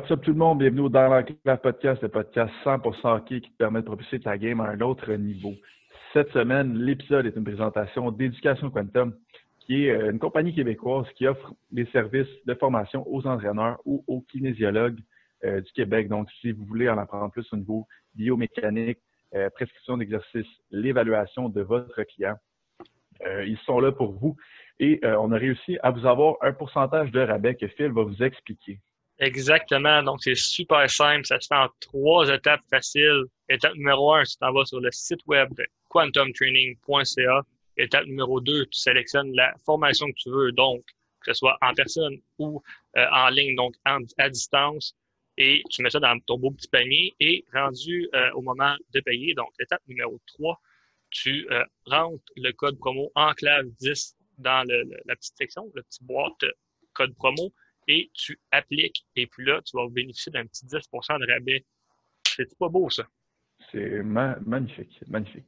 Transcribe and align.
What's 0.00 0.20
tout 0.22 0.32
le 0.32 0.36
monde? 0.36 0.58
Bienvenue 0.58 0.90
Dans 0.90 1.08
l'Enclave 1.08 1.60
Podcast, 1.60 2.02
le 2.02 2.08
podcast 2.08 2.52
100% 2.64 3.16
hockey 3.16 3.40
qui 3.40 3.50
te 3.50 3.56
permet 3.56 3.80
de 3.80 3.86
propulser 3.86 4.20
ta 4.20 4.36
game 4.36 4.60
à 4.60 4.64
un 4.64 4.80
autre 4.80 5.10
niveau. 5.12 5.54
Cette 6.12 6.30
semaine, 6.32 6.76
l'épisode 6.76 7.26
est 7.26 7.36
une 7.36 7.44
présentation 7.44 8.10
d'Éducation 8.10 8.70
Quantum, 8.70 9.14
qui 9.60 9.86
est 9.86 9.92
euh, 9.92 10.10
une 10.10 10.18
compagnie 10.18 10.52
québécoise 10.52 11.06
qui 11.16 11.26
offre 11.28 11.54
des 11.70 11.86
services 11.86 12.28
de 12.44 12.54
formation 12.54 13.06
aux 13.08 13.24
entraîneurs 13.26 13.80
ou 13.86 14.04
aux 14.08 14.20
kinésiologues 14.20 14.98
euh, 15.44 15.60
du 15.60 15.72
Québec. 15.72 16.08
Donc, 16.08 16.28
si 16.40 16.50
vous 16.50 16.64
voulez 16.64 16.90
en 16.90 16.98
apprendre 16.98 17.30
plus 17.30 17.46
au 17.52 17.56
niveau 17.56 17.86
biomécanique, 18.16 18.98
euh, 19.34 19.48
prescription 19.50 19.96
d'exercice, 19.96 20.48
l'évaluation 20.70 21.48
de 21.48 21.62
votre 21.62 22.02
client, 22.02 22.34
ils 23.46 23.58
sont 23.64 23.78
là 23.78 23.92
pour 23.92 24.12
vous. 24.12 24.36
Et 24.80 25.00
on 25.04 25.30
a 25.30 25.38
réussi 25.38 25.78
à 25.82 25.92
vous 25.92 26.04
avoir 26.04 26.34
un 26.42 26.52
pourcentage 26.52 27.12
de 27.12 27.20
rabais 27.20 27.54
que 27.54 27.68
Phil 27.68 27.92
va 27.92 28.02
vous 28.02 28.22
expliquer. 28.22 28.80
Exactement. 29.18 30.02
Donc, 30.02 30.22
c'est 30.22 30.34
super 30.34 30.88
simple. 30.90 31.24
Ça 31.26 31.40
se 31.40 31.46
fait 31.46 31.54
en 31.54 31.68
trois 31.80 32.28
étapes 32.28 32.62
faciles. 32.68 33.24
Étape 33.48 33.74
numéro 33.74 34.12
un, 34.12 34.24
tu 34.24 34.36
t'en 34.38 34.52
vas 34.52 34.64
sur 34.64 34.80
le 34.80 34.90
site 34.90 35.20
web 35.26 35.52
de 35.54 35.64
quantumtraining.ca. 35.88 37.42
Étape 37.76 38.06
numéro 38.06 38.40
deux, 38.40 38.66
tu 38.66 38.78
sélectionnes 38.78 39.32
la 39.34 39.54
formation 39.64 40.06
que 40.06 40.16
tu 40.16 40.30
veux, 40.30 40.52
donc 40.52 40.84
que 41.24 41.32
ce 41.32 41.38
soit 41.38 41.56
en 41.62 41.72
personne 41.74 42.18
ou 42.38 42.62
euh, 42.96 43.06
en 43.10 43.28
ligne, 43.30 43.56
donc 43.56 43.74
à 43.84 44.30
distance. 44.30 44.94
Et 45.36 45.62
tu 45.70 45.82
mets 45.82 45.90
ça 45.90 45.98
dans 45.98 46.18
ton 46.20 46.38
beau 46.38 46.52
petit 46.52 46.68
panier 46.68 47.14
et 47.18 47.44
rendu 47.52 48.08
euh, 48.14 48.30
au 48.34 48.42
moment 48.42 48.76
de 48.92 49.00
payer, 49.00 49.34
donc 49.34 49.48
étape 49.58 49.82
numéro 49.88 50.20
3, 50.26 50.60
tu 51.10 51.48
euh, 51.50 51.64
rentres 51.86 52.22
le 52.36 52.52
code 52.52 52.78
promo 52.78 53.10
enclave 53.16 53.66
10 53.80 54.16
dans 54.38 54.64
la 55.06 55.16
petite 55.16 55.36
section, 55.36 55.70
le 55.74 55.82
petit 55.82 56.04
boîte 56.04 56.44
code 56.92 57.14
promo 57.16 57.52
et 57.88 58.10
tu 58.14 58.38
appliques. 58.50 59.04
Et 59.16 59.26
puis 59.26 59.44
là, 59.44 59.60
tu 59.62 59.76
vas 59.76 59.88
bénéficier 59.88 60.32
d'un 60.32 60.46
petit 60.46 60.66
10% 60.66 61.18
de 61.20 61.32
rabais. 61.32 61.64
C'est 62.24 62.58
pas 62.58 62.68
beau, 62.68 62.90
ça? 62.90 63.04
C'est 63.70 64.02
magnifique, 64.02 65.00
magnifique. 65.08 65.46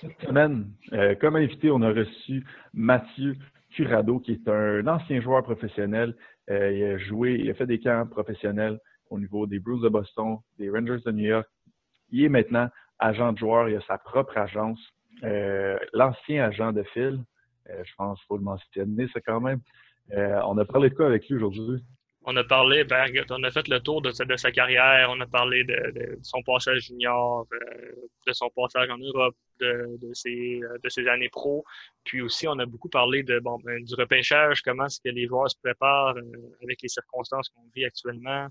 Cette 0.00 0.20
semaine, 0.20 0.70
euh, 0.92 1.14
comme 1.14 1.36
invité, 1.36 1.70
on 1.70 1.80
a 1.82 1.90
reçu 1.90 2.44
Mathieu 2.74 3.36
Curado, 3.70 4.18
qui 4.20 4.32
est 4.32 4.48
un 4.48 4.86
ancien 4.86 5.20
joueur 5.20 5.42
professionnel. 5.42 6.14
Euh, 6.50 6.72
il 6.72 6.84
a 6.84 6.98
joué, 6.98 7.38
il 7.40 7.50
a 7.50 7.54
fait 7.54 7.66
des 7.66 7.80
camps 7.80 8.06
professionnels 8.06 8.78
au 9.10 9.18
niveau 9.18 9.46
des 9.46 9.58
Bruins 9.58 9.80
de 9.80 9.88
Boston, 9.88 10.38
des 10.58 10.68
Rangers 10.70 11.00
de 11.04 11.12
New 11.12 11.26
York. 11.26 11.48
Il 12.10 12.24
est 12.24 12.28
maintenant 12.28 12.68
agent 12.98 13.32
de 13.32 13.38
joueur, 13.38 13.68
il 13.68 13.76
a 13.76 13.80
sa 13.82 13.98
propre 13.98 14.36
agence. 14.36 14.80
Euh, 15.24 15.78
l'ancien 15.94 16.44
agent 16.44 16.72
de 16.72 16.82
Phil, 16.94 17.22
je 17.66 17.92
pense 17.96 18.18
qu'il 18.18 18.26
faut 18.26 18.36
le 18.36 18.44
mentionner, 18.44 19.08
ça 19.12 19.20
quand 19.20 19.40
même. 19.40 19.60
Euh, 20.12 20.40
on 20.44 20.56
a 20.58 20.64
parlé 20.64 20.90
de 20.90 20.94
quoi 20.94 21.06
avec 21.06 21.28
lui 21.28 21.36
aujourd'hui? 21.36 21.82
On 22.28 22.34
a 22.36 22.42
parlé, 22.42 22.82
ben, 22.82 23.08
on 23.30 23.42
a 23.44 23.50
fait 23.52 23.68
le 23.68 23.78
tour 23.78 24.02
de, 24.02 24.10
sa 24.10 24.50
carrière, 24.50 25.10
on 25.10 25.20
a 25.20 25.26
parlé 25.26 25.62
de, 25.62 26.18
son 26.22 26.42
passage 26.42 26.86
junior, 26.86 27.46
euh, 27.52 27.92
de 28.26 28.32
son 28.32 28.50
passage 28.50 28.90
en 28.90 28.98
Europe, 28.98 29.36
de, 29.60 30.10
ses, 30.12 30.60
de 30.82 30.88
ses 30.88 31.06
années 31.06 31.28
pro. 31.28 31.64
Puis 32.02 32.22
aussi, 32.22 32.48
on 32.48 32.58
a 32.58 32.66
beaucoup 32.66 32.88
parlé 32.88 33.22
de, 33.22 33.38
ben, 33.38 33.84
du 33.84 33.94
repêchage, 33.94 34.60
comment 34.62 34.86
est-ce 34.86 35.00
que 35.00 35.10
les 35.10 35.28
joueurs 35.28 35.48
se 35.48 35.56
préparent 35.62 36.16
euh, 36.16 36.56
avec 36.64 36.82
les 36.82 36.88
circonstances 36.88 37.48
qu'on 37.50 37.68
vit 37.76 37.84
actuellement. 37.84 38.48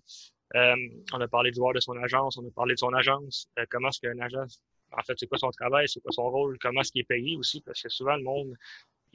on 0.53 1.19
a 1.19 1.27
parlé 1.27 1.51
du 1.51 1.57
joueur 1.57 1.73
de 1.73 1.81
son 1.81 1.97
agence, 1.97 2.37
on 2.37 2.47
a 2.47 2.51
parlé 2.55 2.75
de 2.75 2.79
son 2.79 2.93
agence, 2.93 3.49
comment 3.69 3.89
est-ce 3.89 3.99
qu'un 3.99 4.19
agence, 4.19 4.61
en 4.97 5.01
fait, 5.03 5.15
c'est 5.17 5.27
quoi 5.27 5.37
son 5.37 5.51
travail, 5.51 5.89
c'est 5.89 5.99
quoi 5.99 6.11
son 6.11 6.29
rôle, 6.29 6.57
comment 6.59 6.79
est-ce 6.79 6.93
qu'il 6.93 7.01
est 7.01 7.05
payé 7.05 7.35
aussi, 7.35 7.61
parce 7.61 7.81
que 7.81 7.89
souvent, 7.89 8.15
le 8.15 8.23
monde 8.23 8.53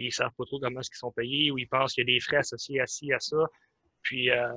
ils 0.00 0.06
ne 0.06 0.12
savent 0.12 0.32
pas 0.36 0.44
trop 0.44 0.58
comment 0.58 0.80
est-ce 0.80 0.90
qu'ils 0.90 0.98
sont 0.98 1.12
payés 1.12 1.50
ou 1.50 1.58
ils 1.58 1.68
pensent 1.68 1.94
qu'il 1.94 2.08
y 2.08 2.10
a 2.10 2.14
des 2.14 2.20
frais 2.20 2.38
associés 2.38 2.80
à 2.80 2.86
ci, 2.86 3.12
à 3.12 3.20
ça. 3.20 3.36
Puis, 4.02 4.30
euh, 4.30 4.48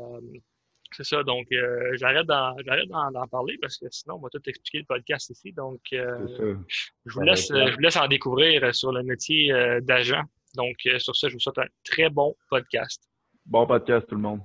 c'est 0.91 1.03
ça. 1.03 1.23
Donc, 1.23 1.47
euh, 1.52 1.91
j'arrête 1.95 2.25
d'en 2.27 3.27
parler 3.30 3.58
parce 3.61 3.77
que 3.77 3.85
sinon, 3.91 4.16
on 4.16 4.19
va 4.19 4.30
tout 4.30 4.41
expliquer 4.45 4.80
le 4.80 4.85
podcast 4.85 5.30
ici. 5.30 5.52
Donc, 5.52 5.81
euh, 5.94 6.58
je, 7.05 7.13
vous 7.13 7.22
laisse, 7.22 7.50
je 7.50 7.73
vous 7.73 7.80
laisse 7.80 7.97
en 7.97 8.08
découvrir 8.08 8.73
sur 8.73 8.91
le 8.91 9.03
métier 9.03 9.53
d'agent. 9.81 10.23
Donc, 10.56 10.75
sur 10.97 11.16
ça, 11.16 11.28
je 11.28 11.34
vous 11.34 11.40
souhaite 11.40 11.57
un 11.57 11.68
très 11.84 12.09
bon 12.09 12.35
podcast. 12.50 13.03
Bon 13.45 13.66
podcast, 13.68 14.07
tout 14.07 14.16
le 14.16 14.22
monde. 14.22 14.41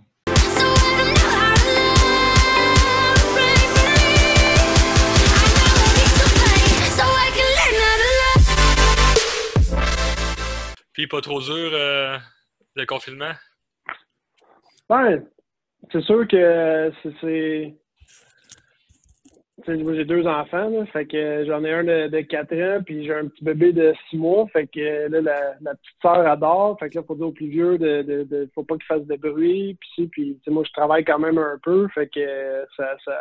Puis 10.98 11.06
pas 11.06 11.20
trop 11.20 11.38
dur 11.38 11.70
euh, 11.74 12.18
le 12.74 12.84
confinement? 12.84 13.30
Ouais, 14.90 15.22
c'est 15.92 16.00
sûr 16.00 16.26
que 16.26 16.92
c'est. 17.20 17.72
Moi, 19.68 19.94
j'ai 19.94 20.04
deux 20.04 20.26
enfants, 20.26 20.84
fait 20.86 21.06
que 21.06 21.44
j'en 21.46 21.62
ai 21.62 21.72
un 21.72 21.84
de, 21.84 22.08
de 22.08 22.20
4 22.22 22.52
ans, 22.54 22.82
puis 22.84 23.04
j'ai 23.04 23.14
un 23.14 23.28
petit 23.28 23.44
bébé 23.44 23.72
de 23.72 23.94
6 24.10 24.16
mois, 24.16 24.48
fait 24.48 24.66
que 24.66 25.08
là, 25.08 25.20
la, 25.20 25.74
petite 25.74 26.02
sœur 26.02 26.26
adore, 26.26 26.76
fait 26.80 26.90
que 26.90 26.98
là, 26.98 27.04
faut 27.06 27.14
dire 27.14 27.28
au 27.28 27.32
plus 27.32 27.48
vieux, 27.48 27.78
de, 27.78 28.02
de, 28.02 28.24
de 28.24 28.50
faut 28.52 28.64
pas 28.64 28.74
qu'il 28.74 28.86
fasse 28.86 29.06
de 29.06 29.16
bruit, 29.16 29.78
puis 29.80 30.08
puis 30.08 30.40
moi, 30.48 30.64
je 30.66 30.72
travaille 30.72 31.04
quand 31.04 31.20
même 31.20 31.38
un 31.38 31.58
peu, 31.62 31.86
fait 31.94 32.08
que 32.08 32.66
ça, 32.76 32.96
ça, 33.04 33.20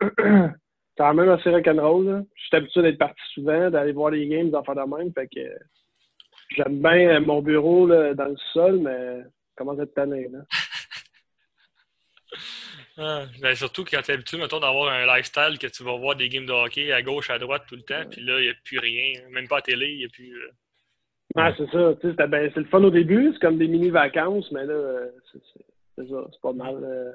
c'est 0.00 0.52
quand 0.96 1.14
même 1.14 1.28
assez 1.28 1.50
rock'n'roll, 1.50 2.24
Je 2.34 2.42
suis 2.46 2.56
habitué 2.56 2.82
d'être 2.82 2.98
parti 2.98 3.22
souvent, 3.34 3.70
d'aller 3.70 3.92
voir 3.92 4.10
les 4.10 4.26
games, 4.26 4.50
d'en 4.50 4.64
faire 4.64 4.74
de 4.74 4.96
même, 4.96 5.12
fait 5.12 5.28
que 5.28 5.40
J'aime 6.56 6.82
bien 6.82 7.20
mon 7.20 7.42
bureau 7.42 7.86
là, 7.86 8.14
dans 8.14 8.26
le 8.26 8.36
sol, 8.52 8.80
mais 8.80 9.22
comment 9.56 9.76
ça 9.76 9.86
te 9.86 9.94
tanné, 9.94 10.28
là? 10.28 10.40
Ah, 12.98 13.24
ben 13.40 13.54
surtout 13.54 13.84
quand 13.84 14.02
tu 14.02 14.10
es 14.10 14.14
habitué, 14.14 14.36
mettons, 14.36 14.60
d'avoir 14.60 14.92
un 14.92 15.06
lifestyle 15.06 15.58
que 15.58 15.66
tu 15.66 15.82
vas 15.82 15.96
voir 15.96 16.14
des 16.14 16.28
games 16.28 16.44
de 16.44 16.52
hockey 16.52 16.92
à 16.92 17.00
gauche, 17.00 17.30
à 17.30 17.38
droite 17.38 17.64
tout 17.66 17.76
le 17.76 17.82
temps, 17.82 18.04
puis 18.10 18.20
là, 18.22 18.38
il 18.38 18.44
n'y 18.44 18.50
a 18.50 18.54
plus 18.64 18.78
rien. 18.78 19.20
Même 19.30 19.48
pas 19.48 19.58
à 19.58 19.62
télé, 19.62 19.92
il 19.92 19.98
n'y 19.98 20.04
a 20.04 20.08
plus. 20.08 20.34
Euh, 20.36 20.50
ah, 21.36 21.52
c'est 21.56 21.70
ça. 21.70 22.26
Ben, 22.26 22.50
c'est 22.52 22.60
le 22.60 22.66
fun 22.66 22.84
au 22.84 22.90
début, 22.90 23.30
c'est 23.32 23.40
comme 23.40 23.56
des 23.56 23.68
mini-vacances, 23.68 24.50
mais 24.52 24.66
là, 24.66 24.74
euh, 24.74 25.10
c'est 25.32 26.06
ça, 26.06 26.26
c'est 26.30 26.40
pas 26.42 26.52
mal. 26.52 26.78
Euh, 26.82 27.12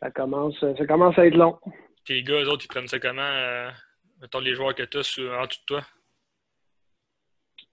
ça, 0.00 0.10
commence, 0.10 0.60
ça 0.60 0.86
commence 0.86 1.18
à 1.18 1.26
être 1.26 1.36
long. 1.36 1.58
Tes 2.04 2.22
gars, 2.22 2.42
eux 2.42 2.48
autres, 2.50 2.66
ils 2.66 2.68
prennent 2.68 2.88
ça 2.88 2.98
comment, 2.98 3.70
mettons, 4.20 4.40
les 4.40 4.54
joueurs 4.54 4.74
que 4.74 4.82
tu 4.82 4.98
as 4.98 5.42
en 5.42 5.46
tout 5.46 5.58
de 5.60 5.64
toi? 5.66 5.82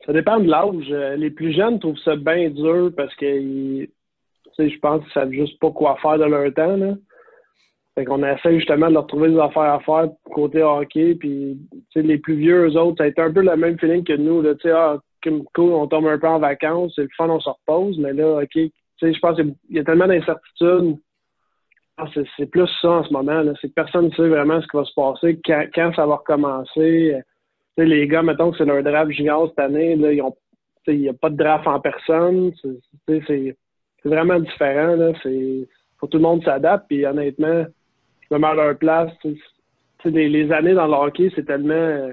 Ça 0.06 0.13
dépend 0.13 0.39
de 0.39 0.50
l'âge. 0.50 0.91
Euh, 0.91 1.16
les 1.16 1.29
plus 1.29 1.53
jeunes 1.53 1.79
trouvent 1.79 2.00
ça 2.00 2.16
bien 2.16 2.50
dur 2.50 2.91
parce 2.95 3.13
que 3.16 3.25
je 3.25 4.79
pense 4.79 5.03
qu'ils 5.03 5.13
savent 5.13 5.31
juste 5.31 5.59
pas 5.59 5.72
quoi 5.72 5.97
faire 6.01 6.17
de 6.17 6.25
leur 6.25 6.53
temps. 6.53 6.78
Là. 6.78 6.95
Fait 7.95 8.06
qu'on 8.06 8.23
essaie 8.23 8.56
justement 8.56 8.88
de 8.88 8.94
leur 8.94 9.07
trouver 9.07 9.29
des 9.29 9.40
affaires 9.40 9.73
à 9.73 9.79
faire 9.81 10.09
côté 10.34 10.63
hockey. 10.63 11.16
Puis 11.16 11.57
les 11.95 12.17
plus 12.17 12.35
vieux, 12.35 12.67
eux 12.67 12.78
autres, 12.78 12.97
ça 12.97 13.03
a 13.03 13.07
été 13.07 13.22
un 13.22 13.31
peu 13.31 13.41
le 13.41 13.56
même 13.56 13.78
feeling 13.78 14.03
que 14.03 14.13
nous. 14.13 14.41
Là, 14.41 14.53
ah, 14.73 14.97
cool, 15.53 15.73
on 15.73 15.88
tombe 15.88 16.07
un 16.07 16.17
peu 16.17 16.28
en 16.28 16.40
vacances, 16.40 16.94
c'est 16.95 17.03
le 17.03 17.09
fun, 17.17 17.29
on 17.29 17.40
se 17.40 17.50
repose. 17.50 18.00
Mais 18.00 18.13
là, 18.13 18.41
OK, 18.41 18.57
je 19.01 19.19
pense 19.19 19.35
qu'il 19.35 19.56
y 19.69 19.79
a 19.79 19.84
tellement 19.84 20.07
d'incertitudes. 20.07 20.97
Ah, 21.97 22.06
c'est 22.38 22.50
plus 22.50 22.69
ça 22.81 22.90
en 22.90 23.03
ce 23.03 23.13
moment. 23.13 23.44
C'est 23.61 23.67
que 23.67 23.73
personne 23.73 24.06
ne 24.06 24.11
sait 24.11 24.28
vraiment 24.28 24.61
ce 24.61 24.67
qui 24.67 24.78
va 24.78 24.85
se 24.85 24.94
passer, 24.95 25.40
quand, 25.45 25.66
quand 25.75 25.94
ça 25.94 26.06
va 26.06 26.16
recommencer 26.16 27.22
les 27.77 28.07
gars, 28.07 28.21
mettons 28.21 28.51
que 28.51 28.57
c'est 28.57 28.65
leur 28.65 28.83
draft 28.83 29.11
junior 29.11 29.49
cette 29.49 29.59
année, 29.59 29.93
il 29.93 30.99
n'y 30.99 31.09
a 31.09 31.13
pas 31.13 31.29
de 31.29 31.37
draft 31.37 31.67
en 31.67 31.79
personne. 31.79 32.51
C'est 33.07 33.55
vraiment 34.03 34.39
différent. 34.39 35.13
Faut 35.99 36.07
tout 36.07 36.17
le 36.17 36.23
monde 36.23 36.43
s'adapte. 36.43 36.87
Puis 36.87 37.05
honnêtement, 37.05 37.65
je 38.21 38.35
me 38.35 38.39
mets 38.39 38.47
à 38.47 38.53
leur 38.53 38.77
place. 38.77 39.11
Les, 40.05 40.51
années 40.51 40.73
dans 40.73 40.87
le 40.87 40.93
hockey, 40.93 41.31
c'est 41.35 41.45
tellement. 41.45 42.09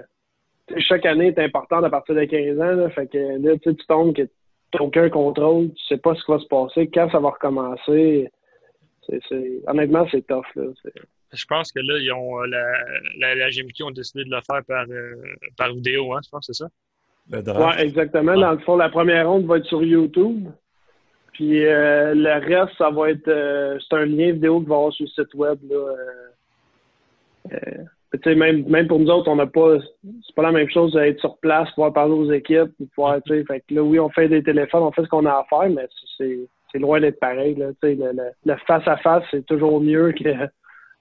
Chaque 0.76 1.06
année 1.06 1.28
est 1.28 1.38
importante 1.38 1.84
à 1.84 1.90
partir 1.90 2.14
de 2.14 2.24
15 2.24 2.60
ans. 2.60 2.90
Fait 2.90 3.06
que 3.06 3.18
là, 3.18 3.56
tu 3.58 3.74
tombes 3.88 4.14
que 4.14 4.22
tu 4.22 4.78
aucun 4.78 5.08
contrôle. 5.08 5.70
Tu 5.70 5.86
sais 5.86 5.96
pas 5.96 6.14
ce 6.14 6.24
qui 6.24 6.30
va 6.30 6.38
se 6.38 6.46
passer, 6.46 6.90
quand 6.92 7.10
ça 7.10 7.20
va 7.20 7.30
recommencer. 7.30 8.30
honnêtement, 9.66 10.06
c'est 10.10 10.26
tough. 10.26 10.44
Là. 10.56 10.64
Je 11.32 11.44
pense 11.46 11.72
que 11.72 11.80
là, 11.80 11.98
ils 11.98 12.12
ont, 12.12 12.40
euh, 12.42 12.46
la, 13.18 13.34
la, 13.34 13.50
GMQ 13.50 13.82
ont 13.82 13.90
décidé 13.90 14.24
de 14.24 14.30
le 14.30 14.40
faire 14.40 14.62
par, 14.66 14.86
euh, 14.88 15.14
par 15.56 15.72
vidéo, 15.72 16.14
hein, 16.14 16.20
je 16.24 16.30
pense, 16.30 16.46
c'est 16.46 16.54
ça? 16.54 16.68
Oui, 17.30 17.72
exactement. 17.78 18.34
Dans 18.34 18.52
le 18.52 18.58
fond, 18.60 18.76
la 18.76 18.88
première 18.88 19.28
ronde 19.28 19.44
va 19.44 19.58
être 19.58 19.66
sur 19.66 19.84
YouTube. 19.84 20.48
Puis 21.32 21.66
euh, 21.66 22.14
le 22.14 22.32
reste, 22.46 22.76
ça 22.78 22.88
va 22.88 23.10
être. 23.10 23.78
c'est 23.86 23.96
un 23.96 24.06
lien 24.06 24.32
vidéo 24.32 24.60
que 24.60 24.68
va 24.68 24.76
avoir 24.76 24.92
sur 24.92 25.04
le 25.04 25.10
site 25.10 25.34
web. 25.34 25.58
Là. 25.68 25.94
même, 28.34 28.66
même 28.66 28.88
pour 28.88 28.98
nous 28.98 29.10
autres, 29.10 29.28
on 29.30 29.36
n'a 29.36 29.46
pas. 29.46 29.76
C'est 30.26 30.34
pas 30.34 30.42
la 30.42 30.52
même 30.52 30.70
chose 30.70 30.94
d'être 30.94 31.20
sur 31.20 31.36
place, 31.36 31.70
pouvoir 31.72 31.92
parler 31.92 32.14
aux 32.14 32.32
équipes, 32.32 32.70
pouvoir. 32.94 33.20
Fait 33.26 33.44
que 33.44 33.74
là, 33.74 33.82
oui, 33.82 34.00
on 34.00 34.08
fait 34.08 34.28
des 34.28 34.42
téléphones, 34.42 34.82
on 34.82 34.92
fait 34.92 35.04
ce 35.04 35.08
qu'on 35.08 35.26
a 35.26 35.32
à 35.32 35.44
faire, 35.50 35.68
mais 35.68 35.86
c'est, 36.16 36.48
c'est 36.72 36.78
loin 36.78 36.98
d'être 36.98 37.20
pareil. 37.20 37.54
Là, 37.56 37.72
le, 37.82 38.12
le 38.46 38.56
face-à-face, 38.66 39.24
c'est 39.30 39.44
toujours 39.44 39.82
mieux 39.82 40.12
que 40.12 40.48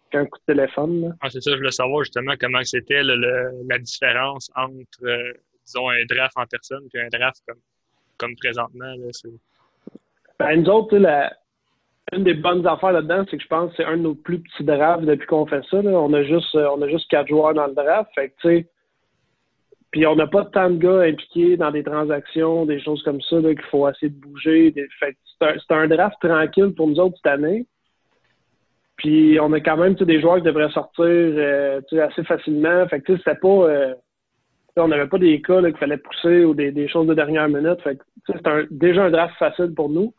qu'un 0.09 0.25
coup 0.25 0.39
de 0.47 0.53
téléphone. 0.53 1.15
Ah, 1.21 1.29
c'est 1.29 1.41
ça, 1.41 1.51
je 1.51 1.57
voulais 1.57 1.71
savoir 1.71 2.03
justement 2.03 2.33
comment 2.39 2.63
c'était 2.63 3.01
la 3.03 3.79
différence 3.79 4.51
entre, 4.55 5.03
euh, 5.03 5.33
disons, 5.65 5.89
un 5.89 6.05
draft 6.09 6.37
en 6.37 6.45
personne 6.45 6.83
et 6.93 7.01
un 7.01 7.09
draft 7.09 7.41
comme, 7.47 7.59
comme 8.17 8.35
présentement. 8.35 8.85
Là, 8.85 9.29
ben, 10.39 10.61
nous 10.61 10.69
autres, 10.69 10.97
la, 10.97 11.33
une 12.13 12.23
des 12.23 12.35
bonnes 12.35 12.65
affaires 12.65 12.91
là-dedans, 12.91 13.25
c'est 13.29 13.37
que 13.37 13.43
je 13.43 13.47
pense 13.47 13.71
que 13.71 13.77
c'est 13.77 13.85
un 13.85 13.97
de 13.97 14.03
nos 14.03 14.15
plus 14.15 14.39
petits 14.39 14.63
drafts 14.63 15.03
depuis 15.03 15.27
qu'on 15.27 15.45
fait 15.45 15.63
ça. 15.69 15.77
On 15.77 16.13
a 16.13 16.23
juste 16.23 16.55
on 16.55 16.81
a 16.81 16.87
juste 16.87 17.09
quatre 17.09 17.27
joueurs 17.27 17.53
dans 17.53 17.67
le 17.67 17.73
draft. 17.73 18.09
Fait 18.15 18.29
que, 18.29 18.35
tu 18.41 18.47
sais, 18.47 18.69
puis 19.91 20.05
on 20.05 20.15
n'a 20.15 20.27
pas 20.27 20.45
tant 20.45 20.69
de 20.69 20.77
gars 20.77 21.01
impliqués 21.01 21.57
dans 21.57 21.71
des 21.71 21.83
transactions, 21.83 22.65
des 22.65 22.79
choses 22.79 23.01
comme 23.03 23.21
ça, 23.21 23.39
qu'il 23.41 23.61
faut 23.71 23.89
essayer 23.89 24.09
de 24.09 24.19
bouger. 24.19 24.73
Fait 24.99 25.17
c'est 25.39 25.71
un, 25.71 25.87
draft 25.87 26.17
tranquille 26.19 26.73
pour 26.75 26.87
nous 26.87 26.99
autres 26.99 27.17
cette 27.17 27.31
année. 27.31 27.65
Puis 28.97 29.39
on 29.39 29.53
a 29.53 29.59
quand 29.59 29.77
même 29.77 29.93
des 29.93 30.19
joueurs 30.19 30.37
qui 30.37 30.43
devraient 30.43 30.71
sortir 30.71 31.05
euh, 31.05 31.81
assez 32.01 32.23
facilement. 32.23 32.87
Fait 32.87 32.99
que 33.01 33.15
c'était 33.17 33.35
pas. 33.35 33.47
Euh, 33.47 33.93
on 34.75 34.87
n'avait 34.87 35.07
pas 35.07 35.17
des 35.17 35.41
cas 35.41 35.61
qu'il 35.61 35.77
fallait 35.77 35.97
pousser 35.97 36.43
ou 36.43 36.53
des, 36.53 36.87
choses 36.87 37.07
de 37.07 37.13
dernière 37.13 37.47
minute. 37.47 37.81
Fait 37.81 37.97
c'est 38.27 38.41
déjà 38.71 39.05
un 39.05 39.09
draft 39.09 39.35
facile 39.37 39.73
pour 39.75 39.89
nous. 39.89 40.13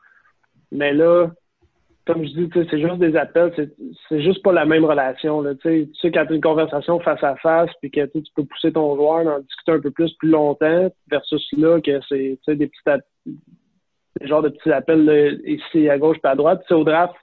Mais 0.72 0.92
là, 0.92 1.28
comme 2.06 2.24
je 2.24 2.30
dis, 2.30 2.50
c'est 2.52 2.80
juste 2.80 2.98
des 2.98 3.16
appels, 3.16 3.52
c'est 4.08 4.22
juste 4.22 4.42
pas 4.42 4.52
la 4.52 4.64
même 4.64 4.84
relation. 4.84 5.42
Là, 5.42 5.54
tu 5.54 5.90
sais, 6.00 6.10
quand 6.10 6.26
tu 6.26 6.32
as 6.32 6.36
une 6.36 6.40
conversation 6.40 6.98
face 7.00 7.22
à 7.22 7.36
face, 7.36 7.70
puis 7.80 7.90
que 7.90 8.06
tu 8.06 8.22
peux 8.34 8.44
pousser 8.44 8.72
ton 8.72 8.96
joueur, 8.96 9.26
en 9.26 9.40
discuter 9.40 9.72
un 9.72 9.80
peu 9.80 9.90
plus 9.90 10.12
plus 10.14 10.30
longtemps, 10.30 10.88
versus 11.10 11.46
là, 11.56 11.80
que 11.80 12.00
c'est 12.08 12.56
des 12.56 12.66
petits 12.66 13.02
des 14.20 14.26
genres 14.26 14.42
de 14.42 14.48
petits 14.48 14.72
appels 14.72 15.40
ici 15.44 15.88
à 15.88 15.98
gauche 15.98 16.18
puis 16.22 16.30
à 16.30 16.34
droite. 16.34 16.62
Tu 16.62 16.68
sais, 16.68 16.74
au 16.74 16.84
draft, 16.84 17.14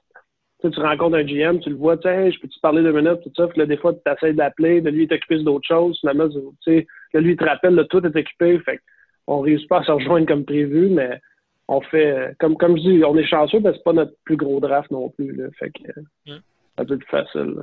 tu 0.70 0.80
rencontres 0.80 1.16
un 1.16 1.24
GM, 1.24 1.60
tu 1.60 1.70
le 1.70 1.76
vois, 1.76 1.96
tu 1.96 2.08
sais, 2.08 2.32
je 2.32 2.40
peux 2.40 2.48
te 2.48 2.60
parler 2.60 2.82
deux 2.82 2.92
minutes, 2.92 3.20
tout 3.22 3.32
ça. 3.36 3.46
Puis 3.48 3.58
là, 3.58 3.66
des 3.66 3.76
fois, 3.76 3.92
tu 3.92 4.00
essaies 4.10 4.32
d'appeler, 4.32 4.80
de 4.80 4.90
lui, 4.90 5.04
il 5.04 5.12
est 5.12 5.14
occupé 5.14 5.42
d'autres 5.42 5.66
choses. 5.66 5.98
Finalement, 6.00 6.28
tu 6.28 6.40
sais, 6.64 6.86
là, 7.12 7.20
lui, 7.20 7.32
il 7.32 7.36
te 7.36 7.44
rappelle, 7.44 7.74
là, 7.74 7.84
tout 7.84 8.04
est 8.04 8.16
occupé. 8.16 8.58
Fait 8.60 8.80
on 9.26 9.40
réussit 9.40 9.68
pas 9.68 9.80
à 9.80 9.84
se 9.84 9.90
rejoindre 9.90 10.26
comme 10.26 10.44
prévu, 10.44 10.88
mais 10.88 11.20
on 11.68 11.80
fait, 11.80 12.10
euh, 12.10 12.32
comme, 12.38 12.56
comme 12.56 12.76
je 12.76 12.82
dis, 12.82 13.04
on 13.04 13.16
est 13.16 13.26
chanceux 13.26 13.60
parce 13.60 13.74
que 13.74 13.78
c'est 13.78 13.84
pas 13.84 13.92
notre 13.92 14.14
plus 14.24 14.36
gros 14.36 14.60
draft 14.60 14.90
non 14.90 15.08
plus. 15.10 15.34
Là, 15.34 15.48
fait 15.58 15.70
que 15.70 16.00
mm. 16.30 16.38
ça 16.78 16.84
peut 16.84 16.94
être 16.94 17.08
facile. 17.08 17.54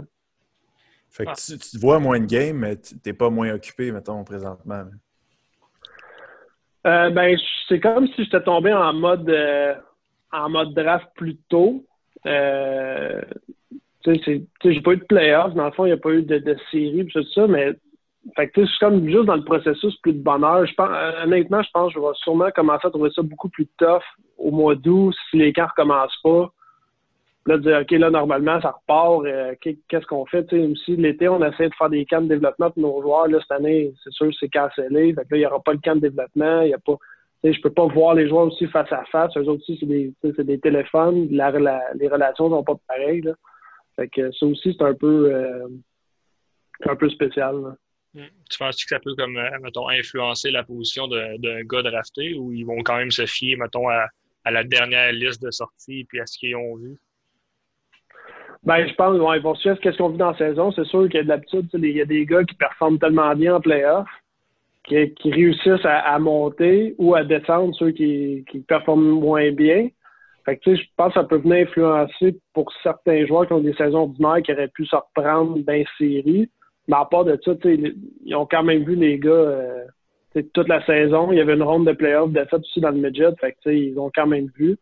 Fait 1.09 1.25
que 1.25 1.29
ah. 1.31 1.35
tu, 1.35 1.57
tu, 1.57 1.77
vois 1.77 1.99
moins 1.99 2.19
de 2.19 2.25
games, 2.25 2.57
mais 2.57 2.75
tu 2.77 2.95
n'es 3.05 3.13
pas 3.13 3.29
moins 3.29 3.53
occupé, 3.53 3.91
mettons, 3.91 4.23
présentement. 4.23 4.83
Euh, 6.85 7.09
ben, 7.11 7.37
c'est 7.69 7.79
comme 7.79 8.07
si 8.07 8.25
j'étais 8.25 8.43
tombé 8.43 8.73
en 8.73 8.93
mode 8.93 9.29
euh, 9.29 9.75
en 10.31 10.49
mode 10.49 10.73
draft 10.73 11.07
plus 11.15 11.37
tôt. 11.47 11.85
Euh, 12.25 13.21
tu 14.03 14.15
sais, 14.15 14.43
j'ai 14.63 14.81
pas 14.81 14.93
eu 14.93 14.97
de 14.97 15.05
playoffs. 15.05 15.53
Dans 15.53 15.65
le 15.65 15.71
fond, 15.71 15.85
il 15.85 15.89
n'y 15.89 15.93
a 15.93 15.97
pas 15.97 16.11
eu 16.11 16.23
de, 16.23 16.37
de 16.37 16.57
série, 16.71 17.05
tout 17.07 17.23
ça, 17.33 17.47
mais 17.47 17.73
fait 18.35 18.49
que, 18.49 18.61
je 18.61 18.69
suis 18.69 18.79
comme 18.79 19.07
juste 19.07 19.25
dans 19.25 19.35
le 19.35 19.43
processus 19.43 19.95
plus 19.97 20.13
de 20.13 20.23
bonheur. 20.23 20.65
Je 20.65 20.73
pense, 20.75 20.89
euh, 20.91 21.23
honnêtement, 21.23 21.61
je 21.61 21.69
pense 21.73 21.93
que 21.93 21.99
je 21.99 22.05
vais 22.05 22.13
sûrement 22.15 22.49
commencer 22.55 22.87
à 22.87 22.89
trouver 22.89 23.11
ça 23.11 23.21
beaucoup 23.21 23.49
plus 23.49 23.67
tough 23.77 24.03
au 24.37 24.51
mois 24.51 24.75
d'août 24.75 25.13
si 25.29 25.37
les 25.37 25.51
cartes 25.51 25.71
recommencent 25.77 26.21
pas. 26.23 26.49
Là, 27.45 27.57
dire, 27.57 27.79
OK, 27.81 27.91
là, 27.91 28.09
normalement, 28.09 28.61
ça 28.61 28.71
repart. 28.71 29.25
Euh, 29.25 29.53
qu'est-ce 29.59 30.05
qu'on 30.05 30.25
fait? 30.25 30.49
sais 30.49 30.59
aussi, 30.59 30.95
l'été, 30.95 31.27
on 31.27 31.43
essaie 31.43 31.67
de 31.67 31.75
faire 31.75 31.89
des 31.89 32.05
camps 32.05 32.21
de 32.21 32.29
développement 32.29 32.71
pour 32.71 32.81
nos 32.81 33.01
joueurs. 33.01 33.27
Là, 33.27 33.39
cette 33.41 33.51
année, 33.51 33.93
c'est 34.03 34.13
sûr, 34.13 34.31
c'est 34.39 34.47
cancellé. 34.47 35.13
Fait 35.13 35.25
que 35.25 35.31
là, 35.31 35.37
il 35.37 35.39
n'y 35.39 35.45
aura 35.45 35.59
pas 35.59 35.73
le 35.73 35.79
camp 35.83 35.95
de 35.95 36.07
développement. 36.07 36.61
Il 36.61 36.69
y 36.69 36.73
a 36.73 36.79
pas. 36.79 36.95
Je 37.43 37.59
peux 37.61 37.73
pas 37.73 37.87
voir 37.87 38.15
les 38.15 38.29
joueurs 38.29 38.47
aussi 38.47 38.67
face 38.67 38.91
à 38.91 39.03
face. 39.05 39.35
Eux 39.35 39.41
autres 39.41 39.61
aussi, 39.61 39.77
c'est 39.79 39.85
des, 39.85 40.13
des 40.43 40.59
téléphones. 40.59 41.27
La, 41.29 41.51
les 41.95 42.07
relations 42.07 42.49
sont 42.49 42.63
pas 42.63 42.75
pareilles. 42.87 43.21
Là. 43.21 43.33
Fait 43.95 44.07
que 44.07 44.31
ça 44.31 44.45
aussi, 44.45 44.75
c'est 44.77 44.85
un 44.85 44.93
peu 44.93 45.33
euh, 45.33 45.67
un 46.85 46.95
peu 46.95 47.09
spécial. 47.09 47.55
Là. 47.61 47.75
Hmm. 48.13 48.27
Tu 48.49 48.57
penses 48.59 48.83
que 48.83 48.89
ça 48.89 48.99
peut, 48.99 49.15
comme, 49.15 49.37
euh, 49.37 49.49
mettons, 49.61 49.89
influencer 49.89 50.51
la 50.51 50.63
position 50.63 51.07
d'un 51.07 51.63
gars 51.63 51.81
drafté 51.81 52.35
ou 52.35 52.53
ils 52.53 52.63
vont 52.63 52.81
quand 52.83 52.97
même 52.97 53.11
se 53.11 53.25
fier, 53.25 53.57
mettons, 53.57 53.89
à, 53.89 54.07
la 54.45 54.63
dernière 54.63 55.11
liste 55.11 55.41
de 55.41 55.51
sorties 55.51 56.05
puis 56.05 56.19
à 56.19 56.25
ce 56.25 56.37
qu'ils 56.37 56.55
ont 56.55 56.75
vu? 56.75 56.97
Ben, 58.63 58.87
je 58.87 58.93
pense 58.93 59.13
qu'ils 59.13 59.41
vont 59.41 59.55
suivre 59.55 59.75
ce 59.77 59.81
qu'ils 59.81 60.01
ont 60.01 60.09
vu 60.09 60.17
dans 60.17 60.31
la 60.31 60.37
saison. 60.37 60.71
C'est 60.71 60.85
sûr 60.85 61.05
qu'il 61.05 61.15
y 61.15 61.19
a 61.19 61.23
de 61.23 61.29
l'habitude, 61.29 61.69
il 61.73 61.89
y 61.89 62.01
a 62.01 62.05
des 62.05 62.25
gars 62.25 62.43
qui 62.43 62.55
performent 62.55 62.99
tellement 62.99 63.33
bien 63.35 63.55
en 63.55 63.61
playoff, 63.61 64.07
qui, 64.83 65.31
réussissent 65.31 65.85
à, 65.85 66.17
monter 66.19 66.95
ou 66.97 67.15
à 67.15 67.23
descendre 67.23 67.73
ceux 67.75 67.91
qui, 67.91 68.43
qui 68.49 68.59
performent 68.59 69.09
moins 69.09 69.51
bien. 69.51 69.89
Fait 70.45 70.57
que, 70.57 70.75
je 70.75 70.83
pense 70.97 71.13
que 71.13 71.21
ça 71.21 71.23
peut 71.25 71.37
venir 71.37 71.67
influencer 71.67 72.37
pour 72.53 72.71
certains 72.83 73.25
joueurs 73.25 73.47
qui 73.47 73.53
ont 73.53 73.61
des 73.61 73.73
saisons 73.73 74.01
ordinaires 74.01 74.41
qui 74.43 74.51
auraient 74.51 74.67
pu 74.67 74.85
se 74.85 74.95
reprendre 74.95 75.57
dans 75.57 75.83
série. 75.97 76.49
Mais 76.87 76.97
à 76.97 77.05
part 77.05 77.23
de 77.23 77.39
ça, 77.43 77.53
ils 77.63 78.35
ont 78.35 78.45
quand 78.45 78.63
même 78.63 78.83
vu 78.83 78.95
les 78.95 79.17
gars 79.17 79.31
euh, 79.31 79.85
toute 80.53 80.67
la 80.67 80.85
saison. 80.85 81.31
Il 81.31 81.37
y 81.37 81.41
avait 81.41 81.53
une 81.53 81.63
ronde 81.63 81.87
de 81.87 81.93
playoffs 81.93 82.31
de 82.31 82.43
fait 82.43 82.57
aussi 82.57 82.81
dans 82.81 82.89
le 82.89 82.97
midget. 82.97 83.33
Fait 83.39 83.55
que, 83.63 83.69
ils 83.69 83.97
ont 83.97 84.11
quand 84.13 84.27
même 84.27 84.49
vu. 84.57 84.77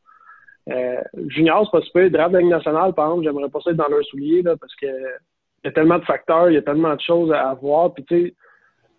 Euh, 0.70 1.02
junior, 1.28 1.66
c'est 1.66 1.78
pas 1.78 1.86
super. 1.86 2.10
Draft 2.10 2.34
de 2.34 2.40
Ligue 2.40 2.50
nationale, 2.50 2.94
par 2.94 3.08
exemple, 3.08 3.26
j'aimerais 3.26 3.50
pas 3.50 3.60
ça 3.62 3.72
être 3.72 3.78
dans 3.78 3.88
leur 3.88 4.04
soulier 4.06 4.42
là, 4.42 4.56
parce 4.58 4.76
que 4.76 4.88
il 4.88 5.68
y 5.68 5.70
a 5.70 5.72
tellement 5.72 6.00
de 6.00 6.06
facteurs, 6.06 6.50
il 6.50 6.56
y 6.56 6.58
a 6.58 6.64
tellement 6.64 6.96
de 6.96 7.02
choses 7.02 7.32
à 7.32 7.54
voir. 7.54 7.94
Puis, 7.94 8.04
tu 8.06 8.16
sais, 8.16 8.36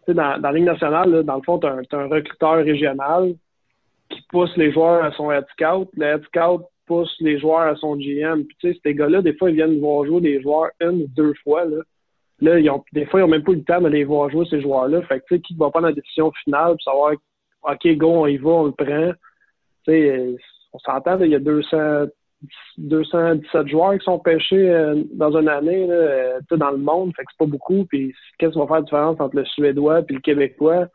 dans, 0.09 0.41
dans 0.41 0.51
la 0.51 0.53
Ligue 0.53 0.65
nationale, 0.65 1.23
dans 1.23 1.37
le 1.37 1.43
fond, 1.43 1.59
tu 1.59 1.67
as, 1.67 1.73
un 1.93 2.09
recruteur 2.09 2.57
régional 2.57 3.35
qui 4.09 4.23
pousse 4.31 4.55
les 4.57 4.73
joueurs 4.73 5.05
à 5.05 5.13
son 5.13 5.31
head 5.31 5.45
scout. 5.53 5.89
Le 5.97 6.07
head 6.07 6.23
scout 6.25 6.63
pousse 6.87 7.15
les 7.21 7.39
joueurs 7.39 7.73
à 7.73 7.77
son 7.77 7.97
GM. 7.97 8.45
Puis, 8.45 8.57
tu 8.59 8.73
sais, 8.73 8.81
ces 8.83 8.95
gars-là, 8.95 9.23
des 9.23 9.35
fois, 9.35 9.51
ils 9.51 9.57
viennent 9.57 9.81
voir 9.81 10.05
jouer 10.05 10.21
des 10.21 10.43
joueurs 10.43 10.71
une 10.81 11.03
ou 11.03 11.07
deux 11.09 11.35
fois. 11.43 11.65
Là. 11.65 11.79
Là, 12.41 12.59
ils 12.59 12.69
ont, 12.71 12.83
des 12.93 13.07
fois, 13.07 13.21
ils 13.21 13.23
n'ont 13.23 13.29
même 13.29 13.45
pas 13.45 13.53
eu 13.53 13.57
le 13.57 13.65
temps 13.65 13.81
de 13.81 13.89
les 13.89 14.05
voir 14.05 14.29
jouer, 14.31 14.45
ces 14.51 14.61
joueurs-là. 14.61 15.03
Fait 15.03 15.21
que, 15.21 15.25
tu 15.29 15.37
sais, 15.37 15.41
qui 15.41 15.55
va 15.55 15.71
prendre 15.71 15.87
la 15.87 15.93
décision 15.93 16.33
finale 16.45 16.73
pour 16.73 16.83
savoir, 16.83 17.13
OK, 17.63 17.97
go, 17.97 18.09
on 18.09 18.27
y 18.27 18.37
va, 18.37 18.51
on 18.51 18.67
le 18.67 18.73
prend. 18.73 19.13
Tu 19.85 19.93
sais, 19.93 20.37
on 20.73 20.79
s'entend, 20.79 21.21
il 21.21 21.31
y 21.31 21.35
a 21.35 21.39
200, 21.39 22.07
217 22.79 23.69
joueurs 23.69 23.99
qui 23.99 24.05
sont 24.05 24.19
pêchés 24.19 24.71
euh, 24.71 25.03
dans 25.13 25.37
une 25.37 25.49
année, 25.49 25.87
là, 25.87 25.95
euh, 25.95 26.41
dans 26.51 26.71
le 26.71 26.79
monde. 26.79 27.13
Fait 27.17 27.25
que 27.25 27.31
c'est 27.33 27.45
pas 27.45 27.51
beaucoup. 27.51 27.85
Puis, 27.85 28.15
qu'est-ce 28.39 28.53
qui 28.53 28.59
va 28.59 28.67
faire 28.67 28.77
la 28.77 28.83
différence 28.83 29.21
entre 29.21 29.37
le 29.37 29.45
Suédois 29.45 30.01
et 30.01 30.13
le 30.13 30.21
Québécois? 30.21 30.89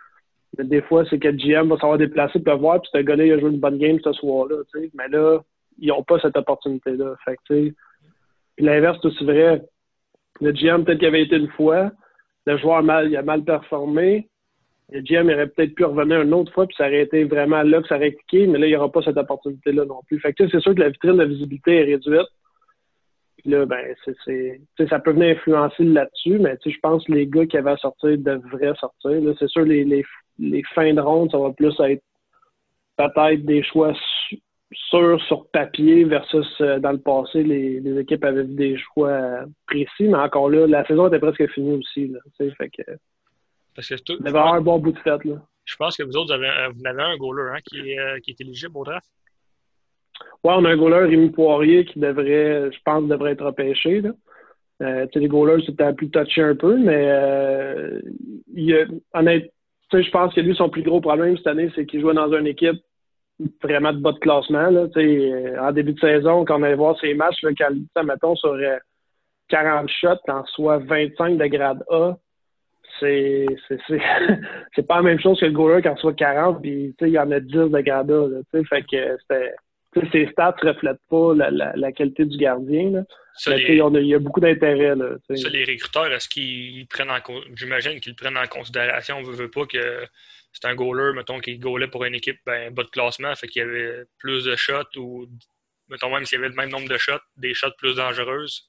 des 0.57 0.81
fois, 0.81 1.03
c'est 1.09 1.19
que 1.19 1.27
le 1.27 1.37
GM 1.37 1.69
va 1.69 1.77
savoir 1.77 1.97
déplacer 1.97 2.39
pour 2.39 2.57
voir, 2.57 2.81
puis 2.81 2.89
ce 2.91 2.99
gars-là, 2.99 3.25
il 3.25 3.33
a 3.33 3.39
joué 3.39 3.51
une 3.51 3.59
bonne 3.59 3.77
game 3.77 3.99
ce 4.03 4.11
soir-là. 4.13 4.55
Mais 4.95 5.07
là, 5.09 5.39
ils 5.77 5.89
n'ont 5.89 6.03
pas 6.03 6.19
cette 6.19 6.37
opportunité-là. 6.37 7.15
Fait 7.25 7.37
que, 7.47 7.71
l'inverse, 8.57 8.97
c'est 9.01 9.07
aussi 9.07 9.23
vrai. 9.23 9.61
Le 10.41 10.51
GM, 10.51 10.83
peut-être 10.83 10.99
qu'il 10.99 11.07
avait 11.07 11.23
été 11.23 11.35
une 11.35 11.49
fois. 11.49 11.91
Le 12.45 12.57
joueur 12.57 12.81
mal, 12.81 13.09
il 13.09 13.17
a 13.17 13.21
mal 13.21 13.43
performé. 13.43 14.29
Le 14.89 15.01
GM 15.01 15.29
aurait 15.29 15.47
peut-être 15.47 15.75
pu 15.75 15.83
revenir 15.83 16.21
une 16.21 16.33
autre 16.33 16.53
fois, 16.53 16.65
puis 16.65 16.75
ça 16.77 16.87
aurait 16.87 17.01
été 17.01 17.25
vraiment 17.25 17.61
là 17.61 17.81
que 17.81 17.87
ça 17.87 17.97
aurait 17.97 18.13
cliqué, 18.13 18.47
mais 18.47 18.57
là, 18.57 18.67
il 18.67 18.69
n'y 18.69 18.75
aura 18.75 18.91
pas 18.91 19.01
cette 19.01 19.17
opportunité-là 19.17 19.85
non 19.85 20.01
plus. 20.07 20.19
Fait 20.19 20.33
que 20.33 20.47
c'est 20.49 20.61
sûr 20.61 20.73
que 20.73 20.79
la 20.79 20.89
vitrine 20.89 21.17
de 21.17 21.25
visibilité 21.25 21.75
est 21.75 21.83
réduite. 21.83 22.27
Puis 23.37 23.49
là, 23.51 23.65
ben, 23.65 23.95
c'est, 24.25 24.61
ça 24.89 24.99
peut 24.99 25.11
venir 25.11 25.37
influencer 25.37 25.83
là-dessus, 25.83 26.39
mais 26.39 26.57
je 26.65 26.79
pense 26.81 27.03
que 27.05 27.11
les 27.11 27.27
gars 27.27 27.45
qui 27.45 27.57
avaient 27.57 27.71
à 27.71 27.77
sortir 27.77 28.17
devraient 28.17 28.73
sortir. 28.79 29.19
c'est 29.37 29.49
sûr, 29.49 29.63
les, 29.63 29.83
les, 29.83 30.05
les 30.39 30.63
fins 30.73 30.93
de 30.93 31.01
ronde, 31.01 31.31
ça 31.31 31.37
va 31.37 31.51
plus 31.51 31.77
être 31.81 32.03
peut-être 32.97 33.45
des 33.45 33.63
choix 33.63 33.93
sûr 34.89 35.21
sur 35.27 35.47
papier 35.47 36.03
versus 36.03 36.47
euh, 36.61 36.79
dans 36.79 36.91
le 36.91 36.99
passé, 36.99 37.43
les, 37.43 37.99
équipes 37.99 38.23
avaient 38.23 38.43
des 38.43 38.77
choix 38.77 39.45
précis, 39.65 40.07
mais 40.07 40.15
encore 40.15 40.49
là, 40.49 40.67
la 40.67 40.85
saison 40.85 41.07
était 41.07 41.19
presque 41.19 41.47
finie 41.51 41.75
aussi. 41.75 42.07
Là, 42.07 42.19
fait 42.37 42.69
que, 42.69 42.83
Parce 43.77 43.87
que 43.87 43.95
tout, 44.03 44.17
il 44.19 44.27
avait 44.27 44.39
un 44.39 44.59
bon 44.59 44.79
bout 44.79 44.91
de 44.91 44.99
fête. 44.99 45.23
Là. 45.23 45.35
Je 45.63 45.75
pense 45.77 45.95
que 45.95 46.03
vous 46.03 46.17
autres, 46.17 46.35
vous 46.35 46.43
avez, 46.43 46.49
vous 46.73 46.85
avez 46.85 47.03
un 47.03 47.15
goaler 47.15 47.51
hein, 47.53 47.59
qui, 47.63 47.97
euh, 47.97 48.19
qui 48.19 48.31
est 48.31 48.41
éligible 48.41 48.75
au 48.75 48.83
draft. 48.83 49.07
Oui, 50.43 50.51
on 50.55 50.65
a 50.65 50.69
un 50.71 50.77
goaler, 50.77 51.07
Rémi 51.07 51.29
Poirier, 51.29 51.85
qui 51.85 51.99
devrait, 51.99 52.71
je 52.71 52.79
pense, 52.83 53.07
devrait 53.07 53.33
être 53.33 53.45
repêché. 53.45 54.01
Là. 54.01 54.11
Euh, 54.81 55.07
les 55.13 55.27
goalers, 55.27 55.63
c'était 55.65 55.93
plus 55.93 56.09
touché 56.09 56.41
un 56.43 56.55
peu, 56.55 56.77
mais 56.77 57.05
euh, 57.07 57.99
il, 58.53 58.87
honnêtement, 59.13 59.49
je 59.91 60.11
pense 60.11 60.33
que 60.33 60.41
lui, 60.41 60.55
son 60.55 60.69
plus 60.69 60.83
gros 60.83 61.01
problème 61.01 61.37
cette 61.37 61.47
année, 61.47 61.71
c'est 61.75 61.85
qu'il 61.85 62.01
jouait 62.01 62.13
dans 62.13 62.31
une 62.33 62.47
équipe 62.47 62.81
vraiment 63.61 63.93
de 63.93 63.99
bas 63.99 64.11
de 64.11 64.19
classement. 64.19 64.69
Là, 64.69 64.87
euh, 64.95 65.57
en 65.59 65.71
début 65.71 65.93
de 65.93 65.99
saison, 65.99 66.45
quand 66.45 66.59
on 66.59 66.63
allait 66.63 66.75
voir 66.75 66.99
ses 66.99 67.13
matchs, 67.13 67.41
là, 67.41 67.51
quand, 67.57 68.03
mettons, 68.03 68.35
sur 68.35 68.55
40 69.49 69.89
shots, 69.89 70.07
en 70.27 70.45
soit 70.45 70.77
25 70.79 71.37
de 71.37 71.45
grade 71.47 71.83
A, 71.89 72.15
c'est 72.99 73.45
c'est 74.75 74.87
pas 74.87 74.97
la 74.97 75.01
même 75.01 75.19
chose 75.19 75.39
que 75.39 75.45
le 75.45 75.51
goaler 75.51 75.81
quand 75.81 75.97
soit 75.97 76.13
40, 76.13 76.61
puis 76.61 76.93
il 77.01 77.07
y 77.07 77.19
en 77.19 77.31
a 77.31 77.39
10 77.39 77.51
de 77.53 77.81
grade 77.81 78.11
A. 78.11 78.27
Là, 78.27 78.63
fait 78.69 78.83
que 78.83 79.17
ces 80.11 80.27
stats 80.31 80.55
ne 80.63 80.69
reflètent 80.69 81.01
pas 81.09 81.33
la, 81.35 81.73
la, 81.75 81.91
qualité 81.91 82.25
du 82.25 82.37
gardien. 82.37 83.03
il 83.47 84.05
y 84.05 84.15
a 84.15 84.19
beaucoup 84.19 84.39
d'intérêt. 84.39 84.93
les 85.29 85.65
recruteurs, 85.65 86.11
est-ce 86.11 86.29
qu'ils 86.29 86.87
prennent 86.87 87.11
en 87.11 87.19
j'imagine 87.55 87.99
qu'ils 87.99 88.15
prennent 88.15 88.37
en 88.37 88.47
considération, 88.47 89.17
on 89.17 89.21
ne 89.21 89.35
veut 89.35 89.49
pas 89.49 89.65
que 89.65 90.05
c'est 90.53 90.67
un 90.67 90.75
goaler, 90.75 91.13
mettons, 91.13 91.39
qui 91.39 91.57
goalait 91.57 91.87
pour 91.87 92.03
une 92.05 92.15
équipe 92.15 92.39
ben, 92.45 92.73
bas 92.73 92.83
de 92.83 92.89
classement, 92.89 93.33
fait 93.35 93.47
qu'il 93.47 93.61
y 93.61 93.65
avait 93.65 94.03
plus 94.17 94.45
de 94.45 94.55
shots 94.55 94.97
ou, 94.97 95.27
mettons, 95.89 96.09
même 96.09 96.25
s'il 96.25 96.37
y 96.37 96.39
avait 96.39 96.49
le 96.49 96.55
même 96.55 96.69
nombre 96.69 96.89
de 96.89 96.97
shots, 96.97 97.13
des 97.35 97.53
shots 97.53 97.75
plus 97.77 97.95
dangereuses. 97.95 98.67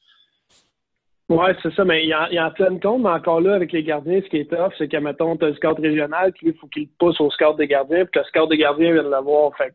Oui, 1.29 1.51
c'est 1.63 1.75
ça, 1.75 1.85
mais 1.85 2.07
il 2.07 2.15
en, 2.15 2.27
il 2.31 2.41
en 2.41 2.51
pleine 2.51 2.81
compte, 2.81 3.03
mais 3.03 3.11
encore 3.11 3.43
là, 3.43 3.55
avec 3.55 3.73
les 3.73 3.83
gardiens, 3.83 4.21
ce 4.23 4.29
qui 4.29 4.39
est 4.39 4.51
tough, 4.51 4.73
c'est 4.79 4.89
que, 4.89 4.97
mettons, 4.97 5.37
tu 5.37 5.45
as 5.45 5.49
le 5.49 5.55
scout 5.57 5.79
régional, 5.79 6.33
puis 6.33 6.49
il 6.49 6.55
faut 6.55 6.69
qu'il 6.69 6.89
pousse 6.99 7.21
au 7.21 7.31
scout 7.31 7.57
des 7.59 7.67
gardiens, 7.67 8.07
puis 8.07 8.13
que 8.13 8.19
le 8.21 8.25
scout 8.25 8.49
des 8.49 8.57
gardiens 8.57 8.93
vient 8.95 9.03
de 9.03 9.11
l'avoir. 9.11 9.53
Fait 9.57 9.75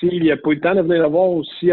s'il 0.00 0.22
n'y 0.22 0.30
a 0.30 0.36
pas 0.36 0.50
eu 0.50 0.54
le 0.54 0.60
temps 0.60 0.74
de 0.74 0.80
venir 0.80 1.02
le 1.02 1.08
voir 1.08 1.30
aussi, 1.30 1.70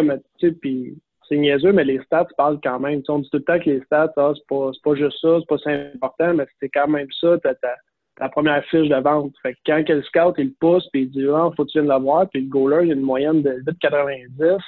puis 0.62 0.98
c'est 1.28 1.38
niaiseux, 1.38 1.72
mais 1.72 1.84
les 1.84 2.02
stats 2.04 2.28
parlent 2.38 2.60
quand 2.62 2.80
même. 2.80 3.02
on 3.08 3.20
dit 3.20 3.30
tout 3.30 3.38
le 3.38 3.44
temps 3.44 3.60
que 3.60 3.70
les 3.70 3.82
stats, 3.82 4.12
ah, 4.18 4.34
c'est 4.36 4.48
pas, 4.48 4.72
pas 4.84 4.96
juste 4.96 5.18
ça, 5.22 5.38
c'est 5.40 5.48
pas 5.48 5.58
si 5.58 5.70
important, 5.70 6.34
mais 6.34 6.46
c'est 6.60 6.70
quand 6.70 6.88
même 6.88 7.08
ça, 7.20 7.38
ta, 7.40 7.54
ta, 7.56 8.30
première 8.30 8.64
fiche 8.66 8.90
de 8.90 8.96
vente. 8.96 9.34
Fait 9.42 9.54
que 9.54 9.60
quand 9.66 9.84
le 9.88 10.04
scout, 10.04 10.36
il 10.38 10.54
pousse, 10.56 10.88
puis 10.92 11.04
il 11.04 11.12
dit, 11.12 11.26
ah, 11.34 11.50
faut 11.56 11.66
que 11.66 11.72
tu 11.72 11.80
viennes 11.80 11.94
le 11.94 12.02
voir, 12.02 12.28
puis 12.30 12.42
le 12.42 12.50
goaler, 12.50 12.86
il 12.86 12.92
a 12.92 12.96
une 12.96 13.02
moyenne 13.02 13.42
de 13.42 13.52
8,90. 13.66 14.60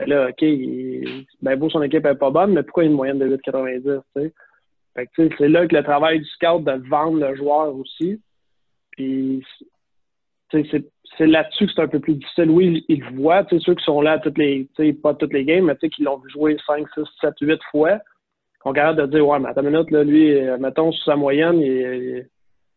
Là, 0.00 0.28
OK, 0.28 0.44
ben 1.40 1.56
beau, 1.56 1.70
son 1.70 1.82
équipe 1.82 2.04
n'est 2.04 2.14
pas 2.14 2.30
bonne, 2.30 2.52
mais 2.52 2.62
pourquoi 2.62 2.84
une 2.84 2.92
moyenne 2.92 3.18
de 3.18 3.36
8,90, 3.36 4.30
Fait 4.94 5.06
que, 5.06 5.28
c'est 5.38 5.48
là 5.48 5.66
que 5.66 5.74
le 5.74 5.82
travail 5.82 6.18
du 6.18 6.26
scout 6.26 6.62
de 6.64 6.88
vendre 6.88 7.26
le 7.26 7.34
joueur 7.34 7.74
aussi. 7.74 8.20
Puis, 8.90 9.42
c'est 10.50 11.26
là-dessus 11.26 11.66
que 11.66 11.72
c'est 11.74 11.82
un 11.82 11.88
peu 11.88 12.00
plus 12.00 12.14
difficile. 12.14 12.50
Oui, 12.50 12.84
ils 12.88 13.00
le 13.00 13.16
voient, 13.16 13.46
ceux 13.48 13.74
qui 13.74 13.84
sont 13.84 14.00
là 14.00 14.18
toutes 14.18 14.38
les, 14.38 14.68
pas 15.02 15.14
toutes 15.14 15.32
les 15.32 15.44
games, 15.44 15.64
mais 15.64 15.88
qui 15.88 16.02
l'ont 16.02 16.18
vu 16.18 16.30
jouer 16.30 16.56
5, 16.66 16.86
6, 16.94 17.02
7, 17.20 17.34
8 17.40 17.60
fois, 17.70 17.98
qu'on 18.60 18.70
regarde 18.70 19.00
de 19.00 19.06
dire, 19.06 19.26
ouais, 19.26 19.38
mais 19.38 19.48
attends 19.48 19.62
une 19.62 19.70
minute, 19.70 19.90
là, 19.90 20.04
lui, 20.04 20.38
euh, 20.38 20.58
mettons, 20.58 20.92
sous 20.92 21.04
sa 21.04 21.16
moyenne, 21.16 21.60
il, 21.60 22.26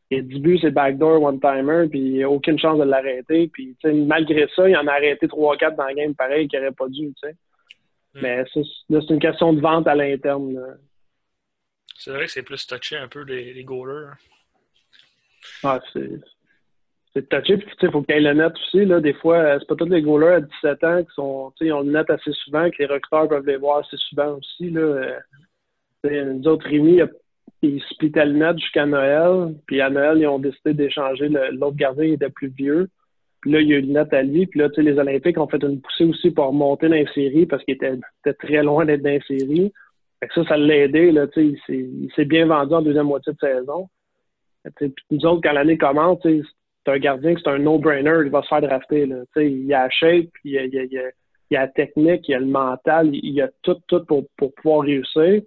il, 0.09 0.19
a 0.19 0.21
10 0.21 0.39
buts, 0.39 0.59
c'est 0.61 0.71
backdoor, 0.71 1.21
one-timer, 1.21 1.87
puis 1.89 1.99
il 1.99 2.25
aucune 2.25 2.59
chance 2.59 2.79
de 2.79 2.83
l'arrêter. 2.83 3.47
Puis, 3.47 3.75
malgré 3.83 4.47
ça, 4.55 4.67
il 4.67 4.75
en 4.75 4.87
a 4.87 4.93
arrêté 4.93 5.27
3-4 5.27 5.75
dans 5.75 5.87
le 5.87 5.93
game, 5.93 6.15
pareil, 6.15 6.47
qu'il 6.47 6.59
n'aurait 6.59 6.71
pas 6.71 6.87
dû, 6.87 7.07
tu 7.07 7.13
sais. 7.21 7.35
Mm. 8.15 8.19
Mais 8.21 8.43
c'est 8.53 9.13
une 9.13 9.19
question 9.19 9.53
de 9.53 9.61
vente 9.61 9.87
à 9.87 9.95
l'interne. 9.95 10.77
C'est 11.97 12.11
vrai 12.11 12.25
que 12.25 12.31
c'est 12.31 12.43
plus 12.43 12.65
touché 12.65 12.97
un 12.97 13.07
peu 13.07 13.23
les, 13.23 13.53
les 13.53 13.63
goalers. 13.63 14.13
Ah, 15.63 15.79
c'est 15.93 17.29
touché. 17.29 17.57
Puis, 17.57 17.75
il 17.81 17.91
faut 17.91 18.01
qu'il 18.01 18.15
y 18.15 18.17
ait 18.17 18.21
le 18.21 18.33
net 18.33 18.53
aussi. 18.53 18.85
Là. 18.85 18.99
Des 19.01 19.13
fois, 19.13 19.37
euh, 19.37 19.59
c'est 19.59 19.67
pas 19.67 19.75
tous 19.75 19.85
les 19.85 20.01
goalers 20.01 20.35
à 20.35 20.41
17 20.41 20.83
ans 20.85 21.03
qui 21.03 21.13
sont, 21.13 21.53
ils 21.61 21.73
ont 21.73 21.81
le 21.81 21.91
net 21.91 22.09
assez 22.09 22.31
souvent, 22.33 22.69
que 22.69 22.77
les 22.79 22.85
recruteurs 22.85 23.27
peuvent 23.27 23.45
les 23.45 23.57
voir 23.57 23.79
assez 23.79 23.97
souvent 23.97 24.37
aussi. 24.37 24.69
Là. 24.69 24.81
Euh, 26.05 26.33
nous 26.33 26.47
autres, 26.47 26.65
Rémi, 26.67 27.01
ils 27.61 27.81
splittaient 27.89 28.25
le 28.25 28.33
net 28.33 28.57
jusqu'à 28.57 28.85
Noël. 28.85 29.53
Puis 29.67 29.81
à 29.81 29.89
Noël, 29.89 30.19
ils 30.19 30.27
ont 30.27 30.39
décidé 30.39 30.73
d'échanger. 30.73 31.29
L'autre 31.29 31.75
gardien 31.75 32.05
il 32.05 32.13
était 32.13 32.29
plus 32.29 32.47
vieux. 32.47 32.89
Puis 33.41 33.51
là, 33.51 33.61
il 33.61 33.69
y 33.69 33.73
a 33.73 33.77
eu 33.77 33.81
le 33.81 33.93
net 33.93 34.13
à 34.13 34.21
lui. 34.21 34.47
Puis 34.47 34.59
là, 34.59 34.69
les 34.77 34.97
Olympiques 34.97 35.37
ont 35.37 35.47
fait 35.47 35.63
une 35.63 35.81
poussée 35.81 36.05
aussi 36.05 36.31
pour 36.31 36.47
remonter 36.47 36.87
dans 36.87 36.95
les 36.95 37.07
séries 37.13 37.45
parce 37.45 37.63
qu'il 37.63 37.75
était, 37.75 37.97
très 38.33 38.63
loin 38.63 38.85
d'être 38.85 39.01
dans 39.01 39.09
les 39.09 39.21
séries. 39.21 39.71
Fait 40.19 40.27
que 40.27 40.33
ça, 40.33 40.49
ça 40.49 40.57
l'a 40.57 40.77
aidé. 40.77 41.11
Là, 41.11 41.27
il 41.37 42.11
s'est 42.15 42.25
bien 42.25 42.45
vendu 42.45 42.73
en 42.73 42.81
deuxième 42.81 43.07
moitié 43.07 43.33
de 43.33 43.39
saison. 43.39 43.87
Puis 44.75 44.93
nous 45.11 45.25
autres, 45.25 45.41
quand 45.41 45.53
l'année 45.53 45.77
commence, 45.77 46.19
c'est 46.23 46.43
un 46.87 46.97
gardien 46.97 47.35
c'est 47.37 47.49
un 47.49 47.59
no-brainer, 47.59 48.25
il 48.25 48.31
va 48.31 48.41
se 48.41 48.47
faire 48.47 48.61
drafter. 48.61 49.05
Là. 49.05 49.17
Il 49.37 49.73
a 49.73 49.83
la 49.83 49.89
shape, 49.89 50.29
il 50.43 50.57
a, 50.57 50.63
a, 50.63 51.11
la 51.51 51.67
technique, 51.69 52.27
il 52.27 52.35
a 52.35 52.39
le 52.39 52.45
mental, 52.45 53.09
il 53.13 53.41
a 53.41 53.49
tout, 53.61 53.77
tout 53.87 54.03
pour 54.05 54.53
pouvoir 54.55 54.81
réussir. 54.81 55.41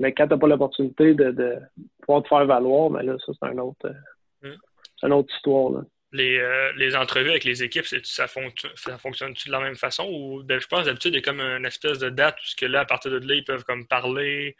Mais 0.00 0.12
quand 0.12 0.26
tu 0.26 0.34
n'as 0.34 0.38
pas 0.38 0.46
l'opportunité 0.46 1.14
de, 1.14 1.30
de, 1.30 1.56
pouvoir 2.02 2.22
te 2.22 2.28
faire 2.28 2.46
valoir, 2.46 2.90
ben 2.90 3.02
là, 3.02 3.16
ça, 3.24 3.32
c'est 3.38 3.48
un 3.48 3.58
autre, 3.58 3.86
euh, 3.86 4.48
mm. 4.48 5.06
une 5.06 5.12
autre 5.12 5.34
histoire. 5.34 5.72
Là. 5.72 5.80
Les, 6.12 6.38
euh, 6.38 6.72
les, 6.76 6.96
entrevues 6.96 7.30
avec 7.30 7.44
les 7.44 7.62
équipes, 7.62 7.84
ça, 8.04 8.26
fonctionne, 8.26 8.72
ça 8.74 8.96
fonctionne-tu 8.96 9.48
de 9.48 9.52
la 9.52 9.60
même 9.60 9.74
façon? 9.74 10.08
Ou 10.10 10.42
ben, 10.44 10.60
je 10.60 10.66
pense 10.66 10.84
d'habitude, 10.84 11.14
il 11.14 11.16
y 11.16 11.20
a 11.20 11.22
comme 11.22 11.40
une 11.40 11.66
espèce 11.66 11.98
de 11.98 12.08
date 12.08 12.36
où 12.36 12.44
que 12.58 12.66
là, 12.66 12.80
à 12.80 12.84
partir 12.84 13.10
de 13.10 13.18
là, 13.18 13.34
ils 13.34 13.44
peuvent 13.44 13.64
comme 13.64 13.86
parler, 13.86 14.56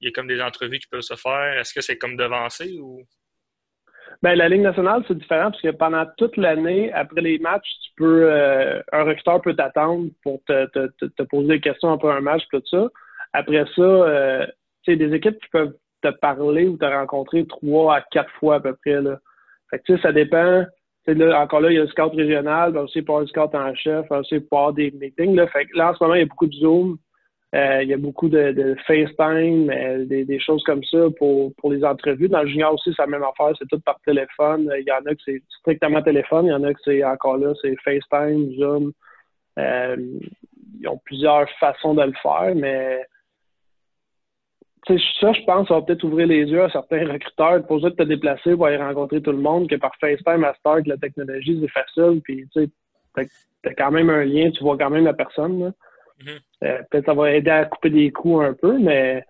il 0.00 0.06
y 0.06 0.08
a 0.08 0.12
comme 0.12 0.26
des 0.26 0.40
entrevues 0.40 0.78
qui 0.78 0.88
peuvent 0.88 1.00
se 1.00 1.14
faire. 1.14 1.58
Est-ce 1.58 1.72
que 1.72 1.80
c'est 1.80 1.96
comme 1.96 2.16
devancé 2.16 2.78
ou? 2.78 3.02
Ben, 4.22 4.34
la 4.34 4.48
Ligue 4.48 4.60
nationale, 4.60 5.02
c'est 5.08 5.16
différent 5.16 5.50
parce 5.50 5.62
que 5.62 5.70
pendant 5.70 6.04
toute 6.18 6.36
l'année, 6.36 6.92
après 6.92 7.22
les 7.22 7.38
matchs, 7.38 7.68
tu 7.84 7.90
peux 7.96 8.30
euh, 8.30 8.82
un 8.92 9.04
recruteur 9.04 9.40
peut 9.40 9.54
t'attendre 9.54 10.10
pour 10.22 10.42
te, 10.46 10.66
te, 10.66 11.06
te, 11.06 11.22
poser 11.22 11.48
des 11.48 11.60
questions 11.60 11.92
après 11.92 12.12
un 12.12 12.20
match, 12.20 12.42
tout 12.50 12.62
ça. 12.70 12.88
Après 13.32 13.64
ça, 13.74 13.82
euh, 13.82 14.46
des 14.96 15.14
équipes 15.14 15.38
qui 15.40 15.48
peuvent 15.50 15.74
te 16.02 16.08
parler 16.08 16.66
ou 16.66 16.76
te 16.76 16.84
rencontrer 16.84 17.46
trois 17.46 17.96
à 17.96 18.00
quatre 18.10 18.30
fois 18.32 18.56
à 18.56 18.60
peu 18.60 18.74
près. 18.74 19.00
Là. 19.00 19.18
Fait 19.70 19.80
que, 19.86 19.98
ça 19.98 20.12
dépend. 20.12 20.64
Là, 21.06 21.40
encore 21.40 21.60
là, 21.60 21.70
il 21.70 21.74
y 21.74 21.78
a 21.78 21.82
le 21.82 21.88
scout 21.88 22.12
régional, 22.14 22.72
ben 22.72 22.82
aussi 22.82 23.02
pour 23.02 23.20
le 23.20 23.26
scout 23.26 23.52
en 23.54 23.74
chef, 23.74 24.06
ben 24.08 24.18
aussi 24.18 24.38
pour 24.38 24.72
des 24.72 24.92
meetings. 24.92 25.34
Là. 25.34 25.48
Fait 25.48 25.66
là, 25.74 25.90
en 25.90 25.94
ce 25.94 26.04
moment, 26.04 26.14
il 26.14 26.20
y 26.20 26.22
a 26.22 26.26
beaucoup 26.26 26.46
de 26.46 26.54
Zoom. 26.54 26.98
Euh, 27.52 27.82
il 27.82 27.88
y 27.88 27.94
a 27.94 27.96
beaucoup 27.96 28.28
de, 28.28 28.76
FaceTime, 28.86 29.70
euh, 29.70 30.04
des, 30.04 30.24
des, 30.24 30.38
choses 30.38 30.62
comme 30.62 30.84
ça 30.84 30.98
pour, 31.18 31.52
pour 31.56 31.72
les 31.72 31.84
entrevues. 31.84 32.28
Dans 32.28 32.42
le 32.42 32.48
junior 32.48 32.74
aussi, 32.74 32.92
c'est 32.94 33.02
la 33.02 33.08
même 33.08 33.24
affaire, 33.24 33.56
c'est 33.58 33.66
tout 33.68 33.80
par 33.80 33.98
téléphone. 34.06 34.72
Il 34.78 34.84
y 34.86 34.92
en 34.92 35.04
a 35.04 35.14
que 35.14 35.20
c'est 35.24 35.42
strictement 35.58 36.00
téléphone, 36.00 36.46
il 36.46 36.50
y 36.50 36.54
en 36.54 36.62
a 36.62 36.72
que 36.72 36.80
c'est 36.84 37.02
encore 37.02 37.38
là, 37.38 37.52
c'est 37.60 37.74
FaceTime, 37.82 38.52
Zoom. 38.56 38.92
Euh, 39.58 39.96
ils 40.80 40.88
ont 40.88 41.00
plusieurs 41.04 41.50
façons 41.58 41.94
de 41.94 42.04
le 42.04 42.12
faire, 42.22 42.54
mais 42.54 43.04
ça, 44.86 45.32
je 45.32 45.44
pense, 45.44 45.68
ça 45.68 45.74
va 45.74 45.82
peut-être 45.82 46.04
ouvrir 46.04 46.26
les 46.26 46.44
yeux 46.44 46.62
à 46.62 46.70
certains 46.70 47.06
recruteurs. 47.06 47.66
Pour 47.66 47.80
ça 47.80 47.90
de 47.90 47.94
te 47.94 48.02
déplacer 48.02 48.54
pour 48.54 48.66
aller 48.66 48.76
rencontrer 48.76 49.20
tout 49.20 49.32
le 49.32 49.38
monde, 49.38 49.68
que 49.68 49.76
par 49.76 49.94
FaceTime 50.00 50.44
à 50.44 50.54
Start, 50.54 50.86
la 50.86 50.96
technologie, 50.96 51.60
c'est 51.60 51.70
facile. 51.70 52.20
Puis, 52.22 52.46
tu 52.52 52.64
sais, 52.64 53.28
t'as 53.62 53.74
quand 53.74 53.90
même 53.90 54.10
un 54.10 54.24
lien, 54.24 54.50
tu 54.50 54.62
vois 54.62 54.78
quand 54.78 54.90
même 54.90 55.04
la 55.04 55.14
personne. 55.14 55.60
Là. 55.60 55.72
Mm-hmm. 56.22 56.40
Euh, 56.64 56.78
peut-être 56.90 57.06
ça 57.06 57.14
va 57.14 57.32
aider 57.32 57.50
à 57.50 57.64
couper 57.64 57.90
des 57.90 58.10
coûts 58.10 58.40
un 58.40 58.54
peu, 58.54 58.78
mais 58.78 59.24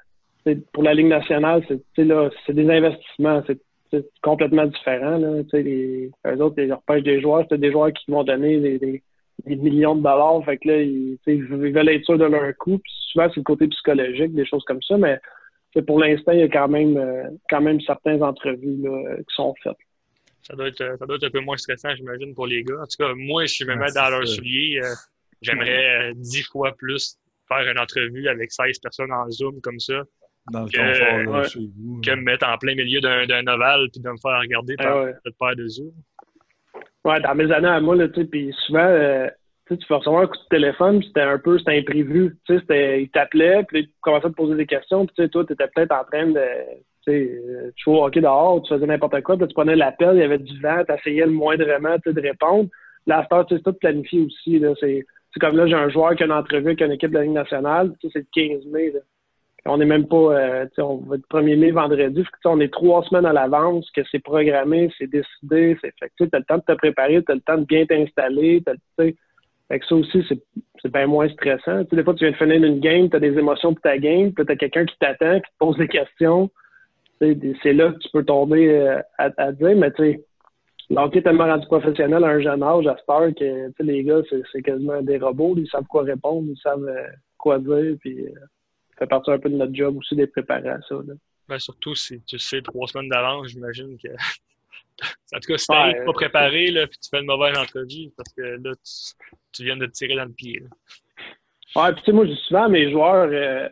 pour 0.73 0.83
la 0.83 0.95
Ligue 0.95 1.07
nationale, 1.07 1.65
c'est 1.69 2.55
des 2.55 2.71
investissements. 2.71 3.43
C'est 3.47 4.07
complètement 4.23 4.67
différent. 4.67 5.19
Là. 5.19 5.43
Les, 5.53 6.11
eux 6.27 6.43
autres, 6.43 6.63
ils 6.63 6.73
repêchent 6.73 7.03
des 7.03 7.21
joueurs, 7.21 7.45
c'est 7.49 7.59
des 7.59 7.73
joueurs 7.73 7.93
qui 7.93 8.11
vont 8.11 8.23
donner 8.23 8.79
des, 8.79 9.03
millions 9.47 9.97
de 9.97 10.03
dollars. 10.03 10.45
Fait 10.45 10.59
que 10.59 10.69
là, 10.69 10.81
ils, 10.81 11.19
veulent 11.27 11.89
être 11.89 12.05
sûrs 12.05 12.19
de 12.19 12.25
leur 12.25 12.57
coût. 12.57 12.79
Puis 12.79 12.93
souvent, 13.11 13.29
c'est 13.29 13.39
le 13.39 13.43
côté 13.43 13.67
psychologique, 13.69 14.35
des 14.35 14.47
choses 14.47 14.65
comme 14.65 14.83
ça. 14.83 14.97
Mais 14.97 15.19
pour 15.87 16.01
l'instant, 16.01 16.33
il 16.33 16.41
y 16.41 16.43
a 16.43 16.49
quand 16.49 16.69
même, 16.69 16.97
euh, 16.97 17.31
quand 17.49 17.61
même 17.61 17.81
certaines 17.81 18.23
entrevues 18.23 18.83
là, 18.83 19.17
qui 19.19 19.35
sont 19.35 19.55
faites. 19.63 19.77
Ça 20.43 20.57
doit, 20.57 20.69
être, 20.69 20.97
ça 20.99 21.07
doit 21.07 21.17
être 21.17 21.25
un 21.25 21.31
peu 21.31 21.41
moins 21.41 21.57
stressant, 21.57 21.95
j'imagine, 21.95 22.35
pour 22.35 22.47
les 22.47 22.65
gars. 22.65 22.81
En 22.81 22.87
tout 22.87 22.97
cas, 22.99 23.13
moi, 23.15 23.45
je 23.45 23.55
suis 23.55 23.65
même 23.65 23.79
dans 23.95 24.11
leur 24.11 24.27
soulier. 24.27 24.81
Euh, 24.83 24.95
J'aimerais 25.43 26.11
euh, 26.11 26.13
dix 26.17 26.43
fois 26.43 26.73
plus 26.77 27.19
faire 27.49 27.69
une 27.71 27.79
entrevue 27.79 28.29
avec 28.29 28.53
16 28.53 28.79
personnes 28.79 29.13
en 29.13 29.31
Zoom 29.31 29.61
comme 29.61 29.81
ça. 29.81 30.03
Dans 30.53 30.65
le 30.65 30.71
que, 30.71 31.49
chez 31.49 31.61
vous. 31.77 32.01
Que 32.01 32.11
me 32.13 32.23
mettre 32.23 32.47
en 32.47 32.57
plein 32.59 32.75
milieu 32.75 33.01
d'un 33.01 33.47
ovale 33.47 33.89
puis 33.93 34.01
de 34.01 34.11
me 34.11 34.17
faire 34.17 34.41
regarder 34.41 34.75
ah 34.79 34.85
par 34.85 35.07
cette 35.25 35.39
paire 35.39 35.57
de 35.57 35.67
Zoom. 35.67 35.93
Ouais, 37.05 37.21
dans 37.21 37.35
mes 37.35 37.51
années 37.51 37.69
à 37.69 37.81
moi, 37.81 37.97
tu 38.09 38.15
sais, 38.15 38.25
puis 38.27 38.55
souvent, 38.67 38.81
euh, 38.81 39.29
tu 39.77 39.87
fais 39.87 39.95
recevoir 39.95 40.23
un 40.23 40.27
coup 40.27 40.37
de 40.37 40.57
téléphone, 40.57 41.03
c'était 41.03 41.23
un 41.23 41.39
peu, 41.39 41.59
c'était 41.59 41.79
imprévu. 41.79 42.37
Tu 42.47 42.55
sais, 42.55 42.61
c'était, 42.61 43.03
il 43.03 43.11
t'appelait, 43.11 43.65
puis 43.69 43.87
tu 43.87 43.93
commençais 44.01 44.27
à 44.27 44.31
te 44.31 44.35
poser 44.35 44.55
des 44.55 44.67
questions, 44.67 45.07
puis 45.07 45.15
tu 45.17 45.23
sais, 45.23 45.29
toi, 45.29 45.45
tu 45.45 45.53
étais 45.53 45.69
peut-être 45.69 45.93
en 45.93 46.05
train 46.05 46.27
de, 46.27 46.41
tu 47.05 47.13
sais, 47.13 47.41
euh, 47.49 47.71
tu 47.77 47.85
jouais 47.85 47.99
au 47.99 48.05
hockey 48.05 48.21
dehors, 48.21 48.63
tu 48.63 48.75
faisais 48.75 48.87
n'importe 48.87 49.21
quoi, 49.23 49.37
puis 49.37 49.47
tu 49.49 49.55
prenais 49.55 49.77
l'appel, 49.77 50.17
il 50.17 50.21
y 50.21 50.25
avait 50.25 50.39
du 50.39 50.61
vent, 50.61 50.83
tu 50.85 50.95
essayais 50.95 51.27
le 51.27 51.33
moindrement, 51.33 51.97
tu 51.97 52.11
sais, 52.11 52.13
de 52.13 52.21
répondre. 52.21 52.69
Là, 53.07 53.27
à 53.31 53.45
tu 53.45 53.55
sais, 53.55 53.63
c'est 53.65 53.71
tout 53.71 53.79
planifié 53.79 54.21
aussi, 54.21 54.59
là, 54.59 54.75
c'est 54.81 55.41
comme 55.41 55.57
là, 55.57 55.67
j'ai 55.67 55.75
un 55.75 55.89
joueur 55.89 56.17
qui 56.17 56.23
a 56.23 56.27
une 56.27 56.33
entrevue 56.33 56.67
avec 56.67 56.81
une 56.81 56.93
équipe 56.93 57.11
de 57.11 57.19
la 57.19 57.23
Ligue 57.23 57.33
nationale. 57.33 57.93
Tu 58.01 58.09
sais, 58.09 58.13
c'est 58.35 58.43
le 58.43 58.59
15 58.59 58.67
mai. 58.67 58.91
Là. 58.91 59.01
On 59.67 59.77
n'est 59.77 59.85
même 59.85 60.09
pas, 60.09 60.17
euh, 60.17 60.65
tu 60.67 60.77
sais, 60.77 60.83
on 60.83 60.97
va 60.99 61.17
être 61.17 61.29
1er 61.29 61.57
mai 61.57 61.71
vendredi. 61.71 62.25
on 62.45 62.61
est 62.61 62.73
trois 62.73 63.03
semaines 63.05 63.27
à 63.27 63.33
l'avance, 63.33 63.89
que 63.93 64.01
c'est 64.11 64.19
programmé, 64.19 64.91
c'est 64.99 65.07
décidé. 65.07 65.77
C'est 65.81 65.93
fait 65.99 66.11
tu 66.17 66.29
as 66.33 66.39
le 66.39 66.45
temps 66.45 66.59
de 66.59 66.63
te 66.63 66.73
préparer, 66.73 67.23
tu 67.23 67.31
as 67.31 67.35
le 67.35 67.41
temps 67.43 67.59
de 67.59 67.65
bien 67.65 67.87
t'installer. 67.87 68.63
Fait 69.71 69.79
que 69.79 69.87
ça 69.87 69.95
aussi, 69.95 70.25
c'est 70.83 70.93
bien 70.93 71.07
moins 71.07 71.29
stressant. 71.29 71.85
Tu 71.85 71.91
sais, 71.91 71.97
des 71.97 72.03
fois, 72.03 72.15
tu 72.15 72.25
viens 72.25 72.33
de 72.33 72.37
finir 72.37 72.57
une 72.57 72.81
game, 72.81 73.09
tu 73.09 73.15
as 73.15 73.21
des 73.21 73.39
émotions 73.39 73.73
pour 73.73 73.83
ta 73.83 73.99
game, 73.99 74.33
puis 74.33 74.45
tu 74.45 74.51
as 74.51 74.57
quelqu'un 74.57 74.85
qui 74.85 74.97
t'attend, 74.99 75.37
qui 75.37 75.49
te 75.49 75.59
pose 75.61 75.77
des 75.77 75.87
questions. 75.87 76.51
C'est 77.21 77.73
là 77.73 77.93
que 77.93 77.99
tu 77.99 78.09
peux 78.13 78.25
tomber 78.25 78.69
euh, 78.69 79.01
à, 79.19 79.53
dire, 79.53 79.77
mais 79.77 79.93
tu 79.93 80.03
sais, 80.03 80.25
l'hockey 80.89 81.21
est 81.21 81.23
tellement 81.23 81.47
rendu 81.47 81.67
professionnel 81.69 82.25
à 82.25 82.29
un 82.29 82.41
jeune 82.41 82.65
âge, 82.65 82.87
à 82.89 82.97
cette 82.97 83.39
que 83.39 83.83
les 83.83 84.03
gars, 84.03 84.23
c'est 84.51 84.63
quasiment 84.63 85.03
des 85.03 85.19
robots. 85.19 85.55
Ils 85.57 85.69
savent 85.69 85.87
quoi 85.87 86.03
répondre, 86.03 86.49
ils 86.51 86.61
savent 86.61 86.89
euh, 86.89 87.07
quoi 87.39 87.61
dire. 87.61 87.95
Puis, 88.01 88.27
euh, 88.27 88.31
ça 88.95 89.01
fait 89.01 89.07
partie 89.07 89.31
un 89.31 89.39
peu 89.39 89.51
de 89.51 89.57
notre 89.57 89.75
job 89.75 89.97
aussi 89.99 90.17
d'être 90.17 90.33
préparé 90.33 90.69
à 90.69 90.81
ça. 90.89 90.97
Ben, 91.49 91.59
surtout 91.61 91.95
si 91.95 92.21
tu 92.23 92.41
sais 92.41 92.61
trois 92.63 92.89
semaines 92.89 93.09
d'avance, 93.09 93.49
j'imagine 93.49 93.97
que. 94.03 94.09
En 95.33 95.39
tout 95.39 95.53
cas, 95.53 95.59
si 95.59 95.67
tu 95.67 95.73
n'es 95.73 96.05
pas 96.05 96.13
préparé, 96.13 96.67
là, 96.67 96.87
puis 96.87 96.99
tu 96.99 97.09
fais 97.11 97.21
une 97.21 97.27
mauvaise 97.27 97.57
entrevue, 97.57 98.11
parce 98.17 98.33
que 98.35 98.43
là, 98.43 98.73
tu, 99.53 99.65
viens 99.65 99.77
de 99.77 99.87
te 99.87 99.93
tirer 99.93 100.17
dans 100.17 100.25
le 100.25 100.33
pied. 100.33 100.63
Ouais, 101.77 101.93
puis 101.93 102.03
tu 102.03 102.07
sais, 102.07 102.13
moi, 102.13 102.27
je 102.27 102.33
dis 102.33 102.43
souvent 102.47 102.65
à 102.65 102.69
mes 102.69 102.91
joueurs, 102.91 103.29
euh, 103.33 103.69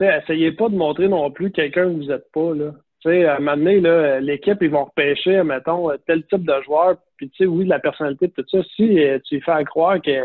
essayez 0.00 0.52
pas 0.52 0.68
de 0.68 0.76
montrer 0.76 1.08
non 1.08 1.30
plus 1.30 1.50
quelqu'un 1.50 1.84
que 1.84 1.96
vous 1.96 2.04
n'êtes 2.04 2.30
pas. 2.32 2.54
Là 2.54 2.72
à 3.06 3.36
un 3.36 3.38
moment 3.38 3.56
donné, 3.56 4.20
l'équipe, 4.20 4.58
ils 4.60 4.70
vont 4.70 4.84
repêcher, 4.84 5.42
mettons, 5.42 5.90
tel 6.06 6.26
type 6.26 6.44
de 6.44 6.62
joueur. 6.62 6.96
Puis, 7.16 7.30
tu 7.30 7.44
sais, 7.44 7.46
oui, 7.46 7.66
la 7.66 7.78
personnalité, 7.78 8.28
tout 8.30 8.44
ça. 8.50 8.58
Si 8.74 9.02
euh, 9.02 9.18
tu 9.24 9.40
fais 9.40 9.64
croire 9.64 10.00
que 10.02 10.24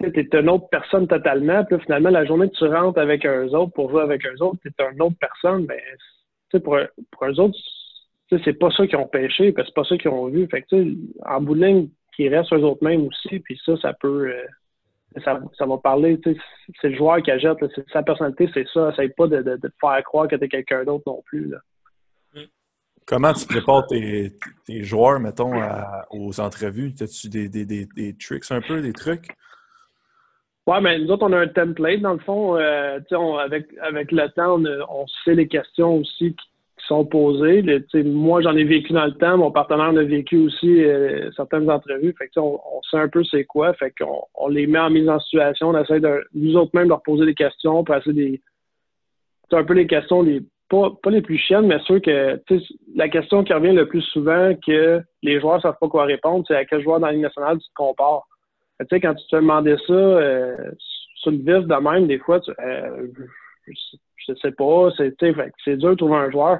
tu 0.00 0.20
es 0.20 0.38
une 0.38 0.48
autre 0.48 0.68
personne 0.70 1.08
totalement, 1.08 1.64
puis 1.64 1.80
finalement, 1.80 2.10
la 2.10 2.24
journée 2.24 2.48
que 2.50 2.56
tu 2.56 2.66
rentres 2.66 2.98
avec 2.98 3.24
eux 3.26 3.48
autres 3.48 3.72
pour 3.72 3.90
jouer 3.90 4.02
avec 4.02 4.24
eux 4.26 4.42
autres, 4.42 4.58
tu 4.62 4.68
es 4.68 4.92
une 4.92 5.02
autre 5.02 5.16
personne, 5.18 5.66
ben, 5.66 5.80
tu 6.50 6.58
sais, 6.58 6.60
pour, 6.60 6.78
pour 7.10 7.26
eux 7.26 7.40
autres, 7.40 7.58
c'est 8.30 8.58
pas 8.58 8.70
ça 8.70 8.86
qu'ils 8.86 8.98
ont 8.98 9.06
pêché, 9.06 9.54
c'est 9.56 9.74
pas 9.74 9.84
ça 9.84 9.96
qu'ils 9.96 10.10
ont 10.10 10.26
vu. 10.26 10.46
Fait 10.48 10.62
que, 10.62 10.94
en 11.24 11.40
bout 11.40 11.54
de 11.54 11.64
ligne, 11.64 11.88
qui 12.16 12.28
restent 12.28 12.52
eux 12.52 12.64
autres 12.64 12.82
mêmes 12.82 13.06
aussi. 13.06 13.38
Puis 13.40 13.60
ça, 13.64 13.76
ça 13.76 13.92
peut. 13.92 14.28
Euh, 14.28 14.46
ça, 15.24 15.40
ça, 15.56 15.64
va 15.64 15.78
parler, 15.78 16.20
c'est 16.24 16.88
le 16.88 16.96
joueur 16.96 17.22
qui 17.22 17.30
achète, 17.30 17.56
c'est 17.74 17.88
sa 17.90 18.02
personnalité, 18.02 18.50
c'est 18.52 18.66
ça. 18.68 18.90
Essaye 18.90 19.08
pas 19.10 19.26
de, 19.26 19.40
de, 19.40 19.56
te 19.56 19.68
faire 19.80 20.02
croire 20.04 20.28
que 20.28 20.36
tu 20.36 20.44
es 20.44 20.48
quelqu'un 20.48 20.84
d'autre 20.84 21.04
non 21.06 21.22
plus. 21.24 21.48
Là. 21.48 21.58
Comment 23.06 23.32
tu 23.32 23.46
prépares 23.46 23.86
tes, 23.86 24.32
tes 24.66 24.82
joueurs, 24.82 25.20
mettons, 25.20 25.52
aux 26.10 26.38
entrevues? 26.40 26.92
As-tu 27.00 27.28
des, 27.28 27.48
des, 27.48 27.64
des, 27.64 27.86
des, 27.86 28.14
tricks 28.14 28.50
un 28.50 28.60
peu, 28.60 28.82
des 28.82 28.92
trucs? 28.92 29.28
Ouais, 30.66 30.80
mais 30.80 30.98
nous 30.98 31.08
autres, 31.10 31.24
on 31.24 31.32
a 31.32 31.38
un 31.38 31.48
template, 31.48 32.00
dans 32.00 32.14
le 32.14 32.18
fond. 32.18 32.56
Euh, 32.56 32.98
avec, 33.38 33.68
avec 33.80 34.10
le 34.10 34.28
temps, 34.32 34.60
on, 34.60 34.66
on, 34.90 35.06
sait 35.24 35.34
les 35.36 35.46
questions 35.46 35.98
aussi 35.98 36.34
qui, 36.34 36.46
sont 36.86 37.04
posées. 37.04 37.62
moi, 38.04 38.40
j'en 38.42 38.56
ai 38.56 38.64
vécu 38.64 38.92
dans 38.92 39.06
le 39.06 39.14
temps. 39.14 39.38
Mon 39.38 39.50
partenaire 39.50 39.90
en 39.90 39.96
a 39.96 40.02
vécu 40.02 40.36
aussi 40.38 40.84
euh, 40.84 41.30
certaines 41.32 41.70
entrevues. 41.70 42.14
On, 42.36 42.60
sait 42.90 42.98
un 42.98 43.08
peu 43.08 43.24
c'est 43.24 43.44
quoi. 43.44 43.74
Fait 43.74 43.92
on 44.34 44.48
les 44.48 44.66
met 44.66 44.78
en 44.78 44.90
mise 44.90 45.08
en 45.08 45.20
situation. 45.20 45.68
On 45.68 45.78
essaie 45.78 46.00
de, 46.00 46.24
nous 46.34 46.56
autres 46.56 46.70
même 46.74 46.84
de 46.84 46.90
leur 46.90 47.02
poser 47.02 47.26
des 47.26 47.34
questions, 47.34 47.84
des. 48.06 48.40
C'est 49.50 49.56
un 49.56 49.64
peu 49.64 49.74
les 49.74 49.86
questions 49.86 50.24
pas, 50.68 50.90
pas 51.02 51.10
les 51.10 51.22
plus 51.22 51.38
chiennes, 51.38 51.66
mais 51.66 51.78
sûr 51.80 52.00
que 52.02 52.40
la 52.94 53.08
question 53.08 53.44
qui 53.44 53.52
revient 53.52 53.72
le 53.72 53.86
plus 53.86 54.02
souvent 54.02 54.52
que 54.66 55.00
les 55.22 55.40
joueurs 55.40 55.56
ne 55.56 55.62
savent 55.62 55.78
pas 55.80 55.88
quoi 55.88 56.04
répondre, 56.04 56.44
c'est 56.48 56.56
à 56.56 56.64
quel 56.64 56.82
joueur 56.82 57.00
dans 57.00 57.06
la 57.06 57.12
Ligue 57.12 57.22
nationale 57.22 57.58
tu 57.58 57.68
te 57.68 57.74
compares. 57.74 58.26
Quand 58.78 59.14
tu 59.14 59.26
te 59.26 59.36
demandais 59.36 59.76
ça 59.86 59.92
euh, 59.92 60.56
sur 61.16 61.30
le 61.30 61.38
vif 61.38 61.66
de 61.66 61.90
même, 61.90 62.06
des 62.06 62.18
fois, 62.18 62.40
tu, 62.40 62.50
euh, 62.50 63.06
je, 64.28 64.34
sais 64.34 64.52
pas, 64.52 64.90
c'est 64.96 65.76
dur 65.76 65.90
de 65.90 65.94
trouver 65.94 66.16
un 66.16 66.30
joueur. 66.30 66.58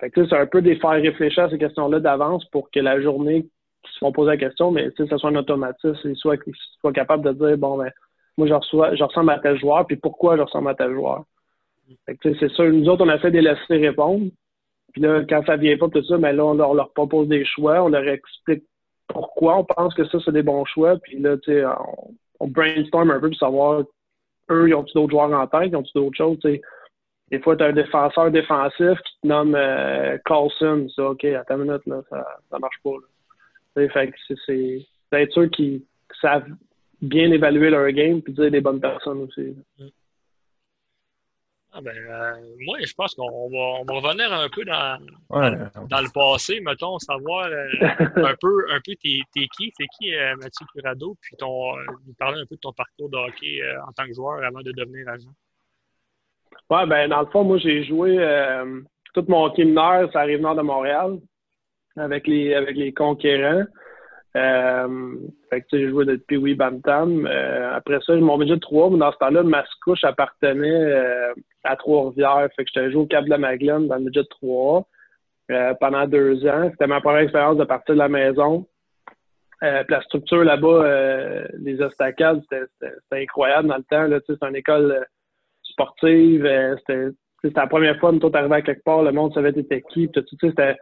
Fait 0.00 0.10
que 0.10 0.26
c'est 0.26 0.36
un 0.36 0.46
peu 0.46 0.62
de 0.62 0.74
faire 0.74 0.90
réfléchir 0.90 1.44
à 1.44 1.50
ces 1.50 1.58
questions-là 1.58 2.00
d'avance 2.00 2.44
pour 2.46 2.70
que 2.70 2.80
la 2.80 3.00
journée 3.00 3.42
qu'ils 3.82 3.92
se 3.92 3.98
font 3.98 4.12
poser 4.12 4.30
la 4.30 4.36
question, 4.36 4.70
mais 4.70 4.88
ça 4.96 5.18
soit 5.18 5.30
un 5.30 5.36
automatisme, 5.36 5.98
ils 6.04 6.16
soient, 6.16 6.36
soient 6.80 6.92
capables 6.92 7.24
de 7.24 7.32
dire 7.32 7.58
bon 7.58 7.78
ben 7.78 7.90
moi 8.38 8.46
je 8.46 8.54
reçois, 8.54 8.94
je 8.94 9.04
ressemble 9.04 9.30
à 9.30 9.38
tel 9.38 9.58
joueur, 9.58 9.86
puis 9.86 9.96
pourquoi 9.96 10.36
je 10.36 10.42
ressemble 10.42 10.70
à 10.70 10.74
tel 10.74 10.92
joueur? 10.92 11.24
C'est 12.22 12.48
sûr, 12.50 12.72
nous 12.72 12.88
autres, 12.88 13.04
on 13.04 13.08
a 13.08 13.18
fait 13.18 13.30
des 13.30 13.42
laisser 13.42 13.76
répondre. 13.76 14.30
Puis 14.92 15.02
là, 15.02 15.22
quand 15.28 15.44
ça 15.44 15.56
vient 15.56 15.76
pas 15.76 15.88
tout 15.88 16.02
ça, 16.04 16.18
ben 16.18 16.32
là, 16.32 16.44
on 16.44 16.54
leur, 16.54 16.92
propose 16.92 17.28
des 17.28 17.44
choix, 17.44 17.82
on 17.82 17.88
leur 17.88 18.06
explique 18.08 18.64
pourquoi 19.08 19.58
on 19.58 19.64
pense 19.64 19.94
que 19.94 20.04
ça, 20.06 20.18
c'est 20.24 20.32
des 20.32 20.42
bons 20.42 20.64
choix. 20.64 20.96
Puis 20.98 21.18
là, 21.18 21.36
tu 21.38 21.52
sais, 21.52 21.64
on, 22.38 22.48
brainstorm 22.48 23.10
un 23.10 23.20
peu 23.20 23.28
pour 23.28 23.38
savoir, 23.38 23.82
eux, 24.50 24.68
ils 24.68 24.74
ont-ils 24.74 24.94
d'autres 24.94 25.10
joueurs 25.10 25.32
en 25.32 25.46
tête, 25.46 25.70
ils 25.70 25.76
ont-ils 25.76 25.92
d'autres 25.94 26.16
choses, 26.16 26.38
Des 27.30 27.40
fois, 27.40 27.56
tu 27.56 27.62
as 27.62 27.68
un 27.68 27.72
défenseur 27.72 28.30
défensif 28.30 28.98
qui 29.04 29.20
te 29.22 29.26
nomme 29.26 29.54
euh, 29.54 30.18
Carlson. 30.24 30.88
Ça, 30.94 31.10
OK, 31.10 31.24
attends 31.24 31.56
une 31.56 31.64
minute, 31.64 31.86
là, 31.86 32.02
ça, 32.10 32.26
ça 32.50 32.58
marche 32.58 32.80
pas. 32.82 32.90
Là. 32.90 33.88
Fait 33.88 34.10
que 34.10 34.34
c'est 34.46 34.86
d'être 35.12 35.32
sûr 35.32 35.48
qu'ils 35.50 35.82
savent 36.20 36.48
bien 37.00 37.30
évaluer 37.30 37.70
leur 37.70 37.90
game 37.92 38.20
puis 38.20 38.32
dire 38.32 38.50
des 38.50 38.60
bonnes 38.60 38.80
personnes 38.80 39.20
aussi. 39.22 39.54
Ah 41.72 41.80
ben, 41.80 41.96
euh, 41.96 42.56
moi, 42.66 42.78
je 42.84 42.92
pense 42.94 43.14
qu'on 43.14 43.48
va, 43.48 43.80
on 43.80 43.84
va 43.84 43.94
revenir 44.00 44.32
un 44.32 44.48
peu 44.48 44.64
dans, 44.64 44.98
dans, 45.30 46.00
le 46.00 46.12
passé, 46.12 46.60
mettons, 46.60 46.98
savoir 46.98 47.44
euh, 47.44 47.68
un 48.16 48.34
peu, 48.40 48.72
un 48.72 48.80
peu 48.84 48.92
t'es, 49.00 49.20
qui, 49.32 49.72
c'est 49.76 49.86
qui 49.96 50.12
euh, 50.12 50.34
Mathieu 50.36 50.66
Curado, 50.74 51.16
puis 51.20 51.36
ton, 51.36 51.76
nous 52.06 52.14
parler 52.18 52.40
un 52.40 52.46
peu 52.46 52.56
de 52.56 52.60
ton 52.60 52.72
parcours 52.72 53.08
de 53.08 53.16
hockey 53.16 53.60
en 53.86 53.92
tant 53.92 54.04
que 54.04 54.14
joueur 54.14 54.42
avant 54.42 54.62
de 54.62 54.72
devenir 54.72 55.08
agent? 55.08 55.30
Ouais, 56.70 56.86
ben 56.86 57.08
dans 57.08 57.20
le 57.20 57.26
fond, 57.26 57.44
moi 57.44 57.58
j'ai 57.58 57.84
joué 57.84 58.18
tout 59.14 59.24
mon 59.28 59.44
hockey 59.44 59.64
mineur, 59.64 60.10
ça 60.12 60.20
arrive 60.20 60.40
nord 60.40 60.54
de 60.54 60.62
Montréal, 60.62 61.18
avec 61.96 62.26
les 62.26 62.54
avec 62.54 62.76
les 62.76 62.92
conquérants. 62.92 63.64
Euh, 64.36 65.16
fait 65.50 65.62
que 65.62 65.66
j'ai 65.72 65.88
joué 65.88 66.04
depuis 66.04 66.36
oui 66.36 66.54
Bantam. 66.54 67.26
Euh, 67.26 67.74
après 67.74 67.98
ça, 68.06 68.14
mon 68.14 68.38
budget 68.38 68.54
de 68.54 68.60
3, 68.60 68.90
mais 68.90 68.98
dans 68.98 69.12
ce 69.12 69.18
temps-là, 69.18 69.42
Mascouche 69.42 70.04
appartenait 70.04 70.68
euh, 70.70 71.34
à 71.64 71.76
Trois-Rivières. 71.76 72.48
Fait 72.54 72.64
que 72.64 72.70
j'étais 72.72 72.92
joué 72.92 73.02
au 73.02 73.06
Cap 73.06 73.24
de 73.24 73.30
la 73.30 73.38
Magdeleine 73.38 73.88
dans 73.88 73.96
le 73.96 74.04
budget 74.04 74.22
de 74.22 74.28
3 74.28 74.86
euh, 75.50 75.74
pendant 75.80 76.06
deux 76.06 76.46
ans. 76.46 76.68
C'était 76.70 76.86
ma 76.86 77.00
première 77.00 77.22
expérience 77.22 77.56
de 77.56 77.64
partir 77.64 77.94
de 77.94 77.98
la 77.98 78.08
maison. 78.08 78.66
Euh, 79.64 79.82
la 79.88 80.00
structure 80.02 80.44
là-bas, 80.44 81.44
les 81.58 81.82
estacades, 81.82 82.40
c'était 82.50 83.22
incroyable 83.22 83.68
dans 83.68 83.76
le 83.76 83.82
temps. 83.82 84.06
Là, 84.06 84.20
c'est 84.26 84.42
une 84.42 84.56
école 84.56 85.04
sportive. 85.70 86.48
c'était 86.86 87.60
la 87.60 87.66
première 87.66 87.98
fois 87.98 88.12
nous 88.12 88.30
arrivés 88.32 88.54
à 88.54 88.62
quelque 88.62 88.84
part, 88.84 89.02
le 89.02 89.12
monde 89.12 89.32
savait 89.34 89.52
t'étais 89.52 89.82
qui. 89.82 90.08
Tout, 90.08 90.24
c'était 90.40 90.76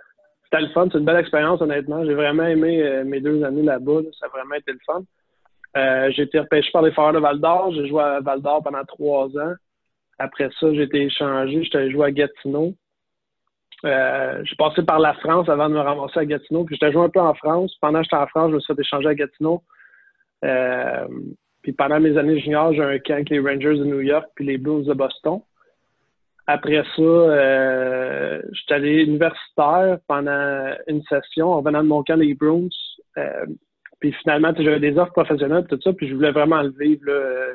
c'était 0.50 0.62
le 0.62 0.68
fun. 0.70 0.88
C'est 0.90 0.98
une 0.98 1.04
belle 1.04 1.20
expérience, 1.20 1.60
honnêtement. 1.60 2.04
J'ai 2.04 2.14
vraiment 2.14 2.44
aimé 2.44 2.82
euh, 2.82 3.04
mes 3.04 3.20
deux 3.20 3.44
années 3.44 3.62
là-bas. 3.62 4.00
Ça 4.18 4.26
a 4.26 4.28
vraiment 4.30 4.54
été 4.54 4.72
le 4.72 4.78
fun. 4.86 5.02
Euh, 5.76 6.10
j'ai 6.12 6.22
été 6.22 6.38
repêché 6.40 6.70
par 6.72 6.82
les 6.82 6.92
Foreurs 6.92 7.12
de 7.12 7.18
Val 7.18 7.38
d'Or. 7.38 7.72
J'ai 7.74 7.86
joué 7.86 8.02
à 8.02 8.20
Val 8.20 8.40
d'Or 8.40 8.62
pendant 8.62 8.84
trois 8.84 9.26
ans. 9.38 9.54
Après 10.18 10.48
ça, 10.58 10.72
j'ai 10.72 10.82
été 10.82 11.02
échangé. 11.02 11.62
J'étais 11.64 11.90
joué 11.90 12.06
à 12.06 12.10
Gatineau. 12.10 12.72
Euh, 13.84 14.42
j'ai 14.42 14.56
passé 14.56 14.82
par 14.82 14.98
la 14.98 15.14
France 15.14 15.48
avant 15.48 15.68
de 15.68 15.74
me 15.74 15.80
ramasser 15.80 16.20
à 16.20 16.24
Gatineau. 16.24 16.64
Puis 16.64 16.76
j'étais 16.76 16.92
joué 16.92 17.02
un 17.02 17.10
peu 17.10 17.20
en 17.20 17.34
France. 17.34 17.76
Pendant 17.80 17.98
que 17.98 18.04
j'étais 18.04 18.16
en 18.16 18.26
France, 18.26 18.50
je 18.50 18.54
me 18.54 18.60
suis 18.60 18.74
fait 18.74 18.80
échanger 18.80 19.08
à 19.08 19.14
Gatineau. 19.14 19.62
Puis 21.68 21.74
pendant 21.74 22.00
mes 22.00 22.16
années 22.16 22.40
juniors, 22.40 22.72
j'ai 22.72 22.82
un 22.82 22.98
camp 22.98 23.12
avec 23.12 23.28
les 23.28 23.40
Rangers 23.40 23.78
de 23.78 23.84
New 23.84 24.00
York 24.00 24.26
puis 24.34 24.46
les 24.46 24.56
Blues 24.56 24.86
de 24.86 24.94
Boston. 24.94 25.40
Après 26.46 26.82
ça, 26.96 27.02
euh, 27.02 28.40
j'étais 28.52 28.72
allé 28.72 29.02
universitaire 29.02 29.98
pendant 30.06 30.72
une 30.86 31.02
session 31.02 31.52
en 31.52 31.60
venant 31.60 31.82
de 31.82 31.88
mon 31.88 32.02
camp 32.02 32.16
des 32.16 32.32
Bruins. 32.32 32.70
Euh, 33.18 33.44
puis 34.00 34.12
finalement, 34.22 34.54
j'avais 34.56 34.80
des 34.80 34.96
offres 34.96 35.12
professionnelles 35.12 35.66
tout 35.68 35.78
ça, 35.84 35.92
puis 35.92 36.08
je 36.08 36.14
voulais 36.14 36.30
vraiment 36.30 36.62
le 36.62 36.70
vivre. 36.70 37.02
Là. 37.04 37.52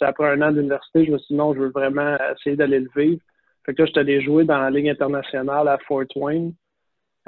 après 0.00 0.30
un 0.30 0.42
an 0.42 0.50
d'université, 0.50 1.04
je 1.04 1.12
me 1.12 1.18
suis 1.18 1.32
dit 1.32 1.38
non, 1.38 1.54
je 1.54 1.60
veux 1.60 1.70
vraiment 1.70 2.16
essayer 2.36 2.56
d'aller 2.56 2.80
le 2.80 2.90
vivre. 2.96 3.20
Fait 3.64 3.72
que 3.72 3.82
là, 3.82 3.86
j'étais 3.86 4.00
allé 4.00 4.20
jouer 4.20 4.42
dans 4.42 4.58
la 4.58 4.70
Ligue 4.70 4.88
internationale 4.88 5.68
à 5.68 5.78
Fort 5.86 6.06
Wayne. 6.16 6.54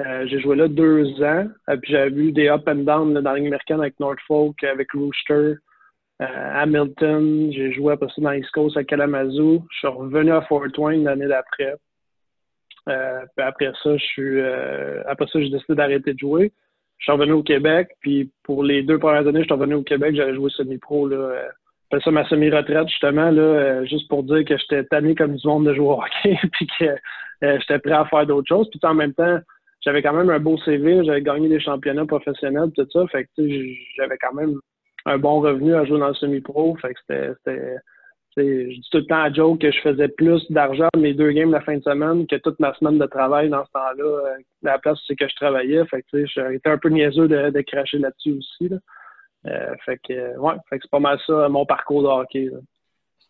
Euh, 0.01 0.27
j'ai 0.27 0.41
joué 0.41 0.57
là 0.57 0.67
deux 0.67 1.23
ans. 1.23 1.47
Puis 1.81 1.93
j'avais 1.93 2.09
vu 2.09 2.33
des 2.33 2.49
up 2.49 2.67
and 2.67 2.83
down 2.83 3.13
dans 3.13 3.31
la 3.31 3.37
Ligue 3.37 3.47
américaine 3.47 3.79
avec 3.79 3.97
Norfolk, 3.97 4.61
avec 4.65 4.91
Rooster. 4.91 5.55
Euh, 6.21 6.25
Hamilton, 6.53 7.51
j'ai 7.51 7.71
joué 7.71 7.93
après 7.93 8.07
ça 8.09 8.21
dans 8.21 8.31
East 8.33 8.51
Coast 8.51 8.77
à 8.77 8.83
Kalamazoo. 8.83 9.63
Je 9.71 9.77
suis 9.79 9.87
revenu 9.87 10.31
à 10.31 10.41
Fort 10.43 10.67
Wayne 10.77 11.03
l'année 11.03 11.27
d'après. 11.27 11.75
Euh, 12.89 13.21
puis 13.35 13.45
après 13.45 13.71
ça, 13.81 13.97
je 13.97 14.03
suis 14.03 14.39
euh, 14.39 15.01
après 15.07 15.25
ça, 15.27 15.39
j'ai 15.39 15.49
décidé 15.49 15.75
d'arrêter 15.75 16.13
de 16.13 16.19
jouer. 16.19 16.51
Je 16.99 17.05
suis 17.05 17.11
revenu 17.11 17.31
au 17.31 17.43
Québec, 17.43 17.89
puis 18.01 18.31
pour 18.43 18.63
les 18.63 18.83
deux 18.83 18.99
premières 18.99 19.27
années, 19.27 19.39
je 19.39 19.45
suis 19.45 19.53
revenu 19.53 19.73
au 19.73 19.83
Québec, 19.83 20.15
j'avais 20.15 20.35
joué 20.35 20.51
semi-pro. 20.51 21.07
Là, 21.07 21.49
ça, 22.03 22.11
ma 22.11 22.27
semi-retraite, 22.29 22.87
justement, 22.87 23.31
là, 23.31 23.83
juste 23.85 24.07
pour 24.07 24.23
dire 24.23 24.45
que 24.45 24.55
j'étais 24.55 24.83
tanné 24.83 25.15
comme 25.15 25.35
du 25.35 25.47
monde 25.47 25.65
de 25.65 25.73
jouer 25.73 25.87
au 25.87 25.93
hockey, 26.03 26.37
puis 26.51 26.67
que 26.79 26.95
j'étais 27.41 27.79
prêt 27.79 27.93
à 27.93 28.05
faire 28.05 28.27
d'autres 28.27 28.47
choses. 28.47 28.69
Puis 28.69 28.79
en 28.83 28.93
même 28.93 29.15
temps, 29.15 29.39
j'avais 29.83 30.03
quand 30.03 30.13
même 30.13 30.29
un 30.29 30.39
beau 30.39 30.59
CV, 30.59 31.03
j'avais 31.03 31.23
gagné 31.23 31.49
des 31.49 31.59
championnats 31.59 32.05
professionnels, 32.05 32.69
tout 32.75 32.87
ça. 32.93 33.07
Fait 33.07 33.23
que 33.23 33.29
j'avais 33.97 34.17
quand 34.19 34.33
même 34.33 34.59
un 35.05 35.17
bon 35.17 35.39
revenu 35.39 35.75
à 35.75 35.85
jouer 35.85 35.99
dans 35.99 36.09
le 36.09 36.13
semi-pro. 36.13 36.75
Fait 36.77 36.93
que 36.93 36.99
c'était. 37.07 37.77
Je 38.37 38.41
dis 38.69 38.89
tout 38.91 38.99
le 38.99 39.05
temps 39.05 39.23
à 39.23 39.31
Joe 39.31 39.59
que 39.59 39.71
je 39.71 39.81
faisais 39.81 40.07
plus 40.07 40.49
d'argent 40.49 40.87
mes 40.95 41.13
deux 41.13 41.31
games 41.31 41.51
la 41.51 41.59
fin 41.59 41.75
de 41.75 41.83
semaine 41.83 42.25
que 42.27 42.37
toute 42.37 42.59
ma 42.61 42.73
semaine 42.75 42.97
de 42.97 43.05
travail 43.05 43.49
dans 43.49 43.65
ce 43.65 43.71
temps-là. 43.71 44.03
Euh, 44.03 44.37
la 44.61 44.79
place, 44.79 44.99
c'est 45.05 45.17
que 45.17 45.27
je 45.27 45.35
travaillais. 45.35 45.85
Fait 45.87 46.01
que 46.03 46.25
j'étais 46.25 46.69
un 46.69 46.77
peu 46.77 46.87
niaiseux 46.89 47.27
de, 47.27 47.49
de 47.49 47.61
cracher 47.61 47.97
là-dessus 47.99 48.37
aussi. 48.37 48.69
Là. 48.69 48.77
Euh, 49.47 49.75
fait 49.85 49.99
que 50.07 50.37
ouais, 50.37 50.53
fait 50.69 50.77
que 50.77 50.83
c'est 50.83 50.91
pas 50.91 50.99
mal 50.99 51.19
ça 51.27 51.49
mon 51.49 51.65
parcours 51.65 52.03
de 52.03 52.07
hockey. 52.07 52.45
Là 52.45 52.59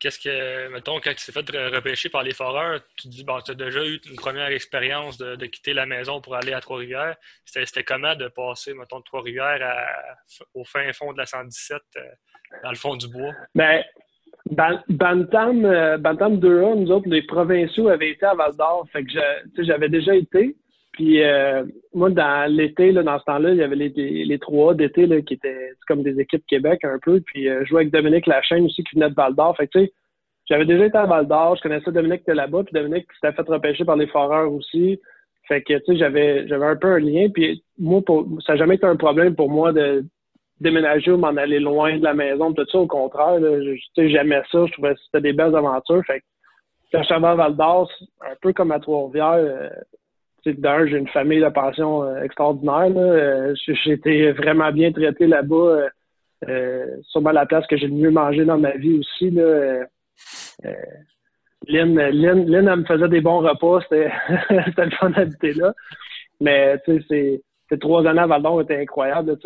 qu'est-ce 0.02 0.20
que, 0.20 0.68
mettons, 0.70 1.00
quand 1.00 1.14
tu 1.16 1.26
t'es 1.26 1.32
fait 1.32 1.58
repêcher 1.70 2.10
par 2.10 2.24
les 2.24 2.34
foreurs, 2.34 2.82
tu 2.98 3.08
dis, 3.08 3.24
bon, 3.24 3.40
tu 3.40 3.52
as 3.52 3.54
déjà 3.54 3.86
eu 3.86 4.02
une 4.10 4.16
première 4.16 4.48
expérience 4.48 5.18
de, 5.18 5.46
quitter 5.46 5.74
la 5.74 5.86
maison 5.86 6.20
pour 6.20 6.36
aller 6.36 6.54
à 6.54 6.60
Trois-Rivières. 6.60 7.16
C'était 7.46 7.84
comment 7.84 8.16
de 8.16 8.28
passer, 8.28 8.74
mettons, 8.74 9.00
de 9.00 9.04
Trois-Rivières 9.04 9.60
au 10.56 10.66
fin 10.66 10.92
fond 10.92 11.14
de 11.14 11.20
la 11.20 11.26
117, 11.26 11.82
euh, 11.96 12.02
dans 12.64 12.72
le 12.72 12.76
fond 12.76 12.96
du 12.96 13.08
bois? 13.08 13.32
Ben, 13.54 13.84
Bantam, 14.90 15.66
euh, 15.66 15.98
Bantam 15.98 16.40
2A, 16.40 16.76
nous 16.80 16.92
autres, 16.92 17.08
les 17.08 17.22
provinciaux 17.22 17.88
avaient 17.88 18.12
été 18.12 18.26
à 18.26 18.34
Val 18.34 18.56
d'Or. 18.56 18.88
Fait 18.92 19.04
que 19.04 19.64
j'avais 19.64 19.90
déjà 19.90 20.16
été. 20.16 20.56
Puis 20.94 21.24
euh, 21.24 21.64
moi, 21.94 22.10
dans 22.10 22.52
l'été, 22.52 22.92
dans 22.92 23.20
ce 23.20 23.24
temps-là, 23.24 23.52
il 23.52 23.58
y 23.58 23.64
avait 23.64 23.76
les, 23.76 23.90
les 23.90 24.38
3A 24.38 24.76
d'été 24.76 25.08
qui 25.24 25.36
étaient 25.36 25.72
comme 25.88 26.04
des 26.04 26.20
équipes 26.20 26.46
Québec 26.48 26.84
un 26.84 27.00
peu. 27.02 27.22
Puis 27.22 27.48
euh, 27.48 27.62
je 27.64 27.70
jouais 27.70 27.82
avec 27.82 27.94
Dominique 27.94 28.28
Lachaine 28.28 28.66
aussi 28.66 28.84
qui 28.84 28.96
venait 28.96 29.10
de 29.10 29.16
Val 29.16 29.34
d'Or. 29.34 29.56
Fait 29.56 29.68
que 29.68 29.80
tu 29.80 29.86
sais, 29.86 29.94
j'avais 30.50 30.66
déjà 30.66 30.86
été 30.86 30.98
à 30.98 31.06
Val 31.06 31.28
d'Or, 31.28 31.56
je 31.56 31.62
connaissais 31.62 31.92
Dominique 31.92 32.24
qui 32.24 32.32
était 32.32 32.36
là-bas, 32.36 32.64
puis 32.64 32.74
Dominique 32.74 33.08
s'était 33.14 33.34
fait 33.34 33.50
repêcher 33.50 33.86
par 33.86 33.96
les 33.96 34.08
foreurs 34.08 34.52
aussi. 34.52 35.00
Fait 35.48 35.62
que 35.62 35.74
tu 35.74 35.86
sais, 35.86 35.98
j'avais 35.98 36.48
j'avais 36.48 36.66
un 36.66 36.76
peu 36.76 36.90
un 36.90 37.00
lien. 37.00 37.30
Puis 37.34 37.64
moi, 37.80 38.02
pour, 38.06 38.28
ça 38.46 38.54
n'a 38.54 38.60
jamais 38.60 38.76
été 38.76 38.86
un 38.86 38.98
problème 38.98 39.36
pour 39.36 39.50
moi 39.50 39.72
de 39.72 40.04
déménager 40.60 41.12
ou 41.12 41.18
m'en 41.18 41.36
aller 41.38 41.60
loin 41.60 41.98
de 41.98 42.04
la 42.04 42.14
maison, 42.14 42.54
tout 42.54 42.66
ça, 42.70 42.78
au 42.78 42.88
contraire. 42.88 43.40
j'aimais 43.98 44.44
ça, 44.52 44.66
je 44.66 44.72
trouvais 44.74 44.94
que 44.94 45.00
c'était 45.06 45.22
des 45.22 45.34
belles 45.34 45.56
aventures. 45.56 46.04
Fait 46.06 46.20
que 46.20 46.26
quand 46.92 47.00
je 47.00 47.06
suis 47.06 47.14
à 47.14 47.20
Val 47.20 47.56
d'Or, 47.56 47.90
un 48.22 48.36
peu 48.42 48.52
comme 48.54 48.72
à 48.72 48.80
Trois-Rivières, 48.80 49.34
euh, 49.38 49.70
d'un, 50.46 50.86
j'ai 50.88 50.98
une 50.98 51.08
famille 51.08 51.42
de 51.42 51.50
passion 51.50 52.04
euh, 52.04 52.24
extraordinaire. 52.24 52.92
Euh, 52.96 53.54
j'ai 53.56 53.92
été 53.92 54.32
vraiment 54.32 54.72
bien 54.72 54.92
traité 54.92 55.28
là-bas. 55.28 55.88
Euh, 56.48 56.86
sûrement 57.04 57.32
la 57.32 57.46
place 57.46 57.68
que 57.68 57.78
j'ai 57.78 57.88
le 57.88 57.94
mieux 57.94 58.12
mangé 58.12 58.44
dans 58.46 58.58
ma 58.58 58.72
vie 58.72 59.00
aussi. 59.00 59.30
Là. 59.30 59.86
Lynn, 61.68 61.96
Lynn, 61.96 62.50
Lynn, 62.50 62.68
elle 62.68 62.80
me 62.80 62.86
faisait 62.86 63.10
des 63.10 63.22
bons 63.22 63.40
repas. 63.40 63.82
C'était 63.82 64.12
le 64.86 64.92
fun 64.92 65.12
d'habiter 65.12 65.54
là. 65.54 65.74
Mais 66.40 66.82
ces 66.88 67.80
trois 67.80 68.06
années 68.08 68.22
à 68.22 68.28
Val 68.28 68.42
d'Or 68.42 68.62
étaient 68.62 68.82
incroyables. 68.82 69.38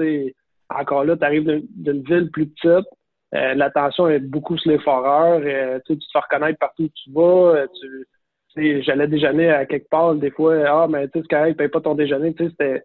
Encore 0.69 1.03
là, 1.03 1.17
tu 1.17 1.25
arrives 1.25 1.63
d'une 1.75 2.03
ville 2.03 2.31
plus 2.31 2.47
petite. 2.47 2.87
L'attention 3.33 4.07
est 4.07 4.19
beaucoup 4.19 4.57
sur 4.57 4.71
les 4.71 4.79
foreurs. 4.79 5.41
tu 5.85 5.97
te 5.97 6.05
fais 6.13 6.19
reconnaître 6.19 6.57
partout 6.57 6.83
où 6.83 6.89
tu 6.89 7.11
vas. 7.11 7.65
J'allais 8.55 9.07
déjeuner 9.07 9.49
à 9.49 9.65
quelque 9.65 9.89
part, 9.89 10.15
des 10.15 10.31
fois, 10.31 10.55
ah, 10.67 10.87
mais 10.89 11.07
tu 11.07 11.19
sais, 11.19 11.25
c'est 11.29 11.35
correct, 11.35 11.57
paye 11.57 11.67
pas 11.67 11.81
ton 11.81 11.95
déjeuner. 11.95 12.33
Tu 12.33 12.49
sais, 12.57 12.83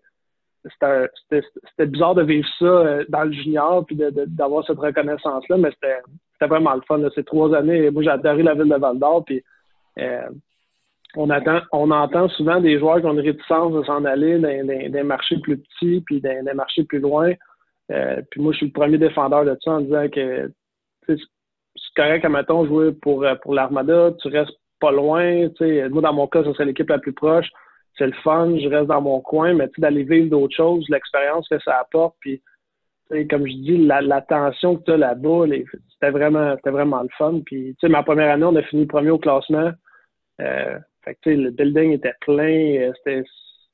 c'était, 0.65 1.09
c'était, 1.31 1.87
bizarre 1.87 2.15
de 2.15 2.23
vivre 2.23 2.47
ça 2.59 2.65
euh, 2.65 3.05
dans 3.09 3.25
le 3.25 3.33
junior 3.33 3.85
puis 3.87 3.97
d'avoir 3.97 4.65
cette 4.67 4.79
reconnaissance-là, 4.79 5.57
mais 5.57 5.71
c'était, 5.71 6.47
vraiment 6.47 6.75
le 6.75 6.83
fun. 6.87 6.99
Là. 6.99 7.11
Ces 7.15 7.25
trois 7.25 7.55
années, 7.55 7.91
moi, 7.91 8.03
j'ai 8.03 8.11
adoré 8.11 8.43
la 8.43 8.55
ville 8.55 8.69
de 8.69 8.77
Val 8.77 8.99
d'Or. 8.99 9.25
Puis, 9.25 9.43
euh, 9.99 10.29
on, 11.17 11.29
on 11.73 11.91
entend 11.91 12.29
souvent 12.31 12.61
des 12.61 12.79
joueurs 12.79 13.01
qui 13.01 13.07
ont 13.07 13.13
une 13.13 13.21
réticence 13.21 13.73
de 13.73 13.83
s'en 13.85 14.05
aller 14.05 14.39
dans, 14.39 14.93
des 14.93 15.03
marchés 15.03 15.39
plus 15.39 15.59
petits 15.59 16.01
puis 16.03 16.21
dans 16.21 16.45
des 16.45 16.55
marchés 16.55 16.85
plus 16.85 17.01
loin. 17.01 17.33
Euh, 17.91 18.23
puis 18.31 18.41
moi, 18.41 18.53
je 18.53 18.59
suis 18.59 18.67
le 18.67 18.73
premier 18.73 18.99
défendeur 18.99 19.45
de 19.45 19.57
ça 19.63 19.73
en 19.73 19.81
disant 19.81 20.09
que 20.09 20.51
c'est 21.07 21.17
correct, 21.97 22.25
à 22.25 22.29
mettons, 22.29 22.65
jouer 22.67 22.93
pour, 22.93 23.27
pour 23.43 23.55
l'Armada, 23.55 24.13
tu 24.21 24.29
restes 24.29 24.57
pas 24.81 24.91
loin. 24.91 25.49
Moi, 25.61 26.03
dans 26.03 26.13
mon 26.13 26.27
cas, 26.27 26.43
ce 26.45 26.53
serait 26.53 26.65
l'équipe 26.65 26.89
la 26.89 26.99
plus 26.99 27.13
proche. 27.13 27.49
C'est 27.99 28.07
le 28.07 28.15
fun, 28.25 28.57
je 28.59 28.69
reste 28.69 28.87
dans 28.87 29.03
mon 29.03 29.21
coin, 29.21 29.53
mais 29.55 29.69
d'aller 29.79 30.05
vivre 30.05 30.31
d'autres 30.31 30.57
choses, 30.57 30.89
l'expérience 30.89 31.49
que 31.49 31.59
ça 31.61 31.79
apporte, 31.79 32.17
puis 32.21 32.41
comme 33.29 33.47
je 33.47 33.55
dis, 33.55 33.77
l'attention 33.77 34.77
que 34.77 34.85
tu 34.85 34.93
as 34.93 34.97
là-bas, 34.97 35.47
c'était 35.93 36.11
vraiment, 36.11 36.55
vraiment 36.65 37.03
le 37.03 37.09
fun. 37.19 37.41
Puis, 37.45 37.77
ma 37.83 38.03
première 38.03 38.33
année, 38.33 38.45
on 38.45 38.55
a 38.57 38.63
fini 38.63 38.87
premier 38.87 39.11
au 39.11 39.19
classement. 39.19 39.73
Euh, 40.41 40.79
fait 41.05 41.19
le 41.27 41.51
building 41.51 41.93
était 41.93 42.15
plein. 42.21 42.93
Euh, 43.07 43.23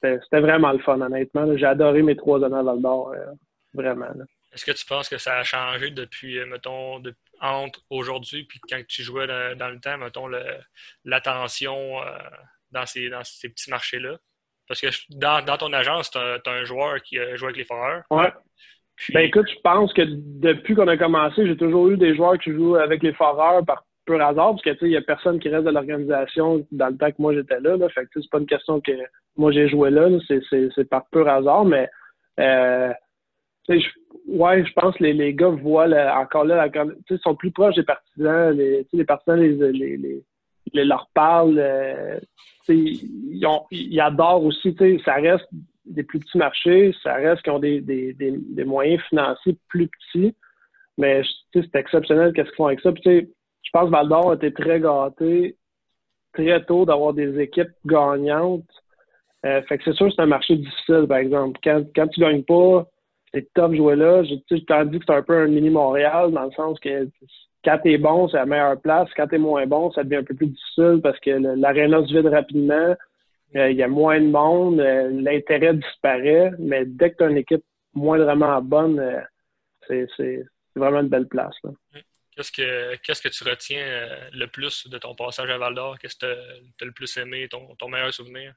c'était 0.01 0.41
vraiment 0.41 0.73
le 0.73 0.79
fun, 0.79 1.01
honnêtement. 1.01 1.57
J'ai 1.57 1.67
adoré 1.67 2.03
mes 2.03 2.17
trois 2.17 2.43
années 2.45 2.57
à 2.57 2.63
Val 2.63 2.81
d'Or, 2.81 3.13
euh, 3.15 3.27
vraiment. 3.75 4.07
Est-ce 4.53 4.65
que 4.65 4.73
tu 4.73 4.87
penses 4.87 5.09
que 5.09 5.19
ça 5.19 5.37
a 5.37 5.43
changé 5.43 5.91
depuis, 5.91 6.39
mettons, 6.47 6.99
de, 7.01 7.15
entre 7.47 7.81
aujourd'hui 7.91 8.45
puis 8.45 8.61
quand 8.69 8.81
tu 8.89 9.03
jouais 9.03 9.27
dans, 9.27 9.69
le 9.69 9.81
temps, 9.81 9.99
mettons, 9.99 10.29
l'attention 11.05 12.03
euh, 12.03 12.19
dans, 12.71 12.87
ces, 12.87 13.09
dans 13.09 13.25
ces 13.25 13.49
petits 13.49 13.71
marchés-là? 13.71 14.17
Parce 14.69 14.81
que 14.81 14.89
dans, 15.11 15.57
ton 15.59 15.73
agence, 15.73 16.11
tu 16.11 16.19
as, 16.19 16.41
un 16.47 16.65
joueur 16.65 17.01
qui 17.03 17.19
a 17.19 17.37
joué 17.37 17.49
avec 17.49 17.59
les 17.59 17.65
Foreurs. 17.65 18.03
Ouais. 18.11 18.33
Ben 19.13 19.21
écoute, 19.21 19.47
je 19.49 19.61
pense 19.61 19.93
que 19.93 20.03
depuis 20.07 20.75
qu'on 20.75 20.89
a 20.89 20.97
commencé, 20.97 21.47
j'ai 21.47 21.57
toujours 21.57 21.89
eu 21.89 21.97
des 21.97 22.17
joueurs 22.17 22.39
qui 22.39 22.51
jouent 22.53 22.77
avec 22.77 23.03
les 23.03 23.13
Foreurs 23.13 23.65
par 23.65 23.85
pur 24.07 24.23
hasard, 24.23 24.53
parce 24.53 24.63
que 24.63 24.71
tu 24.71 24.79
sais, 24.79 24.87
il 24.87 24.91
n'y 24.91 24.97
a 24.97 25.03
personne 25.03 25.39
qui 25.39 25.49
reste 25.49 25.65
de 25.65 25.71
l'organisation 25.71 26.67
dans 26.71 26.89
le 26.89 26.97
temps 26.97 27.11
que 27.11 27.21
moi 27.21 27.35
j'étais 27.35 27.61
là, 27.61 27.77
là. 27.77 27.89
Fait 27.91 28.05
que 28.05 28.21
c'est 28.21 28.31
pas 28.31 28.39
une 28.39 28.47
question 28.47 28.81
que 28.81 28.93
moi 29.37 29.53
j'ai 29.53 29.69
joué 29.69 29.91
là, 29.91 30.09
c'est 30.29 30.89
par 30.89 31.07
pur 31.11 31.29
hasard, 31.29 31.65
mais 31.65 31.91
euh, 32.41 32.93
je, 33.69 33.89
ouais, 34.29 34.65
je 34.65 34.73
pense 34.73 34.97
que 34.97 35.05
les, 35.05 35.13
les 35.13 35.35
gars 35.35 35.49
voient 35.49 35.89
encore 36.17 36.45
là, 36.45 36.69
ils 37.11 37.19
sont 37.19 37.35
plus 37.35 37.51
proches 37.51 37.75
des 37.75 37.83
partisans. 37.83 38.57
Les, 38.57 38.87
les 38.93 39.05
partisans 39.05 39.39
les, 39.39 39.97
les, 40.73 40.85
leur 40.85 41.09
parlent. 41.15 41.59
Euh, 41.59 42.19
ils, 42.69 44.01
adorent 44.01 44.45
aussi. 44.45 44.77
Ça 45.05 45.15
reste 45.15 45.49
des 45.85 46.03
plus 46.03 46.19
petits 46.19 46.39
marchés, 46.39 46.93
ça 47.03 47.15
reste 47.15 47.43
qu'ils 47.43 47.53
ont 47.53 47.61
des, 47.61 47.81
des, 47.81 48.13
des, 48.13 48.65
moyens 48.65 49.03
financiers 49.09 49.57
plus 49.69 49.89
petits. 49.89 50.35
Mais 50.99 51.23
c'est 51.53 51.75
exceptionnel 51.75 52.33
qu'est-ce 52.33 52.49
qu'ils 52.49 52.57
font 52.57 52.67
avec 52.67 52.81
ça. 52.81 52.91
Je 53.05 53.71
pense 53.73 53.87
que 53.87 53.91
Val 53.91 54.09
d'Or 54.09 54.33
a 54.33 54.35
été 54.35 54.53
très 54.53 54.81
gâté 54.81 55.57
très 56.37 56.65
tôt 56.65 56.85
d'avoir 56.85 57.15
des 57.15 57.41
équipes 57.41 57.73
gagnantes. 57.85 58.65
Euh, 59.45 59.63
fait 59.63 59.79
que 59.79 59.85
c'est 59.85 59.95
sûr 59.95 60.07
que 60.07 60.13
c'est 60.15 60.23
un 60.23 60.27
marché 60.27 60.57
difficile, 60.57 61.07
par 61.09 61.19
exemple. 61.19 61.59
Quand, 61.63 61.85
quand 61.95 62.09
tu 62.09 62.21
gagnes 62.21 62.43
pas, 62.43 62.87
c'est 63.37 63.53
top 63.53 63.75
jouer 63.75 63.97
là. 63.97 64.25
Je, 64.25 64.35
je 64.51 64.65
t'en 64.65 64.85
dis 64.85 64.99
que 64.99 65.05
c'est 65.07 65.15
un 65.15 65.23
peu 65.23 65.37
un 65.37 65.47
mini 65.47 65.69
Montréal, 65.69 66.33
dans 66.33 66.45
le 66.45 66.53
sens 66.53 66.81
que 66.81 67.09
quand 67.65 67.79
t'es 67.83 67.99
bon, 67.99 68.29
c'est 68.29 68.39
la 68.39 68.47
meilleure 68.47 68.81
place. 68.81 69.09
Quand 69.15 69.27
t'es 69.27 69.39
moins 69.39 69.67
bon, 69.67 69.93
ça 69.93 70.05
devient 70.05 70.17
un 70.17 70.25
peu 70.25 70.35
plus 70.35 70.47
difficile 70.47 71.01
parce 71.03 71.19
que 71.21 71.31
l'aréna 71.31 72.01
se 72.07 72.15
vide 72.15 72.27
rapidement. 72.27 72.97
Euh, 73.55 73.71
il 73.71 73.77
y 73.77 73.83
a 73.83 73.89
moins 73.89 74.21
de 74.21 74.27
monde, 74.27 74.81
euh, 74.81 75.11
l'intérêt 75.11 75.75
disparaît, 75.75 76.53
mais 76.59 76.85
dès 76.85 77.11
que 77.11 77.19
tu 77.19 77.25
as 77.25 77.29
une 77.29 77.37
équipe 77.37 77.65
moindrement 77.95 78.61
bonne, 78.63 78.99
euh, 78.99 80.07
c'est 80.17 80.45
vraiment 80.75 81.01
une 81.01 81.09
belle 81.09 81.29
place. 81.29 81.55
Qu'est-ce 82.35 82.53
que, 82.53 83.29
tu 83.29 83.45
retiens 83.45 83.85
le 84.33 84.47
plus 84.47 84.89
de 84.89 84.99
ton 84.99 85.15
passage 85.15 85.49
à 85.51 85.59
Val 85.59 85.75
d'Or? 85.75 85.99
Qu'est-ce 85.99 86.17
que 86.17 86.27
tu 86.77 86.85
as 86.85 86.87
le 86.87 86.93
plus 86.93 87.17
aimé, 87.17 87.49
ton 87.49 87.89
meilleur 87.89 88.13
souvenir? 88.13 88.55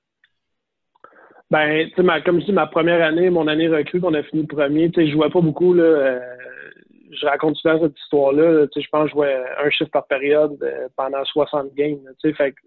Ben, 1.51 1.89
tu 1.89 2.03
sais, 2.03 2.21
comme 2.23 2.39
je 2.41 2.45
dis, 2.45 2.51
ma 2.51 2.67
première 2.67 3.03
année, 3.03 3.29
mon 3.29 3.47
année 3.47 3.67
recrue, 3.67 3.99
qu'on 3.99 4.13
a 4.13 4.23
fini 4.23 4.45
premier, 4.45 4.91
tu 4.91 5.01
sais, 5.01 5.07
je 5.07 5.13
jouais 5.13 5.29
pas 5.29 5.41
beaucoup, 5.41 5.73
là. 5.73 5.83
Euh, 5.83 6.19
je 7.11 7.25
raconte 7.25 7.55
souvent 7.57 7.79
cette 7.81 7.99
histoire-là. 7.99 8.67
Tu 8.67 8.79
sais, 8.79 8.85
je 8.85 8.89
pense 8.89 9.03
que 9.05 9.09
je 9.09 9.13
jouais 9.13 9.43
un 9.63 9.69
chiffre 9.71 9.89
par 9.89 10.05
période 10.05 10.57
euh, 10.61 10.87
pendant 10.95 11.23
60 11.25 11.73
games, 11.73 11.99
tu 12.21 12.29
sais. 12.29 12.33
Fait 12.35 12.51
que 12.51 12.57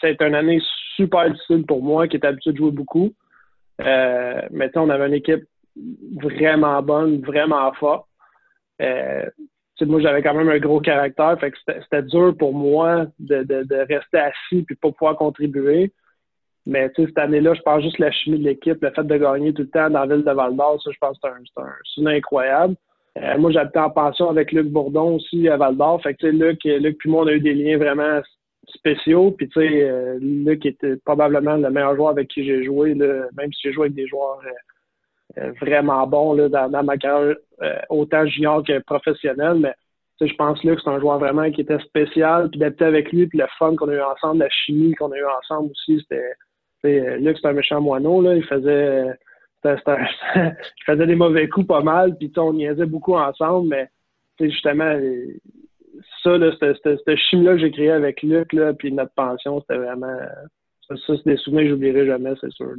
c'est 0.00 0.20
une 0.20 0.34
année 0.34 0.60
super 0.96 1.30
difficile 1.30 1.64
pour 1.64 1.82
moi, 1.82 2.08
qui 2.08 2.16
était 2.16 2.26
habitué 2.26 2.52
de 2.52 2.56
jouer 2.56 2.72
beaucoup. 2.72 3.12
Euh, 3.80 4.42
mais 4.50 4.70
tu 4.70 4.78
on 4.78 4.90
avait 4.90 5.06
une 5.06 5.14
équipe 5.14 5.44
vraiment 6.20 6.82
bonne, 6.82 7.20
vraiment 7.20 7.72
forte. 7.74 8.06
Euh, 8.82 9.24
moi, 9.80 10.00
j'avais 10.00 10.22
quand 10.22 10.34
même 10.34 10.48
un 10.48 10.58
gros 10.58 10.80
caractère, 10.80 11.38
fait 11.40 11.50
que 11.50 11.58
c'était 11.66 12.02
dur 12.02 12.34
pour 12.38 12.54
moi 12.54 13.06
de, 13.18 13.42
de, 13.42 13.64
de 13.64 13.76
rester 13.76 14.18
assis 14.18 14.62
puis 14.62 14.76
pas 14.76 14.92
pouvoir 14.92 15.16
contribuer. 15.16 15.92
Mais 16.66 16.90
cette 16.96 17.18
année-là, 17.18 17.54
je 17.54 17.60
pense 17.60 17.82
juste 17.82 17.98
la 17.98 18.10
chimie 18.10 18.38
de 18.38 18.44
l'équipe, 18.44 18.82
le 18.82 18.90
fait 18.90 19.04
de 19.04 19.16
gagner 19.16 19.52
tout 19.52 19.62
le 19.62 19.68
temps 19.68 19.90
dans 19.90 20.04
la 20.04 20.14
ville 20.14 20.24
de 20.24 20.30
Val 20.30 20.56
d'Or, 20.56 20.80
ça, 20.82 20.90
je 20.90 20.98
pense 20.98 21.18
que 21.18 21.28
c'est 21.28 21.60
un, 21.60 21.68
souvenir 21.84 22.16
incroyable. 22.16 22.74
Euh, 23.18 23.38
moi, 23.38 23.50
j'habitais 23.52 23.78
en 23.78 23.90
pension 23.90 24.30
avec 24.30 24.50
Luc 24.50 24.68
Bourdon 24.68 25.16
aussi 25.16 25.48
à 25.48 25.56
Val 25.56 25.76
d'Or. 25.76 26.02
Fait 26.02 26.14
que, 26.14 26.26
Luc, 26.26 26.64
Luc 26.64 26.98
puis 26.98 27.10
moi, 27.10 27.22
on 27.24 27.26
a 27.26 27.32
eu 27.32 27.40
des 27.40 27.54
liens 27.54 27.76
vraiment 27.76 28.20
spéciaux. 28.68 29.30
Puis, 29.32 29.48
tu 29.48 29.60
sais, 29.60 29.82
euh, 29.82 30.18
Luc 30.20 30.64
était 30.64 30.96
probablement 31.04 31.56
le 31.56 31.70
meilleur 31.70 31.96
joueur 31.96 32.10
avec 32.10 32.28
qui 32.28 32.44
j'ai 32.44 32.64
joué, 32.64 32.94
là, 32.94 33.26
même 33.36 33.52
si 33.52 33.60
j'ai 33.62 33.72
joué 33.72 33.84
avec 33.84 33.94
des 33.94 34.08
joueurs 34.08 34.40
euh, 35.38 35.52
vraiment 35.60 36.06
bons 36.06 36.32
là, 36.32 36.48
dans, 36.48 36.82
ma 36.82 36.96
carrière, 36.96 37.36
autant 37.90 38.26
junior 38.26 38.64
que 38.64 38.78
professionnel. 38.80 39.58
Mais, 39.58 39.74
je 40.26 40.34
pense, 40.34 40.64
Luc, 40.64 40.80
c'est 40.82 40.90
un 40.90 40.98
joueur 40.98 41.18
vraiment 41.18 41.50
qui 41.50 41.60
était 41.60 41.78
spécial. 41.80 42.48
Puis 42.48 42.58
d'habiter 42.58 42.86
avec 42.86 43.12
lui, 43.12 43.26
puis 43.26 43.38
le 43.38 43.46
fun 43.58 43.76
qu'on 43.76 43.90
a 43.90 43.94
eu 43.94 44.00
ensemble, 44.00 44.38
la 44.38 44.48
chimie 44.48 44.94
qu'on 44.94 45.12
a 45.12 45.16
eu 45.18 45.26
ensemble 45.26 45.70
aussi, 45.70 46.00
c'était 46.00 46.32
Luc, 46.84 47.38
c'est 47.40 47.48
un 47.48 47.52
méchant 47.52 47.80
moineau, 47.80 48.20
là. 48.20 48.34
Il 48.34 48.44
faisait, 48.44 49.06
il 49.64 50.84
faisait 50.86 51.06
des 51.06 51.14
mauvais 51.14 51.48
coups 51.48 51.66
pas 51.66 51.82
mal, 51.82 52.16
puis 52.16 52.32
on 52.36 52.52
niaisait 52.52 52.86
beaucoup 52.86 53.14
ensemble, 53.14 53.68
mais 53.68 53.90
justement, 54.38 54.98
ça, 56.22 56.36
là, 56.36 56.52
cette 56.60 57.18
chimie-là 57.30 57.52
que 57.52 57.60
j'ai 57.60 57.70
créé 57.70 57.90
avec 57.90 58.22
Luc, 58.22 58.52
là, 58.52 58.72
puis 58.74 58.92
notre 58.92 59.14
pension, 59.14 59.60
c'était 59.60 59.78
vraiment. 59.78 60.16
Ça, 60.88 60.94
c'est 61.06 61.24
des 61.24 61.36
souvenirs 61.38 61.64
que 61.64 61.70
j'oublierai 61.70 62.06
jamais, 62.06 62.32
c'est 62.40 62.52
sûr. 62.52 62.74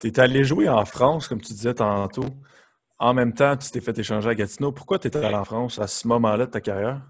Tu 0.00 0.06
es 0.06 0.20
allé 0.20 0.44
jouer 0.44 0.68
en 0.68 0.84
France, 0.84 1.28
comme 1.28 1.40
tu 1.40 1.52
disais 1.52 1.74
tantôt. 1.74 2.24
En 2.98 3.14
même 3.14 3.34
temps, 3.34 3.56
tu 3.56 3.70
t'es 3.70 3.80
fait 3.80 3.98
échanger 3.98 4.30
à 4.30 4.34
Gatineau. 4.34 4.72
Pourquoi 4.72 4.98
tu 4.98 5.08
étais 5.08 5.22
allé 5.22 5.34
en 5.34 5.44
France 5.44 5.78
à 5.78 5.86
ce 5.86 6.06
moment-là 6.08 6.46
de 6.46 6.50
ta 6.50 6.60
carrière? 6.60 7.02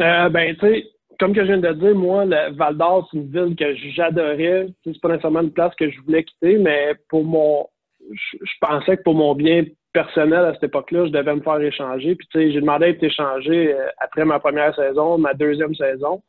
Euh, 0.00 0.28
ben, 0.28 0.54
tu 0.56 0.60
sais, 0.60 0.93
comme 1.18 1.34
que 1.34 1.42
je 1.42 1.46
viens 1.46 1.58
de 1.58 1.72
dire, 1.72 1.94
moi, 1.94 2.24
le 2.24 2.54
Val 2.54 2.76
d'Or, 2.76 3.08
c'est 3.10 3.18
une 3.18 3.30
ville 3.30 3.56
que 3.56 3.74
j'adorais. 3.94 4.68
C'est 4.84 5.00
pas 5.00 5.08
nécessairement 5.08 5.42
une 5.42 5.52
place 5.52 5.74
que 5.76 5.90
je 5.90 6.00
voulais 6.02 6.24
quitter, 6.24 6.58
mais 6.58 6.94
pour 7.08 7.24
mon. 7.24 7.66
Je, 8.10 8.52
pensais 8.60 8.96
que 8.96 9.02
pour 9.02 9.14
mon 9.14 9.34
bien 9.34 9.64
personnel 9.92 10.44
à 10.44 10.52
cette 10.54 10.64
époque-là, 10.64 11.06
je 11.06 11.10
devais 11.10 11.34
me 11.34 11.40
faire 11.40 11.60
échanger. 11.60 12.14
Puis, 12.16 12.26
tu 12.30 12.38
sais, 12.38 12.52
j'ai 12.52 12.60
demandé 12.60 12.86
à 12.86 12.88
être 12.88 13.02
échangé 13.02 13.74
euh, 13.74 13.86
après 13.98 14.24
ma 14.24 14.40
première 14.40 14.74
saison, 14.74 15.16
ma 15.18 15.32
deuxième 15.34 15.74
saison. 15.74 16.22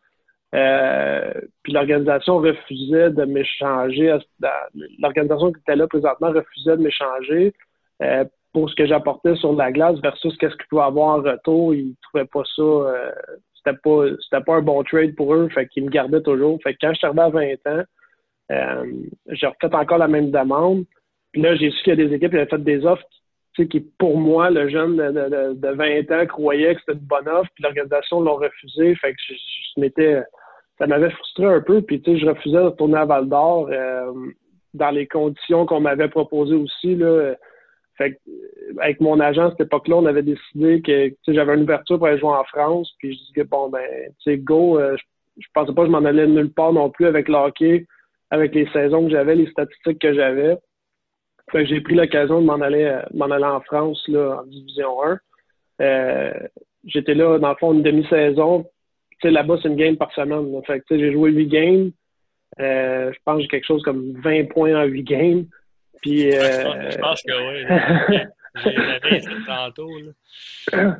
Euh, 0.53 1.33
puis 1.63 1.73
l'organisation 1.73 2.37
refusait 2.37 3.09
de 3.09 3.25
m'échanger. 3.25 4.17
L'organisation 4.99 5.51
qui 5.51 5.59
était 5.59 5.75
là 5.75 5.87
présentement 5.87 6.31
refusait 6.31 6.77
de 6.77 6.81
m'échanger 6.81 7.53
euh, 8.01 8.23
pour 8.53 8.69
ce 8.69 8.75
que 8.75 8.85
j'apportais 8.85 9.35
sur 9.35 9.53
la 9.53 9.71
glace 9.73 9.99
versus 9.99 10.37
qu'est-ce 10.37 10.55
qu'ils 10.55 10.67
pouvaient 10.69 10.83
avoir 10.83 11.17
en 11.17 11.21
retour. 11.21 11.73
Ils 11.73 11.95
trouvaient 12.03 12.25
pas 12.25 12.43
ça 12.55 12.61
c'était 13.65 13.77
pas 13.77 14.05
c'était 14.23 14.43
pas 14.43 14.55
un 14.55 14.61
bon 14.61 14.83
trade 14.83 15.15
pour 15.15 15.33
eux, 15.33 15.49
fait 15.49 15.67
qu'ils 15.67 15.85
me 15.85 15.89
gardaient 15.89 16.21
toujours. 16.21 16.59
Fait 16.63 16.75
quand 16.79 16.93
je 16.93 16.97
suis 16.97 17.07
à 17.07 17.11
20 17.11 17.53
ans, 17.67 17.83
euh, 18.51 18.85
j'ai 19.29 19.47
refait 19.47 19.73
encore 19.73 19.97
la 19.97 20.07
même 20.07 20.31
demande. 20.31 20.85
Puis 21.31 21.41
là, 21.41 21.55
j'ai 21.55 21.71
su 21.71 21.83
qu'il 21.83 21.99
y 21.99 22.03
a 22.03 22.07
des 22.07 22.15
équipes 22.15 22.31
qui 22.31 22.37
avaient 22.37 22.49
fait 22.49 22.63
des 22.63 22.85
offres 22.85 23.03
qui, 23.63 23.79
pour 23.79 24.17
moi, 24.17 24.49
le 24.49 24.67
jeune 24.67 24.97
de, 24.97 25.53
de, 25.53 25.67
20 25.69 26.11
ans 26.11 26.25
croyait 26.25 26.75
que 26.75 26.81
c'était 26.81 26.99
une 26.99 27.05
bonne 27.05 27.27
offre, 27.29 27.49
puis 27.55 27.63
l'organisation 27.63 28.21
l'a 28.21 28.31
refusé. 28.31 28.95
Fait 28.95 29.13
que 29.13 29.17
je, 29.29 29.79
m'étais 29.79 30.21
ça 30.77 30.87
m'avait 30.87 31.11
frustré 31.11 31.45
un 31.45 31.61
peu. 31.61 31.81
Puis, 31.81 32.01
tu 32.01 32.11
sais, 32.11 32.19
je 32.19 32.25
refusais 32.25 32.57
de 32.57 32.63
retourner 32.63 32.97
à 32.97 33.05
Val 33.05 33.29
d'Or 33.29 33.69
euh, 33.71 34.11
dans 34.73 34.89
les 34.89 35.07
conditions 35.07 35.65
qu'on 35.65 35.79
m'avait 35.79 36.09
proposées 36.09 36.55
aussi. 36.55 36.95
Là. 36.95 37.35
Fait 37.97 38.11
que, 38.11 38.79
avec 38.79 38.99
mon 38.99 39.19
agent 39.19 39.47
à 39.47 39.51
cette 39.51 39.67
époque-là, 39.67 39.97
on 39.97 40.05
avait 40.05 40.23
décidé 40.23 40.81
que 40.81 41.33
j'avais 41.33 41.55
une 41.55 41.63
ouverture 41.63 41.97
pour 41.97 42.07
aller 42.07 42.19
jouer 42.19 42.31
en 42.31 42.43
France. 42.43 42.91
Puis 42.99 43.13
je 43.13 43.19
disais, 43.27 43.43
bon, 43.45 43.69
ben, 43.69 43.81
tu 44.23 44.31
sais, 44.31 44.37
go, 44.37 44.79
euh, 44.79 44.95
je, 45.37 45.47
pensais 45.53 45.73
pas 45.73 45.81
que 45.83 45.87
je 45.87 45.91
m'en 45.91 46.05
allais 46.05 46.27
nulle 46.27 46.51
part 46.51 46.73
non 46.73 46.89
plus 46.89 47.05
avec 47.05 47.29
le 47.29 47.35
hockey, 47.35 47.85
avec 48.31 48.53
les 48.53 48.67
saisons 48.71 49.05
que 49.05 49.11
j'avais, 49.11 49.35
les 49.35 49.49
statistiques 49.49 49.99
que 49.99 50.13
j'avais. 50.13 50.57
Fait 51.51 51.63
que 51.63 51.69
j'ai 51.69 51.81
pris 51.81 51.95
l'occasion 51.95 52.41
de 52.41 52.45
m'en 52.45 52.59
aller, 52.61 52.83
euh, 52.83 53.01
m'en 53.13 53.29
aller 53.29 53.45
en 53.45 53.61
France, 53.61 54.03
là, 54.07 54.41
en 54.41 54.45
Division 54.45 55.03
1. 55.03 55.19
Euh, 55.81 56.33
j'étais 56.85 57.13
là, 57.13 57.37
dans 57.39 57.49
le 57.49 57.55
fond, 57.55 57.73
une 57.73 57.83
demi-saison. 57.83 58.65
Tu 59.21 59.29
là-bas, 59.29 59.57
c'est 59.61 59.69
une 59.69 59.75
game 59.75 59.95
par 59.95 60.11
semaine. 60.13 60.61
Fait 60.65 60.81
que, 60.81 60.97
j'ai 60.97 61.13
joué 61.13 61.31
huit 61.31 61.47
games. 61.47 61.91
Euh, 62.59 63.11
je 63.13 63.19
pense 63.23 63.37
que 63.37 63.41
j'ai 63.43 63.47
quelque 63.47 63.65
chose 63.65 63.83
comme 63.83 64.13
20 64.21 64.49
points 64.49 64.75
en 64.75 64.85
huit 64.85 65.03
games. 65.03 65.45
Puis, 66.01 66.31
euh... 66.35 66.91
je 66.91 66.97
pense 66.97 67.21
que 67.21 67.33
oui. 67.49 68.19
J'ai 68.63 69.45
tantôt. 69.45 69.89
Là. 69.99 70.97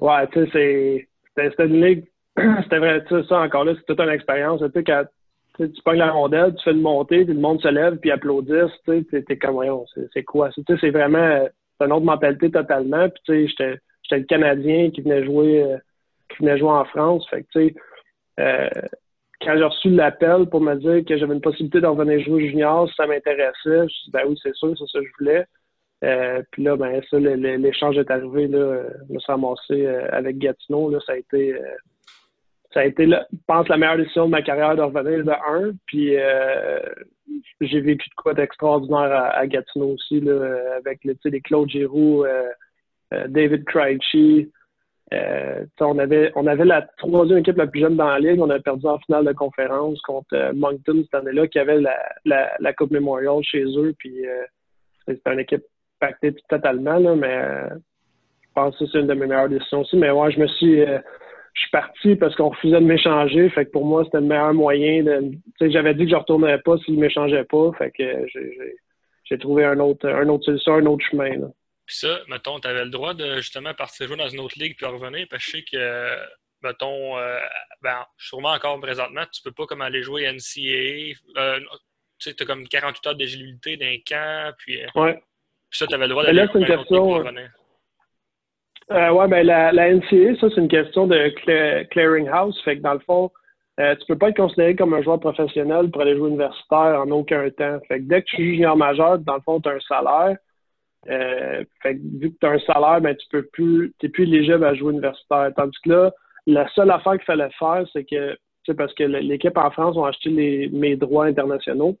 Ouais, 0.00 0.26
tu 0.28 0.50
sais, 0.50 1.08
c'était 1.36 1.66
une 1.66 1.84
ligue. 1.84 2.04
C'était 2.64 2.78
vrai, 2.78 3.04
ça 3.28 3.38
encore 3.38 3.64
là, 3.64 3.74
c'est 3.76 3.86
toute 3.86 4.00
une 4.00 4.08
expérience. 4.08 4.60
Tu 4.60 4.82
sais, 4.84 5.70
tu 5.70 5.82
pognes 5.84 5.98
la 5.98 6.10
rondelle, 6.10 6.52
tu 6.56 6.64
fais 6.64 6.72
une 6.72 6.80
montée, 6.80 7.24
puis 7.24 7.32
le 7.32 7.40
monde 7.40 7.60
se 7.60 7.68
lève, 7.68 7.98
puis 7.98 8.10
applaudisse, 8.10 8.72
tu 8.84 9.06
sais, 9.08 9.22
t'es 9.22 9.38
comme, 9.38 9.52
voyons, 9.52 9.84
c'est 10.12 10.24
quoi? 10.24 10.50
Tu 10.50 10.64
sais, 10.66 10.74
c'est 10.80 10.90
vraiment, 10.90 11.46
c'est 11.78 11.86
une 11.86 11.92
autre 11.92 12.04
mentalité 12.04 12.50
totalement. 12.50 13.08
Puis, 13.08 13.22
tu 13.24 13.32
sais, 13.32 13.46
j'étais 13.46 13.78
j'étais 14.02 14.18
le 14.18 14.26
Canadien 14.26 14.90
qui 14.90 15.02
venait 15.02 15.24
jouer 15.24 15.62
euh, 15.62 15.76
qui 16.30 16.38
venait 16.42 16.58
jouer 16.58 16.70
en 16.70 16.84
France. 16.84 17.26
Fait 17.28 17.42
que, 17.42 17.48
tu 17.52 17.68
sais, 17.68 17.74
euh, 18.40 18.68
quand 19.44 19.56
j'ai 19.56 19.64
reçu 19.64 19.90
l'appel 19.90 20.46
pour 20.46 20.60
me 20.60 20.74
dire 20.76 21.04
que 21.04 21.16
j'avais 21.16 21.34
une 21.34 21.40
possibilité 21.40 21.80
d'en 21.80 21.94
venir 21.94 22.20
jouer 22.24 22.48
junior, 22.48 22.88
si 22.88 22.94
ça 22.96 23.06
m'intéressait, 23.06 23.54
je 23.64 23.82
me 23.82 23.88
suis 23.88 24.04
dit, 24.06 24.10
ben 24.12 24.22
oui, 24.28 24.38
c'est 24.42 24.54
sûr, 24.54 24.74
c'est 24.78 24.86
ça 24.86 24.98
que 25.00 25.06
je 25.06 25.12
voulais. 25.18 25.44
Euh, 26.02 26.42
puis 26.50 26.62
là, 26.62 26.76
ben 26.76 27.00
ça, 27.10 27.18
l'échange 27.18 27.96
est 27.96 28.10
arrivé, 28.10 28.46
là, 28.48 28.82
je 29.08 29.14
me 29.14 29.18
suis 29.18 29.32
ramassé 29.32 29.86
avec 29.86 30.38
Gatineau, 30.38 30.90
là, 30.90 30.98
ça 31.06 31.12
a 31.12 31.16
été 31.16 31.58
ça 32.72 32.80
a 32.80 32.84
été, 32.86 33.06
je 33.06 33.16
pense, 33.46 33.68
la 33.68 33.76
meilleure 33.76 33.98
décision 33.98 34.26
de 34.26 34.32
ma 34.32 34.42
carrière 34.42 34.74
de 34.74 34.82
revenir 34.82 35.24
de 35.24 35.30
un. 35.30 35.72
Puis 35.86 36.16
j'ai 37.60 37.80
vécu 37.80 38.08
de 38.08 38.14
quoi 38.16 38.34
d'extraordinaire 38.34 39.12
à, 39.32 39.46
Gatineau 39.46 39.94
aussi, 39.94 40.20
là, 40.20 40.76
avec 40.76 41.00
les 41.04 41.40
Claude 41.40 41.70
Giroux, 41.70 42.24
euh, 42.24 43.28
David 43.28 43.64
Krejci. 43.64 44.50
Euh, 45.14 45.64
on, 45.80 45.98
avait, 45.98 46.64
la 46.64 46.82
troisième 46.98 47.38
équipe 47.38 47.56
la 47.56 47.66
plus 47.66 47.80
jeune 47.80 47.96
dans 47.96 48.08
la 48.08 48.18
ligue. 48.18 48.40
On 48.40 48.50
a 48.50 48.58
perdu 48.58 48.86
en 48.86 48.98
finale 48.98 49.24
de 49.24 49.32
conférence 49.32 50.00
contre 50.02 50.34
euh, 50.34 50.52
Moncton 50.54 51.02
cette 51.02 51.14
année-là, 51.14 51.46
qui 51.48 51.58
avait 51.58 51.80
la, 52.24 52.72
Coupe 52.74 52.90
Memorial 52.90 53.42
chez 53.42 53.64
eux. 53.64 53.94
Puis 53.98 54.14
c'était 55.06 55.32
une 55.32 55.40
équipe 55.40 55.64
pactée 56.00 56.34
totalement, 56.48 57.16
mais 57.16 57.40
je 57.70 58.48
pense 58.54 58.76
que 58.78 58.86
c'est 58.86 59.00
une 59.00 59.06
de 59.06 59.14
mes 59.14 59.26
meilleures 59.26 59.48
décisions 59.48 59.80
aussi. 59.80 59.96
Mais 59.96 60.10
ouais, 60.10 60.30
je 60.32 60.40
me 60.40 60.46
suis 60.48 60.84
je 61.54 61.60
suis 61.60 61.70
parti 61.70 62.16
parce 62.16 62.34
qu'on 62.34 62.48
refusait 62.48 62.80
de 62.80 62.84
m'échanger. 62.84 63.48
Pour 63.72 63.86
moi, 63.86 64.04
c'était 64.04 64.18
le 64.18 64.26
meilleur 64.26 64.52
moyen 64.52 65.04
de. 65.04 65.32
J'avais 65.60 65.94
dit 65.94 66.04
que 66.04 66.10
je 66.10 66.14
ne 66.14 66.20
retournerais 66.20 66.60
pas 66.60 66.76
s'ils 66.78 66.96
ne 66.96 67.00
m'échangeaient 67.00 67.44
pas. 67.44 67.70
J'ai 69.24 69.38
trouvé 69.38 69.64
un 69.64 69.78
autre, 69.78 70.08
un 70.08 70.28
autre 70.28 70.44
solution, 70.44 70.74
un 70.74 70.86
autre 70.86 71.04
chemin. 71.10 71.50
Puis 71.86 71.96
ça, 71.96 72.20
mettons, 72.28 72.60
tu 72.60 72.68
avais 72.68 72.84
le 72.84 72.90
droit 72.90 73.14
de 73.14 73.36
justement 73.36 73.74
partir 73.74 74.06
jouer 74.06 74.16
dans 74.16 74.28
une 74.28 74.40
autre 74.40 74.58
ligue 74.58 74.76
puis 74.76 74.86
revenir, 74.86 75.26
parce 75.28 75.44
que 75.44 75.50
je 75.50 75.56
sais 75.56 75.64
que, 75.64 76.16
mettons, 76.62 77.18
euh, 77.18 77.38
ben, 77.82 78.04
sûrement 78.16 78.52
encore 78.52 78.80
présentement, 78.80 79.24
tu 79.32 79.42
peux 79.42 79.52
pas 79.52 79.66
comme 79.66 79.82
aller 79.82 80.02
jouer 80.02 80.30
NCAA. 80.30 81.18
Euh, 81.38 81.60
tu 82.18 82.30
sais, 82.30 82.34
tu 82.34 82.42
as 82.42 82.46
comme 82.46 82.66
48 82.66 83.06
heures 83.06 83.14
d'éligibilité 83.16 83.76
d'un 83.76 83.96
camp, 84.06 84.54
puis, 84.58 84.82
euh, 84.82 84.86
ouais. 84.94 85.14
puis 85.68 85.78
ça, 85.78 85.86
tu 85.86 85.94
avais 85.94 86.06
le 86.06 86.10
droit 86.10 86.24
d'aller 86.24 86.46
jouer 86.46 86.60
dans 86.60 86.66
une 86.66 86.74
autre 86.74 86.92
ligue 86.92 87.26
revenir. 87.26 87.50
Euh, 88.90 89.10
ouais, 89.12 89.28
ben 89.28 89.46
la, 89.46 89.72
la 89.72 89.94
NCAA, 89.94 90.36
ça, 90.40 90.48
c'est 90.50 90.60
une 90.60 90.68
question 90.68 91.06
de 91.06 91.28
clearing 91.90 92.28
house. 92.28 92.60
Fait 92.64 92.76
que 92.76 92.82
dans 92.82 92.92
le 92.92 93.00
fond, 93.00 93.30
euh, 93.80 93.96
tu 93.96 94.06
peux 94.06 94.18
pas 94.18 94.28
être 94.28 94.36
considéré 94.36 94.76
comme 94.76 94.94
un 94.94 95.02
joueur 95.02 95.18
professionnel 95.18 95.90
pour 95.90 96.02
aller 96.02 96.16
jouer 96.16 96.28
universitaire 96.28 97.00
en 97.00 97.10
aucun 97.10 97.48
temps. 97.50 97.80
Fait 97.88 97.98
que 97.98 98.04
dès 98.04 98.22
que 98.22 98.26
tu 98.28 98.42
es 98.42 98.54
junior 98.54 98.76
majeur, 98.76 99.18
dans 99.18 99.34
le 99.34 99.40
fond, 99.40 99.60
tu 99.60 99.68
as 99.68 99.72
un 99.72 99.80
salaire. 99.80 100.36
Euh, 101.10 101.64
fait 101.82 101.94
vu 101.94 102.32
que 102.32 102.38
tu 102.40 102.46
as 102.46 102.50
un 102.50 102.58
salaire, 102.60 103.00
ben, 103.00 103.14
tu 103.16 103.26
peux 103.30 103.44
plus, 103.52 103.92
t'es 103.98 104.08
plus 104.08 104.24
éligible 104.24 104.64
à 104.64 104.74
jouer 104.74 104.92
universitaire. 104.92 105.50
Tandis 105.56 105.78
que 105.84 105.90
là, 105.90 106.12
la 106.46 106.68
seule 106.68 106.90
affaire 106.90 107.14
qu'il 107.14 107.24
fallait 107.24 107.50
faire, 107.58 107.84
c'est 107.92 108.04
que, 108.04 108.36
c'est 108.66 108.74
parce 108.74 108.94
que 108.94 109.04
l'équipe 109.04 109.56
en 109.56 109.70
France 109.70 109.96
ont 109.96 110.04
acheté 110.04 110.68
mes 110.72 110.96
droits 110.96 111.26
internationaux. 111.26 111.98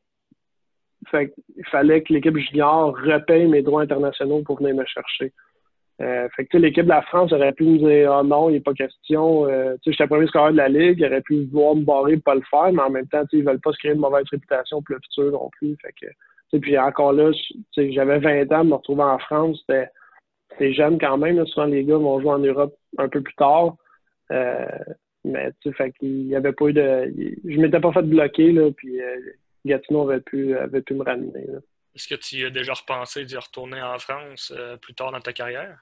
Fait 1.10 1.34
il 1.56 1.66
fallait 1.66 2.02
que 2.02 2.12
l'équipe 2.14 2.36
junior 2.36 2.96
repaye 2.96 3.46
mes 3.46 3.62
droits 3.62 3.82
internationaux 3.82 4.42
pour 4.42 4.58
venir 4.58 4.74
me 4.74 4.84
chercher. 4.86 5.32
Euh, 6.00 6.28
fait 6.34 6.46
que 6.46 6.58
l'équipe 6.58 6.84
de 6.84 6.88
la 6.88 7.02
France 7.02 7.32
aurait 7.32 7.52
pu 7.52 7.64
me 7.64 7.78
dire 7.78 8.12
Ah 8.12 8.22
non, 8.24 8.48
il 8.48 8.54
n'est 8.54 8.60
pas 8.60 8.74
question. 8.74 9.46
Euh, 9.46 9.76
j'étais 9.84 10.04
le 10.04 10.08
premier 10.08 10.26
scoreur 10.26 10.50
de 10.50 10.56
la 10.56 10.68
Ligue, 10.68 10.98
il 10.98 11.06
aurait 11.06 11.20
pu 11.20 11.44
vouloir 11.44 11.76
me 11.76 11.84
barrer 11.84 12.14
pour 12.16 12.24
pas 12.24 12.34
le 12.34 12.42
faire, 12.50 12.72
mais 12.72 12.82
en 12.82 12.90
même 12.90 13.06
temps, 13.06 13.22
ils 13.32 13.44
veulent 13.44 13.60
pas 13.60 13.72
se 13.72 13.78
créer 13.78 13.92
une 13.92 14.00
mauvaise 14.00 14.24
réputation 14.30 14.82
pour 14.82 14.96
le 14.96 15.00
futur 15.02 15.30
non 15.30 15.50
plus. 15.58 15.76
Fait 15.80 15.92
que 16.00 16.06
puis 16.60 16.78
encore 16.78 17.12
là, 17.12 17.32
j'avais 17.76 18.18
20 18.18 18.52
ans, 18.52 18.64
me 18.64 18.74
retrouver 18.74 19.02
en 19.02 19.18
France, 19.18 19.64
c'était 19.66 20.72
jeune 20.72 20.98
quand 20.98 21.18
même. 21.18 21.44
Souvent, 21.46 21.66
les 21.66 21.84
gars 21.84 21.96
vont 21.96 22.20
jouer 22.20 22.30
en 22.30 22.38
Europe 22.38 22.76
un 22.98 23.08
peu 23.08 23.20
plus 23.20 23.34
tard. 23.34 23.76
Euh, 24.30 24.66
mais 25.24 25.50
tu 25.60 25.70
sais, 25.70 25.74
fait 25.74 25.92
qu'il 25.92 26.26
y 26.26 26.36
avait 26.36 26.52
pas 26.52 26.66
eu 26.66 26.72
de. 26.72 27.12
Je 27.44 27.58
m'étais 27.58 27.80
pas 27.80 27.92
fait 27.92 28.02
bloquer, 28.02 28.52
là, 28.52 28.70
puis 28.70 29.00
euh, 29.00 29.16
Gatineau 29.64 30.08
avait 30.08 30.20
pu, 30.20 30.56
avait 30.56 30.82
pu 30.82 30.94
me 30.94 31.02
ramener. 31.02 31.46
Est-ce 31.94 32.08
que 32.08 32.14
tu 32.16 32.44
as 32.44 32.50
déjà 32.50 32.74
repensé 32.74 33.24
d'y 33.24 33.36
retourner 33.36 33.80
en 33.80 33.98
France 33.98 34.52
euh, 34.56 34.76
plus 34.76 34.94
tard 34.94 35.12
dans 35.12 35.20
ta 35.20 35.32
carrière? 35.32 35.78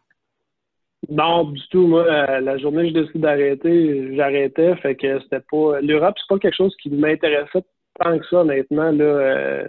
Non, 1.09 1.45
du 1.51 1.61
tout. 1.71 1.87
Moi, 1.87 2.41
la, 2.41 2.59
journée 2.59 2.83
où 2.83 2.87
j'ai 2.87 3.03
décidé 3.03 3.19
d'arrêter, 3.19 4.15
j'arrêtais. 4.15 4.77
Fait 4.77 4.95
que 4.95 5.21
c'était 5.21 5.41
pas. 5.41 5.81
L'Europe, 5.81 6.15
c'est 6.19 6.29
pas 6.29 6.39
quelque 6.39 6.57
chose 6.57 6.77
qui 6.81 6.91
m'intéressait 6.91 7.65
tant 7.99 8.19
que 8.19 8.27
ça, 8.27 8.39
honnêtement. 8.39 8.93
Euh, 8.99 9.65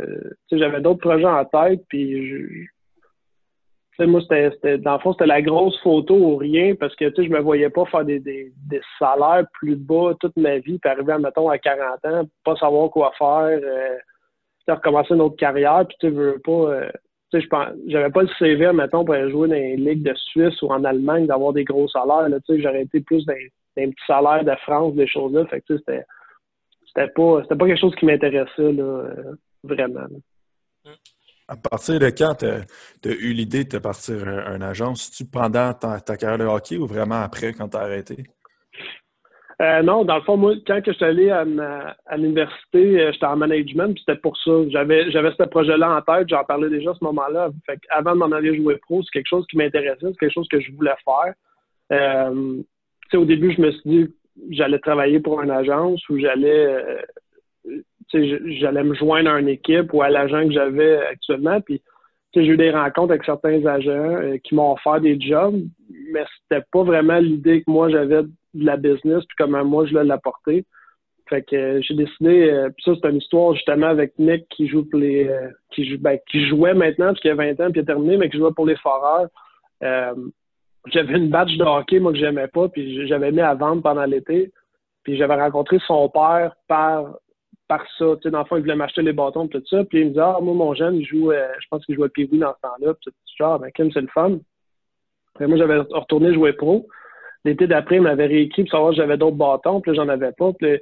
j'avais 0.52 0.82
d'autres 0.82 1.02
projets 1.02 1.26
en 1.26 1.46
tête, 1.46 1.82
puis 1.90 2.28
je, 2.28 4.06
moi, 4.06 4.22
c'était, 4.22 4.78
dans 4.80 4.94
le 4.94 5.00
fond, 5.00 5.14
c'était 5.14 5.28
la 5.28 5.42
grosse 5.42 5.80
photo 5.82 6.16
ou 6.16 6.36
rien 6.38 6.76
parce 6.76 6.96
que 6.96 7.06
je 7.16 7.30
me 7.30 7.40
voyais 7.40 7.70
pas 7.70 7.86
faire 7.86 8.04
des, 8.04 8.20
des, 8.20 8.52
salaires 8.98 9.46
plus 9.54 9.76
bas 9.76 10.14
toute 10.20 10.36
ma 10.36 10.58
vie, 10.58 10.80
puis 10.80 10.92
arriver, 10.92 11.16
mettons, 11.20 11.50
à 11.50 11.58
40 11.58 12.06
ans, 12.06 12.24
pas 12.44 12.56
savoir 12.56 12.90
quoi 12.90 13.12
faire, 13.18 13.60
euh, 13.64 13.98
recommencer 14.68 15.14
une 15.14 15.22
autre 15.22 15.36
carrière, 15.36 15.86
puis 15.88 15.98
tu 16.00 16.10
veux 16.10 16.40
pas. 16.44 16.52
Euh, 16.52 16.90
tu 17.32 17.42
sais, 17.42 17.48
j'avais 17.88 18.12
pas 18.12 18.22
le 18.22 18.30
CV, 18.40 18.72
mettons, 18.74 19.04
pour 19.04 19.16
aller 19.16 19.32
jouer 19.32 19.48
dans 19.48 19.56
les 19.56 19.76
ligues 19.76 20.04
de 20.04 20.14
Suisse 20.16 20.62
ou 20.62 20.68
en 20.68 20.84
Allemagne, 20.84 21.26
d'avoir 21.26 21.54
des 21.54 21.64
gros 21.64 21.88
salaires. 21.88 22.30
Là, 22.30 22.38
j'aurais 22.48 22.84
été 22.84 23.02
plus 23.02 23.26
dans, 23.26 23.34
dans, 23.78 23.90
petits 23.90 24.06
salaires 24.06 24.44
de 24.44 24.56
France, 24.62 24.94
des 24.94 25.08
choses-là. 25.08 25.46
Fait 25.48 25.62
que, 25.62 25.78
c'était 25.78 26.04
c'était 26.96 27.12
pas, 27.12 27.42
pas 27.42 27.66
quelque 27.66 27.80
chose 27.80 27.96
qui 27.96 28.06
m'intéressait 28.06 28.72
là, 28.72 28.84
euh, 28.84 29.36
vraiment. 29.64 30.06
À 31.48 31.58
partir 31.58 32.00
de 32.00 32.08
quand 32.08 32.36
tu 32.36 32.46
as, 32.46 33.14
eu 33.14 33.34
l'idée 33.34 33.66
de 33.66 33.78
partir 33.78 34.28
une 34.28 34.64
agence? 34.64 35.12
Tu 35.12 35.26
pendant 35.26 35.74
ta, 35.74 36.00
carrière 36.18 36.38
de 36.38 36.46
hockey 36.46 36.78
ou 36.78 36.88
vraiment 36.88 37.22
après 37.22 37.54
quand 37.54 37.70
tu 37.70 37.78
as 37.78 37.82
arrêté? 37.82 38.24
Euh, 39.62 39.82
non, 39.82 40.04
dans 40.04 40.16
le 40.16 40.24
fond, 40.24 40.36
moi, 40.36 40.56
quand 40.66 40.82
je 40.86 40.92
suis 40.92 41.06
allé 41.06 41.30
à, 41.30 41.44
l'université, 42.18 43.02
euh, 43.02 43.12
j'étais 43.12 43.26
en 43.26 43.38
management, 43.38 43.94
puis 43.94 44.04
c'était 44.06 44.20
pour 44.20 44.36
ça. 44.38 44.52
J'avais, 44.70 45.12
j'avais 45.12 45.32
ce 45.38 45.44
projet-là 45.44 45.96
en 45.96 46.02
tête, 46.02 46.28
j'en 46.30 46.44
parlais 46.44 46.70
déjà 46.70 46.92
à 46.92 46.96
ce 46.96 47.04
moment-là. 47.04 47.50
Fait 47.66 47.80
avant 47.90 48.14
de 48.14 48.18
m'en 48.18 48.32
aller 48.32 48.56
jouer 48.58 48.78
pro, 48.78 49.04
c'est 49.04 49.12
quelque 49.12 49.30
chose 49.30 49.46
qui 49.50 49.58
m'intéressait, 49.58 50.00
c'est 50.02 50.18
quelque 50.18 50.34
chose 50.34 50.48
que 50.50 50.60
je 50.60 50.72
voulais 50.72 50.96
faire. 51.06 51.34
Euh, 51.92 52.64
au 53.14 53.26
début, 53.26 53.54
je 53.54 53.62
me 53.62 53.72
suis 53.72 53.90
dit, 53.90 54.14
j'allais 54.50 54.80
travailler 54.80 55.20
pour 55.20 55.42
une 55.42 55.52
agence 55.52 56.08
ou 56.10 56.18
j'allais 56.18 56.68
euh, 56.68 57.82
j'allais 58.14 58.84
me 58.84 58.94
joindre 58.94 59.32
à 59.32 59.40
une 59.40 59.50
équipe 59.50 59.94
ou 59.94 60.02
à 60.02 60.10
l'agent 60.10 60.46
que 60.46 60.54
j'avais 60.54 60.98
actuellement. 60.98 61.62
Puis 61.62 61.82
j'ai 62.36 62.46
eu 62.46 62.58
des 62.58 62.72
rencontres 62.72 63.12
avec 63.12 63.24
certains 63.24 63.66
agents 63.66 63.92
euh, 63.92 64.38
qui 64.44 64.56
m'ont 64.56 64.74
offert 64.74 65.02
des 65.02 65.20
jobs, 65.20 65.62
mais 66.12 66.24
c'était 66.42 66.66
pas 66.72 66.84
vraiment 66.84 67.20
l'idée 67.20 67.62
que 67.62 67.72
moi 67.72 67.90
j'avais 67.90 68.24
de 68.24 68.66
la 68.66 68.78
business 68.78 69.24
puis 69.26 69.38
comment 69.38 69.64
moi 69.64 69.86
je 69.86 69.98
l'ai 69.98 70.04
l'apporter. 70.04 70.66
Fait 71.30 71.42
que 71.42 71.56
euh, 71.56 71.82
j'ai 71.82 71.96
décidé, 71.96 72.68
puis 72.76 72.84
ça 72.84 72.92
c'est 73.02 73.10
une 73.10 73.18
histoire 73.18 73.54
justement 73.56 73.88
avec 73.88 74.18
Nick 74.20 74.48
qui 74.50 74.68
joue 74.68 74.84
pour 74.84 75.00
les 75.00 75.30
qui, 75.72 75.98
ben, 75.98 76.18
qui 76.30 76.46
jouait 76.48 76.74
maintenant 76.74 77.08
parce 77.08 77.20
qu'il 77.20 77.32
a 77.32 77.36
20 77.36 77.52
ans 77.62 77.72
puis 77.72 77.80
il 77.80 77.84
a 77.84 77.86
terminé, 77.86 78.18
mais 78.18 78.30
qui 78.30 78.38
jouait 78.38 78.54
pour 78.56 78.66
les 78.66 78.76
Foreurs 78.78 79.30
j'avais 80.88 81.18
une 81.18 81.30
badge 81.30 81.58
de 81.58 81.64
hockey, 81.64 82.00
moi, 82.00 82.12
que 82.12 82.18
j'aimais 82.18 82.48
pas, 82.48 82.68
puis 82.68 83.08
j'avais 83.08 83.32
mis 83.32 83.42
à 83.42 83.54
vendre 83.54 83.82
pendant 83.82 84.06
l'été. 84.06 84.52
Puis 85.04 85.18
j'avais 85.18 85.36
rencontré 85.36 85.80
son 85.86 86.10
père 86.10 86.56
par, 86.68 87.18
par 87.68 87.86
ça. 87.98 88.06
Tu 88.16 88.24
sais, 88.24 88.32
dans 88.32 88.40
le 88.40 88.46
fond, 88.46 88.56
il 88.58 88.62
voulait 88.62 88.76
m'acheter 88.76 89.02
les 89.02 89.14
bâtons, 89.14 89.48
tout 89.48 89.64
ça. 89.70 89.84
Puis 89.86 90.02
il 90.02 90.08
me 90.08 90.12
dit, 90.12 90.20
ah, 90.20 90.38
moi, 90.42 90.54
mon 90.54 90.74
jeune, 90.74 90.96
il 90.96 91.06
joue, 91.06 91.32
euh, 91.32 91.48
je 91.60 91.68
pense 91.70 91.86
qu'il 91.86 91.96
jouait 91.96 92.10
Pee-Wee 92.10 92.40
dans 92.40 92.54
ce 92.54 92.62
temps-là. 92.62 92.94
Puis 92.96 93.12
genre, 93.38 93.60
ben, 93.60 93.72
Kim, 93.72 93.92
c'est 93.92 94.02
le 94.02 94.08
fun. 94.08 94.40
Après, 95.34 95.48
moi, 95.48 95.58
j'avais 95.58 95.80
retourné 95.80 96.34
jouer 96.34 96.54
pro. 96.54 96.88
L'été 97.46 97.68
d'après, 97.68 97.98
il 97.98 98.02
m'avait 98.02 98.28
réécrit 98.28 98.64
pour 98.64 98.72
savoir 98.72 98.92
si 98.94 98.98
j'avais 98.98 99.18
d'autres 99.18 99.36
bâtons. 99.36 99.82
Puis 99.82 99.96
j'en 99.96 100.08
avais 100.08 100.32
pas. 100.32 100.54
Puis 100.54 100.80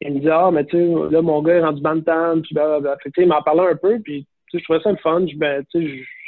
il 0.00 0.14
me 0.14 0.20
dit 0.20 0.30
Ah, 0.30 0.50
mais 0.52 0.64
tu 0.64 0.76
sais, 0.76 1.10
là, 1.10 1.22
mon 1.22 1.42
gars 1.42 1.54
est 1.54 1.62
rendu 1.62 1.80
bantam, 1.80 2.42
puis 2.42 2.54
blablabla. 2.54 2.96
Fait 3.02 3.10
il 3.16 3.28
m'en 3.28 3.42
parlait 3.42 3.72
un 3.72 3.76
peu, 3.76 3.98
puis 4.00 4.26
je 4.58 4.64
trouvais 4.64 4.80
ça 4.80 4.90
le 4.90 4.96
fun. 4.98 5.24
Ben, 5.36 5.64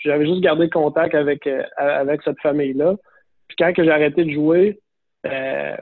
j'avais 0.05 0.27
juste 0.27 0.41
gardé 0.41 0.69
contact 0.69 1.15
avec, 1.15 1.47
euh, 1.47 1.63
cette 2.25 2.41
famille-là. 2.41 2.95
Puis 3.49 3.57
quand 3.59 3.73
j'ai 3.77 3.91
arrêté 3.91 4.25
de 4.25 4.33
jouer, 4.33 4.79
euh, 5.27 5.77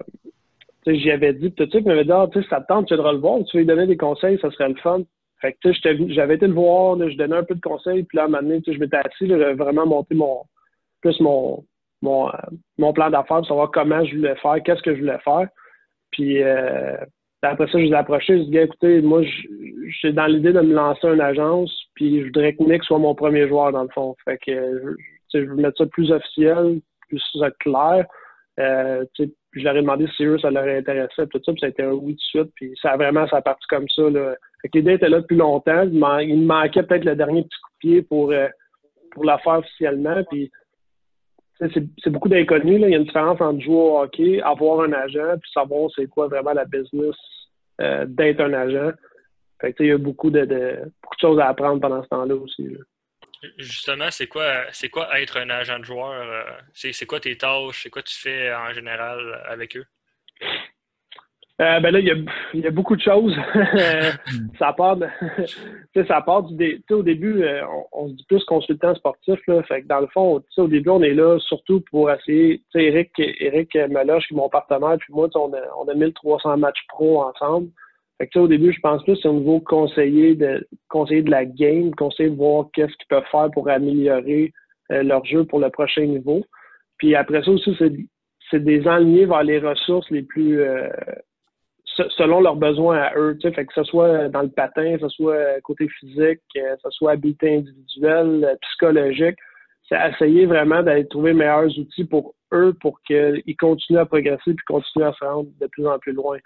j'y 0.86 1.10
avais 1.10 1.32
dit, 1.32 1.52
tout 1.52 1.64
de 1.64 1.70
suite, 1.70 1.82
il 1.84 1.88
m'avait 1.88 2.04
dit 2.04 2.12
Ah, 2.12 2.26
tu 2.32 2.42
sais, 2.42 2.48
ça 2.48 2.60
te 2.60 2.66
tente, 2.66 2.88
tu 2.88 2.94
devrais 2.94 3.12
le 3.12 3.18
voir, 3.18 3.40
tu 3.44 3.56
veux 3.56 3.62
lui 3.62 3.66
donner 3.66 3.86
des 3.86 3.96
conseils, 3.96 4.38
ça 4.40 4.50
serait 4.50 4.68
le 4.68 4.76
fun. 4.76 5.02
Fait 5.40 5.52
que, 5.52 5.70
j'avais 6.08 6.36
été 6.36 6.46
le 6.46 6.54
voir, 6.54 6.96
je 6.98 7.16
donnais 7.16 7.36
un 7.36 7.44
peu 7.44 7.54
de 7.54 7.60
conseils, 7.60 8.04
puis 8.04 8.16
là, 8.16 8.22
à 8.22 8.24
un 8.26 8.28
moment 8.28 8.42
donné, 8.42 8.62
je 8.66 8.78
m'étais 8.78 8.96
assis, 8.96 9.28
j'avais 9.28 9.54
vraiment 9.54 9.86
monté 9.86 10.14
mon, 10.14 10.44
plus 11.02 11.20
euh, 11.20 12.28
mon 12.78 12.92
plan 12.92 13.10
d'affaires 13.10 13.38
pour 13.38 13.46
savoir 13.46 13.70
comment 13.70 14.04
je 14.04 14.16
voulais 14.16 14.36
faire, 14.36 14.62
qu'est-ce 14.64 14.82
que 14.82 14.94
je 14.94 15.00
voulais 15.00 15.18
faire. 15.18 15.48
Puis 16.10 16.42
après 17.42 17.66
ça, 17.66 17.78
je 17.78 17.84
les 17.84 17.90
ai 17.90 17.94
approchés, 17.94 18.38
je 18.38 18.44
dis 18.44 18.58
écoutez, 18.58 19.02
moi, 19.02 19.22
j'ai 20.02 20.12
dans 20.12 20.26
l'idée 20.26 20.52
de 20.52 20.60
me 20.60 20.74
lancer 20.74 21.06
une 21.06 21.20
agence, 21.20 21.72
puis 21.94 22.20
je 22.20 22.24
voudrais 22.26 22.54
que 22.54 22.62
Nick 22.62 22.82
soit 22.84 22.98
mon 22.98 23.14
premier 23.14 23.46
joueur, 23.48 23.72
dans 23.72 23.82
le 23.82 23.88
fond. 23.90 24.16
Fait 24.24 24.38
que 24.38 24.96
je, 25.32 25.38
je 25.38 25.44
veux 25.44 25.56
mettre 25.56 25.78
ça 25.78 25.86
plus 25.86 26.10
officiel, 26.10 26.80
plus 27.08 27.22
clair. 27.60 28.06
Euh, 28.58 29.04
je 29.18 29.62
leur 29.62 29.76
ai 29.76 29.82
demandé 29.82 30.06
si 30.16 30.24
eux, 30.24 30.38
ça 30.38 30.50
leur 30.50 30.64
intéressait, 30.64 31.26
tout 31.26 31.40
ça, 31.44 31.52
puis 31.52 31.60
ça 31.60 31.66
a 31.66 31.70
été 31.70 31.82
un 31.82 31.92
oui 31.92 32.16
tout 32.16 32.38
de 32.38 32.44
suite, 32.44 32.52
puis 32.54 32.72
ça 32.80 32.92
a 32.92 32.96
vraiment, 32.96 33.26
ça 33.28 33.38
a 33.38 33.42
parti 33.42 33.66
comme 33.68 33.88
ça. 33.88 34.08
Là. 34.08 34.34
Fait 34.62 34.68
que 34.68 34.78
l'idée 34.78 34.94
était 34.94 35.08
là 35.08 35.20
depuis 35.20 35.36
longtemps. 35.36 35.82
Il, 35.82 35.98
me 35.98 36.46
manquait 36.46 36.82
peut-être 36.82 37.04
le 37.04 37.16
dernier 37.16 37.42
petit 37.42 37.60
coup 37.60 37.70
de 37.70 37.78
pied 37.78 38.02
pour, 38.02 38.32
euh, 38.32 38.48
pour 39.12 39.24
la 39.24 39.38
faire 39.38 39.58
officiellement, 39.58 40.22
puis 40.30 40.50
c'est 41.58 42.10
beaucoup 42.10 42.28
d'inconnus. 42.28 42.80
Il 42.82 42.90
y 42.90 42.94
a 42.94 42.98
une 42.98 43.04
différence 43.04 43.40
entre 43.40 43.60
jouer 43.60 43.74
au 43.74 43.98
hockey, 44.00 44.40
avoir 44.42 44.80
un 44.82 44.92
agent, 44.92 45.38
puis 45.40 45.50
savoir 45.52 45.90
c'est 45.94 46.06
quoi 46.06 46.28
vraiment 46.28 46.52
la 46.52 46.64
business 46.64 47.14
euh, 47.80 48.04
d'être 48.06 48.40
un 48.40 48.52
agent. 48.52 48.92
Fait 49.60 49.72
que, 49.72 49.82
il 49.82 49.88
y 49.88 49.92
a 49.92 49.98
beaucoup 49.98 50.30
de, 50.30 50.44
beaucoup 50.44 51.16
de 51.16 51.20
choses 51.20 51.40
à 51.40 51.48
apprendre 51.48 51.80
pendant 51.80 52.02
ce 52.02 52.08
temps-là 52.08 52.34
aussi. 52.34 52.76
Justement, 53.58 54.10
c'est 54.10 54.26
quoi, 54.26 54.64
c'est 54.72 54.88
quoi 54.88 55.20
être 55.20 55.38
un 55.38 55.50
agent 55.50 55.78
de 55.78 55.84
joueur? 55.84 56.10
Euh, 56.10 56.42
c'est 56.72 57.06
quoi 57.06 57.20
tes 57.20 57.36
tâches? 57.36 57.82
C'est 57.82 57.90
quoi 57.90 58.02
tu 58.02 58.14
fais 58.14 58.52
en 58.54 58.72
général 58.72 59.18
avec 59.46 59.76
eux? 59.76 59.84
Euh, 61.58 61.80
ben 61.80 61.90
là, 61.90 62.00
il 62.00 62.06
y, 62.06 62.10
a, 62.10 62.16
il 62.52 62.60
y, 62.60 62.66
a, 62.66 62.70
beaucoup 62.70 62.96
de 62.96 63.00
choses. 63.00 63.34
ça 64.58 64.74
part, 64.74 64.98
de, 64.98 65.06
ça 66.06 66.20
part 66.20 66.42
du 66.42 66.84
au 66.90 67.02
début, 67.02 67.42
euh, 67.44 67.62
on, 67.92 68.08
se 68.08 68.12
dit 68.12 68.24
plus 68.28 68.44
consultant 68.44 68.94
sportif. 68.94 69.40
Là, 69.46 69.62
fait 69.62 69.82
que 69.82 69.86
dans 69.86 70.00
le 70.00 70.06
fond, 70.08 70.42
au 70.58 70.68
début, 70.68 70.90
on 70.90 71.02
est 71.02 71.14
là 71.14 71.38
surtout 71.40 71.82
pour 71.90 72.10
essayer. 72.10 72.62
Eric, 72.74 73.10
Eric 73.16 73.74
Meloche, 73.74 74.28
qui 74.28 74.34
est 74.34 74.36
mon 74.36 74.50
partenaire, 74.50 74.98
puis 74.98 75.14
moi, 75.14 75.28
on 75.34 75.54
a, 75.54 75.60
on 75.78 75.88
a 75.88 75.94
1300 75.94 76.58
matchs 76.58 76.84
pro 76.88 77.22
ensemble. 77.22 77.70
Fait 78.18 78.26
que, 78.26 78.38
au 78.38 78.48
début, 78.48 78.72
je 78.72 78.80
pense 78.80 79.02
plus 79.04 79.16
c'est 79.16 79.28
au 79.28 79.34
niveau 79.34 79.60
conseiller 79.60 80.34
de 80.34 80.66
conseiller 80.88 81.22
de 81.22 81.30
la 81.30 81.46
game, 81.46 81.94
conseiller 81.94 82.30
de 82.30 82.36
voir 82.36 82.66
qu'est-ce 82.74 82.94
qu'ils 82.96 83.08
peuvent 83.08 83.24
faire 83.30 83.50
pour 83.50 83.70
améliorer 83.70 84.52
euh, 84.92 85.02
leur 85.02 85.24
jeu 85.24 85.44
pour 85.44 85.60
le 85.60 85.70
prochain 85.70 86.04
niveau. 86.04 86.44
Puis 86.98 87.14
après 87.14 87.42
ça 87.42 87.50
aussi, 87.50 87.74
c'est 88.50 88.64
des 88.64 88.86
enlignés 88.86 89.24
vers 89.26 89.42
les 89.42 89.58
ressources 89.58 90.10
les 90.10 90.22
plus 90.22 90.62
selon 92.16 92.40
leurs 92.40 92.56
besoins 92.56 92.98
à 92.98 93.16
eux. 93.16 93.36
Fait 93.42 93.64
que 93.64 93.72
ce 93.74 93.84
soit 93.84 94.28
dans 94.28 94.42
le 94.42 94.48
patin, 94.48 94.96
que 94.96 95.00
ce 95.00 95.08
soit 95.08 95.60
côté 95.62 95.88
physique, 95.88 96.40
que 96.54 96.60
ce 96.82 96.90
soit 96.90 97.12
habileté 97.12 97.56
individuelle, 97.56 98.44
euh, 98.44 98.56
psychologique, 98.62 99.38
c'est 99.88 99.98
essayer 100.10 100.46
vraiment 100.46 100.82
d'aller 100.82 101.06
trouver 101.06 101.32
meilleurs 101.32 101.66
outils 101.78 102.04
pour 102.04 102.34
eux 102.52 102.74
pour 102.80 103.00
qu'ils 103.02 103.56
continuent 103.58 103.98
à 103.98 104.06
progresser 104.06 104.54
puis 104.54 104.64
continuent 104.66 105.06
à 105.06 105.12
se 105.12 105.24
rendre 105.24 105.48
de 105.60 105.66
plus 105.66 105.86
en 105.86 105.98
plus 105.98 106.12
loin. 106.12 106.38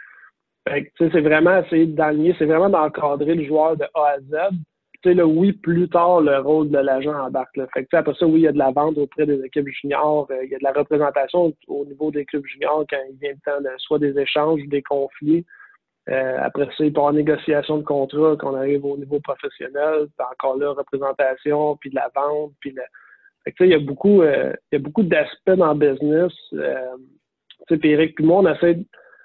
c'est 0.98 1.20
vraiment 1.20 1.58
essayer 1.62 1.86
d'aligner, 1.86 2.34
c'est 2.38 2.46
vraiment 2.46 2.68
d'encadrer 2.68 3.34
le 3.34 3.44
joueur 3.44 3.76
de 3.76 3.84
A 3.94 4.14
à 4.16 4.20
Z. 4.20 4.54
Tu 5.02 5.14
sais, 5.14 5.22
oui, 5.22 5.52
plus 5.52 5.88
tard, 5.88 6.20
le 6.20 6.38
rôle 6.40 6.68
de 6.70 6.78
l'agent 6.78 7.14
embarque. 7.14 7.56
Là. 7.56 7.66
Fait 7.72 7.84
que, 7.86 7.96
après 7.96 8.14
ça, 8.18 8.26
oui, 8.26 8.40
il 8.40 8.42
y 8.42 8.48
a 8.48 8.52
de 8.52 8.58
la 8.58 8.70
vente 8.70 8.98
auprès 8.98 9.24
des 9.24 9.42
équipes 9.42 9.68
juniors, 9.68 10.26
euh, 10.30 10.44
il 10.44 10.50
y 10.50 10.54
a 10.54 10.58
de 10.58 10.64
la 10.64 10.72
représentation 10.72 11.54
au 11.68 11.84
niveau 11.86 12.10
des 12.10 12.26
clubs 12.26 12.44
juniors 12.44 12.84
quand 12.88 12.98
il 13.10 13.16
vient 13.18 13.32
le 13.32 13.62
temps 13.62 13.68
soit 13.78 13.98
des 13.98 14.18
échanges 14.18 14.60
ou 14.60 14.66
des 14.66 14.82
conflits. 14.82 15.46
Euh, 16.08 16.38
après 16.42 16.68
ça, 16.76 16.84
il 16.84 16.92
négociation 17.12 17.78
de 17.78 17.82
contrat 17.82 18.36
quand 18.38 18.52
on 18.52 18.56
arrive 18.56 18.84
au 18.84 18.96
niveau 18.96 19.20
professionnel. 19.20 20.08
Encore 20.18 20.56
là, 20.56 20.72
représentation, 20.72 21.76
puis 21.76 21.90
de 21.90 21.96
la 21.96 22.10
vente, 22.14 22.52
le... 22.64 22.82
Fait 23.44 23.52
que, 23.52 23.64
il 23.64 23.70
y 23.70 23.74
a 23.74 23.78
beaucoup, 23.78 24.22
euh, 24.22 24.52
il 24.70 24.76
y 24.76 24.76
a 24.76 24.84
beaucoup 24.84 25.02
d'aspects 25.02 25.50
dans 25.50 25.72
le 25.72 25.78
business. 25.78 26.32
Euh, 26.52 26.96
puis 27.68 27.90
Eric 27.90 28.16
puis 28.16 28.24
moi, 28.24 28.42
on 28.42 28.52
essaie, 28.52 28.78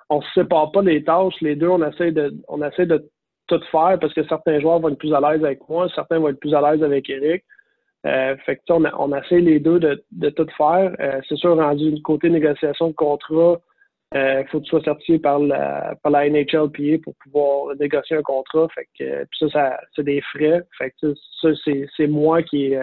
on 0.09 0.21
se 0.21 0.31
sépare 0.33 0.71
pas 0.71 0.81
les 0.81 1.03
tâches. 1.03 1.39
Les 1.41 1.55
deux, 1.55 1.67
on 1.67 1.85
essaie 1.85 2.11
de, 2.11 2.33
on 2.47 2.61
essaie 2.61 2.85
de 2.85 3.09
tout 3.47 3.61
faire 3.71 3.97
parce 3.99 4.13
que 4.13 4.23
certains 4.25 4.59
joueurs 4.59 4.79
vont 4.79 4.89
être 4.89 4.97
plus 4.97 5.13
à 5.13 5.19
l'aise 5.19 5.43
avec 5.43 5.59
moi, 5.69 5.87
certains 5.93 6.19
vont 6.19 6.29
être 6.29 6.39
plus 6.39 6.53
à 6.53 6.61
l'aise 6.61 6.83
avec 6.83 7.09
Eric. 7.09 7.43
Euh, 8.05 8.35
fait 8.45 8.57
que, 8.57 8.61
on, 8.69 8.83
on 8.99 9.15
essaie 9.17 9.39
les 9.39 9.59
deux 9.59 9.79
de, 9.79 10.03
de 10.11 10.29
tout 10.29 10.47
faire. 10.57 10.95
Euh, 10.99 11.21
c'est 11.27 11.37
sûr, 11.37 11.57
rendu 11.57 11.91
du 11.91 12.01
côté 12.03 12.29
négociation 12.29 12.89
de 12.89 12.93
contrat, 12.93 13.59
il 14.13 14.19
euh, 14.19 14.43
faut 14.45 14.59
que 14.59 14.65
tu 14.65 14.69
sois 14.69 14.83
certifié 14.83 15.17
par 15.17 15.39
la, 15.39 15.95
par 16.03 16.11
la 16.11 16.29
NHLPA 16.29 17.01
pour 17.03 17.15
pouvoir 17.23 17.75
négocier 17.79 18.17
un 18.17 18.21
contrat. 18.21 18.67
Fait 18.75 18.87
que, 18.97 19.25
ça, 19.39 19.49
ça 19.49 19.79
c'est 19.95 20.03
des 20.03 20.21
frais. 20.21 20.61
Fait 20.77 20.93
que, 21.01 21.13
ça, 21.41 21.49
c'est 21.97 22.07
moi 22.07 22.43
qui, 22.43 22.75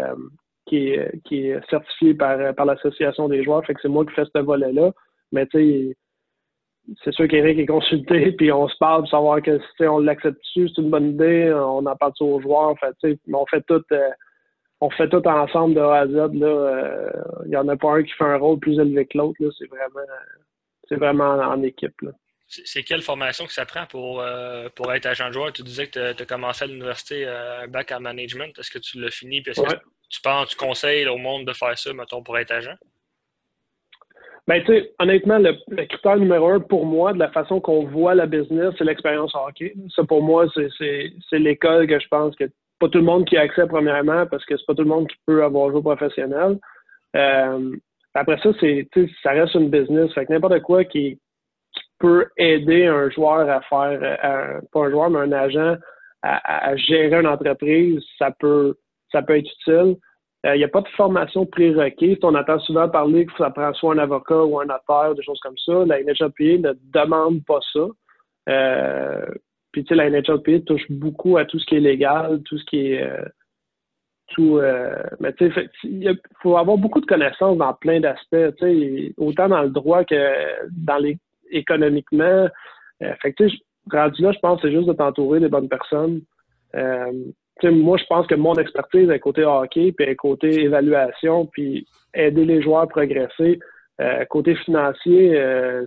qui, 0.66 0.88
est, 0.88 1.22
qui 1.24 1.46
est 1.46 1.70
certifié 1.70 2.14
par, 2.14 2.54
par 2.56 2.66
l'association 2.66 3.28
des 3.28 3.44
joueurs. 3.44 3.64
Fait 3.64 3.74
que 3.74 3.80
c'est 3.80 3.88
moi 3.88 4.04
qui 4.04 4.14
fais 4.14 4.24
ce 4.24 4.40
volet-là. 4.40 4.90
Mais 5.30 5.46
tu 5.46 5.58
sais, 5.58 5.96
c'est 7.04 7.12
sûr 7.12 7.28
qu'Éric 7.28 7.58
est 7.58 7.66
consulté, 7.66 8.32
puis 8.38 8.52
on 8.52 8.68
se 8.68 8.76
parle 8.78 9.02
pour 9.02 9.10
savoir 9.10 9.42
que 9.42 9.58
si 9.76 9.84
on 9.84 9.98
l'accepte 9.98 10.40
dessus, 10.40 10.68
c'est 10.68 10.82
une 10.82 10.90
bonne 10.90 11.10
idée, 11.10 11.52
on 11.54 11.86
en 11.86 11.96
parle 11.96 12.12
aux 12.20 12.40
joueurs. 12.40 12.74
Fait, 12.78 13.18
on 13.32 13.46
fait 13.46 13.62
tout 13.66 13.82
euh, 13.92 14.10
on 14.80 14.90
fait 14.90 15.08
tout 15.08 15.26
ensemble 15.28 15.74
de 15.74 15.80
A 15.80 16.00
à 16.00 16.06
Z. 16.06 16.30
Il 16.32 16.38
n'y 16.38 16.44
euh, 16.44 17.60
en 17.60 17.68
a 17.68 17.76
pas 17.76 17.92
un 17.92 18.02
qui 18.02 18.12
fait 18.12 18.24
un 18.24 18.36
rôle 18.36 18.58
plus 18.58 18.80
élevé 18.80 19.06
que 19.06 19.16
l'autre. 19.16 19.38
C'est 19.56 19.68
vraiment 19.68 20.00
c'est 20.88 20.96
vraiment 20.96 21.34
en 21.34 21.62
équipe. 21.62 21.94
C'est 22.48 22.82
quelle 22.82 23.00
formation 23.00 23.46
que 23.46 23.52
ça 23.52 23.64
prend 23.64 23.86
pour, 23.86 24.20
euh, 24.20 24.68
pour 24.74 24.92
être 24.92 25.06
agent 25.06 25.28
de 25.28 25.32
joueur? 25.32 25.52
Tu 25.54 25.62
disais 25.62 25.86
que 25.86 26.12
tu 26.12 26.22
as 26.22 26.26
commencé 26.26 26.64
à 26.64 26.66
l'université 26.66 27.26
un 27.26 27.66
bac 27.66 27.92
en 27.92 28.00
management. 28.00 28.58
Est-ce 28.58 28.70
que 28.70 28.78
tu 28.78 29.00
l'as 29.00 29.10
fini? 29.10 29.38
Est-ce 29.46 29.62
que 29.62 29.80
tu 30.10 30.20
penses, 30.20 30.50
tu 30.50 30.56
conseilles 30.56 31.06
au 31.06 31.16
monde 31.16 31.46
de 31.46 31.52
faire 31.54 31.78
ça, 31.78 31.94
mettons, 31.94 32.22
pour 32.22 32.36
être 32.36 32.50
agent? 32.50 32.74
Ben, 34.48 34.60
tu 34.64 34.72
sais, 34.72 34.92
honnêtement, 34.98 35.38
le, 35.38 35.52
critère 35.86 36.16
numéro 36.16 36.48
un 36.48 36.60
pour 36.60 36.84
moi, 36.84 37.12
de 37.12 37.18
la 37.18 37.30
façon 37.30 37.60
qu'on 37.60 37.84
voit 37.84 38.14
la 38.14 38.26
business, 38.26 38.74
c'est 38.76 38.84
l'expérience 38.84 39.34
hockey. 39.34 39.74
Ça, 39.94 40.02
pour 40.04 40.22
moi, 40.22 40.46
c'est 40.78 41.38
l'école 41.38 41.86
que 41.86 42.00
je 42.00 42.08
pense 42.08 42.34
que 42.36 42.44
pas 42.80 42.88
tout 42.88 42.98
le 42.98 43.04
monde 43.04 43.24
qui 43.26 43.36
a 43.36 43.42
accès 43.42 43.66
premièrement 43.68 44.26
parce 44.26 44.44
que 44.44 44.56
c'est 44.56 44.66
pas 44.66 44.74
tout 44.74 44.82
le 44.82 44.88
monde 44.88 45.06
qui 45.08 45.16
peut 45.26 45.44
avoir 45.44 45.70
joué 45.70 45.80
professionnel. 45.80 46.58
Euh, 47.14 47.76
après 48.14 48.36
ça, 48.42 48.50
c'est 48.60 48.88
ça 49.22 49.30
reste 49.30 49.54
une 49.54 49.70
business. 49.70 50.12
Fait 50.12 50.26
que 50.26 50.32
n'importe 50.32 50.60
quoi 50.62 50.84
qui, 50.84 51.18
peut 52.02 52.26
aider 52.36 52.86
un 52.86 53.08
joueur 53.10 53.48
à 53.48 53.60
faire, 53.62 54.60
pas 54.72 54.86
un 54.86 54.90
joueur, 54.90 55.08
mais 55.08 55.20
un 55.20 55.32
agent 55.32 55.76
à, 56.22 56.68
à, 56.70 56.76
gérer 56.76 57.14
une 57.14 57.28
entreprise, 57.28 58.02
ça 58.18 58.32
peut, 58.40 58.74
ça 59.12 59.22
peut 59.22 59.38
être 59.38 59.48
utile. 59.60 59.96
Il 60.44 60.50
euh, 60.50 60.56
n'y 60.56 60.64
a 60.64 60.68
pas 60.68 60.80
de 60.80 60.88
formation 60.88 61.46
prérequise. 61.46 62.18
On 62.22 62.34
entend 62.34 62.58
souvent 62.60 62.88
parler 62.88 63.26
que 63.26 63.32
ça 63.38 63.50
prend 63.50 63.72
soit 63.74 63.94
un 63.94 63.98
avocat 63.98 64.42
ou 64.44 64.58
un 64.60 64.66
notaire, 64.66 65.14
des 65.14 65.22
choses 65.22 65.38
comme 65.40 65.58
ça. 65.58 65.84
La 65.86 66.02
NHLPA 66.02 66.68
ne 66.68 66.72
demande 66.92 67.44
pas 67.44 67.60
ça. 67.72 67.86
Euh, 68.48 69.26
puis, 69.70 69.84
tu 69.84 69.88
sais, 69.88 69.94
la 69.94 70.10
NHLPA 70.10 70.60
touche 70.66 70.90
beaucoup 70.90 71.36
à 71.36 71.44
tout 71.44 71.60
ce 71.60 71.66
qui 71.66 71.76
est 71.76 71.80
légal, 71.80 72.42
tout 72.44 72.58
ce 72.58 72.64
qui 72.64 72.92
est. 72.92 73.02
Euh, 73.02 73.24
tout. 74.34 74.60
mais, 75.20 75.32
tu 75.34 75.52
sais, 75.52 75.68
il 75.84 76.18
faut 76.40 76.56
avoir 76.56 76.78
beaucoup 76.78 77.02
de 77.02 77.06
connaissances 77.06 77.58
dans 77.58 77.74
plein 77.74 78.00
d'aspects. 78.00 78.56
Tu 78.58 78.64
sais, 78.64 79.14
autant 79.18 79.48
dans 79.48 79.62
le 79.62 79.68
droit 79.68 80.04
que 80.04 80.16
dans 80.70 80.96
les 80.96 81.18
économiquement. 81.50 82.48
fait 82.98 83.34
tu 83.34 83.50
sais, 83.50 83.56
rendu 83.92 84.22
là, 84.22 84.32
je 84.32 84.38
pense 84.38 84.60
que 84.60 84.68
c'est 84.68 84.74
juste 84.74 84.88
de 84.88 84.94
t'entourer 84.94 85.38
des 85.38 85.50
bonnes 85.50 85.68
personnes 85.68 86.22
moi, 87.70 87.96
je 87.98 88.04
pense 88.04 88.26
que 88.26 88.34
mon 88.34 88.54
expertise 88.54 89.08
est 89.10 89.18
côté 89.18 89.44
hockey, 89.44 89.92
puis 89.92 90.16
côté 90.16 90.62
évaluation, 90.62 91.46
puis 91.46 91.86
aider 92.14 92.44
les 92.44 92.62
joueurs 92.62 92.82
à 92.82 92.86
progresser. 92.86 93.58
Euh, 94.00 94.24
côté 94.24 94.54
financier, 94.56 95.38
euh, 95.38 95.84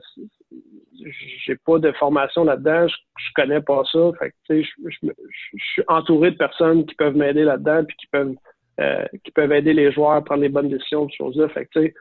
j'ai 1.45 1.55
pas 1.65 1.79
de 1.79 1.91
formation 1.93 2.43
là-dedans, 2.43 2.87
je, 2.87 2.95
connais 3.35 3.61
pas 3.61 3.83
ça. 3.91 4.11
Fait 4.19 4.31
que, 4.47 4.61
je, 4.61 4.69
je, 4.89 5.63
suis 5.73 5.83
entouré 5.87 6.31
de 6.31 6.37
personnes 6.37 6.85
qui 6.85 6.95
peuvent 6.95 7.15
m'aider 7.15 7.43
là-dedans, 7.43 7.83
puis 7.83 7.97
qui 7.97 8.07
peuvent 8.07 8.35
euh, 8.81 9.05
qui 9.23 9.31
peuvent 9.31 9.53
aider 9.53 9.71
les 9.73 9.91
joueurs 9.93 10.11
à 10.11 10.21
prendre 10.21 10.41
les 10.41 10.49
bonnes 10.49 10.67
décisions, 10.67 11.07
ces 11.07 11.15
choses-là. 11.15 11.47
Fait 11.49 11.65
que, 11.65 11.81
je 11.81 11.91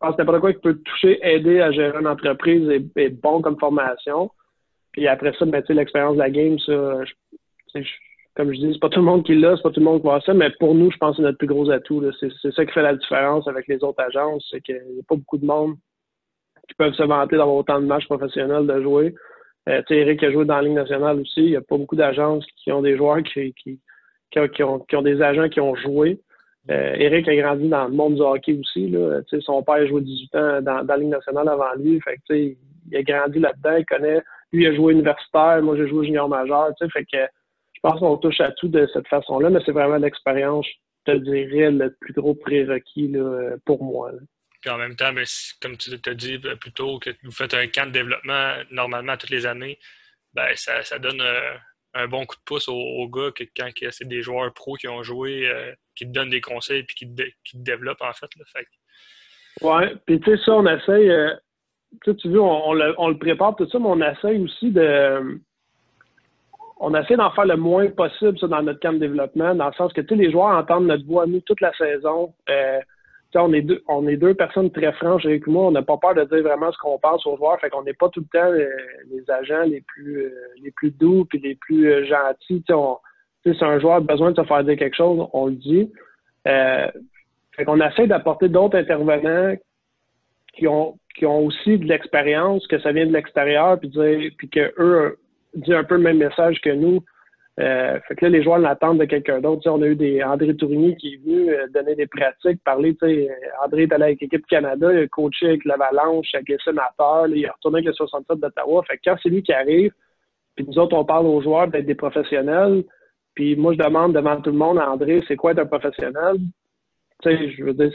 pense 0.00 0.16
que 0.16 0.20
n'importe 0.20 0.40
quoi 0.40 0.52
qui 0.52 0.60
peut 0.60 0.74
toucher, 0.74 1.18
aider 1.22 1.60
à 1.60 1.70
gérer 1.70 1.96
une 1.96 2.08
entreprise 2.08 2.68
est, 2.96 3.08
bon 3.22 3.40
comme 3.40 3.58
formation. 3.58 4.28
Puis 4.90 5.06
après 5.06 5.32
ça, 5.38 5.44
ben, 5.44 5.62
l'expérience 5.68 6.14
de 6.14 6.18
la 6.18 6.30
game, 6.30 6.58
ça, 6.58 7.04
je, 7.04 7.82
comme 8.34 8.52
je 8.52 8.58
dis, 8.58 8.70
c'est 8.72 8.80
pas 8.80 8.88
tout 8.88 9.00
le 9.00 9.06
monde 9.06 9.24
qui 9.24 9.34
l'a, 9.34 9.56
c'est 9.56 9.62
pas 9.62 9.70
tout 9.70 9.80
le 9.80 9.84
monde 9.84 10.00
qui 10.00 10.06
voit 10.06 10.20
ça, 10.22 10.32
mais 10.32 10.50
pour 10.58 10.74
nous, 10.74 10.90
je 10.90 10.96
pense 10.96 11.12
que 11.12 11.16
c'est 11.16 11.22
notre 11.22 11.38
plus 11.38 11.46
gros 11.46 11.70
atout. 11.70 12.02
C'est 12.18 12.52
ça 12.52 12.64
qui 12.64 12.72
fait 12.72 12.82
la 12.82 12.96
différence 12.96 13.46
avec 13.46 13.68
les 13.68 13.82
autres 13.84 14.02
agences, 14.02 14.46
c'est 14.50 14.60
qu'il 14.62 14.76
n'y 14.76 15.00
a 15.00 15.04
pas 15.06 15.16
beaucoup 15.16 15.38
de 15.38 15.44
monde 15.44 15.74
qui 16.68 16.74
peuvent 16.74 16.94
se 16.94 17.02
vanter 17.02 17.36
d'avoir 17.36 17.56
autant 17.56 17.80
de 17.80 17.86
matchs 17.86 18.06
professionnels 18.06 18.66
de 18.66 18.82
jouer. 18.82 19.14
Euh, 19.68 19.82
Eric 19.90 20.22
a 20.22 20.32
joué 20.32 20.44
dans 20.44 20.56
la 20.56 20.62
Ligue 20.62 20.74
nationale 20.74 21.20
aussi. 21.20 21.40
Il 21.40 21.50
n'y 21.50 21.56
a 21.56 21.60
pas 21.60 21.76
beaucoup 21.76 21.96
d'agences 21.96 22.44
qui 22.56 22.72
ont 22.72 22.82
des 22.82 22.96
joueurs 22.96 23.22
qui, 23.22 23.52
qui, 23.54 23.80
qui, 24.30 24.62
ont, 24.62 24.80
qui, 24.80 24.96
ont, 24.96 25.02
des 25.02 25.20
agents 25.22 25.48
qui 25.48 25.60
ont 25.60 25.74
joué. 25.74 26.20
Euh, 26.70 26.94
Eric 26.94 27.28
a 27.28 27.36
grandi 27.36 27.68
dans 27.68 27.86
le 27.86 27.92
monde 27.92 28.14
du 28.14 28.22
hockey 28.22 28.58
aussi. 28.58 28.88
Là. 28.88 29.20
Son 29.40 29.62
père 29.62 29.74
a 29.74 29.86
joué 29.86 30.00
18 30.00 30.34
ans 30.36 30.62
dans, 30.62 30.86
la 30.86 30.96
Ligue 30.96 31.08
nationale 31.08 31.48
avant 31.48 31.74
lui. 31.76 32.00
Fait 32.00 32.16
que, 32.28 32.34
il 32.34 32.56
a 32.96 33.02
grandi 33.02 33.38
là-dedans, 33.38 33.76
il 33.76 33.84
connaît. 33.84 34.22
Lui, 34.52 34.66
a 34.66 34.74
joué 34.74 34.92
universitaire, 34.92 35.62
moi 35.62 35.76
j'ai 35.76 35.88
joué 35.88 36.06
junior 36.06 36.28
majeur. 36.28 36.70
Fait 36.92 37.04
que 37.04 37.18
pense 37.82 38.00
qu'on 38.00 38.16
touche 38.16 38.40
à 38.40 38.52
tout 38.52 38.68
de 38.68 38.88
cette 38.92 39.08
façon-là, 39.08 39.50
mais 39.50 39.60
c'est 39.64 39.72
vraiment 39.72 39.96
l'expérience, 39.96 40.66
je 41.06 41.12
te 41.12 41.18
dirais, 41.18 41.70
le 41.70 41.94
plus 42.00 42.12
gros 42.12 42.34
prérequis 42.34 43.12
pour 43.64 43.82
moi. 43.82 44.12
Puis 44.62 44.70
en 44.70 44.78
même 44.78 44.94
temps, 44.94 45.12
mais 45.12 45.24
comme 45.60 45.76
tu 45.76 46.00
t'as 46.00 46.14
dit 46.14 46.40
euh, 46.44 46.54
plus 46.54 46.72
tôt, 46.72 47.00
que 47.00 47.10
vous 47.24 47.32
faites 47.32 47.52
un 47.52 47.66
camp 47.66 47.86
de 47.86 47.92
développement 47.92 48.54
normalement 48.70 49.16
toutes 49.16 49.30
les 49.30 49.44
années, 49.44 49.78
ben 50.34 50.46
ça, 50.54 50.82
ça 50.84 51.00
donne 51.00 51.20
euh, 51.20 51.56
un 51.94 52.06
bon 52.06 52.24
coup 52.24 52.36
de 52.36 52.42
pouce 52.46 52.68
aux, 52.68 53.08
gars 53.08 53.32
que 53.34 53.42
quand 53.56 53.68
c'est 53.90 54.06
des 54.06 54.22
joueurs 54.22 54.54
pros 54.54 54.74
qui 54.74 54.86
ont 54.86 55.02
joué, 55.02 55.48
euh, 55.48 55.72
qui 55.96 56.06
te 56.06 56.12
donnent 56.12 56.30
des 56.30 56.40
conseils 56.40 56.80
et 56.80 56.86
qui, 56.86 57.12
te, 57.12 57.24
qui 57.44 57.58
te 57.58 57.62
développent 57.62 58.02
en 58.02 58.12
fait. 58.12 58.28
Là, 58.36 58.44
fait. 58.52 58.66
Ouais, 59.66 59.96
puis 60.06 60.20
tu 60.20 60.30
sais, 60.30 60.42
ça, 60.44 60.54
on 60.54 60.66
essaye, 60.66 61.10
tu 62.04 62.28
veux, 62.28 62.40
on, 62.40 62.72
le, 62.72 62.94
on, 62.98 63.08
le, 63.08 63.18
prépare 63.18 63.56
tout 63.56 63.68
ça, 63.68 63.80
mais 63.80 63.88
on 63.88 64.00
essaye 64.00 64.40
aussi 64.40 64.70
de. 64.70 65.40
On 66.84 66.92
essaie 66.96 67.14
d'en 67.14 67.30
faire 67.30 67.46
le 67.46 67.56
moins 67.56 67.88
possible 67.90 68.36
ça, 68.40 68.48
dans 68.48 68.60
notre 68.60 68.80
camp 68.80 68.92
de 68.92 68.98
développement, 68.98 69.54
dans 69.54 69.68
le 69.68 69.72
sens 69.74 69.92
que 69.92 70.00
tous 70.00 70.16
les 70.16 70.32
joueurs 70.32 70.56
entendent 70.56 70.86
notre 70.86 71.06
voix 71.06 71.26
nous 71.26 71.38
toute 71.40 71.60
la 71.60 71.72
saison. 71.74 72.34
Euh, 72.50 72.80
on 73.36 73.52
est 73.52 73.62
deux, 73.62 73.82
on 73.88 74.06
est 74.08 74.16
deux 74.16 74.34
personnes 74.34 74.70
très 74.70 74.92
franches 74.92 75.24
avec 75.24 75.46
moi. 75.46 75.68
On 75.68 75.70
n'a 75.70 75.82
pas 75.82 75.96
peur 75.96 76.14
de 76.14 76.24
dire 76.24 76.42
vraiment 76.42 76.72
ce 76.72 76.78
qu'on 76.78 76.98
pense 76.98 77.24
aux 77.24 77.36
joueurs. 77.36 77.58
Fait 77.60 77.70
qu'on 77.70 77.84
n'est 77.84 77.94
pas 77.94 78.08
tout 78.08 78.20
le 78.20 78.26
temps 78.26 78.50
euh, 78.50 78.68
les, 79.10 79.30
agents 79.30 79.62
les 79.62 79.80
plus 79.80 80.24
euh, 80.24 80.34
les 80.60 80.72
plus 80.72 80.90
doux 80.90 81.24
puis 81.24 81.38
les 81.38 81.54
plus 81.54 81.88
euh, 81.88 82.04
gentils. 82.04 82.64
si 82.66 83.64
un 83.64 83.78
joueur 83.78 83.94
a 83.94 84.00
besoin 84.00 84.32
de 84.32 84.36
se 84.36 84.46
faire 84.46 84.64
dire 84.64 84.76
quelque 84.76 84.96
chose, 84.96 85.26
on 85.32 85.46
le 85.46 85.54
dit. 85.54 85.90
fait 86.44 87.64
qu'on 87.64 87.80
essaie 87.80 88.08
d'apporter 88.08 88.48
d'autres 88.48 88.76
intervenants 88.76 89.54
qui 90.54 90.66
ont 90.66 90.98
qui 91.14 91.26
ont 91.26 91.44
aussi 91.46 91.78
de 91.78 91.84
l'expérience, 91.84 92.66
que 92.66 92.80
ça 92.80 92.90
vient 92.90 93.06
de 93.06 93.12
l'extérieur, 93.12 93.78
puis 93.78 93.88
dire 93.88 94.30
puis 94.36 94.48
que 94.48 94.74
eux 94.78 95.18
disent 95.54 95.74
un 95.74 95.84
peu 95.84 95.96
le 95.96 96.02
même 96.02 96.18
message 96.18 96.60
que 96.60 96.70
nous. 96.70 97.00
Euh, 97.60 98.00
fait 98.08 98.14
que 98.14 98.24
là, 98.24 98.30
les 98.30 98.42
joueurs 98.42 98.58
l'attendent 98.58 98.98
de 98.98 99.04
quelqu'un 99.04 99.40
d'autre. 99.40 99.68
On 99.70 99.82
a 99.82 99.86
eu 99.86 99.94
des 99.94 100.22
André 100.22 100.56
Tourigny 100.56 100.96
qui 100.96 101.14
est 101.14 101.16
venu 101.18 101.50
euh, 101.50 101.66
donner 101.68 101.94
des 101.94 102.06
pratiques, 102.06 102.62
parler. 102.64 102.96
André 103.62 103.82
est 103.82 103.92
allé 103.92 104.04
avec 104.04 104.20
l'équipe 104.22 104.46
Canada, 104.46 104.90
il 104.90 105.00
a 105.00 105.08
coaché 105.08 105.48
avec 105.48 105.64
l'Avalanche, 105.66 106.28
avec 106.34 106.48
les 106.48 106.58
sénateurs, 106.64 107.26
il 107.28 107.46
a 107.46 107.52
retourné 107.52 107.78
avec 107.78 107.88
le 107.88 107.92
67 107.92 108.38
d'Ottawa. 108.38 108.82
Fait 108.88 108.96
que 108.96 109.02
quand 109.04 109.16
c'est 109.22 109.28
lui 109.28 109.42
qui 109.42 109.52
arrive, 109.52 109.92
puis 110.56 110.64
nous 110.66 110.78
autres, 110.78 110.96
on 110.96 111.04
parle 111.04 111.26
aux 111.26 111.42
joueurs 111.42 111.68
d'être 111.68 111.86
des 111.86 111.94
professionnels, 111.94 112.84
puis 113.34 113.56
moi, 113.56 113.72
je 113.72 113.78
demande 113.78 114.14
devant 114.14 114.40
tout 114.40 114.50
le 114.50 114.56
monde 114.56 114.78
à 114.78 114.90
André, 114.90 115.22
c'est 115.26 115.36
quoi 115.36 115.52
être 115.52 115.60
un 115.60 115.66
professionnel? 115.66 116.36
Je 117.30 117.62
veux 117.64 117.74
dire, 117.74 117.92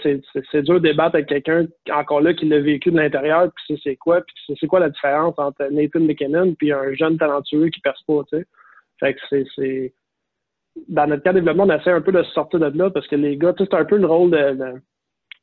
c'est 0.52 0.62
dur 0.62 0.76
de 0.76 0.88
débattre 0.88 1.16
avec 1.16 1.28
quelqu'un, 1.28 1.66
encore 1.92 2.22
là, 2.22 2.34
qui 2.34 2.46
l'a 2.46 2.60
vécu 2.60 2.92
de 2.92 2.98
l'intérieur, 2.98 3.50
puis 3.56 3.80
c'est 3.84 3.96
quoi, 3.96 4.22
puis 4.22 4.56
c'est 4.60 4.68
quoi 4.68 4.80
la 4.80 4.90
différence 4.90 5.36
entre 5.38 5.66
Nathan 5.72 6.00
McKinnon 6.02 6.56
puis 6.56 6.72
un 6.72 6.94
jeune 6.94 7.18
talentueux 7.18 7.70
qui 7.70 7.82
perce 7.82 8.02
pas, 8.04 8.22
tu 8.32 8.38
sais. 8.38 8.46
Fait 9.00 9.14
que 9.14 9.46
c'est. 9.56 9.94
Dans 10.88 11.08
notre 11.08 11.24
cas 11.24 11.34
de 11.34 11.40
développement, 11.40 11.66
on 11.66 11.76
essaie 11.76 11.92
un 11.92 12.02
peu 12.02 12.12
de 12.12 12.24
se 12.24 12.32
sortir 12.32 12.60
de 12.60 12.78
là 12.78 12.90
parce 12.90 13.08
que 13.08 13.16
les 13.16 13.36
gars, 13.38 13.54
c'est 13.58 13.74
un 13.74 13.86
peu 13.86 13.98
le 13.98 14.06
rôle 14.06 14.32
de, 14.32 14.80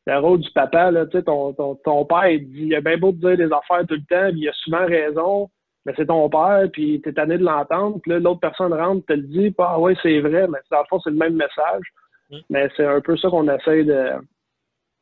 le 0.06 0.18
rôle 0.18 0.40
du 0.40 0.50
papa. 0.52 0.90
Là, 0.90 1.06
ton, 1.06 1.52
ton, 1.52 1.74
ton 1.76 2.04
père, 2.04 2.28
il, 2.28 2.48
dit, 2.50 2.66
il 2.66 2.74
a 2.74 2.80
bien 2.80 2.98
beau 2.98 3.12
te 3.12 3.16
dire 3.16 3.36
des 3.36 3.52
affaires 3.52 3.86
tout 3.86 3.94
le 3.94 4.06
temps, 4.08 4.30
puis 4.30 4.42
il 4.42 4.48
a 4.48 4.52
souvent 4.52 4.86
raison, 4.86 5.50
mais 5.84 5.92
c'est 5.96 6.06
ton 6.06 6.28
père, 6.28 6.68
puis 6.72 7.00
t'es 7.02 7.12
tanné 7.12 7.36
de 7.36 7.44
l'entendre, 7.44 7.98
puis 8.00 8.12
là, 8.12 8.18
l'autre 8.20 8.40
personne 8.40 8.72
rentre, 8.72 9.04
te 9.06 9.12
le 9.12 9.22
dit, 9.22 9.54
ah 9.58 9.78
ouais, 9.80 9.96
c'est 10.02 10.20
vrai, 10.20 10.46
mais 10.48 10.58
dans 10.70 10.80
le 10.80 10.86
fond, 10.88 11.00
c'est 11.00 11.10
le 11.10 11.16
même 11.16 11.34
message. 11.34 11.84
Mm. 12.30 12.38
Mais 12.50 12.68
c'est 12.76 12.86
un 12.86 13.00
peu 13.00 13.16
ça 13.16 13.28
qu'on 13.28 13.48
essaie 13.48 13.84
de 13.84 14.12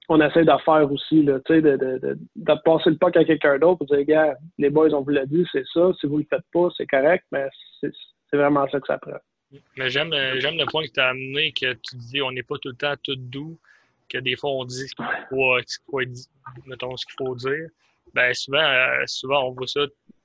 on 0.09 0.21
essaie 0.21 0.45
de 0.45 0.53
faire 0.65 0.91
aussi, 0.91 1.23
là, 1.23 1.39
de, 1.49 1.61
de, 1.61 1.77
de, 1.77 2.19
de, 2.37 2.55
passer 2.65 2.91
le 2.91 2.97
pas 2.97 3.09
à 3.15 3.25
quelqu'un 3.25 3.59
d'autre 3.59 3.79
pour 3.79 3.87
dire, 3.87 4.05
gars, 4.05 4.37
les 4.59 4.69
boys, 4.69 4.93
on 4.93 5.03
vous 5.03 5.11
l'a 5.11 5.27
dit, 5.27 5.47
c'est 5.53 5.65
ça, 5.73 5.93
si 6.01 6.07
vous 6.07 6.19
le 6.19 6.27
faites 6.29 6.45
pas, 6.53 6.69
c'est 6.77 6.87
correct, 6.87 7.25
mais 7.31 7.49
c'est 7.81 8.37
vraiment 8.37 8.69
ça 8.69 8.81
que 8.81 8.87
ça 8.87 8.99
prend. 8.99 9.13
Mais 9.77 9.91
j'aime, 9.91 10.11
le 10.11 10.71
point 10.71 10.83
que 10.85 10.93
tu 10.93 11.01
as 11.01 11.09
amené, 11.09 11.53
que 11.53 11.73
tu 11.75 11.97
dis 11.97 12.23
on 12.23 12.33
n'est 12.33 12.43
pas 12.43 12.57
tout 12.59 12.71
le 12.71 12.75
temps 12.75 12.95
tout 13.03 13.17
doux, 13.17 13.59
que 14.09 14.19
des 14.19 14.37
fois 14.37 14.51
on 14.51 14.65
dit 14.65 14.89
ce 14.89 14.95
qu'il 14.95 15.05
faut, 15.29 15.59
faut, 15.91 16.01
mettons, 16.67 16.97
ce 16.97 17.07
qu'il 17.07 17.15
faut 17.19 17.35
dire. 17.37 17.69
Ben 18.15 18.33
souvent, 18.35 18.63
euh, 18.63 19.05
souvent 19.07 19.49
on 19.49 19.53
voit 19.53 19.67
ça 19.67 19.81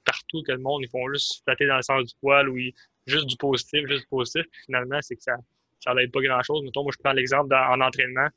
partout 0.06 0.44
que 0.44 0.54
le 0.54 0.60
monde, 0.60 0.82
ils 0.84 0.90
font 0.90 1.08
juste 1.12 1.44
flatter 1.44 1.68
dans 1.68 1.76
le 1.76 1.82
sens 1.82 2.06
du 2.06 2.14
poil 2.20 2.50
ou 2.50 2.58
juste 3.06 3.28
du 3.28 3.36
positif, 3.36 3.86
juste 3.88 4.02
du 4.02 4.08
positif. 4.08 4.46
finalement, 4.66 5.00
c'est 5.02 5.16
que 5.16 5.24
ça 5.24 5.36
ça 5.80 5.94
n'aide 5.94 6.12
pas 6.12 6.22
grand-chose. 6.22 6.64
Mettons, 6.64 6.84
moi, 6.84 6.92
je 6.96 7.02
prends 7.02 7.14
l'exemple 7.14 7.54
en 7.54 7.82
entraînement. 7.82 8.28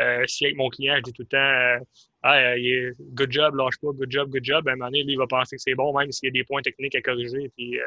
Euh, 0.00 0.22
si 0.26 0.44
avec 0.44 0.56
mon 0.56 0.68
client, 0.68 0.94
je 0.98 1.02
dis 1.02 1.12
tout 1.12 1.22
le 1.22 1.28
temps 1.28 1.36
euh, 1.36 1.78
ah, 2.22 2.56
il 2.56 2.92
good 3.14 3.32
job, 3.32 3.54
lâche 3.56 3.78
pas, 3.80 3.88
good 3.92 4.10
job, 4.10 4.30
good 4.30 4.44
job, 4.44 4.64
ben, 4.64 4.72
à 4.72 4.74
un 4.74 4.76
moment 4.76 4.90
donné, 4.90 5.02
lui, 5.02 5.12
il 5.14 5.18
va 5.18 5.26
penser 5.26 5.56
que 5.56 5.62
c'est 5.62 5.74
bon, 5.74 5.96
même 5.96 6.12
s'il 6.12 6.28
y 6.28 6.30
a 6.30 6.32
des 6.32 6.44
points 6.44 6.62
techniques 6.62 6.94
à 6.94 7.00
corriger. 7.00 7.50
Puis, 7.56 7.78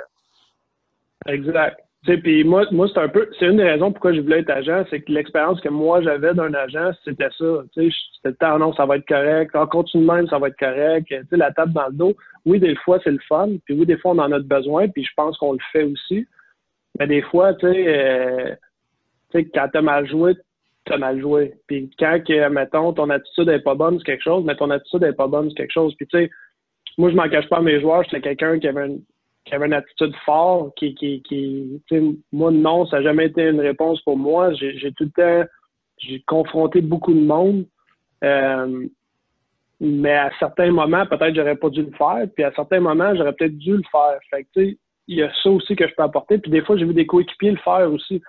Exact. 1.27 1.79
Puis 2.03 2.43
moi, 2.43 2.65
moi 2.71 2.87
c'est 2.91 2.99
un 2.99 3.09
peu, 3.09 3.29
c'est 3.37 3.45
une 3.45 3.57
des 3.57 3.63
raisons 3.63 3.91
pourquoi 3.91 4.13
je 4.13 4.21
voulais 4.21 4.39
être 4.39 4.49
agent, 4.49 4.85
c'est 4.89 5.01
que 5.01 5.11
l'expérience 5.11 5.61
que 5.61 5.69
moi 5.69 6.01
j'avais 6.01 6.33
d'un 6.33 6.53
agent, 6.53 6.91
c'était 7.05 7.29
ça. 7.37 7.63
C'était 7.75 8.33
temps, 8.39 8.57
non, 8.57 8.73
ça 8.73 8.87
va 8.87 8.97
être 8.97 9.07
correct. 9.07 9.55
En 9.55 9.67
continue 9.67 10.05
même, 10.05 10.27
ça 10.27 10.39
va 10.39 10.47
être 10.47 10.57
correct. 10.57 11.13
La 11.31 11.51
table 11.51 11.73
dans 11.73 11.87
le 11.87 11.93
dos. 11.93 12.15
Oui, 12.45 12.59
des 12.59 12.75
fois, 12.77 12.99
c'est 13.03 13.11
le 13.11 13.19
fun. 13.27 13.49
Puis 13.65 13.75
oui, 13.75 13.85
des 13.85 13.97
fois, 13.97 14.11
on 14.11 14.19
en 14.19 14.31
a 14.31 14.39
besoin. 14.39 14.87
Puis 14.87 15.03
je 15.03 15.11
pense 15.15 15.37
qu'on 15.37 15.53
le 15.53 15.59
fait 15.71 15.83
aussi. 15.83 16.25
Mais 16.99 17.05
des 17.05 17.21
fois, 17.21 17.53
tu 17.53 17.67
sais, 17.67 17.85
euh, 17.87 18.55
sais, 19.39 19.45
quand 19.45 19.67
t'as 19.71 19.81
mal 19.81 20.07
joué, 20.07 20.33
t'as 20.85 20.97
mal 20.97 21.19
joué. 21.19 21.53
Puis 21.67 21.89
quand, 21.97 22.19
que, 22.25 22.49
mettons, 22.49 22.93
ton 22.93 23.09
attitude 23.09 23.47
n'est 23.47 23.59
pas 23.59 23.75
bonne, 23.75 23.97
c'est 23.99 24.05
quelque 24.05 24.23
chose, 24.23 24.43
mais 24.45 24.55
ton 24.55 24.69
attitude 24.69 25.01
n'est 25.01 25.13
pas 25.13 25.27
bonne, 25.27 25.49
c'est 25.49 25.55
quelque 25.55 25.73
chose. 25.73 25.93
Puis 25.95 26.07
tu 26.07 26.17
sais, 26.17 26.29
moi, 26.97 27.09
je 27.09 27.15
m'en 27.15 27.29
cache 27.29 27.47
pas 27.49 27.57
à 27.57 27.61
mes 27.61 27.79
joueurs. 27.79 28.03
J'étais 28.03 28.21
quelqu'un 28.21 28.59
qui 28.59 28.67
avait 28.67 28.87
une 28.87 29.01
qui 29.45 29.55
avait 29.55 29.65
une 29.65 29.73
attitude 29.73 30.15
forte, 30.25 30.77
qui, 30.77 30.93
qui, 30.95 31.23
qui 31.23 31.81
moi, 32.31 32.51
non, 32.51 32.85
ça 32.85 32.97
n'a 32.97 33.03
jamais 33.03 33.25
été 33.25 33.47
une 33.47 33.59
réponse 33.59 34.01
pour 34.01 34.17
moi. 34.17 34.53
J'ai 34.53 34.91
tout 34.93 35.05
le 35.05 35.09
temps, 35.11 35.49
j'ai 35.97 36.21
confronté 36.27 36.81
beaucoup 36.81 37.13
de 37.13 37.21
monde. 37.21 37.65
Euh, 38.23 38.85
mais 39.79 40.13
à 40.13 40.31
certains 40.37 40.71
moments, 40.71 41.07
peut-être 41.07 41.35
j'aurais 41.35 41.55
pas 41.55 41.69
dû 41.69 41.81
le 41.81 41.91
faire. 41.97 42.27
Puis 42.35 42.43
à 42.43 42.51
certains 42.53 42.79
moments, 42.79 43.15
j'aurais 43.15 43.33
peut-être 43.33 43.57
dû 43.57 43.75
le 43.75 43.83
faire. 43.91 44.19
Fait 44.29 44.43
que, 44.55 44.61
il 45.07 45.17
y 45.17 45.23
a 45.23 45.31
ça 45.41 45.49
aussi 45.49 45.75
que 45.75 45.87
je 45.87 45.93
peux 45.95 46.03
apporter. 46.03 46.37
Puis 46.37 46.51
des 46.51 46.61
fois, 46.61 46.77
j'ai 46.77 46.85
vu 46.85 46.93
des 46.93 47.07
coéquipiers 47.07 47.51
le 47.51 47.57
faire 47.57 47.91
aussi. 47.91 48.21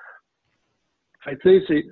Fait 1.25 1.37
tu 1.39 1.61
sais, 1.61 1.65
c'est. 1.67 1.87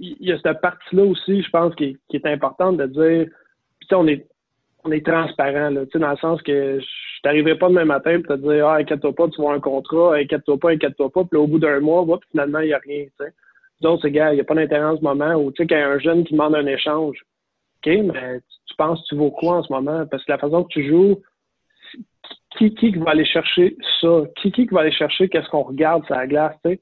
Il 0.00 0.16
y 0.20 0.30
a 0.30 0.38
cette 0.38 0.60
partie-là 0.60 1.04
aussi, 1.04 1.42
je 1.42 1.50
pense, 1.50 1.74
qui, 1.74 1.98
est 2.12 2.26
importante 2.26 2.76
de 2.76 2.86
dire. 2.86 3.26
Puis 3.80 3.88
on 3.94 4.06
est, 4.06 4.28
on 4.84 4.92
est 4.92 5.04
transparent, 5.04 5.70
là, 5.70 5.84
dans 5.92 6.10
le 6.10 6.16
sens 6.18 6.40
que 6.42 6.78
je 6.78 7.22
t'arriverai 7.22 7.58
pas 7.58 7.68
demain 7.68 7.84
matin 7.84 8.20
pour 8.20 8.36
te 8.36 8.40
dire 8.40 8.66
Ah, 8.66 8.76
inquiète-toi 8.76 9.12
pas, 9.12 9.28
tu 9.28 9.40
vois 9.40 9.54
un 9.54 9.60
contrat, 9.60 10.16
inquiète-toi 10.16 10.58
pas, 10.58 10.70
inquiète-toi 10.70 11.10
pas, 11.10 11.24
puis 11.24 11.38
au 11.38 11.48
bout 11.48 11.58
d'un 11.58 11.80
mois, 11.80 12.06
finalement, 12.30 12.60
il 12.60 12.66
n'y 12.66 12.72
a 12.72 12.78
rien. 12.78 13.06
T'sais. 13.18 13.32
Donc, 13.80 14.00
c'est 14.02 14.10
gars, 14.10 14.32
il 14.32 14.36
n'y 14.36 14.40
a 14.40 14.44
pas 14.44 14.54
d'intérêt 14.54 14.84
en 14.84 14.96
ce 14.96 15.02
moment. 15.02 15.34
Ou 15.34 15.50
tu 15.50 15.62
sais, 15.62 15.66
qu'il 15.66 15.76
y 15.76 15.80
a 15.80 15.88
un 15.88 15.98
jeune 15.98 16.24
qui 16.24 16.34
demande 16.34 16.54
un 16.54 16.66
échange. 16.66 17.18
OK, 17.78 17.86
mais 17.86 18.40
tu, 18.66 18.74
penses 18.76 19.04
tu 19.04 19.14
vaux 19.14 19.30
quoi 19.30 19.56
en 19.56 19.62
ce 19.62 19.72
moment? 19.72 20.06
Parce 20.06 20.24
que 20.24 20.32
la 20.32 20.38
façon 20.38 20.64
que 20.64 20.72
tu 20.72 20.88
joues, 20.88 21.22
qui, 22.56 22.74
qui 22.74 22.90
va 22.90 23.10
aller 23.10 23.24
chercher 23.24 23.76
ça? 24.00 24.22
Qui, 24.36 24.50
qui 24.50 24.66
va 24.66 24.80
aller 24.80 24.92
chercher 24.92 25.28
qu'est-ce 25.28 25.48
qu'on 25.48 25.62
regarde 25.62 26.04
sur 26.06 26.14
la 26.14 26.26
glace, 26.26 26.56
tu 26.64 26.72
sais? 26.72 26.80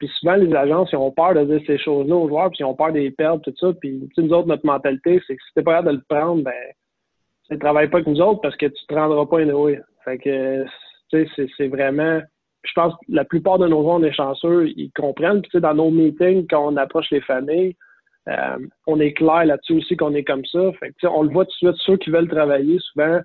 Puis 0.00 0.08
souvent, 0.18 0.34
les 0.34 0.52
agences, 0.54 0.90
ils 0.92 0.96
ont 0.96 1.12
peur 1.12 1.34
de 1.34 1.44
dire 1.44 1.60
ces 1.66 1.78
choses-là 1.78 2.16
aux 2.16 2.26
joueurs, 2.26 2.48
puis 2.48 2.60
ils 2.60 2.64
ont 2.64 2.74
peur 2.74 2.90
des 2.90 3.10
perdre, 3.10 3.42
tout 3.42 3.54
ça. 3.60 3.72
Puis, 3.78 4.08
nous 4.16 4.32
autres, 4.32 4.48
notre 4.48 4.64
mentalité, 4.64 5.20
c'est 5.26 5.36
que 5.36 5.42
si 5.42 5.54
t'es 5.54 5.62
pas 5.62 5.76
capable 5.76 5.88
de 5.88 5.96
le 5.98 6.04
prendre, 6.08 6.42
ben, 6.42 6.52
ne 7.50 7.56
travaille 7.56 7.90
pas 7.90 7.98
avec 7.98 8.08
nous 8.08 8.20
autres 8.22 8.40
parce 8.40 8.56
que 8.56 8.66
tu 8.66 8.86
te 8.86 8.94
rendras 8.94 9.26
pas 9.26 9.42
une 9.42 9.82
Fait 10.04 10.18
que, 10.18 10.64
tu 11.10 11.28
sais, 11.36 11.48
c'est 11.56 11.68
vraiment. 11.68 12.20
Je 12.62 12.72
pense 12.74 12.94
que 12.94 13.00
la 13.08 13.24
plupart 13.24 13.58
de 13.58 13.68
nos 13.68 13.82
joueurs, 13.82 13.96
on 13.96 14.02
est 14.02 14.12
chanceux, 14.12 14.68
ils 14.74 14.90
comprennent. 14.92 15.42
Puis, 15.42 15.50
tu 15.50 15.58
sais, 15.58 15.60
dans 15.60 15.74
nos 15.74 15.90
meetings, 15.90 16.46
quand 16.48 16.66
on 16.66 16.76
approche 16.78 17.10
les 17.10 17.20
familles, 17.20 17.76
euh, 18.28 18.58
on 18.86 19.00
est 19.00 19.12
clair 19.12 19.44
là-dessus 19.44 19.74
aussi 19.74 19.96
qu'on 19.98 20.14
est 20.14 20.24
comme 20.24 20.46
ça. 20.46 20.72
Fait 20.80 20.88
que, 20.88 20.94
tu 20.94 21.06
sais, 21.06 21.08
on 21.08 21.22
le 21.24 21.30
voit 21.30 21.44
tout 21.44 21.66
de 21.66 21.72
suite, 21.72 21.82
ceux 21.84 21.96
qui 21.98 22.10
veulent 22.10 22.28
travailler, 22.28 22.78
souvent, 22.78 23.20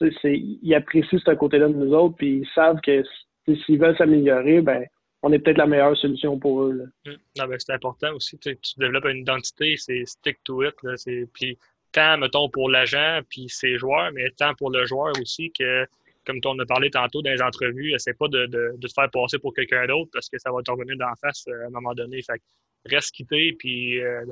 ils 0.00 0.74
apprécient 0.74 1.18
ce 1.24 1.30
côté-là 1.32 1.68
de 1.68 1.74
nous 1.74 1.92
autres, 1.92 2.16
puis 2.16 2.38
ils 2.38 2.48
savent 2.54 2.80
que 2.80 3.04
s'ils 3.46 3.78
veulent 3.78 3.96
s'améliorer, 3.96 4.60
ben 4.60 4.84
on 5.22 5.32
est 5.32 5.38
peut-être 5.38 5.58
la 5.58 5.66
meilleure 5.66 5.96
solution 5.96 6.38
pour 6.38 6.64
eux. 6.64 6.72
Là. 6.72 6.84
Hum. 7.12 7.48
ben, 7.48 7.56
c'est 7.58 7.72
important 7.72 8.12
aussi. 8.14 8.38
Tu, 8.38 8.56
développes 8.76 9.06
une 9.06 9.18
identité, 9.18 9.76
c'est 9.76 10.04
stick 10.06 10.38
to 10.44 10.62
it. 10.62 10.74
Là, 10.82 10.94
puis 11.32 11.58
tant, 11.92 12.18
mettons, 12.18 12.48
pour 12.48 12.70
l'agent 12.70 13.20
puis 13.28 13.48
ses 13.48 13.78
joueurs, 13.78 14.12
mais 14.12 14.30
tant 14.36 14.54
pour 14.54 14.70
le 14.70 14.86
joueur 14.86 15.12
aussi 15.20 15.52
que, 15.52 15.86
comme 16.26 16.40
on 16.44 16.58
a 16.58 16.66
parlé 16.66 16.90
tantôt 16.90 17.22
dans 17.22 17.30
les 17.30 17.42
entrevues, 17.42 17.94
essaie 17.94 18.14
pas 18.14 18.28
de, 18.28 18.46
de, 18.46 18.74
de 18.76 18.86
te 18.86 18.92
faire 18.92 19.10
passer 19.10 19.38
pour 19.38 19.54
quelqu'un 19.54 19.86
d'autre 19.86 20.10
parce 20.12 20.28
que 20.28 20.38
ça 20.38 20.52
va 20.52 20.62
te 20.62 20.70
revenir 20.70 20.96
d'en 20.96 21.14
face 21.20 21.44
euh, 21.48 21.64
à 21.64 21.66
un 21.66 21.70
moment 21.70 21.94
donné. 21.94 22.22
Fait 22.22 22.40
reste 22.84 23.14
quitté, 23.14 23.54
puis 23.58 24.00
euh, 24.00 24.24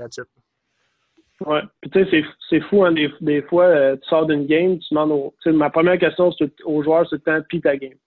Ouais. 1.44 1.60
Puis 1.82 1.90
tu 1.90 2.04
sais, 2.06 2.24
c'est 2.48 2.60
fou, 2.62 2.82
hein, 2.84 2.92
des, 2.92 3.10
des 3.20 3.42
fois, 3.42 3.64
euh, 3.64 3.96
tu 3.96 4.08
sors 4.08 4.24
d'une 4.24 4.46
game, 4.46 4.78
tu 4.78 4.94
demandes 4.94 5.12
au, 5.12 5.34
ma 5.52 5.68
première 5.68 5.98
question 5.98 6.30
aux 6.64 6.82
joueurs, 6.82 7.06
c'est 7.10 7.16
le 7.16 7.22
temps, 7.22 7.46
puis 7.46 7.60
ta 7.60 7.76
game. 7.76 7.98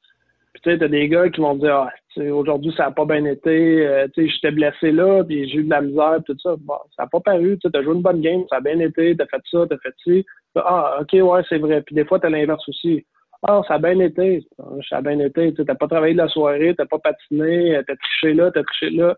Puis 0.53 0.61
tu 0.63 0.71
sais, 0.71 0.77
t'as 0.79 0.87
des 0.87 1.07
gars 1.07 1.29
qui 1.29 1.41
vont 1.41 1.55
dire, 1.55 1.75
ah, 1.75 1.91
aujourd'hui, 2.21 2.73
ça 2.75 2.85
n'a 2.85 2.91
pas 2.91 3.05
bien 3.05 3.23
été, 3.25 3.85
euh, 3.85 4.07
tu 4.13 4.25
sais, 4.25 4.33
j'étais 4.33 4.51
blessé 4.51 4.91
là, 4.91 5.23
puis 5.23 5.47
j'ai 5.49 5.59
eu 5.59 5.63
de 5.63 5.69
la 5.69 5.81
misère, 5.81 6.17
tout 6.25 6.35
ça. 6.41 6.55
Bon, 6.59 6.77
ça 6.95 7.03
n'a 7.03 7.07
pas 7.07 7.19
paru, 7.19 7.57
tu 7.59 7.69
as 7.73 7.83
joué 7.83 7.93
une 7.93 8.01
bonne 8.01 8.21
game, 8.21 8.43
ça 8.49 8.57
a 8.57 8.61
bien 8.61 8.79
été, 8.79 9.15
t'as 9.15 9.27
fait 9.27 9.41
ça, 9.51 9.65
t'as 9.69 9.77
fait 9.77 9.93
ci. 10.03 10.25
Ah, 10.55 10.99
ok, 11.01 11.13
ouais, 11.13 11.41
c'est 11.47 11.59
vrai. 11.59 11.81
Puis 11.83 11.95
des 11.95 12.05
fois, 12.05 12.19
t'as 12.19 12.29
l'inverse 12.29 12.67
aussi. 12.67 13.05
Ah, 13.47 13.61
ça 13.67 13.75
a 13.75 13.79
bien 13.79 13.99
été, 13.99 14.45
ça 14.89 14.97
a 14.97 15.01
bien 15.01 15.19
été, 15.19 15.53
tu 15.53 15.63
n'as 15.63 15.75
pas 15.75 15.87
travaillé 15.87 16.13
de 16.13 16.19
la 16.19 16.27
soirée, 16.27 16.75
t'as 16.75 16.85
pas 16.85 16.99
patiné, 16.99 17.79
t'as 17.87 17.95
triché 17.95 18.33
là, 18.33 18.51
t'as 18.51 18.63
triché 18.63 18.89
là. 18.89 19.15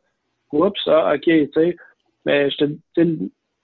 Oups, 0.52 0.80
ça, 0.84 1.14
ok, 1.16 1.22
tu 1.24 1.50
sais. 1.54 1.76
Mais 2.26 2.50
je 2.52 2.66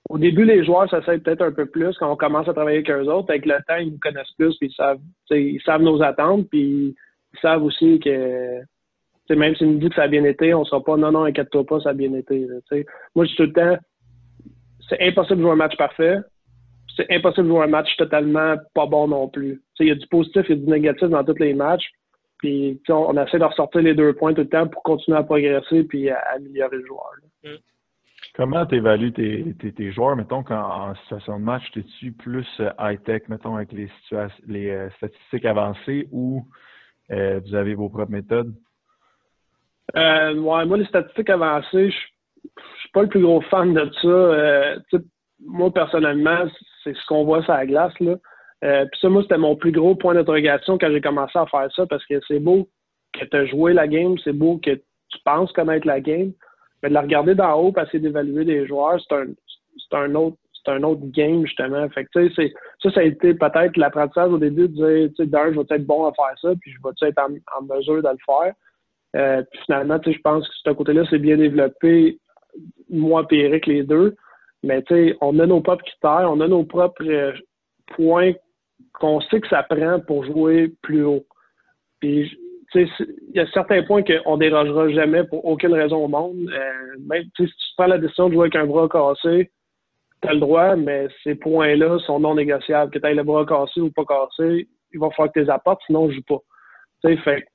au 0.09 0.17
début, 0.17 0.45
les 0.45 0.63
joueurs 0.63 0.89
s'essayent 0.89 1.19
peut-être 1.19 1.41
un 1.41 1.51
peu 1.51 1.65
plus 1.65 1.97
quand 1.97 2.11
on 2.11 2.15
commence 2.15 2.47
à 2.47 2.53
travailler 2.53 2.77
avec 2.77 2.89
eux 2.89 3.11
autres. 3.11 3.29
Avec 3.29 3.45
le 3.45 3.57
temps, 3.67 3.75
ils 3.75 3.91
nous 3.91 3.99
connaissent 3.99 4.31
plus, 4.37 4.55
puis 4.57 4.69
ils 4.69 4.73
savent, 4.73 4.99
ils 5.31 5.61
savent 5.63 5.81
nos 5.81 6.01
attentes, 6.01 6.47
puis 6.49 6.95
ils 7.33 7.39
savent 7.39 7.63
aussi 7.63 7.99
que 7.99 8.61
même 9.35 9.55
s'ils 9.55 9.71
nous 9.71 9.79
disent 9.79 9.89
que 9.89 9.95
ça 9.95 10.03
a 10.03 10.07
bien 10.07 10.23
été, 10.23 10.53
on 10.53 10.61
ne 10.61 10.65
sera 10.65 10.83
pas 10.83 10.97
non, 10.97 11.11
non, 11.11 11.25
inquiète-toi 11.25 11.65
pas, 11.65 11.79
ça 11.81 11.89
a 11.89 11.93
bien 11.93 12.13
été. 12.13 12.47
moi, 13.15 13.25
je 13.25 13.29
dis 13.29 13.35
tout 13.35 13.43
le 13.43 13.53
temps, 13.53 13.77
c'est 14.89 15.01
impossible 15.01 15.37
de 15.37 15.41
jouer 15.43 15.51
un 15.51 15.55
match 15.55 15.75
parfait. 15.77 16.17
C'est 16.95 17.11
impossible 17.11 17.47
de 17.47 17.53
jouer 17.53 17.63
un 17.63 17.67
match 17.67 17.95
totalement 17.97 18.55
pas 18.73 18.85
bon 18.85 19.07
non 19.07 19.27
plus. 19.27 19.61
Il 19.79 19.87
y 19.87 19.91
a 19.91 19.95
du 19.95 20.07
positif 20.07 20.49
et 20.49 20.55
du 20.55 20.65
négatif 20.69 21.09
dans 21.09 21.23
tous 21.23 21.37
les 21.39 21.53
matchs. 21.53 21.87
Puis 22.39 22.79
on, 22.89 23.17
essaie 23.17 23.39
de 23.39 23.43
ressortir 23.43 23.81
les 23.81 23.95
deux 23.95 24.13
points 24.13 24.33
tout 24.33 24.41
le 24.41 24.49
temps 24.49 24.67
pour 24.67 24.83
continuer 24.83 25.17
à 25.17 25.23
progresser 25.23 25.83
puis 25.83 26.09
à, 26.09 26.19
améliorer 26.35 26.77
le 26.77 26.85
joueur. 26.85 27.11
Mm. 27.43 27.55
Comment 28.35 28.65
tu 28.67 28.75
évalues 28.75 29.13
tes, 29.13 29.55
tes, 29.55 29.91
joueurs, 29.91 30.15
mettons, 30.15 30.43
quand 30.43 30.61
en 30.61 30.93
situation 30.95 31.39
de 31.39 31.43
match, 31.43 31.63
es-tu 31.75 32.11
plus 32.11 32.47
euh, 32.59 32.69
high-tech, 32.79 33.23
mettons, 33.29 33.55
avec 33.55 33.71
les, 33.71 33.89
les 34.47 34.69
euh, 34.69 34.89
statistiques 34.97 35.45
avancées 35.45 36.07
ou 36.11 36.45
euh, 37.11 37.39
vous 37.45 37.55
avez 37.55 37.73
vos 37.73 37.89
propres 37.89 38.11
méthodes? 38.11 38.53
ouais, 39.95 40.65
moi, 40.65 40.77
les 40.77 40.85
statistiques 40.85 41.29
avancées, 41.29 41.91
je 41.91 41.95
suis 42.79 42.89
pas 42.93 43.03
le 43.03 43.09
plus 43.09 43.21
gros 43.21 43.41
fan 43.41 43.73
de 43.73 43.89
ça. 44.01 44.99
moi, 45.39 45.73
personnellement, 45.73 46.45
c'est 46.83 46.95
ce 46.95 47.05
qu'on 47.07 47.23
voit 47.23 47.43
sur 47.43 47.53
la 47.53 47.65
glace. 47.65 47.97
Là. 47.99 48.17
Puis 48.61 48.99
ça, 48.99 49.09
moi, 49.09 49.21
c'était 49.21 49.37
mon 49.37 49.55
plus 49.55 49.71
gros 49.71 49.95
point 49.95 50.13
d'interrogation 50.13 50.77
quand 50.77 50.91
j'ai 50.91 51.01
commencé 51.01 51.37
à 51.37 51.45
faire 51.45 51.69
ça 51.75 51.85
parce 51.85 52.05
que 52.05 52.19
c'est 52.27 52.39
beau 52.39 52.67
que 53.13 53.25
tu 53.25 53.37
as 53.37 53.45
joué 53.45 53.73
la 53.73 53.87
game, 53.87 54.17
c'est 54.23 54.33
beau 54.33 54.57
que 54.57 54.71
tu 54.71 55.19
penses 55.23 55.51
connaître 55.53 55.87
la 55.87 56.01
game. 56.01 56.33
Mais 56.83 56.89
de 56.89 56.93
la 56.93 57.01
regarder 57.01 57.35
d'en 57.35 57.59
haut, 57.59 57.71
passer 57.71 57.99
d'évaluer 57.99 58.45
des 58.45 58.67
joueurs, 58.67 58.99
c'est 59.01 59.15
un, 59.15 59.27
un 59.93 60.15
autre 60.15 60.37
c'est 60.67 60.73
un 60.73 60.83
autre 60.83 61.01
game, 61.05 61.45
justement. 61.45 61.87
Fait 61.89 62.05
que, 62.05 62.29
ça, 62.29 62.91
ça 62.91 62.99
a 62.99 63.03
été 63.03 63.33
peut-être 63.33 63.77
l'apprentissage 63.77 64.31
au 64.31 64.37
début 64.37 64.67
de 64.67 64.73
dire, 64.73 65.09
tu 65.09 65.23
sais, 65.23 65.25
d'un, 65.25 65.51
je 65.53 65.59
vais 65.59 65.65
être 65.69 65.85
bon 65.85 66.05
à 66.05 66.13
faire 66.13 66.37
ça, 66.41 66.53
puis 66.59 66.71
je 66.71 66.77
vais 66.83 67.09
être 67.09 67.19
en, 67.19 67.61
mesure 67.63 68.03
de 68.03 68.09
le 68.09 68.17
faire. 68.25 68.53
Euh, 69.15 69.41
puis 69.49 69.61
finalement, 69.65 69.99
tu 69.99 70.11
sais, 70.11 70.17
je 70.17 70.21
pense 70.21 70.47
que 70.47 70.53
ce 70.63 70.69
côté-là, 70.71 71.03
c'est 71.09 71.19
bien 71.19 71.37
développé, 71.37 72.19
moi 72.89 73.25
et 73.31 73.39
Eric, 73.39 73.65
les 73.65 73.83
deux. 73.83 74.15
Mais 74.63 74.81
tu 74.83 74.93
sais, 74.93 75.17
on 75.21 75.39
a 75.39 75.45
nos 75.45 75.61
propres 75.61 75.85
critères, 75.85 76.29
on 76.29 76.41
a 76.41 76.47
nos 76.47 76.63
propres 76.63 77.05
euh, 77.07 77.31
points 77.95 78.33
qu'on 78.93 79.21
sait 79.21 79.39
que 79.39 79.47
ça 79.47 79.63
prend 79.63 79.99
pour 80.01 80.25
jouer 80.25 80.73
plus 80.81 81.05
haut. 81.05 81.25
Puis 81.99 82.37
il 82.75 82.89
y 83.33 83.39
a 83.39 83.47
certains 83.51 83.83
points 83.83 84.03
qu'on 84.03 84.37
dérogera 84.37 84.89
jamais 84.89 85.23
pour 85.23 85.45
aucune 85.45 85.73
raison 85.73 86.05
au 86.05 86.07
monde. 86.07 86.49
Euh, 86.51 86.99
même 86.99 87.23
si 87.35 87.45
tu 87.45 87.53
prends 87.77 87.87
la 87.87 87.97
décision 87.97 88.27
de 88.27 88.33
jouer 88.33 88.43
avec 88.43 88.55
un 88.55 88.65
bras 88.65 88.87
cassé, 88.89 89.51
tu 90.21 90.27
as 90.27 90.33
le 90.33 90.39
droit, 90.39 90.75
mais 90.75 91.07
ces 91.23 91.35
points-là 91.35 91.99
sont 91.99 92.19
non 92.19 92.35
négociables. 92.35 92.91
Que 92.91 92.99
tu 92.99 93.13
le 93.13 93.23
bras 93.23 93.45
cassé 93.45 93.81
ou 93.81 93.91
pas 93.91 94.05
cassé, 94.05 94.67
il 94.93 94.99
va 94.99 95.09
falloir 95.11 95.31
que 95.31 95.39
tu 95.39 95.45
les 95.45 95.51
apportes, 95.51 95.81
sinon 95.85 96.09
je 96.09 96.15
joue 96.15 96.23
pas. 96.23 96.41
fait 97.23 97.45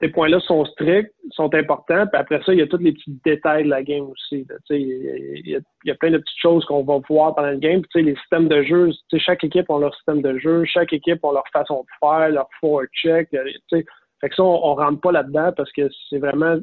ces 0.00 0.08
points-là 0.08 0.40
sont 0.40 0.64
stricts, 0.66 1.12
sont 1.32 1.52
importants. 1.54 2.06
Puis 2.06 2.20
après 2.20 2.40
ça, 2.44 2.52
il 2.52 2.58
y 2.58 2.62
a 2.62 2.66
tous 2.66 2.78
les 2.78 2.92
petits 2.92 3.18
détails 3.24 3.64
de 3.64 3.68
la 3.68 3.82
game 3.82 4.08
aussi. 4.08 4.46
Il 4.70 5.42
y, 5.46 5.56
a, 5.56 5.60
y, 5.84 5.90
a 5.90 5.94
plein 5.94 6.10
de 6.10 6.18
petites 6.18 6.40
choses 6.40 6.64
qu'on 6.64 6.84
va 6.84 7.00
voir 7.08 7.34
pendant 7.34 7.50
le 7.50 7.58
game. 7.58 7.82
Puis, 7.90 8.02
les 8.02 8.16
systèmes 8.16 8.48
de 8.48 8.62
jeu, 8.62 8.90
chaque 9.18 9.44
équipe 9.44 9.70
a 9.70 9.78
leur 9.78 9.94
système 9.96 10.22
de 10.22 10.38
jeu, 10.38 10.64
chaque 10.64 10.92
équipe 10.92 11.24
a 11.24 11.32
leur 11.32 11.44
façon 11.52 11.82
de 11.82 11.88
faire, 12.00 12.30
leur 12.30 12.48
forward 12.60 12.88
check. 12.94 13.28
Fait 13.30 14.28
que 14.28 14.34
ça, 14.34 14.42
on, 14.42 14.74
ne 14.74 14.80
rentre 14.80 15.00
pas 15.00 15.12
là-dedans 15.12 15.52
parce 15.56 15.72
que 15.72 15.88
c'est 16.08 16.18
vraiment, 16.18 16.58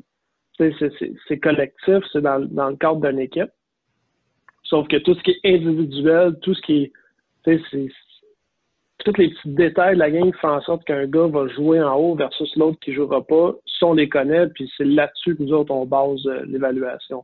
c'est 0.57 1.39
collectif, 1.39 2.03
c'est 2.11 2.21
dans, 2.21 2.37
le 2.37 2.75
cadre 2.75 3.07
d'une 3.07 3.19
équipe. 3.19 3.51
Sauf 4.69 4.87
que 4.87 4.97
tout 4.97 5.15
ce 5.15 5.23
qui 5.23 5.31
est 5.31 5.55
individuel, 5.55 6.35
tout 6.41 6.53
ce 6.53 6.61
qui 6.61 6.83
est, 6.83 6.91
tous 9.05 9.17
les 9.17 9.29
petits 9.29 9.49
détails 9.49 9.95
de 9.95 9.99
la 9.99 10.11
game 10.11 10.31
qui 10.31 10.39
font 10.39 10.49
en 10.49 10.61
sorte 10.61 10.83
qu'un 10.83 11.05
gars 11.05 11.27
va 11.27 11.47
jouer 11.47 11.81
en 11.81 11.95
haut 11.95 12.15
versus 12.15 12.53
l'autre 12.57 12.79
qui 12.81 12.93
jouera 12.93 13.25
pas, 13.25 13.53
ça 13.79 13.85
on 13.85 13.93
les 13.93 14.09
connaît, 14.09 14.47
puis 14.47 14.69
c'est 14.75 14.85
là-dessus 14.85 15.35
que 15.35 15.43
nous 15.43 15.53
autres 15.53 15.71
on 15.71 15.85
base 15.85 16.25
euh, 16.25 16.43
l'évaluation. 16.45 17.23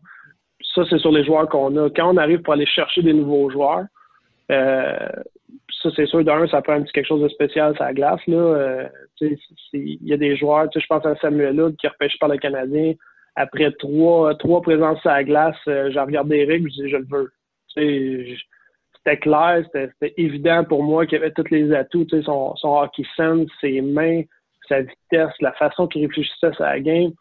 Ça, 0.76 0.84
c'est 0.90 1.00
sur 1.00 1.12
les 1.12 1.26
joueurs 1.26 1.50
qu'on 1.50 1.76
a. 1.78 1.90
Quand 1.90 2.14
on 2.14 2.18
arrive 2.18 2.42
pour 2.42 2.54
aller 2.54 2.66
chercher 2.66 3.02
des 3.02 3.14
nouveaux 3.14 3.50
joueurs, 3.50 3.86
euh, 4.50 5.10
ça, 5.82 5.90
c'est 5.96 6.06
sûr, 6.06 6.24
d'un, 6.24 6.48
ça 6.48 6.62
prend 6.62 6.74
un 6.74 6.84
petit 6.84 6.94
quelque 6.94 7.08
chose 7.08 7.22
de 7.22 7.28
spécial 7.28 7.76
sur 7.76 7.84
la 7.84 7.94
glace. 7.94 8.22
Là. 8.28 8.38
Euh, 8.38 8.88
il 9.74 9.98
y 10.02 10.14
a 10.14 10.18
des 10.18 10.36
joueurs, 10.38 10.68
je 10.74 10.86
pense 10.88 11.06
à 11.06 11.16
Samuel 11.18 11.60
Hood 11.60 11.76
qui 11.76 11.88
repêche 11.88 12.18
par 12.20 12.30
le 12.30 12.38
Canadien. 12.38 12.94
Après 13.36 13.72
trois, 13.74 14.36
trois 14.36 14.62
présences 14.62 15.00
sur 15.02 15.10
la 15.10 15.24
glace, 15.24 15.56
euh, 15.68 15.90
j'ai 15.92 16.00
regardé 16.00 16.38
Eric, 16.38 16.68
je 16.68 16.84
dis 16.84 16.90
je 16.90 16.98
le 16.98 17.08
veux. 17.10 17.32
C'était 18.96 19.18
clair, 19.18 19.66
c'était 19.74 20.14
évident 20.18 20.64
pour 20.64 20.84
moi 20.84 21.06
qu'il 21.06 21.18
avait 21.18 21.32
tous 21.32 21.50
les 21.50 21.74
atouts, 21.74 22.08
son, 22.24 22.56
son 22.56 22.78
hockey 22.78 23.04
sense, 23.18 23.50
ses 23.60 23.82
mains, 23.82 24.22
sa 24.70 24.82
vitesse, 24.82 25.34
la 25.42 25.52
façon 25.54 25.88
qu'il 25.88 26.06
réfléchissait 26.06 26.62
à 26.62 26.76
la 26.76 26.80
game. 26.80 27.12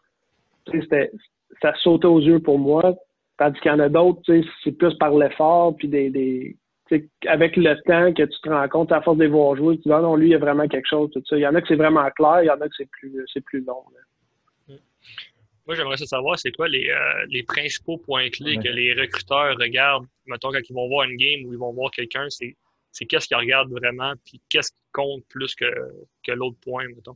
Ça 1.61 1.73
sautait 1.75 2.07
aux 2.07 2.21
yeux 2.21 2.39
pour 2.39 2.59
moi. 2.59 2.95
Tandis 3.37 3.59
qu'il 3.59 3.71
y 3.71 3.73
en 3.73 3.79
a 3.79 3.89
d'autres, 3.89 4.21
c'est 4.63 4.71
plus 4.73 4.93
par 4.95 5.17
l'effort, 5.17 5.75
puis 5.75 5.87
des, 5.87 6.09
des 6.09 6.55
avec 7.27 7.55
le 7.55 7.75
temps 7.83 8.13
que 8.13 8.23
tu 8.23 8.41
te 8.41 8.49
rends 8.49 8.67
compte, 8.67 8.91
à 8.91 9.01
force 9.01 9.17
de 9.17 9.23
les 9.23 9.29
voir 9.29 9.55
jouer, 9.55 9.77
tu 9.77 9.83
dis, 9.83 9.91
ah 9.91 10.01
non, 10.01 10.15
lui, 10.15 10.27
il 10.27 10.31
y 10.31 10.35
a 10.35 10.39
vraiment 10.39 10.67
quelque 10.67 10.87
chose. 10.87 11.09
Il 11.31 11.39
y 11.39 11.47
en 11.47 11.55
a 11.55 11.61
que 11.61 11.67
c'est 11.67 11.75
vraiment 11.75 12.07
clair, 12.11 12.43
il 12.43 12.47
y 12.47 12.49
en 12.49 12.61
a 12.61 12.67
que 12.67 12.75
c'est 12.77 12.89
plus, 12.89 13.25
plus 13.45 13.63
long. 13.63 13.83
Mm. 14.67 14.73
Moi, 15.65 15.75
j'aimerais 15.75 15.97
savoir, 15.97 16.37
c'est 16.37 16.51
quoi 16.51 16.67
les, 16.67 16.89
euh, 16.89 17.25
les, 17.29 17.43
principaux 17.43 17.97
points 17.97 18.29
clés 18.29 18.57
que 18.57 18.67
les 18.67 18.93
recruteurs 18.93 19.55
regardent, 19.57 20.05
mettons, 20.25 20.51
quand 20.51 20.59
ils 20.69 20.73
vont 20.73 20.89
voir 20.89 21.07
une 21.09 21.15
game 21.15 21.45
ou 21.45 21.53
ils 21.53 21.59
vont 21.59 21.71
voir 21.71 21.89
quelqu'un, 21.91 22.27
c'est, 22.29 22.55
qu'est-ce 23.05 23.27
qu'ils 23.27 23.37
regardent 23.37 23.71
vraiment, 23.71 24.13
puis 24.25 24.41
qu'est-ce 24.49 24.71
qui 24.71 24.81
compte 24.91 25.23
plus 25.29 25.55
que, 25.55 25.65
que 26.25 26.33
l'autre 26.33 26.57
point, 26.61 26.85
mettons? 26.87 27.15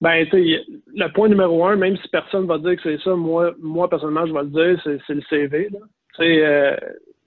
Ben, 0.00 0.24
tu 0.26 0.30
sais, 0.30 0.64
le 0.94 1.12
point 1.12 1.28
numéro 1.28 1.64
un, 1.66 1.74
même 1.74 1.96
si 1.96 2.08
personne 2.08 2.46
va 2.46 2.58
dire 2.58 2.76
que 2.76 2.82
c'est 2.82 3.02
ça, 3.02 3.16
moi, 3.16 3.52
moi 3.58 3.90
personnellement, 3.90 4.26
je 4.26 4.32
vais 4.32 4.42
le 4.42 4.76
dire, 4.76 5.00
c'est, 5.06 5.14
le 5.14 5.22
CV. 5.22 5.68
Tu 5.70 5.78
sais, 6.16 6.46
euh, 6.46 6.76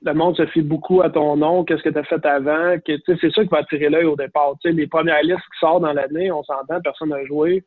le 0.03 0.13
monde 0.13 0.37
se 0.37 0.45
fie 0.47 0.61
beaucoup 0.61 1.01
à 1.01 1.09
ton 1.09 1.35
nom, 1.35 1.65
qu'est-ce 1.65 1.83
que 1.83 1.89
tu 1.89 1.97
as 1.97 2.03
fait 2.05 2.25
avant. 2.25 2.77
Que, 2.79 2.93
c'est 3.05 3.31
ça 3.31 3.43
qui 3.43 3.49
va 3.49 3.59
attirer 3.59 3.89
l'œil 3.89 4.05
au 4.05 4.15
départ. 4.15 4.55
les 4.63 4.87
premières 4.87 5.21
listes 5.23 5.39
qui 5.39 5.59
sortent 5.59 5.83
dans 5.83 5.91
l'année, 5.91 6.31
on 6.31 6.43
s'entend, 6.43 6.79
personne 6.81 7.09
n'a 7.09 7.25
joué. 7.25 7.63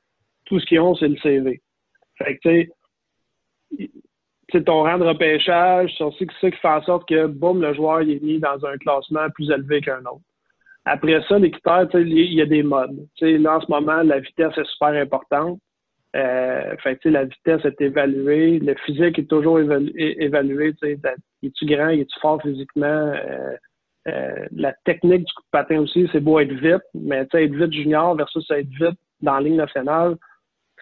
Tout 0.47 0.59
ce 0.59 0.67
qu'ils 0.67 0.81
ont, 0.81 0.95
c'est 0.97 1.09
le 1.09 1.17
CV. 1.19 1.61
Fait 2.19 2.39
que, 2.39 2.63
tu 3.77 3.91
sais, 4.51 4.63
ton 4.63 4.83
rang 4.83 4.99
de 4.99 5.05
repêchage, 5.05 5.95
c'est 5.97 6.05
aussi 6.05 6.27
ça 6.41 6.51
qui 6.51 6.57
fait 6.59 6.69
en 6.69 6.83
sorte 6.83 7.09
que, 7.09 7.27
boum, 7.27 7.61
le 7.61 7.75
joueur 7.75 8.03
il 8.03 8.11
est 8.13 8.23
mis 8.23 8.39
dans 8.39 8.65
un 8.65 8.77
classement 8.79 9.29
plus 9.35 9.51
élevé 9.51 9.81
qu'un 9.81 10.01
autre. 10.01 10.21
Après 10.85 11.23
ça, 11.29 11.39
les 11.39 11.51
il 11.71 12.35
y 12.35 12.43
a 12.43 12.47
des 12.47 12.63
modes. 12.63 13.07
là, 13.21 13.57
en 13.57 13.61
ce 13.61 13.71
moment, 13.71 14.03
la 14.03 14.21
vitesse 14.21 14.57
est 14.59 14.67
super 14.67 14.89
importante. 14.89 15.59
Euh, 16.15 16.77
fait 16.77 17.05
la 17.07 17.25
vitesse 17.25 17.65
est 17.65 17.81
évaluée, 17.81 18.61
le 18.61 18.75
physique 18.87 19.19
est 19.19 19.29
toujours 19.29 19.59
évalué. 19.59 20.75
Es-tu 21.43 21.67
grand, 21.67 21.89
es-tu 21.89 22.21
fort 22.21 22.41
physiquement? 22.41 22.87
Euh, 22.87 23.57
euh, 24.07 24.47
la 24.55 24.73
technique 24.85 25.25
du 25.25 25.33
coup 25.33 25.43
de 25.43 25.51
patin 25.51 25.81
aussi, 25.81 26.09
c'est 26.13 26.21
beau 26.21 26.39
être 26.39 26.53
vite, 26.53 26.85
mais 26.95 27.27
être 27.33 27.55
vite 27.55 27.73
junior 27.73 28.15
versus 28.15 28.49
être 28.51 28.69
vite 28.69 28.99
dans 29.23 29.35
la 29.35 29.41
ligne 29.41 29.57
nationale, 29.57 30.17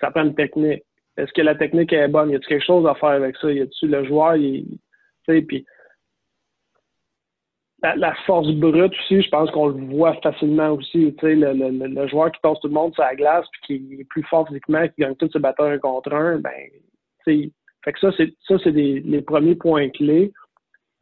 ça 0.00 0.10
prend 0.10 0.24
une 0.24 0.34
technique. 0.34 0.82
Est-ce 1.16 1.32
que 1.32 1.42
la 1.42 1.54
technique 1.54 1.92
est 1.92 2.08
bonne? 2.08 2.30
Y 2.30 2.36
a-t-il 2.36 2.48
quelque 2.48 2.66
chose 2.66 2.86
à 2.86 2.94
faire 2.94 3.10
avec 3.10 3.36
ça? 3.36 3.50
Y 3.52 3.60
a-t-il 3.60 3.90
le 3.90 4.04
joueur? 4.04 4.34
Puis 5.26 5.66
la, 7.82 8.14
force 8.26 8.50
brute 8.52 8.92
aussi, 8.92 9.22
je 9.22 9.28
pense 9.28 9.50
qu'on 9.50 9.68
le 9.68 9.84
voit 9.86 10.14
facilement 10.22 10.70
aussi. 10.70 11.14
Le, 11.22 12.08
joueur 12.08 12.30
qui 12.32 12.40
passe 12.40 12.60
tout 12.60 12.68
le 12.68 12.74
monde 12.74 12.94
sur 12.94 13.02
la 13.02 13.14
glace 13.14 13.46
puis 13.52 13.60
qui 13.78 14.00
est 14.00 14.04
plus 14.04 14.22
fort 14.24 14.46
physiquement, 14.46 14.86
qui 14.88 15.02
gagne 15.02 15.16
tous 15.16 15.30
ses 15.32 15.38
batteurs 15.38 15.66
un 15.66 15.78
contre 15.78 16.12
un, 16.12 16.38
ben, 16.38 16.52
fait 17.24 17.92
que 17.92 17.98
ça, 18.00 18.10
c'est 18.16 18.70
les 18.70 19.22
premiers 19.22 19.56
points 19.56 19.90
clés. 19.90 20.32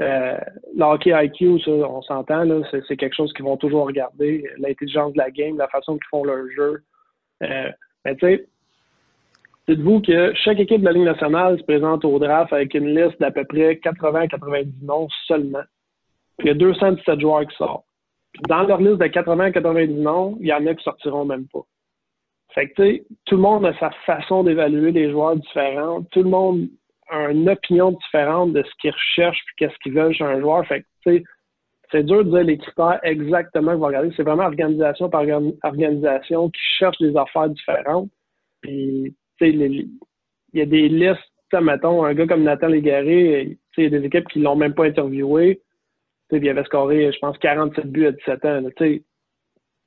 Euh, 0.01 0.39
L'hockey 0.75 1.13
IQ, 1.13 1.61
ça, 1.61 1.71
on 1.71 2.01
s'entend, 2.03 2.47
c'est 2.71 2.97
quelque 2.97 3.15
chose 3.15 3.33
qu'ils 3.35 3.45
vont 3.45 3.59
toujours 3.59 3.87
regarder. 3.87 4.49
L'intelligence 4.57 5.13
de 5.13 5.19
la 5.19 5.31
game, 5.31 5.59
la 5.59 5.69
façon 5.69 5.95
qu'ils 5.95 6.09
font 6.11 6.25
leur 6.25 6.47
jeu. 6.57 6.83
Euh, 7.43 7.71
mais 8.05 8.17
tu 8.17 8.27
sais, 8.27 8.47
dites-vous 9.69 10.01
que 10.01 10.33
chaque 10.35 10.61
équipe 10.61 10.81
de 10.81 10.87
la 10.87 10.93
Ligue 10.93 11.05
nationale 11.05 11.59
se 11.59 11.65
présente 11.65 12.05
au 12.05 12.19
draft 12.19 12.53
avec 12.53 12.75
une 12.75 12.95
liste 12.95 13.21
d'à 13.21 13.31
peu 13.31 13.45
près 13.45 13.75
80-90 13.75 14.85
noms 14.85 15.09
seulement. 15.27 15.63
il 16.41 16.47
y 16.47 16.51
a 16.51 16.55
217 16.55 17.21
joueurs 17.21 17.47
qui 17.47 17.57
sortent. 17.57 17.85
dans 18.49 18.63
leur 18.63 18.81
liste 18.81 18.99
de 18.99 19.07
80-90 19.07 20.01
noms, 20.01 20.37
il 20.41 20.47
y 20.49 20.53
en 20.53 20.67
a 20.67 20.75
qui 20.75 20.85
sortiront 20.85 21.25
même 21.25 21.47
pas. 21.53 21.65
Fait 22.55 22.69
que, 22.69 22.75
tu 22.75 22.83
sais, 22.83 23.05
tout 23.27 23.37
le 23.37 23.43
monde 23.43 23.65
a 23.65 23.79
sa 23.79 23.91
façon 24.07 24.43
d'évaluer 24.43 24.91
les 24.93 25.11
joueurs 25.11 25.37
différents. 25.37 26.03
Tout 26.11 26.23
le 26.23 26.31
monde 26.31 26.69
a 27.09 27.31
une 27.31 27.49
opinion 27.49 27.93
différente 27.93 28.53
de 28.53 28.63
ce 28.63 28.71
qu'ils 28.81 28.91
recherchent 28.91 29.39
et 29.39 29.55
qu'est-ce 29.59 29.79
qu'ils 29.83 29.93
veulent 29.93 30.15
chez 30.15 30.25
un 30.25 30.41
joueur. 30.41 30.67
Fait 30.67 30.81
que, 30.81 30.87
tu 31.05 31.17
sais, 31.19 31.25
c'est 31.93 32.05
dur 32.05 32.25
de 32.25 32.31
dire 32.31 32.45
les 32.45 32.59
critères 32.59 33.01
exactement 33.03 33.73
qu'on 33.73 33.79
va 33.79 33.87
regarder. 33.89 34.13
C'est 34.17 34.23
vraiment 34.23 34.45
organisation 34.45 35.09
par 35.09 35.25
organisation 35.63 36.51
qui 36.51 36.61
cherche 36.79 36.99
des 36.99 37.17
affaires 37.17 37.49
différentes. 37.49 38.09
Puis, 38.63 39.15
il 39.41 39.89
y 40.55 40.61
a 40.61 40.67
des 40.67 40.89
listes, 40.89 41.19
mettons, 41.61 42.05
un 42.05 42.15
gars 42.15 42.27
comme 42.27 42.43
Nathan 42.43 42.69
Légaré, 42.69 43.59
il 43.77 43.85
y 43.85 43.87
a 43.87 43.91
des 43.91 44.05
équipes 44.05 44.29
qui 44.29 44.41
l'ont 44.41 44.57
même 44.57 44.75
pas 44.75 44.87
interviewé. 44.87 45.61
Il 46.33 46.49
avait 46.49 46.65
scoré, 46.65 47.11
je 47.13 47.19
pense, 47.19 47.37
47 47.39 47.87
buts 47.87 48.07
à 48.07 48.13
17 48.13 48.45
ans. 48.45 48.63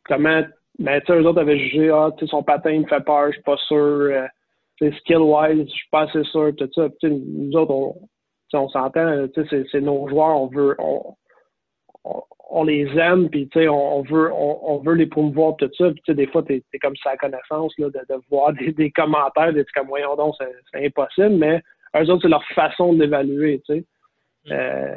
Comment 0.05 0.43
mais 0.79 1.01
sais, 1.05 1.13
eux 1.13 1.25
autres 1.25 1.41
avaient 1.41 1.59
jugé, 1.59 1.91
ah, 1.91 2.09
son 2.25 2.43
patin 2.43 2.79
me 2.79 2.87
fait 2.87 3.03
peur, 3.05 3.27
je 3.27 3.33
suis 3.33 3.43
pas 3.43 3.57
sûr. 3.67 3.77
Euh, 3.77 4.27
skill-wise, 4.99 5.67
je 5.67 5.71
suis 5.71 5.89
pas 5.91 6.09
assez 6.09 6.23
sûr, 6.25 6.51
tout 6.57 6.69
ça. 6.73 6.89
nous 7.03 7.55
autres, 7.55 7.71
on, 7.71 8.09
on 8.53 8.69
s'entend, 8.69 9.27
c'est 9.35 9.81
nos 9.81 10.07
joueurs, 10.09 10.41
on 10.41 10.47
veut, 10.47 10.75
les 12.61 12.85
aime, 12.99 13.29
puis 13.29 13.49
on, 13.67 14.03
veut, 14.03 14.31
on, 14.31 14.77
veut 14.85 14.93
les 14.93 15.07
promouvoir, 15.07 15.55
tout 15.57 15.71
ça. 15.75 15.89
Puis 15.91 16.13
des 16.13 16.27
fois, 16.27 16.43
tu 16.43 16.53
es, 16.53 16.79
comme 16.79 16.95
ça 16.97 17.11
à 17.11 17.17
connaissance 17.17 17.73
là, 17.79 17.87
de, 17.87 17.99
de 18.13 18.21
voir 18.29 18.53
des, 18.53 18.71
des 18.71 18.91
commentaires, 18.91 19.51
d'être 19.51 19.71
comme, 19.73 19.87
voyons 19.87 20.15
donc, 20.15 20.35
c'est 20.71 20.85
impossible, 20.85 21.37
mais 21.37 21.63
eux 21.97 22.09
autres, 22.11 22.21
c'est 22.21 22.29
leur 22.29 22.45
façon 22.49 22.93
de 22.93 23.01
l'évaluer, 23.01 23.61
tu 23.65 23.73
sais. 23.73 23.85
Mm. 24.45 24.51
Euh, 24.51 24.95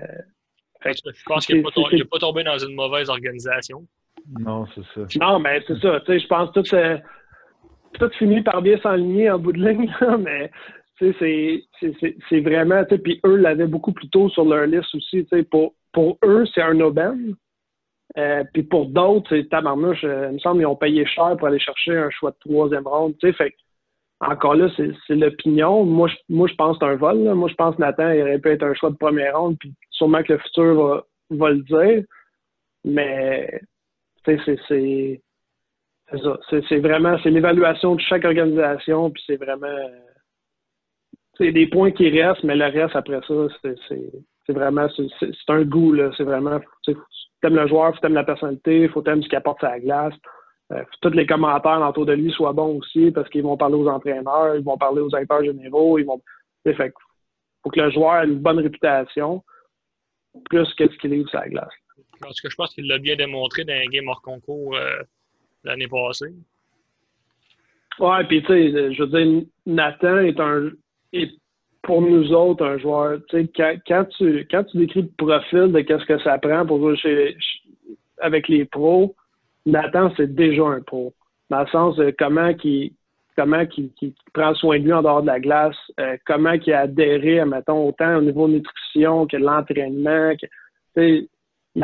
je 0.85 1.25
pense 1.27 1.47
qu'il 1.47 1.57
n'est 1.57 1.63
pas, 1.63 2.19
tombé 2.19 2.45
dans 2.45 2.59
une 2.59 2.75
mauvaise 2.75 3.09
organisation. 3.09 3.87
Non, 4.39 4.67
c'est 4.75 4.83
ça. 4.95 5.19
Non, 5.21 5.39
mais 5.39 5.61
c'est 5.67 5.79
ça. 5.81 6.01
Tu 6.01 6.13
sais, 6.13 6.21
je 6.21 6.27
pense 6.27 6.51
que 6.51 6.61
tout, 6.61 6.75
euh, 6.75 6.99
tout 7.95 8.11
finit 8.19 8.43
par 8.43 8.63
bien 8.63 8.79
s'enligner 8.79 9.31
en 9.31 9.39
bout 9.39 9.53
de 9.53 9.67
ligne, 9.67 9.93
mais 10.21 10.51
c'est 10.99 12.41
vraiment. 12.41 12.85
Puis 12.85 13.21
eux 13.25 13.37
l'avaient 13.37 13.67
beaucoup 13.67 13.93
plus 13.93 14.09
tôt 14.09 14.29
sur 14.29 14.45
leur 14.45 14.67
liste 14.67 14.95
aussi. 14.95 15.27
Pour, 15.51 15.75
pour 15.93 16.19
eux, 16.25 16.45
c'est 16.55 16.63
un 16.63 16.81
aubaine. 16.81 17.35
Euh, 18.19 18.45
puis 18.53 18.63
pour 18.63 18.87
d'autres, 18.87 19.29
c'est 19.29 19.49
tabarnouche. 19.49 20.05
Euh, 20.05 20.29
il 20.31 20.35
me 20.35 20.39
semble 20.39 20.59
qu'ils 20.59 20.67
ont 20.67 20.77
payé 20.77 21.07
cher 21.07 21.37
pour 21.37 21.49
aller 21.49 21.59
chercher 21.59 21.97
un 21.97 22.11
choix 22.11 22.31
de 22.31 22.39
troisième 22.39 22.87
ronde. 22.87 23.15
Fait 23.21 23.55
encore 24.21 24.55
là, 24.55 24.69
c'est 24.77 25.15
l'opinion. 25.15 25.85
Moi, 25.85 26.09
je, 26.09 26.17
moi, 26.31 26.49
je 26.49 26.55
pense 26.55 26.79
que 26.79 26.87
c'est 26.87 26.93
un 26.93 26.97
vol. 26.97 27.19
Moi, 27.35 27.49
je 27.51 27.55
pense 27.55 27.77
que 27.77 27.81
Nathan, 27.83 28.11
il 28.13 28.23
aurait 28.23 28.39
pu 28.39 28.49
être 28.49 28.63
un 28.63 28.75
choix 28.75 28.91
de 28.91 28.97
première 28.97 29.39
ronde, 29.39 29.59
puis 29.59 29.75
sûrement 29.91 30.23
que 30.23 30.33
le 30.33 30.39
futur 30.39 31.05
va, 31.31 31.51
le 31.51 31.61
dire. 31.63 32.05
Mais 32.85 33.61
c'est 34.25 34.39
ça. 34.47 36.39
C'est 36.69 36.79
vraiment 36.79 37.19
c'est 37.23 37.31
l'évaluation 37.31 37.97
de 37.97 38.01
chaque 38.01 38.25
organisation, 38.25 39.11
puis 39.11 39.23
c'est 39.27 39.37
vraiment 39.37 39.77
c'est 41.37 41.53
des 41.53 41.67
points 41.67 41.91
qui 41.91 42.09
restent, 42.09 42.45
mais 42.45 42.57
le 42.57 42.67
reste 42.67 42.97
après 42.97 43.21
ça, 43.29 43.35
c'est 43.89 44.53
vraiment 44.53 44.87
c'est 44.97 45.09
un 45.49 45.63
goût 45.63 45.93
là. 45.93 46.11
C'est 46.17 46.25
vraiment 46.25 46.61
tu 47.47 47.53
aimes 47.53 47.61
le 47.61 47.69
joueur, 47.69 47.99
tu 47.99 48.07
aimes 48.07 48.15
la 48.15 48.25
personnalité, 48.25 48.89
faut 48.89 49.05
aimer 49.05 49.23
ce 49.23 49.29
qu'il 49.29 49.39
apporte 49.39 49.63
à 49.65 49.71
la 49.71 49.81
glace. 49.81 50.15
Euh, 50.73 50.83
tous 51.01 51.11
les 51.11 51.27
commentaires 51.27 51.81
autour 51.89 52.07
de 52.07 52.13
lui 52.13 52.33
soient 52.33 52.53
bons 52.53 52.79
aussi 52.79 53.13
parce 53.13 53.29
qu'ils 53.31 53.45
vont 53.45 53.57
parler 53.57 53.77
aux 53.77 53.89
entraîneurs, 53.89 54.57
ils 54.57 54.65
vont 54.65 54.77
parler 54.77 55.01
aux 55.01 55.15
acteurs 55.15 55.45
généraux, 55.45 55.99
ils 55.99 56.05
vont. 56.05 56.21
Fait 56.65 56.93
faut 57.63 57.71
que 57.71 57.81
le 57.81 57.91
joueur 57.91 58.23
ait 58.23 58.27
une 58.27 58.41
bonne 58.41 58.59
réputation 58.59 59.45
plus 60.51 60.73
que 60.75 60.91
ce 60.91 60.99
qu'il 60.99 61.13
est 61.15 61.29
sur 61.29 61.39
la 61.39 61.49
glace. 61.49 61.73
Je 62.21 62.55
pense 62.57 62.75
qu'il 62.75 62.89
l'a 62.89 62.99
bien 62.99 63.15
démontré 63.15 63.65
dans 63.65 63.75
un 63.75 63.87
game 63.87 64.09
hors 64.09 64.23
concours 64.23 64.75
euh, 64.75 65.03
l'année 65.63 65.87
passée. 65.87 66.35
Ouais, 68.01 68.25
puis 68.25 68.43
tu 68.43 68.49
sais, 68.49 68.93
je 68.93 69.03
veux 69.03 69.09
dire, 69.09 69.43
Nathan 69.67 70.19
est 70.19 70.41
un 70.41 70.71
est 71.13 71.31
pour 71.87 72.03
nous 72.03 72.33
autres 72.33 72.67
un 72.67 72.79
joueur. 72.79 73.21
Quand, 73.31 73.75
quand, 73.87 74.05
tu 74.19 74.47
quand 74.51 74.65
tu 74.65 74.77
décris 74.77 75.03
le 75.03 75.11
profil 75.17 75.73
de 75.73 75.81
qu'est-ce 75.81 76.05
que 76.05 76.19
ça 76.19 76.37
prend 76.39 76.67
pour 76.67 76.79
jouer 76.79 76.97
chez, 76.97 77.37
avec 78.21 78.49
les 78.49 78.65
pros, 78.65 79.15
Nathan 79.65 80.13
c'est 80.17 80.35
déjà 80.35 80.65
un 80.65 80.81
pro. 80.81 81.15
Dans 81.49 81.61
le 81.61 81.67
sens 81.69 81.97
de 81.97 82.15
comment 82.19 82.53
qui 82.55 82.93
comment 83.37 83.67
qui, 83.67 83.93
prend 84.33 84.55
soin 84.55 84.79
de 84.79 84.85
lui 84.85 84.93
en 84.93 85.03
dehors 85.03 85.23
de 85.23 85.27
la 85.27 85.41
glace, 85.41 85.77
euh, 86.01 86.17
comment 86.27 86.53
il 86.53 86.73
a 86.73 86.81
adhéré, 86.81 87.45
mettons, 87.45 87.87
autant 87.89 88.17
au 88.17 88.23
niveau 88.23 88.49
nutrition 88.49 89.27
que 89.27 89.37
l'entraînement. 89.37 90.33
Il 90.97 91.29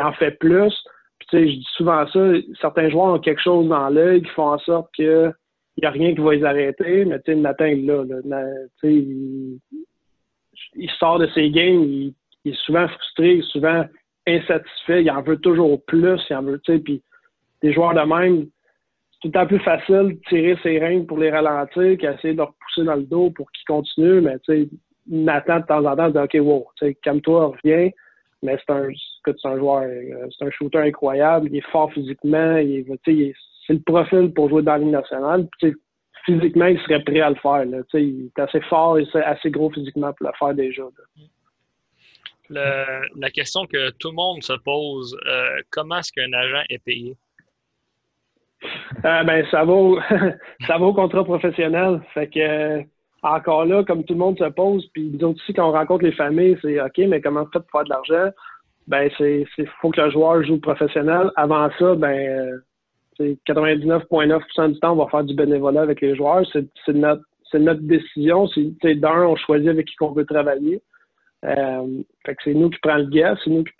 en 0.01 0.11
fait 0.13 0.31
plus. 0.31 0.73
Puis, 1.19 1.27
je 1.31 1.59
dis 1.59 1.67
souvent 1.77 2.07
ça, 2.07 2.19
certains 2.59 2.89
joueurs 2.89 3.13
ont 3.13 3.19
quelque 3.19 3.41
chose 3.41 3.69
dans 3.69 3.87
l'œil 3.89 4.23
qui 4.23 4.29
font 4.31 4.53
en 4.53 4.59
sorte 4.59 4.89
que 4.97 5.31
il 5.77 5.81
n'y 5.81 5.87
a 5.87 5.91
rien 5.91 6.13
qui 6.13 6.21
va 6.21 6.35
les 6.35 6.43
arrêter, 6.43 7.05
mais 7.05 7.19
tu 7.19 7.33
sais, 7.33 7.35
Nathan 7.35 7.65
est 7.65 7.75
là. 7.75 8.03
il, 8.83 9.59
sort 10.99 11.19
de 11.19 11.27
ses 11.27 11.49
games, 11.49 11.83
il, 11.83 12.13
est 12.45 12.55
souvent 12.65 12.87
frustré, 12.87 13.41
souvent 13.51 13.85
insatisfait, 14.27 15.03
il 15.03 15.11
en 15.11 15.21
veut 15.21 15.37
toujours 15.37 15.83
plus, 15.85 16.19
il 16.29 16.35
en 16.35 16.43
veut, 16.43 16.59
tu 16.63 16.73
sais, 16.73 16.79
puis 16.79 17.01
des 17.61 17.73
joueurs 17.73 17.93
de 17.93 18.01
même, 18.01 18.47
c'est 19.11 19.19
tout 19.21 19.27
le 19.27 19.31
temps 19.31 19.47
plus 19.47 19.59
facile 19.59 20.17
de 20.17 20.19
tirer 20.27 20.57
ses 20.63 20.79
règles 20.79 21.05
pour 21.05 21.17
les 21.17 21.31
ralentir 21.31 21.97
qu'essayer 21.97 22.33
de 22.33 22.39
leur 22.39 22.53
pousser 22.53 22.85
dans 22.85 22.95
le 22.95 23.03
dos 23.03 23.31
pour 23.31 23.49
qu'ils 23.51 23.65
continuent, 23.65 24.21
mais 24.21 24.37
tu 24.39 24.53
sais, 24.53 24.69
Nathan, 25.07 25.59
de 25.59 25.65
temps 25.65 25.85
en 25.85 25.95
temps, 25.95 26.09
dit 26.09 26.17
OK, 26.17 26.37
wow, 26.45 26.65
tu 26.77 26.87
sais, 26.87 26.95
calme-toi, 26.95 27.47
reviens. 27.47 27.89
Mais 28.41 28.57
c'est 28.57 28.73
un, 28.73 28.89
c'est 29.25 29.47
un 29.47 29.57
joueur, 29.57 29.83
euh, 29.83 30.27
c'est 30.37 30.45
un 30.45 30.51
shooter 30.51 30.79
incroyable. 30.79 31.47
Il 31.49 31.57
est 31.57 31.71
fort 31.71 31.91
physiquement. 31.93 32.57
Il 32.57 32.79
est, 32.79 33.33
c'est 33.65 33.73
le 33.73 33.79
profil 33.79 34.33
pour 34.33 34.49
jouer 34.49 34.61
dans 34.61 34.73
la 34.73 34.77
Ligue 34.79 34.89
nationale. 34.89 35.47
Physiquement, 36.25 36.65
il 36.65 36.79
serait 36.81 37.03
prêt 37.03 37.21
à 37.21 37.29
le 37.29 37.35
faire. 37.35 37.65
Là. 37.65 37.79
Il 37.93 38.29
est 38.35 38.41
assez 38.41 38.61
fort 38.61 38.99
et 38.99 39.05
assez 39.13 39.51
gros 39.51 39.69
physiquement 39.69 40.13
pour 40.13 40.27
le 40.27 40.33
faire 40.37 40.53
déjà. 40.53 40.83
la 42.49 43.29
question 43.31 43.65
que 43.65 43.91
tout 43.91 44.09
le 44.09 44.15
monde 44.15 44.43
se 44.43 44.53
pose, 44.53 45.17
euh, 45.27 45.61
comment 45.69 45.99
est-ce 45.99 46.11
qu'un 46.11 46.31
agent 46.33 46.63
est 46.69 46.83
payé? 46.83 47.17
Euh, 49.05 49.23
ben, 49.23 49.45
ça 49.51 49.65
vaut 49.65 49.99
ça 50.67 50.77
va 50.77 50.85
au 50.85 50.93
contrat 50.93 51.23
professionnel. 51.23 52.01
Fait 52.13 52.27
que 52.27 52.83
encore 53.21 53.65
là, 53.65 53.83
comme 53.83 54.03
tout 54.03 54.13
le 54.13 54.19
monde 54.19 54.37
se 54.37 54.49
pose, 54.49 54.87
puis 54.93 55.09
nous 55.13 55.23
autres 55.25 55.41
aussi, 55.41 55.53
quand 55.53 55.69
on 55.69 55.71
rencontre 55.71 56.03
les 56.03 56.11
familles, 56.11 56.57
c'est 56.61 56.79
OK, 56.81 56.97
mais 57.07 57.21
comment 57.21 57.45
fait 57.51 57.59
pour 57.59 57.71
faire 57.71 57.83
de 57.83 57.89
l'argent? 57.89 58.31
Ben, 58.87 59.09
c'est 59.17 59.45
faut 59.81 59.91
que 59.91 60.01
le 60.01 60.11
joueur 60.11 60.43
joue 60.43 60.59
professionnel. 60.59 61.31
Avant 61.35 61.69
ça, 61.79 61.95
ben, 61.95 62.61
99,9% 63.19 64.73
du 64.73 64.79
temps, 64.79 64.93
on 64.93 65.03
va 65.03 65.09
faire 65.09 65.23
du 65.23 65.35
bénévolat 65.35 65.81
avec 65.81 66.01
les 66.01 66.15
joueurs. 66.15 66.45
C'est 66.53 66.93
notre, 66.93 67.23
notre 67.53 67.81
décision. 67.81 68.47
D'un, 68.83 69.27
on 69.27 69.35
choisit 69.35 69.69
avec 69.69 69.87
qui 69.87 69.95
on 70.01 70.11
veut 70.11 70.25
travailler. 70.25 70.81
Euh, 71.45 72.01
fait 72.25 72.35
que 72.35 72.41
c'est 72.45 72.53
nous 72.53 72.69
qui 72.69 72.79
prenons 72.81 73.03
le 73.03 73.09
gars, 73.09 73.35
c'est 73.43 73.49
nous 73.49 73.63
qui 73.63 73.73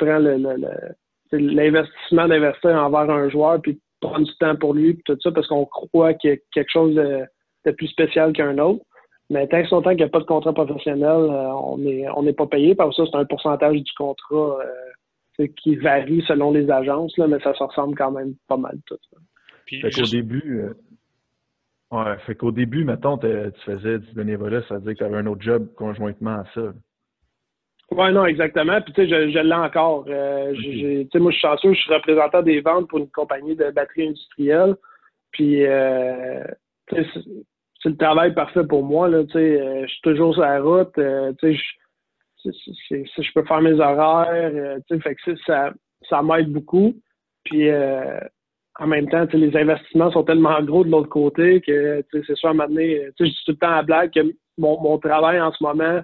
l'investissement 1.31 2.23
le, 2.23 2.29
d'investir 2.29 2.71
envers 2.71 3.09
un 3.09 3.29
joueur, 3.29 3.61
puis 3.61 3.79
prendre 4.01 4.25
du 4.25 4.35
temps 4.37 4.55
pour 4.55 4.73
lui, 4.73 4.95
puis 4.95 5.03
tout 5.05 5.17
ça, 5.21 5.31
parce 5.31 5.47
qu'on 5.47 5.65
croit 5.65 6.13
qu'il 6.13 6.31
y 6.31 6.33
a 6.33 6.37
quelque 6.51 6.71
chose 6.71 6.95
de 6.95 7.71
plus 7.71 7.87
spécial 7.87 8.33
qu'un 8.33 8.57
autre. 8.57 8.83
Mais 9.29 9.47
tant 9.47 9.63
que 9.63 9.69
longtemps 9.69 9.89
qu'il 9.91 9.99
n'y 9.99 10.03
a 10.03 10.09
pas 10.09 10.19
de 10.19 10.25
contrat 10.25 10.53
professionnel, 10.53 11.07
euh, 11.07 11.53
on 11.53 11.77
n'est 11.77 12.07
on 12.09 12.33
pas 12.33 12.45
payé. 12.45 12.75
Que 12.75 12.91
ça, 12.91 13.03
c'est 13.09 13.17
un 13.17 13.25
pourcentage 13.25 13.81
du 13.81 13.91
contrat 13.97 14.59
euh, 14.59 14.65
qui 15.57 15.75
varie 15.75 16.23
selon 16.27 16.51
les 16.51 16.69
agences, 16.69 17.17
là, 17.17 17.27
mais 17.27 17.39
ça 17.39 17.53
se 17.53 17.63
ressemble 17.63 17.95
quand 17.95 18.11
même 18.11 18.35
pas 18.47 18.57
mal 18.57 18.77
tout. 18.85 18.97
fait 19.67 19.89
qu'au 19.89 20.09
début, 20.09 20.61
euh, 20.61 20.73
ouais, 21.91 22.17
fait 22.25 22.35
qu'au 22.35 22.51
début, 22.51 22.83
mettons, 22.83 23.17
tu 23.17 23.27
faisais 23.65 23.99
du 23.99 24.13
bénévolat, 24.13 24.61
ça 24.67 24.75
veut 24.75 24.81
dire 24.81 24.93
que 24.93 24.97
tu 24.99 25.03
avais 25.03 25.17
un 25.17 25.25
autre 25.27 25.41
job 25.41 25.67
conjointement 25.75 26.41
à 26.41 26.45
ça. 26.53 26.73
Oui, 27.91 28.11
non, 28.11 28.25
exactement. 28.25 28.81
Puis, 28.81 28.93
tu 28.93 29.07
sais, 29.07 29.31
je, 29.31 29.39
l'ai 29.39 29.53
encore. 29.53 30.05
Euh, 30.07 30.53
tu 30.55 31.07
sais, 31.11 31.19
moi, 31.19 31.31
je 31.31 31.37
suis 31.37 31.47
chanceux, 31.47 31.73
je 31.73 31.79
suis 31.79 31.93
représentant 31.93 32.41
des 32.41 32.61
ventes 32.61 32.87
pour 32.87 32.99
une 32.99 33.09
compagnie 33.09 33.55
de 33.55 33.69
batterie 33.71 34.07
industrielle. 34.07 34.75
Puis, 35.31 35.65
euh, 35.65 36.43
c'est 36.89 37.89
le 37.89 37.97
travail 37.97 38.33
parfait 38.33 38.63
pour 38.63 38.83
moi. 38.83 39.09
Là, 39.09 39.17
euh, 39.35 39.81
je 39.85 39.91
suis 39.91 40.01
toujours 40.01 40.33
sur 40.33 40.41
la 40.41 40.61
route. 40.61 40.97
Euh, 40.97 41.33
je, 41.41 41.61
je 42.45 43.33
peux 43.33 43.43
faire 43.43 43.61
mes 43.61 43.73
horaires. 43.73 44.29
Euh, 44.89 44.99
fait 44.99 45.15
que 45.15 45.35
ça, 45.45 45.73
ça 46.09 46.21
m'aide 46.21 46.51
beaucoup. 46.51 46.93
Puis 47.45 47.69
en 47.71 48.87
même 48.87 49.09
temps, 49.09 49.25
les 49.33 49.55
investissements 49.55 50.11
sont 50.11 50.23
tellement 50.23 50.61
gros 50.63 50.83
de 50.83 50.89
l'autre 50.89 51.09
côté 51.09 51.61
que 51.61 52.03
c'est 52.11 52.35
sûr 52.35 52.49
à 52.49 52.51
un 52.51 52.55
moment 52.55 52.69
donné, 52.69 53.07
je 53.19 53.25
dis 53.25 53.43
tout 53.45 53.51
le 53.51 53.57
temps 53.57 53.71
à 53.71 53.83
blague 53.83 54.11
que 54.11 54.21
mon, 54.57 54.97
travail 54.97 55.39
en 55.41 55.51
ce 55.51 55.63
moment 55.63 56.01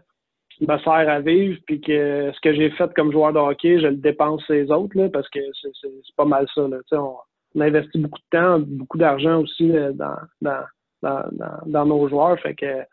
me 0.62 0.78
sert 0.80 1.10
à 1.10 1.22
vivre, 1.22 1.58
puis 1.66 1.80
que 1.80 2.32
ce 2.34 2.40
que 2.42 2.54
j'ai 2.54 2.70
fait 2.72 2.94
comme 2.94 3.12
joueur 3.12 3.32
de 3.32 3.40
hockey, 3.40 3.80
je 3.80 3.88
le 3.88 3.96
dépense 3.96 4.44
les 4.50 4.70
autres, 4.70 4.98
là, 4.98 5.08
parce 5.10 5.30
que 5.30 5.40
c'est 5.64 6.16
pas 6.18 6.26
mal 6.26 6.46
ça. 6.54 6.68
Là. 6.68 6.78
On, 6.92 7.16
on 7.56 7.62
investit 7.62 8.00
beaucoup 8.00 8.20
de 8.20 8.38
temps, 8.38 8.60
beaucoup 8.60 8.98
d'argent 8.98 9.40
aussi 9.42 9.72
dans, 9.94 10.18
dans, 10.42 11.24
dans, 11.66 11.86
nos 11.86 12.08
joueurs. 12.08 12.40
Fait 12.40 12.56
que 12.56 12.84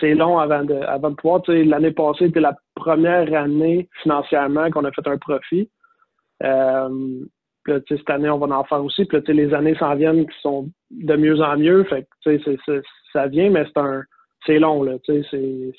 c'est 0.00 0.14
long 0.14 0.38
avant 0.38 0.64
de, 0.64 0.74
avant 0.74 1.10
de 1.10 1.16
pouvoir. 1.16 1.42
L'année 1.48 1.92
passée, 1.92 2.26
c'était 2.26 2.40
la 2.40 2.56
première 2.74 3.32
année 3.34 3.88
financièrement 4.02 4.70
qu'on 4.70 4.84
a 4.84 4.92
fait 4.92 5.06
un 5.06 5.18
profit. 5.18 5.70
Euh, 6.42 7.24
cette 7.66 8.10
année, 8.10 8.28
on 8.28 8.38
va 8.38 8.56
en 8.56 8.64
faire 8.64 8.84
aussi. 8.84 9.04
Puis 9.04 9.20
les 9.28 9.54
années 9.54 9.76
s'en 9.76 9.94
viennent 9.94 10.26
qui 10.26 10.40
sont 10.40 10.68
de 10.90 11.16
mieux 11.16 11.40
en 11.40 11.56
mieux. 11.56 11.84
Fait 11.84 12.06
ça 13.12 13.26
vient, 13.28 13.50
mais 13.50 13.64
c'est 13.66 13.80
un 13.80 14.02
c'est 14.46 14.58
long. 14.58 14.84
C'est, 15.06 15.22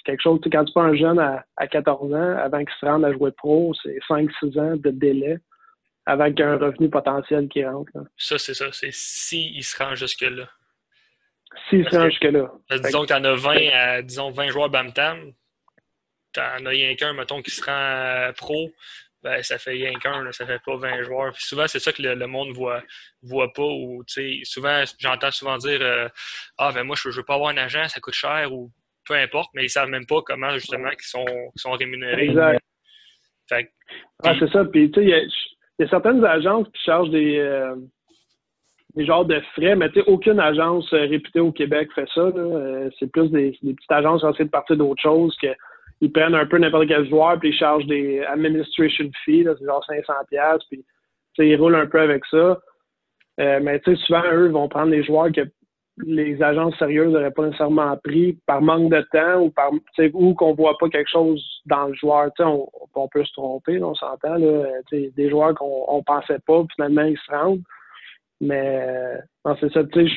quelque 0.06 0.22
chose. 0.22 0.40
Quand 0.52 0.66
tu 0.66 0.74
pas 0.74 0.84
un 0.84 0.96
jeune 0.96 1.20
à, 1.20 1.44
à 1.58 1.68
14 1.68 2.14
ans, 2.14 2.38
avant 2.38 2.60
qu'il 2.60 2.74
se 2.80 2.86
rende 2.86 3.06
à 3.06 3.14
jouer 3.14 3.32
pro, 3.32 3.74
c'est 3.84 4.00
5-6 4.10 4.60
ans 4.60 4.76
de 4.76 4.90
délai 4.90 5.38
avant 6.06 6.26
qu'il 6.26 6.40
y 6.40 6.42
ait 6.42 6.52
un 6.52 6.58
revenu 6.58 6.90
potentiel 6.90 7.48
qui 7.48 7.66
rentre. 7.66 7.92
Ça, 8.18 8.38
c'est 8.38 8.54
ça. 8.54 8.66
C'est 8.72 8.92
s'il 8.92 9.64
se 9.64 9.84
rend 9.84 9.96
jusque-là. 9.96 10.48
S'il 11.70 11.90
se 11.90 11.96
rend 11.96 12.10
jusque-là. 12.10 12.52
Disons 12.84 13.02
que 13.04 13.08
tu 13.08 13.14
en 13.14 13.24
as 13.24 13.36
20, 13.36 13.58
à, 13.74 14.02
disons 14.02 14.32
20 14.32 14.50
joueurs 14.50 14.70
Bam-Tam. 14.70 15.34
Tu 16.34 16.40
en 16.40 16.66
as 16.66 16.70
rien 16.70 16.96
qu'un, 16.96 17.14
mettons, 17.14 17.42
qui 17.42 17.52
se 17.52 17.64
rend 17.64 18.34
pro 18.36 18.72
ben, 19.26 19.42
ça 19.42 19.58
fait 19.58 19.72
rien 19.72 19.92
qu'un, 19.96 20.32
ça 20.32 20.46
fait 20.46 20.62
pas 20.64 20.78
20 20.78 21.02
joueurs. 21.02 21.34
Puis 21.34 21.46
souvent, 21.46 21.66
c'est 21.68 21.80
ça 21.80 21.92
que 21.92 22.04
le, 22.04 22.28
monde 22.28 22.52
voit, 22.52 22.84
voit 23.24 23.52
pas. 23.52 23.64
Ou, 23.64 24.04
souvent, 24.44 24.84
j'entends 25.00 25.32
souvent 25.32 25.58
dire 25.58 25.80
euh, 25.82 26.08
Ah, 26.60 26.72
ben 26.72 26.84
moi, 26.84 26.96
je, 26.96 27.10
veux 27.10 27.24
pas 27.24 27.34
avoir 27.34 27.50
un 27.50 27.58
agent, 27.58 27.88
ça 27.88 28.00
coûte 28.00 28.14
cher, 28.14 28.54
ou 28.54 28.72
peu 29.08 29.16
importe, 29.16 29.50
mais 29.56 29.64
ils 29.64 29.70
savent 29.70 29.90
même 29.90 30.06
pas 30.06 30.22
comment, 30.24 30.52
justement, 30.52 30.90
ils 30.92 31.04
sont, 31.04 31.26
sont 31.56 31.72
rémunérés. 31.72 32.30
Exact. 32.30 32.62
c'est 33.50 34.52
ça. 34.52 34.64
Puis, 34.66 34.92
tu 34.92 35.00
sais, 35.00 35.06
il 35.06 35.80
y, 35.80 35.84
a 35.84 35.90
certaines 35.90 36.24
agences 36.24 36.68
qui 36.68 36.84
chargent 36.84 37.10
des, 37.10 37.40
euh, 37.40 37.76
des 38.96 39.06
genres 39.06 39.26
de 39.26 39.40
frais, 39.54 39.76
mais 39.76 39.90
tu 39.90 40.00
sais, 40.00 40.06
aucune 40.08 40.40
agence 40.40 40.92
euh, 40.94 41.06
réputée 41.06 41.40
au 41.40 41.52
Québec 41.52 41.90
fait 41.94 42.08
ça. 42.14 42.32
c'est 43.00 43.12
plus 43.12 43.30
des, 43.30 43.58
des, 43.62 43.74
petites 43.74 43.92
agences 43.92 44.22
qui 44.22 44.28
essaient 44.28 44.46
de 44.46 44.50
partir 44.50 44.78
d'autre 44.78 45.02
chose 45.02 45.36
que 45.42 45.50
ils 46.02 46.12
prennent 46.12 46.36
un 46.36 46.46
peu 46.46 46.58
n'importe 46.58 46.88
quel 46.88 47.08
joueur, 47.10 47.40
puis 47.40 47.50
ils 47.50 47.58
chargent 47.58 47.88
des 47.88 48.22
administration 48.22 49.10
fees, 49.24 49.48
c'est 49.58 49.66
genre 49.66 49.86
500$, 49.90 50.60
puis 50.70 50.84
ils 51.38 51.56
roulent 51.56 51.76
un 51.76 51.88
peu 51.88 52.00
avec 52.00 52.26
ça. 52.26 52.60
Euh, 53.40 53.60
mais 53.62 53.82
souvent, 54.06 54.24
eux 54.32 54.50
vont 54.50 54.68
prendre 54.68 54.92
les 54.92 55.04
joueurs 55.04 55.32
que 55.32 55.42
les 56.06 56.42
agences 56.44 56.78
sérieuses 56.78 57.14
n'auraient 57.14 57.32
pas 57.32 57.46
nécessairement 57.46 57.96
pris 58.04 58.38
par 58.46 58.62
manque 58.62 58.90
de 58.92 59.02
temps 59.12 59.42
ou 59.42 59.50
par 59.50 59.72
ou 60.14 60.34
qu'on 60.34 60.54
voit 60.54 60.78
pas 60.78 60.90
quelque 60.90 61.10
chose 61.10 61.42
dans 61.66 61.88
le 61.88 61.94
joueur. 61.94 62.32
On, 62.40 62.68
on, 62.96 63.08
peut 63.08 63.24
se 63.24 63.32
tromper, 63.34 63.82
on 63.82 63.96
s'entend. 63.96 64.38
Des 64.92 65.30
joueurs 65.30 65.56
qu'on 65.56 65.98
ne 65.98 66.04
pensait 66.04 66.40
pas, 66.46 66.64
finalement, 66.76 67.04
ils 67.04 67.18
se 67.18 67.32
rendent. 67.32 67.62
Mais 68.42 69.18
non, 69.46 69.56
c'est 69.60 69.72
ça, 69.72 69.84
tu 69.86 70.08
sais, 70.08 70.16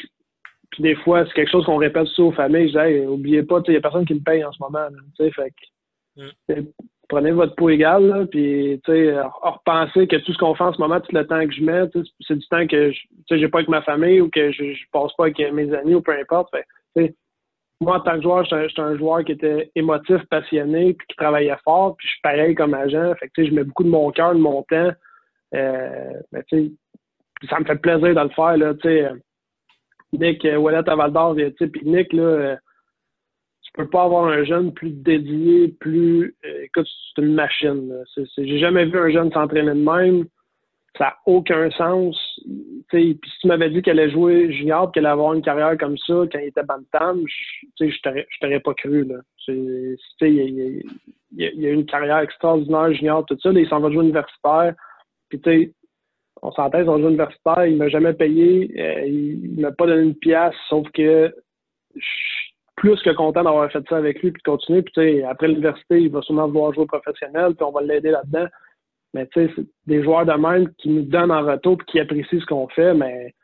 puis 0.70 0.82
des 0.82 0.96
fois, 0.96 1.24
c'est 1.26 1.32
quelque 1.32 1.50
chose 1.50 1.64
qu'on 1.64 1.76
répète 1.76 2.06
souvent 2.08 2.28
aux 2.28 2.32
familles. 2.32 2.70
Je 2.70 3.00
dis, 3.00 3.06
oubliez 3.06 3.42
pas, 3.42 3.60
il 3.66 3.70
n'y 3.70 3.76
a 3.76 3.80
personne 3.80 4.06
qui 4.06 4.14
me 4.14 4.20
paye 4.20 4.44
en 4.44 4.52
ce 4.52 4.58
moment. 4.60 4.86
fait 5.16 5.52
mm. 6.16 6.66
Prenez 7.08 7.30
votre 7.30 7.54
pot 7.54 7.70
égal, 7.70 8.28
puis 8.30 8.78
repensez 8.84 10.06
que 10.06 10.16
tout 10.16 10.32
ce 10.34 10.38
qu'on 10.38 10.54
fait 10.54 10.64
en 10.64 10.74
ce 10.74 10.78
moment, 10.78 11.00
tout 11.00 11.14
le 11.16 11.26
temps 11.26 11.46
que 11.46 11.54
je 11.54 11.62
mets, 11.62 11.84
c'est 12.20 12.36
du 12.36 12.46
temps 12.48 12.66
que 12.66 12.92
je 12.92 13.34
n'ai 13.34 13.48
pas 13.48 13.58
avec 13.58 13.70
ma 13.70 13.80
famille 13.80 14.20
ou 14.20 14.28
que 14.28 14.52
je 14.52 14.64
ne 14.64 14.74
passe 14.92 15.14
pas 15.16 15.24
avec 15.24 15.38
mes 15.54 15.72
amis 15.72 15.94
ou 15.94 16.02
peu 16.02 16.12
importe. 16.12 16.54
Fait, 16.94 17.14
moi, 17.80 17.96
en 17.96 18.00
tant 18.00 18.16
que 18.16 18.22
joueur, 18.22 18.44
je 18.44 18.68
suis 18.68 18.82
un 18.82 18.98
joueur 18.98 19.24
qui 19.24 19.32
était 19.32 19.70
émotif, 19.74 20.18
passionné, 20.28 20.92
puis 20.92 21.06
qui 21.06 21.16
travaillait 21.16 21.56
fort, 21.64 21.96
puis 21.96 22.06
je 22.08 22.12
suis 22.12 22.20
pareil 22.22 22.54
comme 22.54 22.74
agent. 22.74 23.14
Fait 23.14 23.28
que, 23.28 23.42
je 23.42 23.52
mets 23.52 23.64
beaucoup 23.64 23.84
de 23.84 23.88
mon 23.88 24.10
cœur, 24.10 24.34
de 24.34 24.40
mon 24.40 24.62
temps. 24.64 24.90
Euh, 25.54 26.12
mais, 26.32 26.42
ça 27.48 27.60
me 27.60 27.64
fait 27.64 27.76
plaisir 27.76 28.14
de 28.14 28.20
le 28.20 28.28
faire. 28.30 28.56
Là, 28.56 28.74
Nick 30.12 30.44
euh, 30.44 30.56
Wallet 30.56 30.88
à 30.88 30.96
Val 30.96 31.12
d'Or, 31.12 31.34
puis 31.34 31.82
Nick, 31.84 32.12
là, 32.12 32.22
euh, 32.22 32.56
tu 33.62 33.72
peux 33.74 33.88
pas 33.88 34.04
avoir 34.04 34.26
un 34.26 34.44
jeune 34.44 34.72
plus 34.72 34.90
dédié, 34.90 35.68
plus. 35.80 36.34
Euh, 36.44 36.62
écoute, 36.64 36.86
c'est 37.14 37.22
une 37.22 37.34
machine. 37.34 38.04
J'ai 38.36 38.58
jamais 38.58 38.86
vu 38.86 38.98
un 38.98 39.10
jeune 39.10 39.32
s'entraîner 39.32 39.70
de 39.70 39.74
même. 39.74 40.24
Ça 40.96 41.04
n'a 41.04 41.16
aucun 41.26 41.70
sens. 41.72 42.16
Puis 42.88 43.20
si 43.22 43.38
tu 43.40 43.46
m'avais 43.46 43.70
dit 43.70 43.82
qu'elle 43.82 44.00
allait 44.00 44.10
jouer 44.10 44.50
junior 44.52 44.90
qu'elle 44.90 45.06
allait 45.06 45.12
avoir 45.12 45.34
une 45.34 45.42
carrière 45.42 45.76
comme 45.78 45.98
ça 45.98 46.24
quand 46.32 46.38
il 46.38 46.48
était 46.48 46.62
bantam, 46.62 47.22
je 47.78 48.38
t'aurais 48.40 48.60
pas 48.60 48.74
cru. 48.74 49.04
Là. 49.04 49.16
Il, 49.46 49.96
il, 50.22 50.82
il, 51.36 51.66
a 51.66 51.70
une 51.70 51.86
carrière 51.86 52.18
extraordinaire 52.18 52.92
junior, 52.94 53.24
tout 53.26 53.38
ça. 53.40 53.50
il 53.52 53.68
s'en 53.68 53.80
va 53.80 53.92
jouer 53.92 54.04
universitaire. 54.04 54.74
Puis 55.28 55.70
on 56.42 56.52
s'entend, 56.52 56.82
dans 56.84 56.94
un 56.94 57.08
universitaire, 57.08 57.66
il 57.66 57.76
m'a 57.76 57.88
jamais 57.88 58.12
payé, 58.12 58.70
euh, 58.78 59.06
il 59.06 59.54
il 59.54 59.60
m'a 59.60 59.72
pas 59.72 59.86
donné 59.86 60.02
une 60.02 60.14
pièce, 60.14 60.54
sauf 60.68 60.86
que 60.92 61.34
je 61.94 62.00
suis 62.00 62.54
plus 62.76 63.00
que 63.02 63.10
content 63.10 63.42
d'avoir 63.42 63.70
fait 63.72 63.82
ça 63.88 63.96
avec 63.96 64.22
lui 64.22 64.30
puis 64.30 64.42
de 64.42 64.50
continuer. 64.50 64.82
Puis 64.82 65.22
après 65.24 65.48
l'université, 65.48 66.00
il 66.00 66.10
va 66.10 66.22
sûrement 66.22 66.46
vouloir 66.46 66.72
jouer 66.72 66.86
professionnel, 66.86 67.54
puis 67.54 67.64
on 67.64 67.72
va 67.72 67.82
l'aider 67.82 68.10
là-dedans. 68.10 68.46
Mais 69.14 69.26
tu 69.28 69.46
sais, 69.46 69.52
c'est 69.56 69.66
des 69.86 70.02
joueurs 70.02 70.26
de 70.26 70.32
même 70.32 70.72
qui 70.74 70.90
nous 70.90 71.02
donnent 71.02 71.32
en 71.32 71.44
retour 71.44 71.78
puis 71.78 71.86
qui 71.86 72.00
apprécient 72.00 72.40
ce 72.40 72.46
qu'on 72.46 72.68
fait, 72.68 72.94
mais 72.94 73.34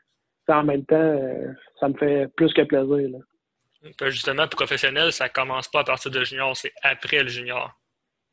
en 0.47 0.63
même 0.63 0.85
temps, 0.85 0.95
euh, 0.95 1.51
ça 1.79 1.89
me 1.89 1.95
fait 1.95 2.27
plus 2.35 2.53
que 2.53 2.61
plaisir. 2.61 3.09
Là. 3.09 4.09
Justement, 4.09 4.47
professionnel, 4.47 5.11
ça 5.11 5.27
commence 5.27 5.67
pas 5.67 5.79
à 5.79 5.83
partir 5.83 6.11
de 6.11 6.23
junior, 6.23 6.55
c'est 6.55 6.71
après 6.83 7.23
le 7.23 7.29
junior 7.29 7.75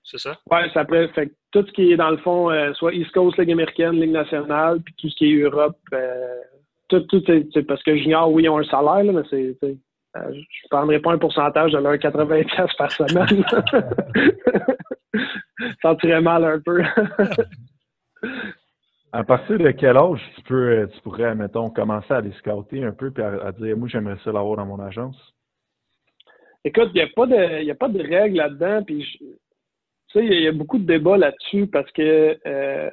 c'est 0.05 0.19
ça? 0.19 0.37
Oui, 0.51 0.59
ça 0.75 0.85
peut. 0.85 1.09
Fait 1.09 1.33
tout 1.53 1.65
ce 1.67 1.73
qui 1.73 1.93
est 1.93 1.97
dans 1.97 2.11
le 2.11 2.17
fond, 2.19 2.51
euh, 2.51 2.73
soit 2.75 2.95
East 2.95 3.13
Coast, 3.13 3.39
Ligue 3.39 3.53
américaine, 3.53 4.01
Ligue 4.01 4.11
nationale, 4.11 4.81
puis 4.81 4.95
tout 4.99 5.09
ce 5.09 5.17
qui 5.17 5.33
est 5.33 5.43
Europe, 5.43 5.79
euh, 5.93 6.41
tout, 6.89 7.01
tout 7.01 7.23
c'est 7.27 7.63
parce 7.63 7.83
que 7.83 7.97
junior, 7.97 8.31
oui, 8.31 8.45
ils 8.45 8.49
ont 8.49 8.59
un 8.59 8.65
salaire, 8.65 9.05
là, 9.05 9.13
mais 9.13 9.23
c'est. 9.31 9.57
Euh, 10.15 10.31
je 10.31 10.39
ne 10.39 10.69
prendrai 10.69 11.01
pas 11.01 11.13
un 11.13 11.19
pourcentage 11.19 11.73
de 11.73 11.79
leur 11.79 11.99
80 11.99 12.43
par 12.77 12.93
semaine. 12.93 13.43
ça 15.83 15.97
tirait 15.97 16.21
mal 16.21 16.45
un 16.45 16.61
peu. 16.61 16.83
à 19.13 19.25
partir 19.25 19.59
de 19.59 19.71
quel 19.71 19.97
âge 19.97 20.21
tu 20.37 20.43
peux 20.43 20.87
tu 20.93 21.01
pourrais, 21.01 21.35
mettons, 21.35 21.71
commencer 21.71 22.13
à 22.13 22.21
les 22.21 22.33
scouter 22.33 22.85
un 22.85 22.93
peu 22.93 23.11
et 23.17 23.23
à, 23.23 23.53
dire 23.53 23.75
moi 23.77 23.89
j'aimerais 23.89 24.19
ça 24.23 24.33
l'avoir 24.33 24.57
dans 24.57 24.67
mon 24.67 24.81
agence? 24.81 25.17
Écoute, 26.63 26.91
il 26.95 26.99
n'y 26.99 27.01
a 27.01 27.09
pas 27.15 27.27
de 27.27 27.71
a 27.71 27.75
pas 27.75 27.89
de 27.89 28.03
règles 28.03 28.37
là-dedans. 28.37 28.83
Puis 28.85 29.19
sais, 30.13 30.25
il 30.25 30.43
y, 30.43 30.49
a 30.49 30.53
beaucoup 30.53 30.79
de 30.79 30.87
débats 30.87 31.17
là-dessus 31.17 31.67
parce 31.67 31.91
que 31.93 32.39
euh, 32.47 32.91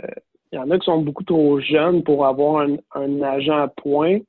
il 0.52 0.56
y 0.56 0.60
en 0.60 0.70
a 0.72 0.80
qui 0.80 0.86
sont 0.86 1.02
beaucoup 1.02 1.24
trop 1.24 1.60
jeunes 1.60 2.04
pour 2.04 2.26
avoir 2.26 2.66
un, 2.96 3.22
agent 3.22 3.58
à 3.58 3.68
point. 3.68 4.20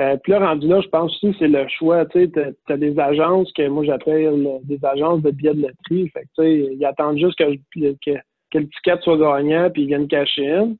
Euh, 0.00 0.16
puis 0.22 0.32
là, 0.32 0.40
rendu 0.40 0.66
là, 0.66 0.80
je 0.80 0.88
pense 0.88 1.12
aussi 1.12 1.36
c'est 1.38 1.48
le 1.48 1.66
choix. 1.68 2.06
Tu 2.06 2.30
sais, 2.34 2.54
as, 2.68 2.76
des 2.76 2.98
agences 2.98 3.52
que 3.52 3.68
moi 3.68 3.84
j'appelle 3.84 4.60
des 4.64 4.84
agences 4.84 5.22
de 5.22 5.30
billets 5.30 5.54
de 5.54 5.62
loterie. 5.62 6.08
Fait 6.10 6.26
tu 6.36 6.42
sais, 6.42 6.74
ils 6.74 6.84
attendent 6.84 7.18
juste 7.18 7.38
que, 7.38 7.44
que 7.74 8.58
le 8.58 8.68
ticket 8.68 9.00
soit 9.02 9.18
gagnant 9.18 9.70
puis 9.70 9.82
ils 9.82 9.88
viennent 9.88 10.08
cacher 10.08 10.50
une. 10.50 10.76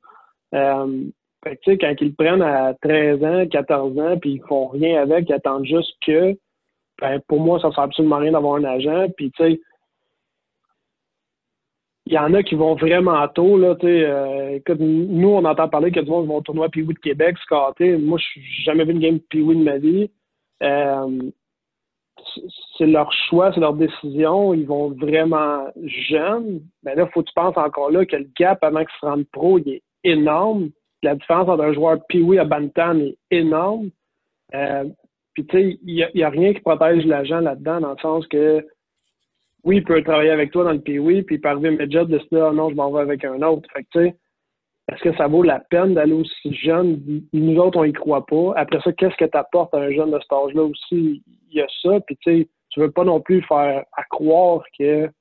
Euh, 0.54 1.04
tu 1.44 1.56
sais, 1.64 1.78
quand 1.78 1.94
ils 2.00 2.08
le 2.08 2.14
prennent 2.14 2.42
à 2.42 2.74
13 2.82 3.24
ans, 3.24 3.46
14 3.48 3.98
ans, 3.98 4.18
puis 4.18 4.34
ils 4.34 4.42
font 4.48 4.68
rien 4.68 5.02
avec, 5.02 5.28
ils 5.28 5.34
attendent 5.34 5.66
juste 5.66 5.94
que, 6.06 6.36
ben, 7.00 7.20
pour 7.26 7.40
moi, 7.40 7.58
ça 7.60 7.70
sert 7.70 7.80
absolument 7.80 8.18
rien 8.18 8.32
d'avoir 8.32 8.56
un 8.56 8.64
agent. 8.64 9.08
Puis, 9.16 9.32
tu 9.32 9.42
sais, 9.42 9.60
il 12.12 12.16
y 12.16 12.18
en 12.18 12.34
a 12.34 12.42
qui 12.42 12.56
vont 12.56 12.74
vraiment 12.74 13.26
tôt. 13.28 13.56
Là, 13.56 13.74
euh, 13.82 14.48
écoute, 14.50 14.80
nous, 14.80 15.30
on 15.30 15.46
entend 15.46 15.66
parler 15.66 15.90
que 15.90 16.00
du 16.00 16.10
monde 16.10 16.26
vont 16.26 16.36
au 16.36 16.40
tournoi 16.42 16.68
pee 16.68 16.84
de 16.84 16.92
Québec, 16.92 17.38
scatter. 17.38 17.96
Moi, 17.96 18.18
je 18.18 18.38
n'ai 18.38 18.46
jamais 18.66 18.84
vu 18.84 18.92
une 18.92 18.98
game 18.98 19.18
pee 19.18 19.38
de 19.38 19.54
ma 19.54 19.78
vie. 19.78 20.10
Euh, 20.62 21.30
c'est 22.76 22.86
leur 22.86 23.10
choix, 23.30 23.50
c'est 23.54 23.60
leur 23.60 23.72
décision. 23.72 24.52
Ils 24.52 24.66
vont 24.66 24.90
vraiment 24.90 25.64
jeunes. 26.10 26.60
Mais 26.82 26.94
là, 26.94 27.04
il 27.08 27.12
faut 27.14 27.22
que 27.22 27.28
tu 27.28 27.34
penses 27.34 27.56
encore 27.56 27.90
là 27.90 28.04
que 28.04 28.16
le 28.16 28.28
gap 28.38 28.62
avant 28.62 28.80
qu'ils 28.80 29.00
se 29.00 29.06
rendent 29.06 29.28
pro, 29.32 29.58
il 29.58 29.70
est 29.70 29.82
énorme. 30.04 30.68
La 31.02 31.14
différence 31.14 31.48
entre 31.48 31.64
un 31.64 31.72
joueur 31.72 31.98
pee 32.10 32.38
à 32.38 32.44
Bantam 32.44 33.00
est 33.00 33.16
énorme. 33.30 33.88
Euh, 34.54 34.84
puis, 35.32 35.46
tu 35.46 35.56
sais, 35.56 35.78
il 35.82 35.94
n'y 35.94 36.22
a, 36.22 36.26
a, 36.26 36.30
rien 36.30 36.52
qui 36.52 36.60
protège 36.60 37.06
l'agent 37.06 37.40
là-dedans, 37.40 37.80
dans 37.80 37.92
le 37.92 37.98
sens 38.02 38.26
que 38.26 38.66
oui, 39.64 39.76
il 39.76 39.84
peut 39.84 40.02
travailler 40.02 40.30
avec 40.30 40.50
toi 40.50 40.64
dans 40.64 40.72
le 40.72 40.80
PWI, 40.80 41.22
puis 41.22 41.36
il 41.36 41.40
peut 41.40 41.48
arriver 41.48 41.76
de 41.76 42.18
se 42.18 42.28
dire, 42.28 42.46
ah 42.46 42.52
non, 42.52 42.70
je 42.70 42.74
m'en 42.74 42.90
vais 42.90 43.00
avec 43.00 43.24
un 43.24 43.40
autre. 43.42 43.68
Fait 43.72 43.84
que, 43.84 43.88
tu 43.92 43.98
sais, 44.00 44.16
est-ce 44.90 45.02
que 45.02 45.16
ça 45.16 45.28
vaut 45.28 45.44
la 45.44 45.60
peine 45.60 45.94
d'aller 45.94 46.14
aussi 46.14 46.54
jeune? 46.54 47.22
Nous 47.32 47.56
autres, 47.58 47.78
on 47.78 47.84
y 47.84 47.92
croit 47.92 48.26
pas. 48.26 48.54
Après 48.56 48.80
ça, 48.80 48.92
qu'est-ce 48.92 49.16
que 49.16 49.24
tu 49.24 49.38
apportes 49.38 49.72
à 49.74 49.78
un 49.78 49.92
jeune 49.92 50.10
de 50.10 50.18
cet 50.18 50.32
âge-là 50.32 50.64
aussi? 50.64 51.22
Il 51.50 51.56
y 51.56 51.60
a 51.60 51.66
ça, 51.82 52.00
puis 52.00 52.16
tu 52.16 52.40
sais, 52.40 52.48
tu 52.70 52.80
veux 52.80 52.90
pas 52.90 53.04
non 53.04 53.20
plus 53.20 53.42
faire 53.42 53.84
à 53.96 54.02
croire 54.10 54.62
qu'il 54.72 55.12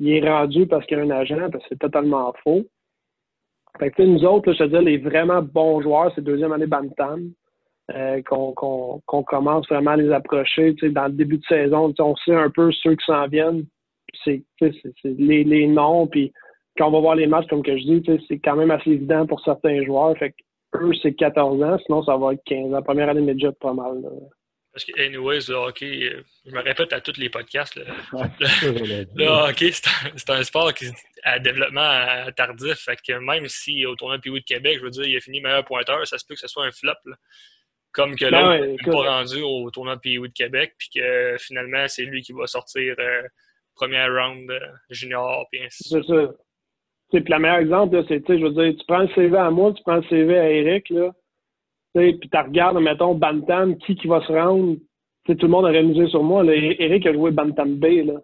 est 0.00 0.28
rendu 0.28 0.66
parce 0.66 0.86
qu'il 0.86 0.96
y 0.96 1.00
a 1.00 1.04
un 1.04 1.10
agent, 1.10 1.50
parce 1.50 1.62
que 1.64 1.68
c'est 1.68 1.78
totalement 1.78 2.32
faux. 2.42 2.64
Fait 3.78 3.90
que, 3.90 4.02
nous 4.02 4.24
autres, 4.24 4.50
là, 4.50 4.56
je 4.58 4.64
te 4.64 4.78
dis, 4.78 4.84
les 4.84 4.98
vraiment 4.98 5.42
bons 5.42 5.82
joueurs, 5.82 6.10
c'est 6.14 6.24
deuxième 6.24 6.52
année 6.52 6.66
Bantam. 6.66 7.32
Euh, 7.94 8.22
qu'on 8.22 9.02
commence 9.24 9.68
vraiment 9.68 9.90
à 9.90 9.96
les 9.96 10.12
approcher. 10.12 10.74
Tu 10.76 10.86
sais, 10.86 10.92
dans 10.92 11.06
le 11.06 11.12
début 11.12 11.38
de 11.38 11.44
saison, 11.44 11.92
on 11.98 12.14
sait 12.16 12.36
un 12.36 12.48
peu 12.48 12.70
ceux 12.70 12.94
qui 12.94 13.04
s'en 13.04 13.26
viennent 13.26 13.64
c'est 14.24 14.42
les, 15.04 15.44
les 15.44 15.66
noms, 15.66 16.06
puis 16.06 16.32
quand 16.76 16.88
on 16.88 16.92
va 16.92 17.00
voir 17.00 17.14
les 17.14 17.26
matchs, 17.26 17.46
comme 17.48 17.62
que 17.62 17.76
je 17.76 17.82
dis, 17.82 18.20
c'est 18.28 18.38
quand 18.38 18.56
même 18.56 18.70
assez 18.70 18.90
évident 18.90 19.26
pour 19.26 19.40
certains 19.42 19.84
joueurs. 19.84 20.16
Fait 20.18 20.34
eux, 20.76 20.92
c'est 21.02 21.14
14 21.14 21.62
ans, 21.62 21.78
sinon 21.84 22.02
ça 22.02 22.16
va 22.16 22.34
être 22.34 22.44
15 22.46 22.74
ans. 22.74 22.82
Première 22.82 23.08
année 23.08 23.34
de 23.34 23.50
pas 23.50 23.72
mal. 23.72 24.02
Parce 24.72 24.84
que, 24.84 25.00
anyways, 25.00 25.48
le 25.48 25.54
hockey, 25.54 26.10
euh, 26.14 26.22
je 26.46 26.52
me 26.52 26.60
répète 26.60 26.92
à 26.92 27.00
tous 27.00 27.16
les 27.16 27.28
podcasts, 27.28 27.74
le, 28.12 29.26
hockey, 29.26 29.72
c'est 29.72 30.30
un, 30.30 30.44
sport 30.44 30.72
qui 30.72 30.86
à 31.24 31.40
développement 31.40 32.30
tardif. 32.36 32.76
Fait 32.76 32.96
que 32.96 33.14
même 33.14 33.48
si 33.48 33.84
au 33.84 33.96
tournoi 33.96 34.18
Pee 34.18 34.30
de 34.30 34.38
Québec, 34.38 34.78
je 34.78 34.84
veux 34.84 34.90
dire, 34.90 35.06
il 35.06 35.16
a 35.16 35.20
fini 35.20 35.40
meilleur 35.40 35.64
pointeur, 35.64 36.06
ça 36.06 36.18
se 36.18 36.24
peut 36.24 36.34
que 36.34 36.40
ce 36.40 36.46
soit 36.46 36.66
un 36.66 36.70
flop. 36.70 36.92
Comme 37.92 38.14
que 38.14 38.30
ben 38.30 38.58
l'autre 38.58 38.64
n'est 38.64 38.92
pas 38.92 39.10
rendu 39.10 39.42
au 39.42 39.68
tournoi 39.72 39.96
Pee 39.96 40.20
de 40.20 40.28
Québec, 40.28 40.74
puis 40.78 40.88
que 40.94 41.36
finalement, 41.40 41.88
c'est 41.88 42.04
lui 42.04 42.22
qui 42.22 42.32
va 42.32 42.46
sortir 42.46 42.94
euh, 43.00 43.22
premier 43.80 44.06
round 44.06 44.50
junior, 44.90 45.46
puis 45.50 45.62
ainsi 45.64 45.88
C'est 45.88 46.02
ça. 46.04 46.30
Puis 47.12 47.24
le 47.26 47.38
meilleur 47.38 47.58
exemple, 47.58 48.04
c'est, 48.06 48.22
je 48.28 48.44
veux 48.44 48.50
dire, 48.50 48.76
tu 48.78 48.86
prends 48.86 49.00
le 49.00 49.08
CV 49.08 49.36
à 49.36 49.50
moi, 49.50 49.72
tu 49.72 49.82
prends 49.82 49.96
le 49.96 50.04
CV 50.04 50.38
à 50.38 50.50
Eric, 50.50 50.90
là, 50.90 51.10
puis 51.94 52.20
tu 52.20 52.38
regardes, 52.38 52.78
mettons, 52.78 53.14
Bantam, 53.14 53.76
qui 53.78 53.96
qui 53.96 54.06
va 54.06 54.20
se 54.22 54.32
rendre. 54.32 54.76
tout 55.26 55.36
le 55.40 55.48
monde 55.48 55.64
aurait 55.64 55.82
misé 55.82 56.06
sur 56.08 56.22
moi. 56.22 56.44
Là. 56.44 56.54
Eric 56.54 57.06
a 57.06 57.12
joué 57.12 57.30
Bantam 57.32 57.76
B. 57.76 57.84
Là. 58.04 58.20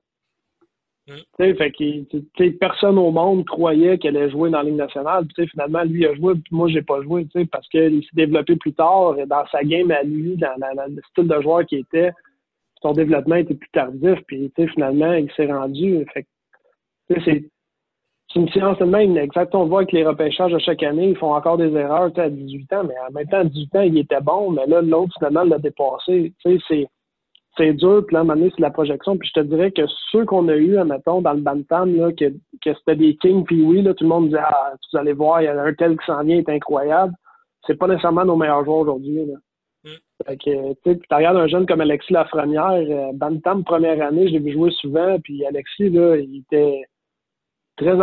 Mm. 1.09 1.55
Fait 1.55 1.71
que 1.73 2.51
personne 2.59 2.99
au 2.99 3.11
monde 3.11 3.45
croyait 3.45 3.99
qu'elle 3.99 4.17
allait 4.17 4.31
jouer 4.31 4.51
dans 4.51 4.59
la 4.59 4.65
Ligue 4.65 4.77
nationale. 4.77 5.27
Puis, 5.35 5.49
finalement, 5.49 5.83
lui 5.83 6.07
a 6.07 6.15
joué, 6.15 6.35
puis 6.35 6.55
moi, 6.55 6.69
j'ai 6.69 6.83
pas 6.83 7.03
joué, 7.03 7.27
parce 7.51 7.69
qu'il 7.69 8.03
s'est 8.03 8.09
développé 8.13 8.57
plus 8.57 8.73
tard 8.73 9.15
dans 9.27 9.47
sa 9.51 9.63
game 9.63 9.91
à 9.91 10.03
lui, 10.03 10.37
dans, 10.37 10.55
le 10.59 11.03
style 11.11 11.29
de 11.29 11.41
joueur 11.43 11.67
qu'il 11.67 11.81
était. 11.81 12.11
Son 12.87 12.93
développement 12.93 13.35
était 13.35 13.55
plus 13.55 13.69
tardif, 13.71 14.21
puis 14.29 14.53
finalement, 14.73 15.13
il 15.15 15.29
s'est 15.33 15.53
rendu. 15.53 16.07
C'est 17.09 17.43
une 18.37 18.49
science 18.51 18.79
de 18.79 18.85
même. 18.85 19.17
Exactement, 19.17 19.65
on 19.65 19.67
voit 19.67 19.85
que 19.85 19.97
les 19.97 20.07
repêchages 20.07 20.55
à 20.55 20.61
chaque 20.61 20.85
année, 20.85 21.09
ils 21.11 21.17
font 21.17 21.35
encore 21.35 21.59
des 21.59 21.73
erreurs 21.73 22.17
à 22.17 22.31
18 22.31 22.73
ans, 22.75 22.85
mais 22.85 22.95
en 23.09 23.13
même 23.13 23.27
temps, 23.27 23.39
à 23.39 23.45
18 23.45 23.75
ans, 23.75 23.81
il 23.81 23.99
était 23.99 24.21
bon, 24.21 24.53
mais 24.53 24.67
là, 24.67 24.83
l'autre, 24.83 25.13
finalement, 25.19 25.43
l'a 25.43 25.59
dépassé. 25.59 26.33
C'est 27.59 27.73
dur, 27.73 28.05
puis 28.07 28.15
là, 28.15 28.21
à 28.21 28.23
un 28.23 28.25
moment 28.25 28.39
donné, 28.39 28.53
c'est 28.55 28.63
la 28.63 28.71
projection. 28.71 29.19
Puis 29.19 29.31
je 29.35 29.41
te 29.41 29.45
dirais 29.45 29.73
que 29.73 29.83
ceux 30.13 30.25
qu'on 30.25 30.47
a 30.47 30.55
eus, 30.55 30.79
mettons, 30.85 31.23
dans 31.23 31.33
le 31.33 31.41
Bantam, 31.41 31.93
que, 32.15 32.33
c'était 32.63 32.95
des 32.95 33.17
Kings, 33.17 33.43
puis 33.43 33.65
oui, 33.65 33.83
là, 33.83 33.95
tout 33.95 34.05
le 34.05 34.11
monde 34.11 34.27
disait 34.27 34.39
Ah, 34.41 34.75
vous 34.93 34.99
allez 34.99 35.13
voir, 35.13 35.43
il 35.43 35.47
y 35.47 35.49
a 35.49 35.61
un 35.61 35.75
tel 35.75 35.99
qui 35.99 36.07
s'en 36.07 36.23
vient, 36.23 36.39
est 36.39 36.49
incroyable. 36.49 37.15
C'est 37.67 37.77
pas 37.77 37.89
nécessairement 37.89 38.25
nos 38.25 38.37
meilleurs 38.37 38.65
joueurs 38.65 38.83
aujourd'hui. 38.83 39.23
Fait 40.27 40.37
que, 40.37 40.73
tu 40.83 41.15
regardes 41.15 41.37
un 41.37 41.47
jeune 41.47 41.67
comme 41.67 41.81
Alexis 41.81 42.13
Lafrenière, 42.13 42.73
euh, 42.73 43.13
Bantam, 43.13 43.65
première 43.65 44.05
année, 44.05 44.29
je 44.29 44.33
l'ai 44.33 44.39
vu 44.39 44.53
jouer 44.53 44.71
souvent, 44.73 45.19
puis 45.21 45.45
Alexis, 45.47 45.91
là, 45.91 46.17
il 46.17 46.39
était 46.39 46.83
très, 47.77 47.97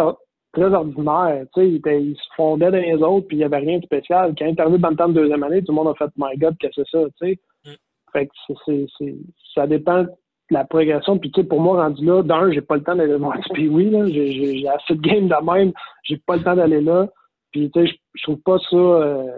très 0.54 0.74
ordinaire. 0.74 1.46
Tu 1.54 1.62
sais, 1.62 1.70
il, 1.70 1.82
il, 1.86 2.16
se 2.16 2.36
fondait 2.36 2.72
dans 2.72 2.78
les 2.78 3.02
autres, 3.04 3.28
puis 3.28 3.38
il 3.38 3.40
n'y 3.40 3.46
avait 3.46 3.58
rien 3.58 3.80
de 3.80 3.86
spécial. 3.86 4.34
Quand 4.38 4.46
il 4.46 4.56
est 4.56 4.60
arrivé 4.60 4.78
le 4.78 5.14
deuxième 5.14 5.44
année, 5.44 5.64
tout 5.64 5.72
le 5.72 5.76
monde 5.76 5.90
a 5.90 5.96
fait 5.96 6.12
My 6.18 6.38
God, 6.38 6.56
que 6.60 6.68
c'est 6.74 6.88
ça, 6.90 7.00
tu 7.20 7.28
sais. 7.28 7.40
Mm. 7.66 7.74
Fait 8.14 8.28
que 8.28 8.34
c'est, 8.66 8.86
c'est, 8.98 9.16
ça 9.56 9.68
dépend 9.68 10.04
de 10.04 10.10
la 10.52 10.66
progression. 10.66 11.18
Puis 11.18 11.32
tu 11.32 11.42
sais, 11.42 11.48
pour 11.48 11.60
moi, 11.60 11.84
rendu 11.84 12.06
là, 12.06 12.22
d'un, 12.22 12.52
j'ai 12.52 12.62
pas 12.62 12.76
le 12.76 12.84
temps 12.84 12.96
d'aller 12.96 13.16
voir 13.16 13.38
Puis 13.54 13.68
oui, 13.68 13.90
là, 13.90 14.08
j'ai, 14.08 14.32
j'ai 14.32 14.68
assez 14.68 14.96
de 14.96 15.02
game 15.02 15.28
de 15.28 15.52
même, 15.52 15.74
j'ai 16.04 16.18
pas 16.18 16.38
le 16.38 16.44
temps 16.44 16.56
d'aller 16.56 16.82
là. 16.82 17.08
Puis 17.52 17.70
tu 17.72 17.86
sais, 17.86 17.94
je, 18.14 18.24
trouve 18.24 18.42
pas 18.42 18.58
ça. 18.70 18.76
Euh, 18.76 19.38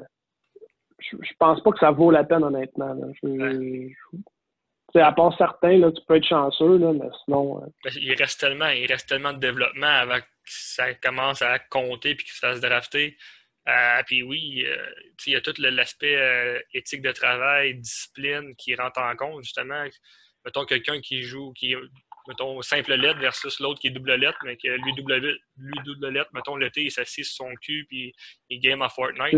je, 1.11 1.33
pense 1.39 1.61
pas 1.61 1.71
que 1.71 1.79
ça 1.79 1.91
vaut 1.91 2.11
la 2.11 2.23
peine, 2.23 2.43
honnêtement. 2.43 2.93
Là. 2.93 3.07
Je, 3.21 3.89
à 5.01 5.11
part 5.11 5.35
certains, 5.37 5.77
là, 5.77 5.91
tu 5.91 6.01
peux 6.07 6.15
être 6.15 6.27
chanceux, 6.27 6.77
là, 6.77 6.93
mais 6.93 7.09
sinon. 7.23 7.61
Euh, 7.61 7.89
il 7.95 8.13
reste 8.15 8.39
tellement, 8.39 8.69
il 8.69 8.85
reste 8.87 9.09
tellement 9.09 9.33
de 9.33 9.39
développement 9.39 9.87
avant 9.87 10.19
que 10.19 10.25
ça 10.45 10.93
commence 10.95 11.41
à 11.41 11.59
compter 11.59 12.15
puis 12.15 12.25
que 12.25 12.33
ça 12.33 12.55
se 12.55 12.61
drafter. 12.61 13.17
Euh, 13.67 14.01
puis 14.05 14.23
oui, 14.23 14.63
euh, 14.65 14.77
il 15.25 15.33
y 15.33 15.35
a 15.35 15.41
tout 15.41 15.53
l'aspect 15.57 16.63
éthique 16.73 17.01
de 17.01 17.11
travail, 17.11 17.75
discipline 17.75 18.55
qui 18.55 18.75
rentre 18.75 19.01
en 19.01 19.15
compte, 19.15 19.43
justement. 19.43 19.83
Mettons 20.45 20.65
quelqu'un 20.65 21.01
qui 21.01 21.23
joue, 21.23 21.51
qui 21.53 21.75
mettons 22.27 22.61
simple 22.61 22.93
lettre 22.93 23.19
versus 23.19 23.59
l'autre 23.59 23.79
qui 23.79 23.87
est 23.87 23.91
double 23.91 24.13
lettre, 24.15 24.37
mais 24.43 24.55
que 24.55 24.67
lui 24.67 24.93
double, 24.93 25.37
lui 25.57 25.79
double 25.83 26.09
lettre, 26.09 26.29
mettons 26.33 26.55
l'été, 26.55 26.83
il 26.83 26.91
s'assied 26.91 27.23
sur 27.23 27.45
son 27.45 27.55
cul 27.55 27.85
puis 27.87 28.13
il 28.49 28.59
game 28.59 28.81
à 28.81 28.89
Fortnite. 28.89 29.35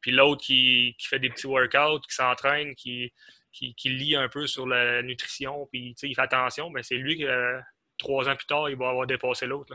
Puis 0.00 0.12
l'autre 0.12 0.42
qui, 0.42 0.94
qui, 0.98 1.08
fait 1.08 1.18
des 1.18 1.30
petits 1.30 1.46
workouts, 1.46 2.00
qui 2.08 2.14
s'entraîne, 2.14 2.74
qui, 2.74 3.12
qui, 3.52 3.88
lit 3.88 4.16
un 4.16 4.28
peu 4.28 4.46
sur 4.46 4.66
la 4.66 5.02
nutrition, 5.02 5.66
puis 5.72 5.94
il 6.02 6.14
fait 6.14 6.22
attention, 6.22 6.70
mais 6.70 6.82
c'est 6.82 6.96
lui 6.96 7.18
que 7.18 7.60
trois 7.98 8.28
ans 8.28 8.36
plus 8.36 8.46
tard, 8.46 8.68
il 8.68 8.76
va 8.76 8.90
avoir 8.90 9.06
dépassé 9.06 9.46
l'autre. 9.46 9.74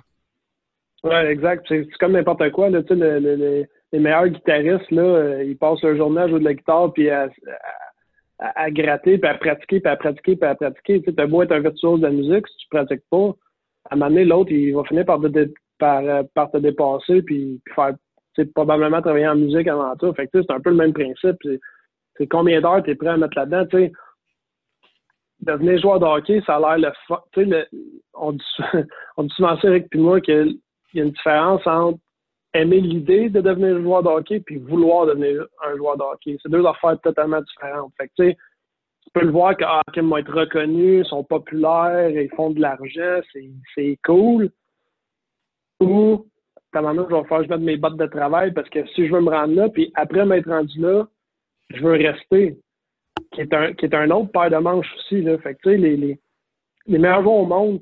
Oui, 1.03 1.15
exact. 1.15 1.65
C'est 1.67 1.87
comme 1.99 2.11
n'importe 2.11 2.51
quoi. 2.51 2.69
Là, 2.69 2.81
les 3.91 3.99
meilleurs 3.99 4.27
guitaristes, 4.27 4.91
là, 4.91 5.01
euh, 5.01 5.43
ils 5.43 5.57
passent 5.57 5.81
leur 5.81 5.97
journée 5.97 6.21
à 6.21 6.27
jouer 6.27 6.39
de 6.39 6.45
la 6.45 6.53
guitare, 6.53 6.93
puis 6.93 7.09
à, 7.09 7.27
gratter, 8.69 9.17
puis 9.17 9.29
à 9.29 9.35
pratiquer, 9.35 9.79
puis 9.79 9.91
à 9.91 9.95
pratiquer, 9.95 10.35
puis 10.35 10.49
à 10.49 10.55
pratiquer. 10.55 11.01
Tu 11.01 11.13
as 11.17 11.27
beau 11.27 11.41
être 11.41 11.51
un 11.51 11.59
virtuose 11.59 11.99
de 11.99 12.05
la 12.05 12.13
musique, 12.13 12.47
si 12.47 12.57
tu 12.57 12.67
ne 12.71 12.79
pratiques 12.79 13.05
pas, 13.09 13.35
à 13.89 13.95
un 13.95 13.97
moment 13.97 14.09
donné, 14.09 14.25
l'autre, 14.25 14.51
il 14.51 14.73
va 14.73 14.83
finir 14.83 15.05
par, 15.05 15.19
par, 15.79 16.03
euh, 16.03 16.23
te 16.53 16.57
dépasser, 16.57 17.21
puis 17.23 17.59
faire 17.75 17.93
probablement 18.53 19.01
travailler 19.01 19.27
en 19.27 19.35
musique 19.35 19.67
avant 19.67 19.95
tout. 19.95 20.13
Fait 20.13 20.29
c'est 20.31 20.51
un 20.51 20.59
peu 20.59 20.69
le 20.69 20.75
même 20.75 20.93
principe 20.93 21.37
c'est 22.17 22.27
combien 22.27 22.61
d'heures 22.61 22.83
tu 22.83 22.91
es 22.91 22.95
prêt 22.95 23.09
à 23.09 23.17
mettre 23.17 23.37
là-dedans? 23.37 23.89
Devenir 25.39 25.79
joueur 25.79 25.99
de 25.99 26.05
hockey, 26.05 26.41
ça 26.45 26.57
a 26.57 26.77
l'air 26.77 26.91
le 26.91 27.15
sais, 27.33 27.67
on, 28.13 28.33
dit, 28.33 28.43
on 29.17 29.23
dit 29.23 29.33
souvent 29.35 29.59
ça 29.59 29.79
qu'il 29.79 30.59
y 30.93 30.99
a 30.99 31.03
une 31.03 31.11
différence 31.11 31.65
entre 31.65 31.99
aimer 32.53 32.81
l'idée 32.81 33.29
de 33.29 33.41
devenir 33.41 33.81
joueur 33.81 34.03
de 34.03 34.09
hockey 34.09 34.39
puis 34.41 34.57
vouloir 34.57 35.07
devenir 35.07 35.47
un 35.65 35.75
joueur 35.77 35.97
de 35.97 36.03
hockey. 36.03 36.37
C'est 36.43 36.51
deux 36.51 36.65
affaires 36.65 36.99
totalement 37.01 37.41
différentes. 37.41 37.91
Fait 37.97 38.07
que, 38.09 38.31
tu 38.31 39.09
peux 39.13 39.25
le 39.25 39.31
voir 39.31 39.57
que 39.57 39.63
ah, 39.65 39.81
ils 39.95 40.03
vont 40.03 40.17
être 40.17 40.31
reconnus, 40.31 41.07
sont 41.07 41.23
populaires, 41.23 42.09
ils 42.09 42.29
font 42.35 42.51
de 42.51 42.61
l'argent, 42.61 43.19
c'est 43.73 43.97
cool. 44.05 44.51
Ou, 45.79 46.27
un 46.79 46.93
je 46.93 47.15
vais 47.15 47.23
faire, 47.25 47.43
je 47.43 47.49
mets 47.49 47.57
mes 47.57 47.77
bottes 47.77 47.97
de 47.97 48.05
travail 48.05 48.53
parce 48.53 48.69
que 48.69 48.85
si 48.87 49.07
je 49.07 49.13
veux 49.13 49.21
me 49.21 49.29
rendre 49.29 49.55
là, 49.55 49.69
puis 49.69 49.91
après 49.95 50.25
m'être 50.25 50.49
rendu 50.49 50.79
là, 50.79 51.07
je 51.69 51.81
veux 51.81 51.91
rester, 51.91 52.57
qui 53.31 53.41
est 53.41 53.53
un, 53.53 53.73
qui 53.73 53.85
est 53.85 53.93
un 53.93 54.09
autre 54.11 54.31
paire 54.31 54.49
de 54.49 54.57
manches 54.57 54.93
aussi. 54.97 55.21
Là. 55.21 55.37
Fait 55.39 55.55
que, 55.55 55.69
les, 55.69 55.97
les, 55.97 56.19
les 56.87 56.97
meilleurs 56.97 57.23
joueurs 57.23 57.35
au 57.35 57.45
monde, 57.45 57.79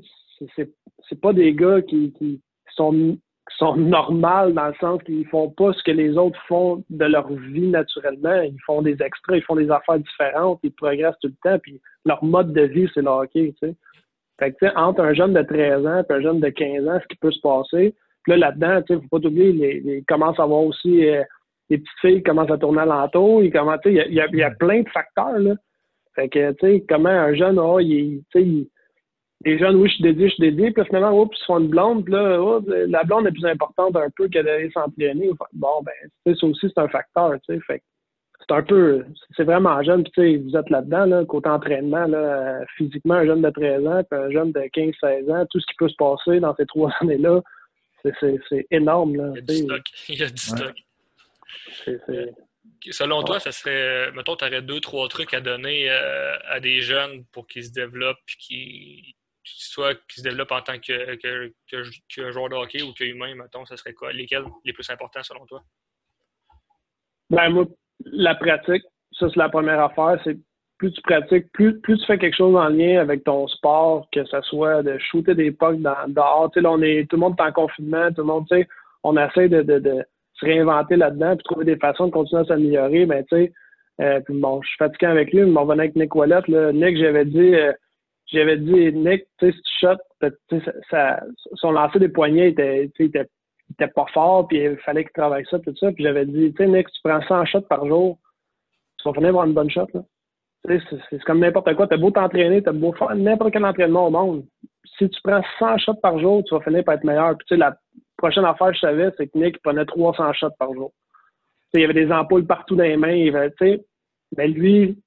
c'est, 0.55 1.21
pas 1.21 1.33
des 1.33 1.53
gars 1.53 1.81
qui, 1.81 2.13
qui 2.13 2.41
sont, 2.75 3.17
sont 3.57 3.75
normaux 3.75 4.51
dans 4.51 4.67
le 4.67 4.75
sens 4.79 5.01
qu'ils 5.03 5.27
font 5.27 5.49
pas 5.49 5.73
ce 5.73 5.83
que 5.83 5.91
les 5.91 6.17
autres 6.17 6.39
font 6.47 6.83
de 6.89 7.05
leur 7.05 7.27
vie 7.31 7.67
naturellement. 7.67 8.41
Ils 8.41 8.61
font 8.65 8.81
des 8.81 9.01
extras, 9.01 9.37
ils 9.37 9.43
font 9.43 9.55
des 9.55 9.71
affaires 9.71 9.99
différentes, 9.99 10.59
ils 10.63 10.71
progressent 10.71 11.19
tout 11.21 11.29
le 11.29 11.49
temps, 11.49 11.59
puis 11.59 11.81
leur 12.05 12.23
mode 12.23 12.53
de 12.53 12.61
vie, 12.61 12.87
c'est 12.93 13.01
le 13.01 13.09
hockey. 13.09 13.53
Fait 14.39 14.53
que, 14.53 14.77
entre 14.77 15.01
un 15.01 15.13
jeune 15.13 15.33
de 15.33 15.41
13 15.41 15.85
ans 15.85 16.03
et 16.07 16.13
un 16.13 16.21
jeune 16.21 16.39
de 16.39 16.49
15 16.49 16.87
ans, 16.87 16.99
ce 17.01 17.07
qui 17.07 17.17
peut 17.17 17.31
se 17.31 17.41
passer, 17.41 17.93
puis 18.23 18.31
là, 18.31 18.37
là-dedans, 18.37 18.81
tu 18.81 18.93
sais, 18.93 19.01
faut 19.01 19.19
pas 19.19 19.27
oublier, 19.27 19.81
ils 19.83 20.05
commencent 20.05 20.39
à 20.39 20.43
avoir 20.43 20.61
aussi 20.61 21.07
euh, 21.07 21.23
les 21.69 21.77
petites 21.77 21.99
filles 22.01 22.23
commencent 22.23 22.51
à 22.51 22.57
tourner 22.57 22.81
à 22.81 22.85
l'entour. 22.85 23.43
Il, 23.43 23.47
il, 23.47 23.93
y 23.93 23.99
a, 24.19 24.27
il, 24.27 24.37
y 24.37 24.43
a, 24.43 24.51
plein 24.51 24.81
de 24.81 24.89
facteurs. 24.89 25.37
Là. 25.39 25.55
Fait 26.15 26.29
que, 26.29 26.51
tu 26.53 26.57
sais, 26.61 26.85
comment 26.87 27.09
un 27.09 27.33
jeune, 27.35 27.59
oh, 27.59 27.79
il, 27.79 28.23
il, 28.35 28.67
les 29.45 29.57
jeunes, 29.57 29.77
oui, 29.77 29.87
je 29.87 29.93
suis 29.95 30.03
dédié, 30.03 30.27
je 30.29 30.33
suis 30.33 30.41
dédié. 30.41 30.71
Puis 30.71 30.83
finalement, 30.85 31.21
oups, 31.21 31.37
ils 31.39 31.45
font 31.45 31.59
une 31.59 31.69
blonde. 31.69 32.03
Puis 32.03 32.13
là, 32.13 32.41
oh, 32.41 32.61
la 32.67 33.03
blonde 33.03 33.27
est 33.27 33.31
plus 33.31 33.45
importante 33.45 33.95
un 33.95 34.09
peu 34.15 34.27
que 34.27 34.41
d'aller 34.41 34.69
s'entraîner. 34.71 35.29
Bon, 35.53 35.81
ben, 35.83 36.35
ça 36.35 36.45
aussi, 36.45 36.67
c'est 36.67 36.81
un 36.81 36.89
facteur. 36.89 37.35
Fait 37.45 37.83
c'est 38.47 38.55
un 38.55 38.63
peu, 38.63 39.05
c'est 39.37 39.43
vraiment 39.43 39.81
jeune. 39.83 40.03
Puis, 40.03 40.37
vous 40.37 40.57
êtes 40.57 40.69
là-dedans, 40.69 41.05
là, 41.05 41.25
côté 41.25 41.49
entraînement, 41.49 42.07
là, 42.07 42.61
physiquement, 42.77 43.15
un 43.15 43.25
jeune 43.25 43.41
de 43.41 43.49
13 43.49 43.87
ans, 43.87 44.01
puis 44.09 44.19
un 44.19 44.31
jeune 44.31 44.51
de 44.51 44.61
15-16 44.61 45.31
ans, 45.31 45.45
tout 45.49 45.59
ce 45.59 45.65
qui 45.67 45.75
peut 45.77 45.89
se 45.89 45.95
passer 45.95 46.39
dans 46.39 46.55
ces 46.55 46.65
trois 46.65 46.91
années-là, 47.01 47.41
c'est 48.03 48.67
énorme. 48.71 49.15
Là, 49.15 49.33
il 49.35 49.39
y 49.39 49.41
a 49.41 49.41
du 49.41 49.57
stock. 49.57 49.81
Il 50.09 50.19
y 50.19 50.23
a 50.23 50.29
du 50.29 50.41
stock. 50.41 50.75
Selon 52.91 53.23
toi, 53.23 53.39
ça 53.39 53.51
serait, 53.51 54.11
mettons, 54.13 54.35
tu 54.35 54.45
aurais 54.45 54.61
deux, 54.61 54.79
trois 54.79 55.07
trucs 55.09 55.33
à 55.33 55.41
donner 55.41 55.89
euh, 55.89 56.37
à 56.47 56.59
des 56.59 56.81
jeunes 56.81 57.25
pour 57.31 57.47
qu'ils 57.47 57.65
se 57.65 57.71
développent, 57.71 58.19
puis 58.25 58.37
qu'ils 58.37 59.13
soit 59.43 59.95
qu'ils 60.07 60.23
se 60.23 60.29
développent 60.29 60.51
en 60.51 60.61
tant 60.61 60.79
que, 60.79 61.15
que, 61.15 62.31
joueur 62.31 62.49
de 62.49 62.55
hockey 62.55 62.81
ou 62.81 62.93
qu'humain, 62.93 63.35
mettons, 63.35 63.65
ça 63.65 63.75
serait 63.75 63.93
quoi? 63.93 64.13
Lesquels 64.13 64.45
les 64.63 64.73
plus 64.73 64.89
importants 64.89 65.23
selon 65.23 65.45
toi? 65.45 65.63
Ben, 67.29 67.49
moi, 67.49 67.65
la 68.05 68.35
pratique, 68.35 68.83
ça, 69.11 69.27
c'est 69.29 69.39
la 69.39 69.49
première 69.49 69.81
affaire. 69.81 70.19
C'est 70.23 70.37
plus 70.79 70.91
tu 70.91 71.01
pratiques, 71.01 71.51
plus, 71.51 71.79
plus 71.81 71.97
tu 71.99 72.05
fais 72.05 72.17
quelque 72.17 72.35
chose 72.35 72.55
en 72.55 72.69
lien 72.69 72.99
avec 72.99 73.23
ton 73.23 73.47
sport, 73.47 74.07
que 74.11 74.23
ce 74.25 74.41
soit 74.41 74.81
de 74.81 74.97
shooter 74.97 75.35
des 75.35 75.51
pucks 75.51 75.81
dans, 75.81 76.07
dehors. 76.07 76.49
Sais, 76.53 76.65
on 76.65 76.81
est, 76.81 77.07
tout 77.09 77.17
le 77.17 77.21
monde 77.21 77.35
est 77.37 77.43
en 77.43 77.51
confinement, 77.51 78.09
tout 78.09 78.21
le 78.21 78.27
monde, 78.27 78.47
on 79.03 79.17
essaie 79.17 79.49
de 79.49 80.05
se 80.39 80.45
réinventer 80.45 80.95
là-dedans, 80.95 81.35
puis 81.35 81.43
trouver 81.43 81.65
des 81.65 81.77
façons 81.77 82.07
de 82.07 82.11
continuer 82.11 82.41
à 82.41 82.45
s'améliorer, 82.45 83.05
ben 83.05 83.23
euh, 84.01 84.21
puis 84.21 84.39
bon, 84.39 84.61
je 84.61 84.67
suis 84.69 84.77
fatigué 84.77 85.07
avec 85.07 85.33
lui, 85.33 85.41
mais 85.41 85.57
on 85.57 85.63
revenait 85.63 85.83
avec 85.83 85.95
Nick 85.95 86.15
Wallet, 86.15 86.41
là. 86.47 86.71
Nick, 86.71 86.97
j'avais 86.97 87.25
dit, 87.25 87.53
euh, 87.55 87.73
j'avais 88.27 88.57
dit, 88.57 88.93
Nick, 88.93 89.25
si 89.39 89.51
tu 89.51 89.61
shot, 89.81 89.97
ça, 90.21 90.29
ça, 90.89 91.23
son 91.55 91.71
lancer 91.71 91.99
des 91.99 92.07
poignets 92.07 92.51
était, 92.51 92.89
était, 92.97 93.27
était 93.71 93.87
pas 93.87 94.05
fort, 94.13 94.47
puis 94.47 94.63
il 94.63 94.77
fallait 94.77 95.03
qu'il 95.03 95.11
travaille 95.11 95.45
ça, 95.49 95.59
tout 95.59 95.75
ça, 95.75 95.91
puis 95.91 96.05
j'avais 96.05 96.25
dit, 96.25 96.53
tu 96.53 96.63
sais, 96.63 96.69
Nick, 96.69 96.87
tu 96.89 97.01
prends 97.03 97.21
100 97.21 97.45
shots 97.45 97.61
par 97.61 97.85
jour, 97.85 98.17
tu 98.99 99.09
vas 99.09 99.13
finir 99.13 99.29
avoir 99.29 99.45
une 99.45 99.53
bonne 99.53 99.69
shot, 99.69 99.87
là. 99.93 100.01
C'est 100.67 101.23
comme 101.23 101.39
n'importe 101.39 101.73
quoi. 101.75 101.87
T'as 101.87 101.97
beau 101.97 102.11
t'entraîner, 102.11 102.61
t'as 102.61 102.71
beau 102.71 102.93
faire 102.93 103.15
n'importe 103.15 103.53
quel 103.53 103.65
entraînement 103.65 104.07
au 104.07 104.11
monde. 104.11 104.45
Si 104.97 105.09
tu 105.09 105.21
prends 105.23 105.41
100 105.57 105.77
shots 105.77 105.93
par 105.95 106.19
jour, 106.19 106.43
tu 106.43 106.53
vas 106.53 106.61
finir 106.61 106.83
par 106.83 106.95
être 106.95 107.03
meilleur. 107.03 107.37
Puis, 107.37 107.45
tu 107.47 107.55
sais, 107.55 107.59
la 107.59 107.77
prochaine 108.17 108.45
affaire 108.45 108.67
que 108.67 108.75
je 108.75 108.79
savais, 108.79 109.09
c'est 109.17 109.27
que 109.27 109.37
Nick 109.37 109.61
prenait 109.61 109.85
300 109.85 110.33
shots 110.33 110.49
par 110.59 110.73
jour. 110.73 110.91
il 111.73 111.81
y 111.81 111.83
avait 111.83 111.93
des 111.93 112.11
ampoules 112.11 112.45
partout 112.45 112.75
dans 112.75 112.83
les 112.83 112.97
mains. 112.97 113.11
Il 113.11 113.35
avait, 113.35 113.53
mais 113.61 114.47
ben, 114.47 114.53
lui, 114.53 115.01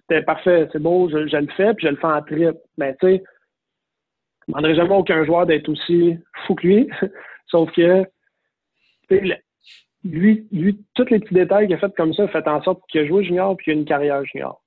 c'était 0.00 0.22
parfait. 0.22 0.68
C'est 0.72 0.82
beau, 0.82 1.08
je, 1.08 1.18
le 1.18 1.46
fais, 1.56 1.74
puis 1.74 1.86
je 1.86 1.92
le 1.92 1.96
fais 1.96 2.06
en 2.06 2.22
trip. 2.22 2.56
Mais 2.78 2.96
tu 3.00 3.06
sais, 3.06 3.22
je 4.48 4.52
ne 4.52 4.54
demanderais 4.54 4.74
jamais 4.74 4.94
aucun 4.94 5.24
joueur 5.24 5.46
d'être 5.46 5.68
aussi 5.68 6.16
fou 6.46 6.54
que 6.54 6.66
lui. 6.66 6.88
Sauf 7.46 7.70
que, 7.72 8.04
lui, 10.04 10.48
lui, 10.50 10.84
tous 10.94 11.08
les 11.10 11.20
petits 11.20 11.34
détails 11.34 11.66
qu'il 11.66 11.76
a 11.76 11.78
fait 11.78 11.94
comme 11.96 12.14
ça, 12.14 12.26
fait 12.28 12.48
en 12.48 12.62
sorte 12.62 12.80
qu'il 12.88 13.02
a 13.02 13.06
joué 13.06 13.24
junior 13.24 13.56
puis 13.56 13.64
qu'il 13.64 13.72
a 13.74 13.76
une 13.76 13.84
carrière 13.84 14.24
junior. 14.24 14.62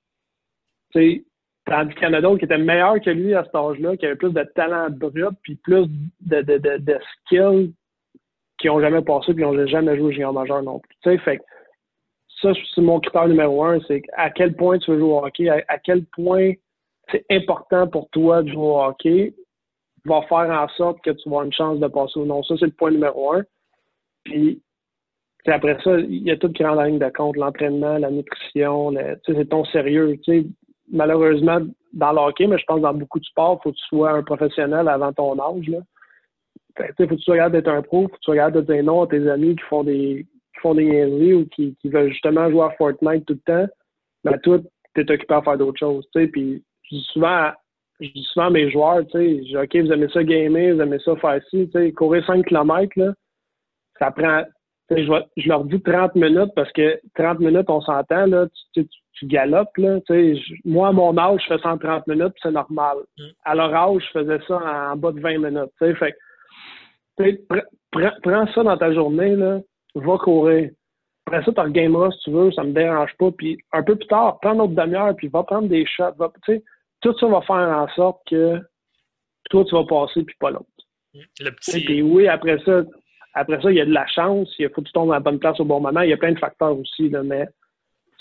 Tandis 0.92 1.94
qu'il 1.94 2.02
y 2.02 2.06
en 2.06 2.14
a 2.14 2.20
d'autres 2.20 2.38
qui 2.38 2.44
étaient 2.44 2.58
meilleurs 2.58 3.00
que 3.00 3.10
lui 3.10 3.34
à 3.34 3.44
cet 3.44 3.54
âge-là, 3.54 3.96
qui 3.96 4.06
avaient 4.06 4.16
plus 4.16 4.32
de 4.32 4.42
talent 4.54 4.88
brut 4.90 5.36
puis 5.42 5.56
plus 5.56 5.86
de, 6.20 6.42
de, 6.42 6.58
de, 6.58 6.78
de 6.78 6.98
skills 7.24 7.72
qui 8.58 8.66
n'ont 8.66 8.80
jamais 8.80 9.02
passé 9.02 9.32
puis 9.34 9.42
qui 9.42 9.50
n'ont 9.50 9.66
jamais 9.66 9.96
joué 9.96 10.12
junior 10.12 10.32
majeur 10.32 10.62
non 10.62 10.80
plus. 10.80 11.18
fait 11.18 11.40
ça, 12.42 12.52
c'est 12.74 12.80
mon 12.80 13.00
critère 13.00 13.28
numéro 13.28 13.64
un, 13.64 13.80
c'est 13.86 14.02
à 14.16 14.30
quel 14.30 14.54
point 14.54 14.78
tu 14.78 14.90
veux 14.90 14.98
jouer 14.98 15.10
au 15.10 15.24
hockey, 15.24 15.48
à, 15.48 15.78
quel 15.78 16.04
point 16.06 16.52
c'est 17.10 17.24
important 17.30 17.86
pour 17.86 18.08
toi 18.10 18.42
de 18.42 18.48
jouer 18.48 18.62
au 18.62 18.80
hockey, 18.80 19.34
va 20.06 20.22
faire 20.22 20.50
en 20.50 20.68
sorte 20.68 21.02
que 21.02 21.10
tu 21.10 21.28
vas 21.28 21.36
avoir 21.36 21.44
une 21.44 21.52
chance 21.52 21.78
de 21.78 21.86
passer 21.86 22.18
ou 22.18 22.24
non. 22.24 22.42
Ça, 22.42 22.54
c'est 22.58 22.66
le 22.66 22.72
point 22.72 22.90
numéro 22.90 23.34
un. 23.34 23.42
Puis, 24.24 24.62
après 25.46 25.76
ça, 25.82 25.98
il 25.98 26.22
y 26.22 26.30
a 26.30 26.36
tout 26.36 26.50
qui 26.50 26.64
rentre 26.64 26.80
en 26.80 26.84
ligne 26.84 26.98
de 26.98 27.10
compte, 27.10 27.36
l'entraînement, 27.36 27.98
la 27.98 28.10
nutrition, 28.10 28.94
c'est 29.26 29.48
ton 29.48 29.64
sérieux. 29.66 30.18
Malheureusement, 30.90 31.60
dans 31.92 32.12
le 32.12 32.18
hockey, 32.18 32.46
mais 32.46 32.58
je 32.58 32.64
pense 32.66 32.80
dans 32.80 32.94
beaucoup 32.94 33.18
de 33.18 33.24
sports, 33.24 33.58
il 33.60 33.62
faut 33.62 33.72
que 33.72 33.76
tu 33.76 33.86
sois 33.86 34.12
un 34.12 34.22
professionnel 34.22 34.88
avant 34.88 35.12
ton 35.12 35.38
âge. 35.38 35.68
Là. 35.68 35.78
faut 36.76 37.06
que 37.06 37.14
tu 37.14 37.30
regardes 37.30 37.52
d'être 37.52 37.68
un 37.68 37.82
pro, 37.82 38.02
faut 38.02 38.08
que 38.08 38.20
tu 38.20 38.30
regardes 38.30 38.54
de 38.54 38.72
dire 38.72 38.84
non 38.84 39.02
à 39.02 39.06
tes 39.06 39.28
amis 39.28 39.56
qui 39.56 39.64
font 39.68 39.84
des 39.84 40.26
qui 40.54 40.60
font 40.60 40.74
des 40.74 40.84
niaiseries 40.84 41.34
ou 41.34 41.46
qui, 41.46 41.76
qui, 41.80 41.88
veulent 41.88 42.10
justement 42.10 42.50
jouer 42.50 42.64
à 42.64 42.70
Fortnite 42.70 43.24
tout 43.24 43.38
le 43.46 43.66
temps. 43.66 43.72
Mais 44.24 44.38
toi, 44.40 44.58
tu 44.94 45.00
es 45.00 45.10
occupé 45.10 45.34
à 45.34 45.42
faire 45.42 45.56
d'autres 45.56 45.78
choses. 45.78 46.06
Puis 46.12 46.64
je 46.82 46.96
dis 46.96 47.06
souvent 47.12 47.52
souvent 48.32 48.46
à 48.46 48.50
mes 48.50 48.70
joueurs, 48.70 49.02
OK, 49.02 49.14
vous 49.14 49.92
aimez 49.92 50.08
ça 50.12 50.24
gamer, 50.24 50.74
vous 50.74 50.80
aimez 50.80 50.98
ça 51.04 51.16
faire 51.16 51.40
ci, 51.50 51.70
courir 51.94 52.24
5 52.26 52.46
km, 52.46 52.92
là, 52.96 53.12
ça 53.98 54.10
prend, 54.10 54.42
je, 54.90 55.22
je, 55.36 55.48
leur 55.48 55.64
dis 55.64 55.80
30 55.80 56.14
minutes 56.16 56.52
parce 56.54 56.70
que 56.72 57.00
30 57.14 57.40
minutes, 57.40 57.68
on 57.68 57.80
s'entend, 57.80 58.26
là, 58.26 58.46
tu, 58.74 58.84
tu, 58.84 58.90
tu, 59.12 59.26
galopes, 59.26 59.76
là, 59.76 59.98
moi, 60.64 60.88
à 60.88 60.92
mon 60.92 61.16
âge, 61.16 61.40
je 61.42 61.54
fais 61.54 61.60
130 61.60 62.06
minutes, 62.06 62.34
c'est 62.42 62.50
normal. 62.50 62.98
Mm. 63.18 63.22
À 63.44 63.54
leur 63.54 63.74
âge, 63.74 64.02
je 64.06 64.18
faisais 64.18 64.38
ça 64.46 64.92
en, 64.92 64.96
bas 64.96 65.12
de 65.12 65.20
20 65.20 65.38
minutes, 65.38 65.70
prends 68.22 68.46
ça 68.54 68.62
dans 68.62 68.76
ta 68.76 68.92
journée, 68.92 69.36
là, 69.36 69.60
va 69.94 70.18
courir. 70.18 70.70
Après 71.26 71.44
ça, 71.44 71.52
tu 71.52 71.60
regameras 71.60 72.10
si 72.12 72.18
tu 72.24 72.30
veux, 72.30 72.50
ça 72.52 72.64
me 72.64 72.72
dérange 72.72 73.12
pas. 73.18 73.30
Puis 73.30 73.58
un 73.72 73.82
peu 73.82 73.94
plus 73.94 74.08
tard, 74.08 74.40
prends 74.40 74.54
notre 74.54 74.74
demi-heure, 74.74 75.14
puis 75.14 75.28
va 75.28 75.44
prendre 75.44 75.68
des 75.68 75.86
shots. 75.86 76.14
Va, 76.18 76.32
tout 77.02 77.18
ça 77.18 77.26
va 77.26 77.40
faire 77.42 77.56
en 77.56 77.88
sorte 77.94 78.20
que 78.28 78.58
toi, 79.48 79.64
tu 79.64 79.74
vas 79.74 79.84
passer, 79.84 80.24
puis 80.24 80.36
pas 80.40 80.50
l'autre. 80.50 80.66
Le 81.14 81.50
petit... 81.50 81.84
Puis 81.84 82.02
oui, 82.02 82.28
après 82.28 82.58
ça, 82.64 82.82
après 83.34 83.60
ça, 83.60 83.70
il 83.70 83.76
y 83.76 83.80
a 83.80 83.84
de 83.84 83.92
la 83.92 84.06
chance, 84.06 84.52
il 84.58 84.68
faut 84.70 84.82
que 84.82 84.86
tu 84.86 84.92
tombes 84.92 85.10
à 85.12 85.14
la 85.14 85.20
bonne 85.20 85.38
place 85.38 85.58
au 85.60 85.64
bon 85.64 85.80
moment. 85.80 86.00
Il 86.00 86.10
y 86.10 86.12
a 86.12 86.16
plein 86.16 86.32
de 86.32 86.38
facteurs 86.38 86.76
aussi, 86.76 87.08
là, 87.08 87.22
mais 87.22 87.46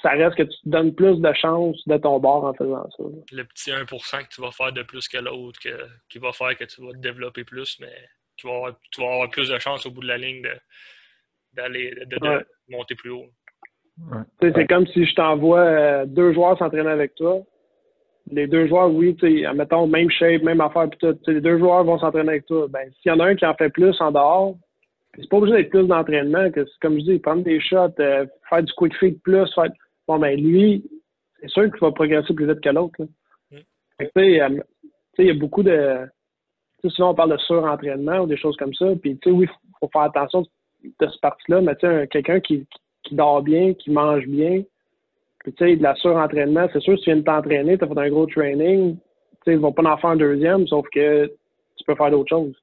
ça 0.01 0.12
reste 0.12 0.36
que 0.36 0.43
tu 0.43 0.62
te 0.64 0.70
donnes 0.70 0.93
plus 0.93 1.20
de 1.20 1.34
chance 1.34 1.78
de 1.88 1.97
ton 1.97 2.20
bord 2.20 2.45
en 2.45 2.53
faisant 2.53 2.88
ça. 2.95 3.03
Le 3.32 3.43
petit 3.43 3.72
1% 3.72 4.24
que 4.24 4.34
tu 4.34 4.41
vas 4.41 4.51
faire 4.51 4.72
de 4.72 4.84
plus 4.84 5.07
que 5.07 5.18
l'autre, 5.18 5.60
qui 6.10 6.20
va 6.20 6.32
faire 6.32 6.57
que 6.57 6.64
tu 6.64 6.86
vas 6.86 6.93
te 6.93 6.97
développer 6.97 7.43
plus, 7.43 7.80
mais 7.82 7.93
tu 8.38 8.47
vas 8.47 8.55
avoir, 8.55 8.74
tu 8.91 9.01
vas 9.01 9.12
avoir 9.12 9.30
plus 9.30 9.49
de 9.49 9.60
chance 9.60 9.86
au 9.86 9.91
bout 9.91 10.01
de 10.01 10.07
la 10.07 10.18
ligne 10.18 10.47
d'aller 11.53 11.93
de, 12.05 12.45
monter 12.70 12.95
plus 12.95 13.10
haut. 13.10 13.26
C'est 14.39 14.68
comme 14.68 14.88
si 14.88 15.05
je 15.05 15.14
t'envoie 15.16 15.60
euh, 15.60 16.05
deux 16.05 16.34
joueurs 16.34 16.57
s'entraîner 16.57 16.89
avec 16.89 17.16
toi 17.16 17.43
les 18.32 18.47
deux 18.47 18.68
joueurs, 18.68 18.91
oui, 18.91 19.18
mettons, 19.55 19.88
même 19.88 20.10
shape, 20.10 20.43
même 20.43 20.62
affaire, 20.62 20.89
puis 20.89 20.99
tout, 20.99 21.18
les 21.28 21.41
deux 21.41 21.57
joueurs 21.57 21.84
vont 21.84 21.99
s'entraîner 21.99 22.30
avec 22.30 22.45
toi. 22.45 22.68
Ben, 22.70 22.89
s'il 23.01 23.12
y 23.12 23.16
en 23.16 23.20
a 23.20 23.26
un 23.26 23.36
qui 23.36 23.45
en 23.45 23.55
fait 23.55 23.70
plus 23.70 23.99
en 24.01 24.12
dehors, 24.12 24.55
c'est 25.16 25.30
pas 25.30 25.38
obligé 25.38 25.57
d'être 25.57 25.70
plus 25.70 25.88
d'entraînement, 25.88 26.51
que 26.51 26.66
comme 26.82 26.99
je 26.99 27.03
dis, 27.03 27.20
prendre 27.20 27.43
des 27.43 27.60
shots, 27.60 27.99
euh, 27.99 28.26
faire 28.49 28.64
du 28.64 28.74
quick 28.74 28.95
feed 28.97 29.22
plus, 29.22 29.51
faire... 29.53 29.72
Bon, 30.07 30.18
ben, 30.20 30.39
lui, 30.39 30.84
c'est 31.41 31.49
sûr 31.49 31.64
qu'il 31.64 31.80
va 31.82 31.91
progresser 31.91 32.34
plus 32.34 32.47
vite 32.47 32.62
que 32.62 32.70
l'autre. 32.70 33.01
Mm. 33.51 33.57
Tu 33.99 34.07
sais, 34.16 34.41
euh, 34.41 34.60
il 35.20 35.26
y 35.26 35.30
a 35.32 35.34
beaucoup 35.34 35.64
de. 35.64 36.07
souvent, 36.86 37.12
on 37.12 37.16
parle 37.16 37.34
de 37.34 37.38
surentraînement 37.38 38.20
ou 38.20 38.28
des 38.28 38.38
choses 38.38 38.55
comme 38.57 38.74
ça. 38.74 38.88
Puis, 39.01 39.18
tu 39.18 39.30
sais, 39.30 39.36
oui, 39.36 39.47
il 39.49 39.74
faut 39.80 39.89
faire 39.91 40.03
attention 40.03 40.45
de 40.84 41.07
ce 41.07 41.20
parti-là, 41.20 41.62
mais 41.62 41.76
tu 41.76 41.88
sais, 41.88 42.07
quelqu'un 42.07 42.39
qui, 42.39 42.66
qui 43.03 43.16
dort 43.16 43.41
bien, 43.41 43.74
qui 43.74 43.91
mange 43.91 44.26
bien, 44.26 44.64
puis, 45.39 45.53
tu 45.53 45.66
sais, 45.66 45.76
de 45.76 45.84
la 45.84 45.95
surentraînement, 45.95 46.68
c'est 46.72 46.82
sûr, 46.82 46.97
si 46.97 47.03
tu 47.03 47.10
viens 47.10 47.18
de 47.18 47.24
t'entraîner, 47.24 47.78
tu 47.78 47.84
as 47.84 47.88
fait 47.88 47.97
un 47.97 48.10
gros 48.10 48.26
training, 48.26 48.95
tu 48.95 49.01
sais, 49.45 49.53
ils 49.53 49.60
vont 49.60 49.72
pas 49.72 49.84
en 49.84 49.97
faire 49.97 50.12
un 50.12 50.18
deuxième, 50.18 50.68
sauf 50.68 50.86
que 50.93 51.28
tu 51.78 51.84
peux 51.86 51.95
faire 51.95 52.12
d'autres 52.12 52.30
choses. 52.30 52.55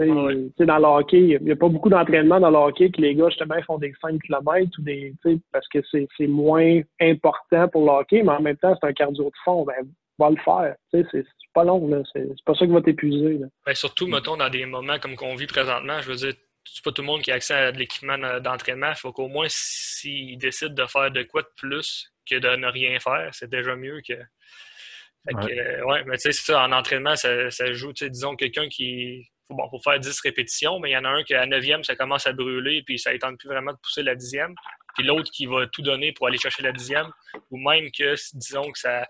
Tu 0.00 0.52
sais, 0.56 0.66
dans 0.66 0.78
le 0.78 0.84
hockey, 0.84 1.20
il 1.20 1.42
n'y 1.42 1.50
a, 1.50 1.56
pas 1.56 1.68
beaucoup 1.68 1.88
d'entraînement 1.88 2.38
dans 2.38 2.50
le 2.50 2.56
hockey 2.56 2.90
que 2.90 3.00
les 3.00 3.14
gars, 3.16 3.28
justement, 3.30 3.60
font 3.66 3.78
des 3.78 3.92
5 4.00 4.20
km 4.22 4.70
ou 4.78 4.82
des, 4.82 5.12
tu 5.22 5.32
sais, 5.34 5.40
parce 5.52 5.66
que 5.68 5.78
c'est 5.90 6.26
moins 6.26 6.80
important 7.00 7.68
pour 7.68 7.84
le 7.84 7.90
hockey, 7.90 8.22
mais 8.22 8.32
en 8.32 8.40
même 8.40 8.56
temps, 8.56 8.76
c'est 8.80 8.86
un 8.86 8.92
cardio 8.92 9.24
de 9.24 9.30
fond. 9.44 9.64
Ben, 9.64 9.74
va 10.18 10.30
le 10.30 10.36
faire. 10.36 10.74
Tu 10.92 11.02
sais, 11.02 11.08
c'est 11.12 11.24
pas 11.54 11.64
long, 11.64 11.88
là. 11.88 12.02
C'est 12.12 12.26
pas 12.44 12.54
ça 12.54 12.66
qui 12.66 12.72
va 12.72 12.82
t'épuiser. 12.82 13.40
Ben, 13.64 13.74
surtout, 13.74 14.06
mettons, 14.06 14.36
dans 14.36 14.48
des 14.48 14.66
moments 14.66 14.98
comme 14.98 15.16
qu'on 15.16 15.34
vit 15.34 15.46
présentement, 15.46 16.00
je 16.00 16.08
veux 16.08 16.16
dire, 16.16 16.34
c'est 16.64 16.84
pas 16.84 16.92
tout 16.92 17.02
le 17.02 17.06
monde 17.06 17.22
qui 17.22 17.30
a 17.30 17.34
accès 17.34 17.54
à 17.54 17.72
de 17.72 17.78
l'équipement 17.78 18.18
d'entraînement. 18.40 18.90
Il 18.90 18.98
faut 18.98 19.12
qu'au 19.12 19.28
moins, 19.28 19.46
s'il 19.48 20.36
décide 20.38 20.74
de 20.74 20.84
faire 20.86 21.10
de 21.10 21.22
quoi 21.22 21.42
de 21.42 21.50
plus 21.56 22.12
que 22.28 22.36
de 22.36 22.56
ne 22.56 22.66
rien 22.66 22.98
faire, 22.98 23.30
c'est 23.32 23.48
déjà 23.48 23.74
mieux 23.76 24.00
que. 24.06 24.14
ouais. 24.14 25.82
ouais. 25.82 26.04
mais 26.04 26.16
tu 26.16 26.22
sais, 26.22 26.32
c'est 26.32 26.52
ça, 26.52 26.64
en 26.64 26.72
entraînement, 26.72 27.16
ça, 27.16 27.50
ça 27.50 27.72
joue, 27.72 27.92
tu 27.92 28.04
sais, 28.04 28.10
disons, 28.10 28.36
quelqu'un 28.36 28.68
qui. 28.68 29.28
Bon, 29.50 29.68
faut 29.70 29.80
faire 29.80 29.98
10 29.98 30.20
répétitions, 30.20 30.78
mais 30.78 30.90
il 30.90 30.92
y 30.92 30.96
en 30.96 31.04
a 31.04 31.08
un 31.08 31.22
qui, 31.22 31.34
à 31.34 31.46
9e, 31.46 31.82
ça 31.82 31.96
commence 31.96 32.26
à 32.26 32.32
brûler, 32.32 32.82
puis 32.84 32.98
ça 32.98 33.12
ne 33.12 33.18
tente 33.18 33.38
plus 33.38 33.48
vraiment 33.48 33.72
de 33.72 33.78
pousser 33.78 34.02
la 34.02 34.14
dixième. 34.14 34.54
Puis 34.94 35.06
l'autre 35.06 35.30
qui 35.30 35.46
va 35.46 35.66
tout 35.66 35.80
donner 35.80 36.12
pour 36.12 36.26
aller 36.26 36.38
chercher 36.38 36.62
la 36.62 36.72
dixième, 36.72 37.06
ou 37.50 37.56
même 37.56 37.90
que, 37.90 38.14
disons, 38.36 38.70
que 38.70 38.78
ça, 38.78 39.06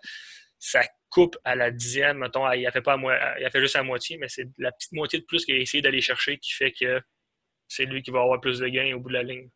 ça 0.59 0.82
coupe 1.11 1.36
à 1.45 1.57
la 1.57 1.70
dixième, 1.70 2.18
mettons, 2.18 2.51
il 2.53 2.66
a 2.66 2.70
fait, 2.70 2.82
pas 2.82 2.97
il 3.39 3.45
a 3.45 3.51
fait 3.51 3.61
juste 3.61 3.76
à 3.76 3.82
moitié, 3.82 4.16
mais 4.18 4.28
c'est 4.28 4.49
la 4.59 4.70
petite 4.70 4.93
moitié 4.93 5.18
de 5.18 5.24
plus 5.24 5.45
qu'il 5.45 5.57
a 5.57 5.59
essayé 5.59 5.82
d'aller 5.82 6.01
chercher 6.01 6.39
qui 6.39 6.53
fait 6.53 6.72
que 6.72 7.01
c'est 7.66 7.84
lui 7.84 8.03
qui 8.03 8.11
va 8.11 8.20
avoir 8.20 8.41
plus 8.41 8.61
de 8.61 8.68
gains 8.68 8.95
au 8.95 9.01
bout 9.01 9.09
de 9.09 9.14
la 9.14 9.22
ligne. 9.22 9.49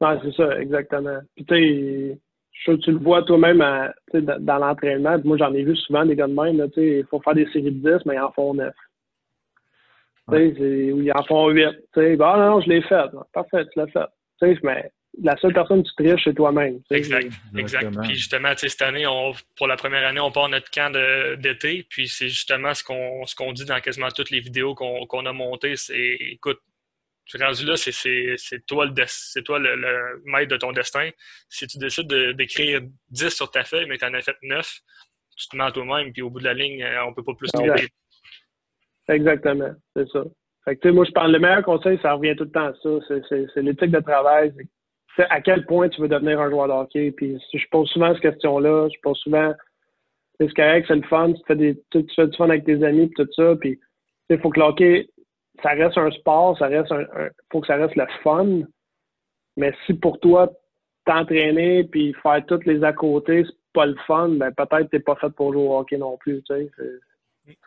Oui, 0.00 0.10
c'est 0.22 0.34
ça, 0.34 0.60
exactement. 0.60 1.18
Puis 1.34 1.44
tu 1.46 2.20
sais, 2.64 2.78
tu 2.78 2.92
le 2.92 2.98
vois 2.98 3.22
toi-même 3.22 3.58
dans, 4.12 4.58
l'entraînement. 4.58 5.18
Moi, 5.24 5.36
j'en 5.36 5.52
ai 5.54 5.64
vu 5.64 5.76
souvent 5.76 6.04
des 6.04 6.16
gars 6.16 6.26
de 6.26 6.34
même. 6.34 6.68
Il 6.76 7.06
faut 7.06 7.20
faire 7.20 7.34
des 7.34 7.46
séries 7.52 7.72
de 7.72 7.98
10, 7.98 8.06
mais 8.06 8.14
ils 8.14 8.20
en 8.20 8.32
font 8.32 8.54
9. 8.54 8.72
Ouais. 10.28 10.52
Ou 10.92 11.02
ils 11.02 11.12
en 11.14 11.22
font 11.24 11.48
8. 11.48 11.66
Bah 11.94 12.02
bon, 12.16 12.36
non, 12.36 12.50
non, 12.50 12.60
je 12.60 12.68
l'ai 12.68 12.82
fait. 12.82 13.04
Parfait, 13.32 13.64
tu 13.72 13.78
l'as 13.78 13.86
fait. 13.88 14.58
mais 14.62 14.90
la 15.22 15.36
seule 15.36 15.52
personne 15.52 15.82
que 15.82 15.88
tu 15.88 15.94
triches, 15.94 16.24
c'est 16.24 16.34
toi-même. 16.34 16.80
Exact. 16.90 17.32
Exact. 17.56 17.96
Puis 18.02 18.14
justement, 18.14 18.52
cette 18.56 18.82
année, 18.82 19.06
on, 19.06 19.32
pour 19.56 19.66
la 19.66 19.76
première 19.76 20.06
année, 20.06 20.20
on 20.20 20.32
part 20.32 20.48
notre 20.48 20.70
camp 20.70 20.92
d'été. 21.38 21.86
Puis 21.88 22.08
c'est 22.08 22.28
justement 22.28 22.74
ce 22.74 22.82
qu'on 22.82 23.24
ce 23.26 23.34
qu'on 23.34 23.52
dit 23.52 23.64
dans 23.64 23.80
quasiment 23.80 24.08
toutes 24.10 24.30
les 24.30 24.40
vidéos 24.40 24.74
qu'on 24.74 25.26
a 25.26 25.32
montées. 25.32 25.76
C'est 25.76 26.16
écoute, 26.20 26.58
rendu 27.40 27.64
là, 27.64 27.76
c'est 27.76 28.66
toi, 28.66 28.86
le, 28.86 29.42
toi 29.42 29.58
le, 29.58 30.22
maître 30.24 30.48
de 30.48 30.56
ton 30.56 30.72
destin. 30.72 31.10
Si 31.48 31.66
tu 31.66 31.78
décides 31.78 32.12
d'écrire 32.36 32.80
10 33.10 33.30
sur 33.30 33.50
ta 33.50 33.64
feuille, 33.64 33.86
mais 33.86 33.98
tu 33.98 34.04
en 34.04 34.14
as 34.14 34.20
fait 34.20 34.36
9, 34.42 34.80
tu 35.36 35.48
te 35.48 35.56
mets 35.56 35.64
à 35.64 35.72
toi-même, 35.72 36.12
puis 36.12 36.22
au 36.22 36.30
bout 36.30 36.40
de 36.40 36.44
la 36.44 36.54
ligne, 36.54 36.82
euh, 36.82 37.04
on 37.04 37.10
ne 37.10 37.14
peut 37.14 37.24
pas 37.24 37.34
plus 37.34 37.50
tomber. 37.50 37.88
Exactement, 39.08 39.70
c'est 39.94 40.08
ça. 40.08 40.24
Fait 40.64 40.76
que, 40.76 40.88
moi, 40.88 41.04
je 41.04 41.12
parle, 41.12 41.32
le 41.32 41.38
meilleur 41.38 41.62
conseil, 41.62 41.98
ça 42.00 42.14
revient 42.14 42.34
tout 42.36 42.44
le 42.44 42.50
temps 42.50 42.68
à 42.68 42.74
ça. 42.82 43.20
C'est 43.28 43.62
l'éthique 43.62 43.90
de 43.90 44.00
travail. 44.00 44.52
C'est 45.14 45.26
à 45.30 45.40
quel 45.40 45.66
point 45.66 45.88
tu 45.88 46.00
veux 46.00 46.08
devenir 46.08 46.40
un 46.40 46.50
joueur 46.50 46.68
de 46.68 46.72
hockey. 46.72 47.12
Puis 47.12 47.38
je 47.52 47.66
pose 47.70 47.88
souvent 47.90 48.12
cette 48.14 48.22
question-là. 48.22 48.88
Je 48.88 49.00
pose 49.02 49.18
souvent, 49.18 49.52
c'est 50.40 50.52
correct, 50.54 50.86
c'est 50.88 50.96
le 50.96 51.02
fun, 51.02 51.32
tu 51.32 51.40
fais, 51.46 51.56
des, 51.56 51.82
tu, 51.90 52.04
fais 52.16 52.26
du 52.26 52.36
fun 52.36 52.48
avec 52.48 52.64
tes 52.64 52.82
amis, 52.82 53.08
puis 53.08 53.24
tout 53.24 53.32
ça. 53.34 53.54
Puis 53.60 53.78
il 54.30 54.38
faut 54.40 54.50
que 54.50 54.60
le 54.60 54.66
hockey 54.66 55.08
ça 55.62 55.70
reste 55.70 55.96
un 55.96 56.10
sport, 56.10 56.58
ça 56.58 56.66
reste 56.66 56.90
un, 56.90 57.04
faut 57.52 57.60
que 57.60 57.66
ça 57.66 57.76
reste 57.76 57.94
le 57.94 58.06
fun. 58.22 58.62
Mais 59.56 59.72
si 59.86 59.94
pour 59.94 60.18
toi, 60.18 60.50
t'entraîner 61.04 61.84
puis 61.84 62.14
faire 62.22 62.44
toutes 62.46 62.66
les 62.66 62.82
à 62.82 62.92
côté, 62.92 63.44
c'est 63.44 63.72
pas 63.72 63.86
le 63.86 63.96
fun, 64.06 64.30
ben 64.30 64.52
peut-être 64.52 64.90
t'es 64.90 65.00
pas 65.00 65.14
fait 65.16 65.30
pour 65.30 65.52
jouer 65.52 65.62
au 65.62 65.78
hockey 65.78 65.98
non 65.98 66.16
plus. 66.16 66.42
Tu 66.42 66.54
sais. 66.54 66.70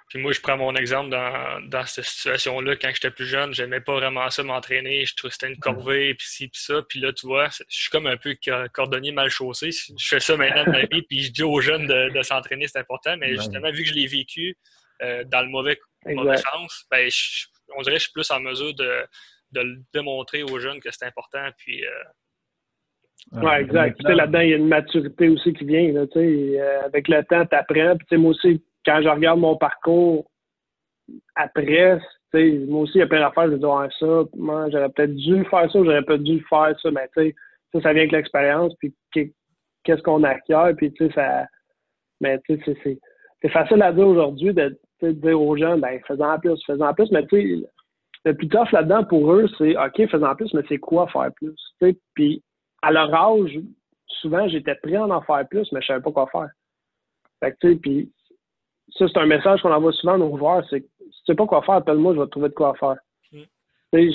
Puis 0.10 0.20
moi, 0.20 0.32
je 0.32 0.40
prends 0.40 0.56
mon 0.56 0.74
exemple 0.76 1.10
dans, 1.10 1.86
cette 1.86 2.06
situation-là. 2.06 2.78
Quand 2.78 2.90
j'étais 2.94 3.12
plus 3.12 3.26
jeune, 3.26 3.54
j'aimais 3.54 3.82
pas 3.82 3.94
vraiment 3.94 4.30
ça 4.30 4.42
m'entraîner. 4.42 5.06
Je 5.06 5.14
trouvais 5.16 5.30
que 5.30 5.34
c'était 5.34 5.54
une 5.54 5.60
corvée, 5.60 6.14
puis 6.14 6.28
ci, 6.28 6.48
puis 6.48 6.62
ça. 6.62 6.82
Puis 6.88 7.02
là, 7.02 7.12
tu 7.12 7.28
vois, 7.28 7.50
je 7.50 7.64
suis 7.68 7.90
comme 7.90 8.08
un 8.08 8.16
peu 8.16 8.36
cordonnier 8.74 9.12
mal 9.12 9.30
chaussé. 9.30 9.70
Je 9.72 10.08
fais 10.08 10.22
ça 10.22 10.38
maintenant 10.38 10.64
de 10.64 10.70
ma 10.70 10.86
vie, 10.86 11.02
puis 11.02 11.24
je 11.24 11.32
dis 11.32 11.44
aux 11.44 11.60
jeunes 11.60 11.88
de, 11.88 12.22
s'entraîner, 12.22 12.68
c'est 12.68 12.80
important. 12.80 13.18
Mais 13.18 13.36
justement, 13.36 13.70
vu 13.70 13.84
que 13.84 13.90
je 13.90 13.96
l'ai 13.96 14.08
vécu 14.08 14.58
euh, 15.02 15.26
dans 15.26 15.42
le 15.42 15.50
mauvais, 15.50 15.78
sens, 16.06 16.86
ben, 16.90 17.10
on 17.76 17.82
dirait 17.82 17.96
que 17.96 18.00
je 18.00 18.06
suis 18.06 18.14
plus 18.14 18.32
en 18.32 18.40
mesure 18.40 18.74
de, 18.76 19.06
le 19.56 19.82
démontrer 19.94 20.44
aux 20.44 20.60
jeunes 20.60 20.80
que 20.80 20.90
c'est 20.92 21.06
important. 21.06 21.50
Puis. 21.58 21.86
Euh, 21.86 21.90
oui, 23.34 23.52
exact. 23.60 24.02
là-dedans, 24.04 24.40
il 24.40 24.50
y 24.50 24.54
a 24.54 24.58
une 24.58 24.70
maturité 24.70 25.28
aussi 25.28 25.52
qui 25.52 25.66
vient. 25.66 25.92
Là, 25.92 26.06
euh, 26.16 26.82
avec 26.86 27.10
le 27.10 27.24
temps, 27.26 27.46
tu 27.46 27.56
apprends. 27.56 27.98
Puis, 28.08 28.18
moi 28.18 28.32
aussi, 28.32 28.64
quand 28.88 29.02
je 29.02 29.10
regarde 29.10 29.40
mon 29.40 29.58
parcours 29.58 30.26
après, 31.36 32.00
moi 32.34 32.82
aussi, 32.82 32.94
il 32.96 33.00
y 33.00 33.04
a 33.04 33.08
plein 33.08 33.20
d'affaires, 33.20 33.52
je 33.52 33.56
dis, 33.56 33.96
ça, 34.00 34.24
moi, 34.36 34.70
j'aurais 34.70 34.90
peut-être 34.90 35.16
dû 35.16 35.44
faire 35.46 35.72
ça, 35.72 35.84
j'aurais 35.84 36.04
peut-être 36.04 36.24
dû 36.24 36.44
faire 36.50 36.74
ça, 36.82 36.92
mais 36.92 37.08
tu 37.16 37.22
sais, 37.22 37.36
ça, 37.74 37.82
ça 37.82 37.94
vient 37.94 38.04
avec 38.04 38.12
l'expérience, 38.14 38.74
puis 38.80 38.94
qu'est-ce 39.12 40.02
qu'on 40.02 40.24
acquiert, 40.24 40.74
puis 40.78 40.92
tu 40.94 41.08
sais, 41.08 41.14
ça. 41.14 41.46
Mais 42.22 42.40
tu 42.46 42.58
sais, 42.64 43.00
c'est 43.42 43.50
facile 43.50 43.82
à 43.82 43.92
dire 43.92 44.08
aujourd'hui 44.08 44.54
de, 44.54 44.78
dire 45.02 45.42
aux 45.42 45.58
gens, 45.58 45.78
ben, 45.78 46.00
faisant 46.08 46.40
plus, 46.40 46.60
faisant 46.66 46.94
plus, 46.94 47.12
mais 47.12 47.26
tu 47.28 47.60
sais, 47.60 47.68
le 48.26 48.34
plus 48.36 48.48
tough 48.48 48.72
là-dedans 48.72 49.04
pour 49.04 49.34
eux, 49.34 49.48
c'est 49.58 49.78
OK, 49.78 50.10
faisant 50.10 50.36
plus, 50.36 50.54
mais 50.54 50.64
c'est 50.68 50.80
quoi 50.80 51.08
faire 51.08 51.30
plus? 51.36 51.56
Puis 52.16 52.44
à 52.82 52.92
leur 52.92 53.14
âge, 53.14 53.60
souvent, 54.08 54.48
j'étais 54.48 54.76
prêt 54.76 54.96
à 54.96 55.06
en 55.06 55.22
faire 55.22 55.48
plus, 55.48 55.72
mais 55.72 55.82
je 55.82 55.88
savais 55.88 56.02
pas 56.02 56.12
quoi 56.12 56.28
faire. 56.28 56.50
Fait 57.40 57.52
que, 57.52 57.58
tu 57.62 57.74
sais, 57.74 57.76
puis 57.80 58.12
ça, 58.94 59.06
c'est 59.08 59.20
un 59.20 59.26
message 59.26 59.62
qu'on 59.62 59.72
envoie 59.72 59.92
souvent 59.92 60.14
à 60.14 60.18
nos 60.18 60.38
joueurs, 60.38 60.64
c'est 60.70 60.82
si 60.82 61.24
tu 61.24 61.32
sais 61.32 61.36
pas 61.36 61.46
quoi 61.46 61.62
faire, 61.62 61.76
appelle-moi, 61.76 62.14
je 62.14 62.20
vais 62.20 62.26
te 62.26 62.32
trouver 62.32 62.50
de 62.50 62.54
quoi 62.54 62.74
faire. 62.76 62.96
Mm. 63.32 64.10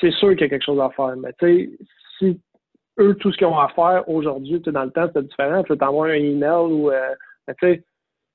C'est 0.00 0.10
sûr 0.12 0.30
qu'il 0.30 0.40
y 0.40 0.44
a 0.44 0.48
quelque 0.48 0.64
chose 0.64 0.80
à 0.80 0.90
faire, 0.90 1.16
mais 1.16 1.32
tu 1.38 1.46
sais, 1.46 1.70
si 2.18 2.40
eux, 2.98 3.14
tout 3.16 3.32
ce 3.32 3.38
qu'ils 3.38 3.46
ont 3.46 3.58
à 3.58 3.68
faire 3.68 4.08
aujourd'hui, 4.08 4.60
dans 4.60 4.84
le 4.84 4.90
temps, 4.90 5.06
c'était 5.08 5.22
différent, 5.22 5.62
tu 5.62 5.76
t'envoies 5.76 6.08
un 6.08 6.14
email 6.14 6.72
ou, 6.72 6.90
euh, 6.90 7.14
tu 7.48 7.54
sais, 7.60 7.84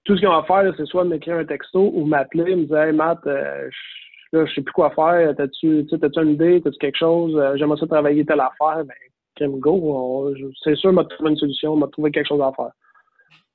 tout 0.05 0.15
ce 0.15 0.19
qu'ils 0.19 0.29
ont 0.29 0.37
à 0.37 0.43
faire, 0.43 0.73
c'est 0.77 0.85
soit 0.85 1.03
m'écrire 1.03 1.37
un 1.37 1.45
texto 1.45 1.91
ou 1.93 2.05
m'appeler, 2.05 2.55
me 2.55 2.65
dire, 2.65 2.77
hey 2.77 2.93
Matt, 2.93 3.19
euh, 3.27 3.69
je, 3.69 4.37
là, 4.37 4.45
je 4.45 4.53
sais 4.53 4.61
plus 4.61 4.73
quoi 4.73 4.91
faire, 4.91 5.35
t'as-tu, 5.35 5.85
t'as-tu 5.87 6.21
une 6.21 6.31
idée, 6.31 6.61
t'as-tu 6.61 6.77
quelque 6.77 6.97
chose, 6.97 7.35
euh, 7.35 7.55
j'aimerais 7.57 7.79
ça 7.79 7.87
travailler 7.87 8.25
telle 8.25 8.39
affaire, 8.39 8.85
ben, 8.85 8.95
Kim 9.35 9.59
go, 9.59 10.33
c'est 10.63 10.75
sûr, 10.75 10.91
m'a 10.93 11.05
trouvé 11.05 11.31
une 11.31 11.37
solution, 11.37 11.75
m'a 11.75 11.87
trouvé 11.87 12.11
quelque 12.11 12.27
chose 12.27 12.41
à 12.41 12.51
faire 12.55 12.71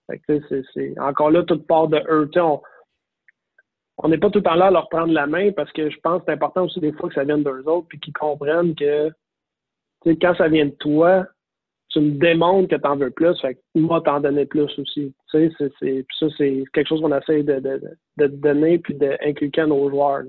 c'est, 0.09 0.99
encore 1.01 1.31
là, 1.31 1.43
toute 1.43 1.67
part 1.67 1.89
de 1.89 1.99
eux. 2.09 2.31
On 3.99 4.09
n'est 4.09 4.19
pas 4.19 4.31
tout 4.31 4.41
le 4.41 4.45
temps 4.45 4.55
là 4.55 4.67
à 4.67 4.71
leur 4.71 4.89
prendre 4.89 5.13
la 5.13 5.27
main 5.27 5.53
parce 5.53 5.73
que 5.73 5.89
je 5.89 5.99
pense 6.01 6.19
que 6.19 6.25
c'est 6.27 6.33
important 6.33 6.65
aussi 6.65 6.81
des 6.81 6.93
fois 6.93 7.09
que 7.09 7.15
ça 7.15 7.25
vienne 7.25 7.43
d'eux 7.43 7.65
autres 7.67 7.89
puis 7.89 7.99
qu'ils 7.99 8.13
comprennent 8.13 8.75
que 8.75 9.11
quand 10.05 10.35
ça 10.37 10.49
vient 10.49 10.67
de 10.67 10.77
toi, 10.79 11.27
tu 11.89 12.01
me 12.01 12.19
démontres 12.19 12.69
que 12.69 12.77
tu 12.77 12.87
en 12.87 12.97
veux 12.97 13.11
plus, 13.11 13.41
fait 13.41 13.55
que 13.55 13.61
moi 13.75 14.01
t'en 14.03 14.21
donner 14.21 14.45
plus 14.45 14.69
aussi. 14.79 15.15
C'est, 15.31 15.51
c'est, 15.59 16.07
ça, 16.19 16.27
c'est 16.37 16.65
quelque 16.73 16.89
chose 16.89 17.01
qu'on 17.01 17.17
essaie 17.17 17.43
de, 17.43 17.59
de, 17.59 17.81
de, 18.19 18.27
donner 18.27 18.79
puis 18.79 18.95
d'inculquer 18.95 19.63
à 19.63 19.67
nos 19.67 19.89
joueurs. 19.89 20.25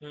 Si 0.00 0.06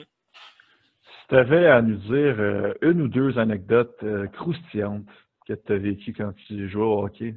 tu 1.30 1.36
avais 1.36 1.68
à 1.68 1.82
nous 1.82 1.98
dire 1.98 2.36
euh, 2.40 2.74
une 2.82 3.02
ou 3.02 3.08
deux 3.10 3.38
anecdotes 3.38 4.02
euh, 4.04 4.28
croustillantes 4.28 5.06
que 5.46 5.54
tu 5.54 5.74
as 5.74 5.78
vécues 5.78 6.14
quand 6.14 6.34
tu 6.48 6.70
jouais 6.70 6.86
au 6.86 7.04
hockey, 7.04 7.36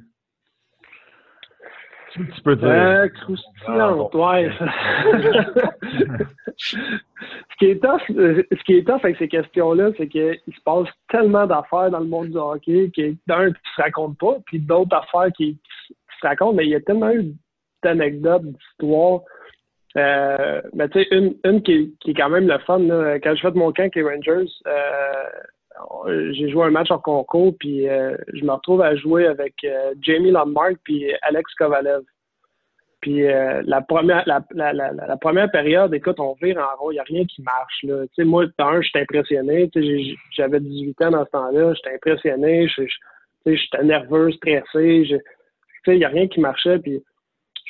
tu 2.13 2.41
peux 2.43 2.55
dire. 2.55 2.67
Euh, 2.67 3.07
croustillante, 3.07 4.13
ouais. 4.15 4.49
ce 6.57 6.77
qui 7.59 7.65
est 7.65 7.81
tough, 7.81 8.01
euh, 8.17 8.43
ce 8.51 8.63
qui 8.63 8.73
est 8.73 8.87
tough 8.87 8.99
avec 9.03 9.17
ces 9.17 9.27
questions-là, 9.27 9.91
c'est 9.97 10.07
qu'il 10.07 10.39
se 10.45 10.61
passe 10.63 10.87
tellement 11.09 11.47
d'affaires 11.47 11.91
dans 11.91 11.99
le 11.99 12.05
monde 12.05 12.29
du 12.29 12.37
hockey 12.37 12.91
que 12.95 13.13
d'un, 13.27 13.45
tu 13.45 13.49
ne 13.49 13.75
se 13.75 13.81
racontes 13.81 14.17
pas, 14.17 14.37
puis 14.45 14.59
d'autres 14.59 14.95
affaires 14.95 15.31
qui, 15.35 15.59
se 16.21 16.27
racontent, 16.27 16.53
mais 16.53 16.65
il 16.65 16.71
y 16.71 16.75
a 16.75 16.81
tellement 16.81 17.11
eu 17.11 17.33
d'anecdotes, 17.83 18.43
d'histoires. 18.43 19.21
Euh, 19.97 20.61
mais 20.73 20.87
tu 20.89 20.99
sais, 20.99 21.07
une, 21.11 21.35
une 21.43 21.61
qui, 21.63 21.95
qui, 21.99 22.11
est 22.11 22.13
quand 22.13 22.29
même 22.29 22.47
le 22.47 22.59
fun, 22.59 22.79
là, 22.79 23.19
quand 23.19 23.35
je 23.35 23.41
fais 23.41 23.51
mon 23.51 23.71
camp 23.73 23.83
avec 23.83 23.95
les 23.95 24.03
Rangers, 24.03 24.51
euh, 24.67 25.29
j'ai 26.31 26.49
joué 26.49 26.65
un 26.65 26.71
match 26.71 26.91
en 26.91 26.99
concours, 26.99 27.53
puis 27.59 27.87
euh, 27.87 28.15
je 28.33 28.43
me 28.43 28.51
retrouve 28.51 28.81
à 28.81 28.95
jouer 28.95 29.27
avec 29.27 29.53
euh, 29.63 29.93
Jamie 30.01 30.31
Landmark 30.31 30.75
puis 30.83 31.11
Alex 31.21 31.53
Kovalev. 31.55 32.01
Puis 33.01 33.23
la 33.23 33.81
première 33.81 34.23
la, 34.27 35.17
première 35.17 35.49
période, 35.49 35.91
écoute, 35.91 36.19
on 36.19 36.35
vire 36.39 36.59
en 36.59 36.79
rond, 36.79 36.91
il 36.91 36.95
n'y 36.95 36.99
a 36.99 37.03
rien 37.03 37.25
qui 37.25 37.41
marche. 37.41 37.81
Là. 37.81 38.03
moi, 38.25 38.45
un, 38.59 38.81
j'étais 38.81 38.99
impressionné. 38.99 39.71
J'avais 40.37 40.59
18 40.59 41.01
ans 41.01 41.09
dans 41.09 41.25
ce 41.25 41.31
temps-là, 41.31 41.73
j'étais 41.73 41.95
impressionné, 41.95 42.67
j'étais 43.43 43.83
nerveux, 43.83 44.31
stressé. 44.33 45.19
Il 45.87 45.97
n'y 45.97 46.05
a 46.05 46.09
rien 46.09 46.27
qui 46.27 46.39
marchait. 46.41 46.77
Puis 46.77 47.01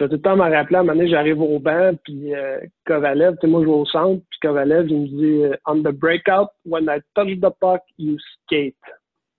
je 0.02 0.06
vais 0.08 0.10
tout 0.10 0.16
le 0.16 0.22
temps 0.22 0.36
me 0.36 0.49
rappeler, 0.49 0.78
à 0.78 0.80
un 0.80 0.84
moment 0.84 0.95
donné, 0.95 1.10
j'arrive 1.10 1.39
au 1.41 1.60
banc, 1.60 1.91
puis 2.04 2.34
euh, 2.34 2.60
Kovalev, 2.86 3.36
tu 3.36 3.41
sais, 3.41 3.47
moi, 3.47 3.62
je 3.62 3.68
vais 3.68 3.72
au 3.72 3.86
centre, 3.86 4.24
puis 4.32 4.39
Kovalev, 4.41 4.89
il 4.89 5.02
me 5.02 5.08
dit 5.08 5.43
euh, 5.45 5.56
On 5.68 5.80
the 5.80 5.93
breakout, 5.93 6.49
when 6.66 6.86
I 6.86 7.02
touch 7.14 7.39
the 7.39 7.54
puck, 7.60 7.82
you 7.99 8.18
skate. 8.43 8.76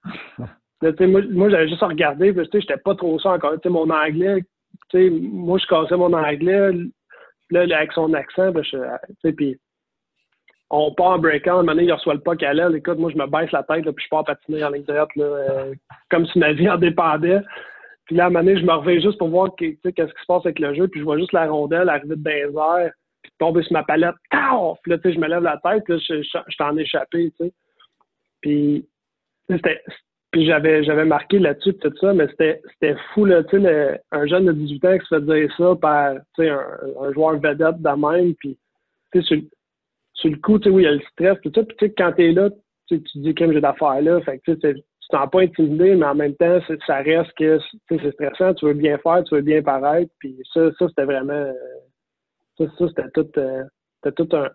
moi, 0.38 1.22
moi 1.30 1.50
j'avais 1.50 1.68
juste 1.68 1.82
à 1.82 1.88
regarder, 1.88 2.32
puis 2.32 2.44
tu 2.48 2.50
sais, 2.52 2.60
j'étais 2.60 2.80
pas 2.80 2.94
trop 2.94 3.18
ça 3.18 3.30
encore. 3.30 3.56
Mon 3.64 3.90
anglais, 3.90 4.44
moi, 4.94 5.58
je 5.58 5.66
cassais 5.66 5.96
mon 5.96 6.12
anglais, 6.12 6.70
là, 7.50 7.60
avec 7.76 7.92
son 7.92 8.14
accent, 8.14 8.52
ben, 8.52 8.62
sais, 8.62 9.32
puis 9.32 9.58
on 10.70 10.94
part 10.94 11.06
en 11.06 11.18
breakout, 11.18 11.48
à 11.48 11.52
un 11.54 11.56
moment 11.56 11.72
donné, 11.72 11.84
il 11.84 11.92
reçoit 11.92 12.14
le 12.14 12.20
puck 12.20 12.40
à 12.44 12.54
l'aile. 12.54 12.76
Écoute, 12.76 12.98
moi, 12.98 13.10
je 13.12 13.18
me 13.18 13.26
baisse 13.26 13.50
la 13.50 13.64
tête, 13.64 13.84
là, 13.84 13.92
puis 13.92 14.04
je 14.04 14.08
pars 14.10 14.24
patiner 14.24 14.62
en 14.64 14.70
ligne 14.70 14.84
droite, 14.84 15.10
là, 15.16 15.24
euh, 15.24 15.74
comme 16.08 16.24
si 16.26 16.38
ma 16.38 16.52
vie 16.52 16.70
en 16.70 16.78
dépendait. 16.78 17.40
Puis 18.12 18.18
là, 18.18 18.24
à 18.24 18.26
un 18.26 18.30
moment 18.30 18.44
donné, 18.44 18.60
je 18.60 18.66
me 18.66 18.72
reviens 18.74 19.00
juste 19.00 19.16
pour 19.16 19.30
voir 19.30 19.56
qu'est-ce 19.56 19.88
qui 19.88 20.02
se 20.02 20.26
passe 20.28 20.44
avec 20.44 20.58
le 20.58 20.74
jeu. 20.74 20.86
Puis 20.86 21.00
je 21.00 21.04
vois 21.04 21.16
juste 21.16 21.32
la 21.32 21.46
rondelle 21.46 21.88
arriver 21.88 22.14
de 22.14 22.28
airs, 22.28 22.90
puis 23.22 23.32
tomber 23.38 23.62
sur 23.62 23.72
ma 23.72 23.84
palette. 23.84 24.16
Puis 24.30 24.90
là, 24.90 24.98
tu 24.98 25.02
sais, 25.08 25.14
je 25.14 25.18
me 25.18 25.28
lève 25.28 25.42
la 25.42 25.56
tête, 25.64 25.88
là, 25.88 25.96
je, 25.96 26.22
je, 26.22 26.56
t'en 26.58 26.76
échappé, 26.76 27.32
tu 27.40 27.46
sais. 27.46 27.52
Puis, 28.42 28.86
puis 30.30 30.46
j'avais, 30.46 30.84
j'avais 30.84 31.06
marqué 31.06 31.38
là-dessus 31.38 31.72
tout 31.78 31.96
ça, 32.02 32.12
mais 32.12 32.26
c'était, 32.28 32.60
fou, 33.14 33.24
là, 33.24 33.44
tu 33.44 33.62
sais, 33.62 34.02
un 34.10 34.26
jeune 34.26 34.44
de 34.44 34.52
18 34.52 34.84
ans 34.84 34.98
qui 34.98 35.06
se 35.06 35.14
fait 35.14 35.22
dire 35.22 35.56
ça 35.56 35.74
par, 35.80 36.16
tu 36.34 36.42
sais, 36.42 36.50
un, 36.50 37.12
joueur 37.14 37.38
vedette 37.40 37.80
de 37.80 37.88
même, 37.98 38.34
puis, 38.34 38.58
tu 39.14 39.22
sais, 39.22 39.42
sur, 40.16 40.30
le 40.30 40.36
coup, 40.36 40.58
tu 40.58 40.68
sais, 40.68 40.70
oui, 40.70 40.82
il 40.82 40.84
y 40.84 40.88
a 40.88 40.92
le 40.92 41.00
stress, 41.12 41.38
tout 41.42 41.52
ça, 41.54 41.64
puis 41.64 41.76
tu 41.78 41.86
sais, 41.86 41.94
quand 41.96 42.12
t'es 42.12 42.32
là, 42.32 42.50
tu, 42.88 43.02
tu 43.02 43.18
dis, 43.20 43.34
comme 43.34 43.54
j'ai 43.54 43.62
d'affaires 43.62 44.02
là, 44.02 44.20
fait 44.20 44.38
que, 44.40 44.52
tu 44.52 44.60
sais, 44.60 44.84
t'en 45.12 45.28
pas 45.28 45.42
intimidé, 45.42 45.94
mais 45.94 46.06
en 46.06 46.14
même 46.14 46.34
temps, 46.34 46.58
ça 46.86 46.96
reste 46.96 47.32
que 47.38 47.58
c'est 47.88 48.12
stressant, 48.12 48.54
tu 48.54 48.66
veux 48.66 48.74
bien 48.74 48.98
faire, 48.98 49.22
tu 49.24 49.34
veux 49.34 49.42
bien 49.42 49.62
paraître. 49.62 50.10
Puis 50.18 50.36
ça, 50.52 50.70
ça 50.78 50.88
c'était 50.88 51.04
vraiment. 51.04 51.52
Ça, 52.58 52.64
c'était 52.78 53.10
tout, 53.14 53.28
euh, 53.38 53.64
tout 54.16 54.28
un, 54.32 54.48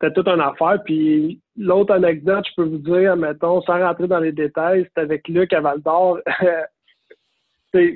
c'était 0.00 0.12
toute 0.12 0.28
une 0.28 0.40
affaire. 0.40 0.82
Puis 0.84 1.40
l'autre 1.56 1.94
anecdote, 1.94 2.44
je 2.48 2.54
peux 2.56 2.68
vous 2.68 2.78
dire, 2.78 3.16
mettons, 3.16 3.62
sans 3.62 3.80
rentrer 3.80 4.06
dans 4.06 4.20
les 4.20 4.32
détails, 4.32 4.86
c'est 4.94 5.02
avec 5.02 5.26
Luc 5.28 5.52
à 5.52 5.60
Val 5.60 5.80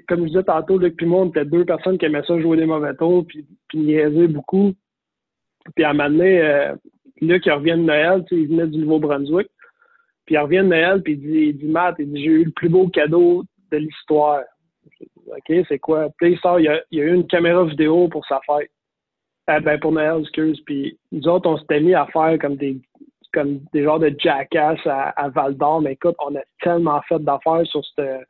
comme 0.09 0.23
je 0.25 0.29
disais 0.29 0.43
tantôt, 0.43 0.79
Luc 0.79 1.01
et 1.01 1.07
moi, 1.07 1.27
deux 1.45 1.65
personnes 1.65 1.97
qui 1.97 2.05
aimaient 2.05 2.23
ça 2.27 2.39
jouer 2.39 2.59
des 2.59 2.67
mauvais 2.67 2.95
tours, 2.95 3.25
puis, 3.27 3.47
puis 3.69 3.79
niaiser 3.79 4.29
beaucoup. 4.29 4.75
Puis 5.75 5.85
à 5.85 5.91
un 5.91 5.95
moment 5.95 6.11
donné, 6.11 6.43
euh, 6.43 6.75
Luc, 7.21 7.47
il 7.47 7.53
revient 7.53 7.73
de 7.73 7.77
Noël, 7.77 8.25
il 8.31 8.49
venait 8.49 8.67
du 8.67 8.79
Nouveau-Brunswick. 8.79 9.49
Puis 10.31 10.37
il 10.37 10.43
revient 10.43 10.59
de 10.59 10.63
Noël, 10.63 11.03
puis 11.03 11.15
il 11.15 11.59
dit, 11.59 11.67
Matt, 11.67 11.97
il 11.99 12.13
dit, 12.13 12.23
j'ai 12.23 12.31
eu 12.31 12.45
le 12.45 12.53
plus 12.53 12.69
beau 12.69 12.87
cadeau 12.87 13.43
de 13.73 13.79
l'histoire. 13.79 14.43
OK, 15.27 15.53
c'est 15.69 15.81
quoi? 15.81 16.07
Puis 16.19 16.35
il 16.35 16.39
sort, 16.39 16.61
il 16.61 16.67
y, 16.67 16.69
a, 16.69 16.75
a 16.75 16.81
eu 16.93 17.13
une 17.13 17.27
caméra 17.27 17.65
vidéo 17.65 18.07
pour 18.07 18.25
sa 18.27 18.39
fête. 18.47 18.71
Eh 19.53 19.59
ben, 19.59 19.81
pour 19.81 19.91
Noël, 19.91 20.21
excuse. 20.21 20.61
Puis 20.65 20.97
nous 21.11 21.27
autres, 21.27 21.51
on 21.51 21.59
s'était 21.59 21.81
mis 21.81 21.97
à 21.97 22.07
faire 22.07 22.39
comme 22.39 22.55
des 22.55 22.81
comme 23.33 23.59
des 23.73 23.83
genres 23.83 23.99
de 23.99 24.15
jackass 24.17 24.79
à, 24.87 25.29
Val 25.31 25.57
d'Or. 25.57 25.83
Mais 25.83 25.95
écoute, 25.95 26.15
on 26.25 26.37
a 26.37 26.43
tellement 26.63 27.01
fait 27.09 27.19
d'affaires 27.19 27.67
sur 27.67 27.85
cette 27.97 28.29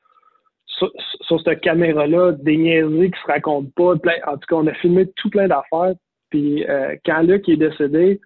sur, 0.66 1.43
cette 1.44 1.60
caméra-là, 1.60 2.32
des 2.32 2.56
niaiseries 2.56 3.10
qui 3.10 3.20
se 3.20 3.27
racontent 3.27 3.70
pas. 3.77 3.93
en 4.27 4.39
tout 4.39 4.47
cas, 4.48 4.56
on 4.56 4.66
a 4.66 4.72
filmé 4.72 5.06
tout 5.16 5.28
plein 5.28 5.48
d'affaires. 5.48 5.93
Puis 6.31 6.64
euh, 6.66 6.97
quand 7.05 7.20
Luc 7.20 7.47
est 7.47 7.56
décédé, 7.56 8.22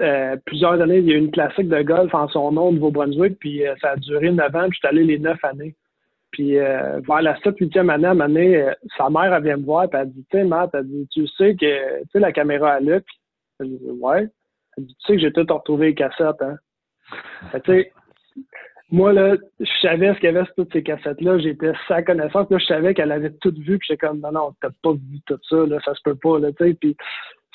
euh, 0.00 0.36
plusieurs 0.44 0.80
années, 0.80 0.98
il 0.98 1.06
y 1.06 1.12
a 1.12 1.16
eu 1.16 1.18
une 1.18 1.30
classique 1.30 1.68
de 1.68 1.82
golf 1.82 2.12
en 2.14 2.28
son 2.28 2.52
nom 2.52 2.68
au 2.68 2.72
Nouveau-Brunswick, 2.72 3.38
puis 3.38 3.66
euh, 3.66 3.74
ça 3.80 3.90
a 3.90 3.96
duré 3.96 4.30
neuf 4.30 4.54
ans, 4.54 4.68
puis 4.68 4.72
je 4.72 4.78
suis 4.78 4.88
allé 4.88 5.04
les 5.04 5.18
neuf 5.18 5.42
années. 5.44 5.74
Puis 6.32 6.58
euh, 6.58 7.00
vers 7.06 7.22
la 7.22 7.38
7 7.40 7.56
huitième 7.58 7.90
année, 7.90 8.06
à 8.06 8.10
année, 8.10 8.72
sa 8.96 9.08
mère, 9.08 9.32
elle 9.32 9.44
vient 9.44 9.56
me 9.56 9.64
voir, 9.64 9.88
puis 9.88 10.00
elle 10.00 10.10
dit, 10.10 10.26
tu 10.30 10.38
sais, 10.38 10.44
Matt, 10.44 10.70
elle 10.74 10.88
dit, 10.88 11.06
tu 11.12 11.26
sais 11.28 11.54
que, 11.54 12.00
tu 12.02 12.08
sais, 12.12 12.18
la 12.18 12.32
caméra 12.32 12.72
à 12.72 12.80
Luc? 12.80 13.04
Elle 13.60 13.68
dit, 13.68 13.90
ouais. 14.00 14.26
Elle 14.76 14.84
dit, 14.84 14.96
tu 14.98 15.06
sais 15.06 15.12
que 15.14 15.20
j'ai 15.20 15.32
tout 15.32 15.46
retrouvé 15.48 15.88
les 15.88 15.94
cassettes, 15.94 16.42
hein? 16.42 16.56
moi, 18.90 19.12
là, 19.12 19.36
je 19.58 19.80
savais 19.82 20.14
ce 20.14 20.20
qu'il 20.20 20.26
y 20.26 20.36
avait 20.36 20.44
sur 20.44 20.54
toutes 20.56 20.72
ces 20.72 20.82
cassettes-là. 20.82 21.38
J'étais 21.38 21.72
sa 21.88 22.02
connaissance. 22.02 22.48
Là, 22.50 22.58
je 22.58 22.64
savais 22.64 22.94
qu'elle 22.94 23.12
avait 23.12 23.32
tout 23.40 23.52
vu. 23.56 23.78
Puis 23.78 23.88
j'étais 23.88 24.06
comme, 24.06 24.20
non, 24.20 24.32
non, 24.32 24.54
t'as 24.60 24.70
pas 24.82 24.92
vu 24.92 25.20
tout 25.26 25.38
ça. 25.48 25.56
Là, 25.66 25.78
ça 25.84 25.94
se 25.94 26.00
peut 26.04 26.14
pas. 26.14 26.38
Là, 26.38 26.52
tu. 26.52 26.74
Puis 26.74 26.96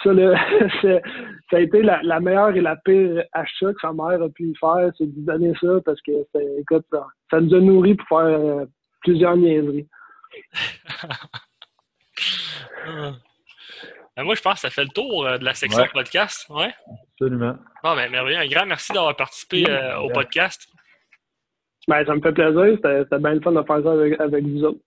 ça, 0.04 0.12
ça 0.82 1.58
a 1.58 1.60
été 1.60 1.82
la, 1.82 2.02
la, 2.04 2.20
meilleure 2.20 2.56
et 2.56 2.62
la 2.62 2.76
pire 2.78 3.24
achat 3.34 3.74
que 3.74 3.80
sa 3.82 3.94
mère 3.94 4.22
a 4.22 4.30
pu 4.30 4.54
faire. 4.60 4.92
C'est 4.98 5.06
de 5.06 5.26
donner 5.26 5.54
ça 5.62 5.80
parce 5.86 6.02
que, 6.02 6.12
écoute, 6.60 6.86
ça, 6.92 7.06
ça 7.32 7.42
nous 7.42 7.54
a 7.56 7.60
nourris 7.60 7.96
pour 7.96 8.08
faire 8.20 8.40
euh, 8.40 8.66
plusieurs 9.02 9.38
niaiseries. 9.38 9.88
Ben, 14.20 14.26
moi, 14.26 14.36
je 14.36 14.42
pense 14.42 14.56
que 14.56 14.60
ça 14.60 14.70
fait 14.70 14.84
le 14.84 14.90
tour 14.90 15.26
euh, 15.26 15.38
de 15.38 15.46
la 15.46 15.54
section 15.54 15.86
podcast. 15.94 16.46
Ouais. 16.50 16.74
Absolument. 17.14 17.56
Bon, 17.82 17.96
ben, 17.96 18.12
merveilleux. 18.12 18.40
Un 18.40 18.48
grand 18.48 18.66
merci 18.66 18.92
d'avoir 18.92 19.16
participé 19.16 19.64
euh, 19.70 19.98
au 20.00 20.10
podcast. 20.10 20.68
Ben, 21.88 22.06
ça 22.06 22.16
me 22.16 22.20
fait 22.20 22.34
plaisir. 22.34 22.78
C'était 22.84 23.18
bien 23.18 23.36
le 23.36 23.40
fun 23.40 23.54
de 23.54 23.64
faire 23.64 23.82
ça 23.82 23.92
avec, 23.94 24.20
avec 24.20 24.44
vous 24.44 24.66
autres. 24.66 24.80